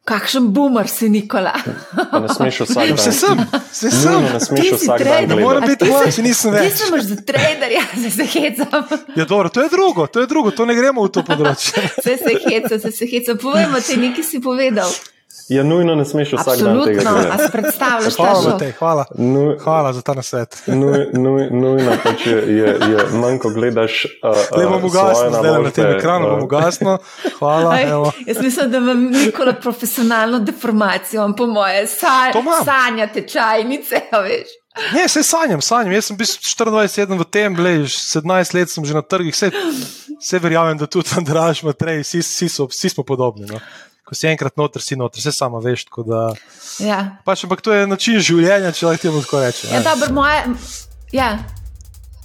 Kakšen 0.02 0.48
boomer 0.50 0.88
si, 0.90 1.12
Nikola? 1.14 1.52
Ne 2.24 2.30
smeš 2.34 2.64
vsak 2.64 2.88
dan. 2.90 2.98
Vse 2.98 3.12
sem, 3.14 3.42
vse 3.68 3.92
sem. 3.94 4.16
Ne, 4.24 4.32
ne 4.34 4.40
smeš 4.42 4.72
vsak 4.82 5.04
dan. 5.06 5.28
Ne 5.30 5.38
mora 5.38 5.62
biti 5.62 5.86
tvoj, 5.86 6.10
če 6.16 6.24
nisem 6.26 6.56
več. 6.56 6.80
Ti 6.80 6.88
si 6.90 7.02
za 7.12 7.18
traderja, 7.28 7.84
da 7.94 8.10
se 8.18 8.26
hecam. 8.34 8.90
Ja, 9.14 9.28
dobro, 9.30 9.54
to 9.54 9.62
je 9.62 9.70
drugo, 9.70 10.08
to 10.10 10.26
je 10.26 10.32
drugo, 10.32 10.56
to 10.58 10.66
ne 10.66 10.74
gremo 10.78 11.06
v 11.06 11.14
to 11.14 11.22
področje. 11.28 11.86
Se 12.02 12.18
se 12.18 12.34
hecam, 12.48 12.82
se 12.82 12.94
se 12.98 13.10
hecam. 13.14 13.38
Povejmo, 13.46 13.84
če 13.86 14.00
nekaj 14.02 14.26
si 14.26 14.42
povedal. 14.42 14.90
Ja, 15.52 15.64
nujno 15.64 15.96
ne 15.96 16.06
smeš 16.06 16.34
vsak 16.34 16.60
dan 16.60 16.84
tega 16.84 17.02
gledati. 17.02 17.28
Absolutno, 17.32 17.50
predstavljaš 17.52 18.16
hvala, 18.16 18.58
te, 18.58 18.72
hvala. 18.80 19.06
Nuj, 19.18 19.58
hvala 19.64 19.94
za 19.94 20.02
ta 20.02 20.14
nasvet. 20.14 20.64
Nuj, 20.68 21.08
nuj, 21.14 21.50
nujno 21.52 21.96
pač 22.04 22.26
je, 22.26 22.38
je, 22.58 22.68
je 22.92 23.06
manj, 23.20 23.40
ko 23.44 23.52
gledaš. 23.52 24.06
Le 24.56 24.70
bom 24.70 24.86
ugasnil, 24.88 25.36
zdaj 25.36 25.60
na 25.66 25.74
tem 25.76 25.92
ekranu 25.98 26.30
bom 26.30 26.46
ugasnil. 26.48 26.98
Hvala. 27.40 27.74
Aj, 27.76 27.92
jaz 28.30 28.40
mislim, 28.42 28.72
da 28.72 28.78
imam 28.78 29.04
nekolo 29.12 29.54
profesionalno 29.62 30.40
deformacijo, 30.40 31.28
po 31.38 31.48
moje 31.52 31.84
sa, 31.88 32.32
sanjate 32.64 33.28
čajnice, 33.28 34.06
veš. 34.24 34.58
Ne, 34.96 35.08
se 35.12 35.24
sanjam, 35.24 35.60
sanjam. 35.62 35.92
Jaz 36.00 36.14
sem 36.14 36.18
bil 36.18 36.32
24 36.32 36.76
let 36.80 37.20
v 37.20 37.28
tem, 37.28 37.60
le 37.60 37.78
17 37.92 38.56
let 38.56 38.72
sem 38.72 38.86
že 38.88 38.96
na 38.96 39.04
trgih, 39.04 39.36
vse, 39.36 39.52
vse 40.16 40.40
verjamem, 40.40 40.80
da 40.80 40.88
tudi 40.88 41.12
Andraš, 41.20 41.66
Matrej, 41.68 42.06
vsi, 42.08 42.24
vsi, 42.24 42.54
vsi 42.72 42.96
smo 42.96 43.04
podobni. 43.04 43.52
No 43.52 43.60
ko 44.12 44.20
si 44.20 44.28
enkrat 44.28 44.60
noter, 44.60 44.84
si 44.84 45.00
noter, 45.00 45.24
vse 45.24 45.32
samo 45.32 45.62
veš. 45.64 45.86
Da, 46.04 46.34
ja. 46.84 47.00
pač, 47.24 47.46
ampak 47.48 47.64
to 47.64 47.72
je 47.72 47.88
način 47.88 48.20
življenja, 48.20 48.74
če 48.76 48.90
lahko 48.90 49.08
temu 49.08 49.24
tako 49.24 49.40
rečem. 49.46 49.72
Ja, 49.72 49.80
dobro, 49.88 50.12
moje. 50.20 50.44
Ja. 51.16 51.32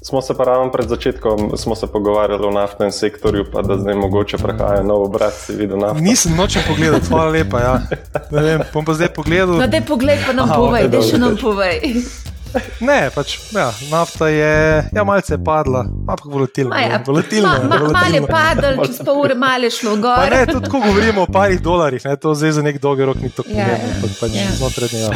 Smo 0.02 0.18
se 0.22 0.34
pa 0.38 0.44
ravno 0.50 0.70
pred 0.74 0.90
začetkom 0.90 1.54
pogovarjali 1.92 2.46
o 2.46 2.50
naftnem 2.50 2.90
sektorju, 2.92 3.46
pa 3.52 3.62
da 3.62 3.78
zdaj 3.78 3.94
mogoče 4.02 4.38
prehaja 4.38 4.82
nov 4.82 5.06
obrat, 5.06 5.34
si 5.34 5.54
videl 5.54 5.78
nafto. 5.82 6.02
Nisem 6.02 6.34
nočem 6.36 6.62
pogledati, 6.66 7.06
hvala 7.06 7.30
lepa. 7.30 7.62
Ja. 7.62 7.74
Vem, 8.30 8.66
bom 8.74 8.84
pa 8.84 8.94
zdaj 8.94 9.14
pogledal. 9.14 9.56
No, 9.62 9.66
da 9.66 9.78
je 9.78 9.86
pogled, 9.86 10.26
pa 10.26 10.34
nam 10.34 10.50
povej, 10.50 10.90
da 10.90 11.02
še 11.06 11.22
nam 11.22 11.38
povej. 11.38 12.02
Ne, 12.80 13.10
pač, 13.14 13.36
ja, 13.52 13.70
nafta 13.90 14.28
je 14.28 14.52
ja, 14.94 15.04
malce 15.04 15.38
padla, 15.44 15.84
ampak 16.08 16.24
volatilna. 16.30 16.80
Ja, 16.80 17.00
volatilna 17.06 17.58
ma, 17.64 17.80
ma, 17.80 17.92
malo 17.98 18.20
je 18.20 18.22
padla, 18.26 18.72
čez 18.84 19.02
pol 19.04 19.20
ure 19.24 19.36
malo 19.38 19.68
je 19.68 19.74
šlo 19.78 19.96
gor. 20.02 20.30
Ne, 20.32 20.46
tudi 20.50 20.70
ko 20.70 20.80
govorimo 20.84 21.26
o 21.26 21.30
parih 21.32 21.60
dolarjih, 21.62 22.04
ne, 22.04 22.16
to 22.16 22.34
zdaj 22.34 22.58
za 22.58 22.64
nek 22.66 22.80
dolgi 22.82 23.08
rok 23.08 23.20
ni 23.22 23.30
tako 23.30 23.52
ja, 23.52 23.68
pomembno. 23.76 24.12
Pač 24.20 24.36
ja. 24.36 24.48
znotraj 24.58 24.92
njega. 24.92 25.14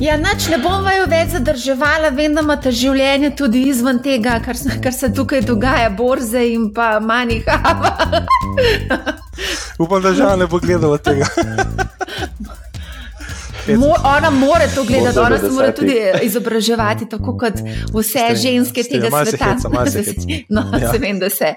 Ja, 0.00 0.16
nač 0.20 0.48
ne 0.52 0.58
bom 0.60 0.84
vaju 0.84 1.06
več 1.08 1.32
zadrževala, 1.32 2.10
vem, 2.12 2.34
da 2.36 2.42
imate 2.44 2.72
življenje 2.74 3.30
tudi 3.38 3.62
izven 3.70 4.02
tega, 4.04 4.36
kar, 4.44 4.58
kar 4.84 4.92
se 4.92 5.08
tukaj 5.14 5.40
dogaja, 5.48 5.88
borze 5.96 6.42
in 6.50 6.68
pa 6.76 6.98
manjhava. 7.00 7.94
Upam, 9.82 10.02
da 10.04 10.12
že 10.14 10.28
ne 10.36 10.46
bo 10.50 10.60
gledala 10.60 11.00
tega. 11.00 11.30
Mo, 13.68 13.94
ona 14.04 14.30
mora 14.30 14.66
to 14.74 14.84
gledati, 14.84 15.18
ona 15.18 15.38
se 15.38 15.50
mora 15.50 15.72
tudi 15.72 15.96
izobraževati, 16.22 17.08
tako 17.08 17.38
kot 17.38 17.54
vse 17.94 18.36
ženske 18.42 18.82
tega 18.82 19.24
sveta. 19.24 19.56
No, 20.48 20.62
ja. 20.80 20.92
se 20.92 20.98
vem, 20.98 21.18
da 21.18 21.30
se. 21.30 21.54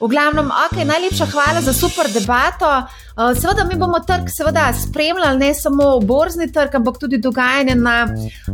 V 0.00 0.08
glavnem, 0.08 0.50
okay, 0.52 0.84
najlepša 0.84 1.26
hvala 1.32 1.60
za 1.60 1.72
super 1.72 2.06
debato. 2.12 2.68
Uh, 3.16 3.32
seveda, 3.40 3.64
mi 3.64 3.78
bomo 3.80 4.00
trg 4.00 4.28
seveda, 4.28 4.72
spremljali 4.72 5.38
ne 5.38 5.54
samo 5.54 6.00
borzni 6.00 6.52
trg, 6.52 6.74
ampak 6.74 6.98
tudi 7.00 7.18
dogajanje 7.18 7.74
na 7.74 8.08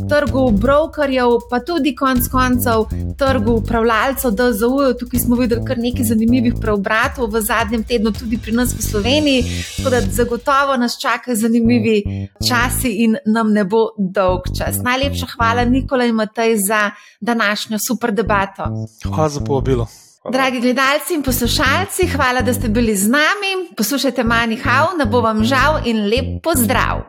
trgu 0.09 0.51
brokerjev, 0.51 1.27
pa 1.51 1.59
tudi 1.61 1.97
konec 1.97 2.29
koncev 2.29 2.85
trgu 3.19 3.53
upravljalcev 3.53 4.31
DZU. 4.31 4.95
Tukaj 5.01 5.21
smo 5.21 5.37
videli 5.37 5.65
kar 5.67 5.79
nekaj 5.79 6.05
zanimivih 6.05 6.55
preobratov 6.61 7.27
v 7.35 7.43
zadnjem 7.43 7.83
tednu, 7.85 8.13
tudi 8.13 8.39
pri 8.39 8.55
nas 8.55 8.75
v 8.79 8.83
Sloveniji. 8.83 9.43
Tako 9.77 9.91
da 9.91 10.01
zagotovo 10.01 10.77
nas 10.77 10.95
čakajo 11.01 11.37
zanimivi 11.37 12.29
časi 12.49 12.95
in 13.03 13.17
nam 13.27 13.51
ne 13.53 13.65
bo 13.65 13.89
dolg 13.99 14.47
čas. 14.59 14.79
Najlepša 14.83 15.27
hvala, 15.35 15.65
Nikola 15.65 16.05
in 16.05 16.15
Matej, 16.15 16.57
za 16.57 16.91
današnjo 17.21 17.79
super 17.79 18.13
debato. 18.13 18.71
Hvala 19.05 19.29
za 19.29 19.41
povabilo. 19.41 20.02
Dragi 20.31 20.61
gledalci 20.61 21.15
in 21.15 21.23
poslušalci, 21.23 22.07
hvala, 22.15 22.41
da 22.41 22.55
ste 22.55 22.69
bili 22.69 22.97
z 22.97 23.09
nami. 23.11 23.75
Poslušajte 23.77 24.25
Mani 24.25 24.57
Hau, 24.57 24.97
ne 24.99 25.07
bo 25.07 25.21
vam 25.21 25.45
žal 25.45 25.83
in 25.85 26.07
lep 26.07 26.43
pozdrav. 26.43 27.03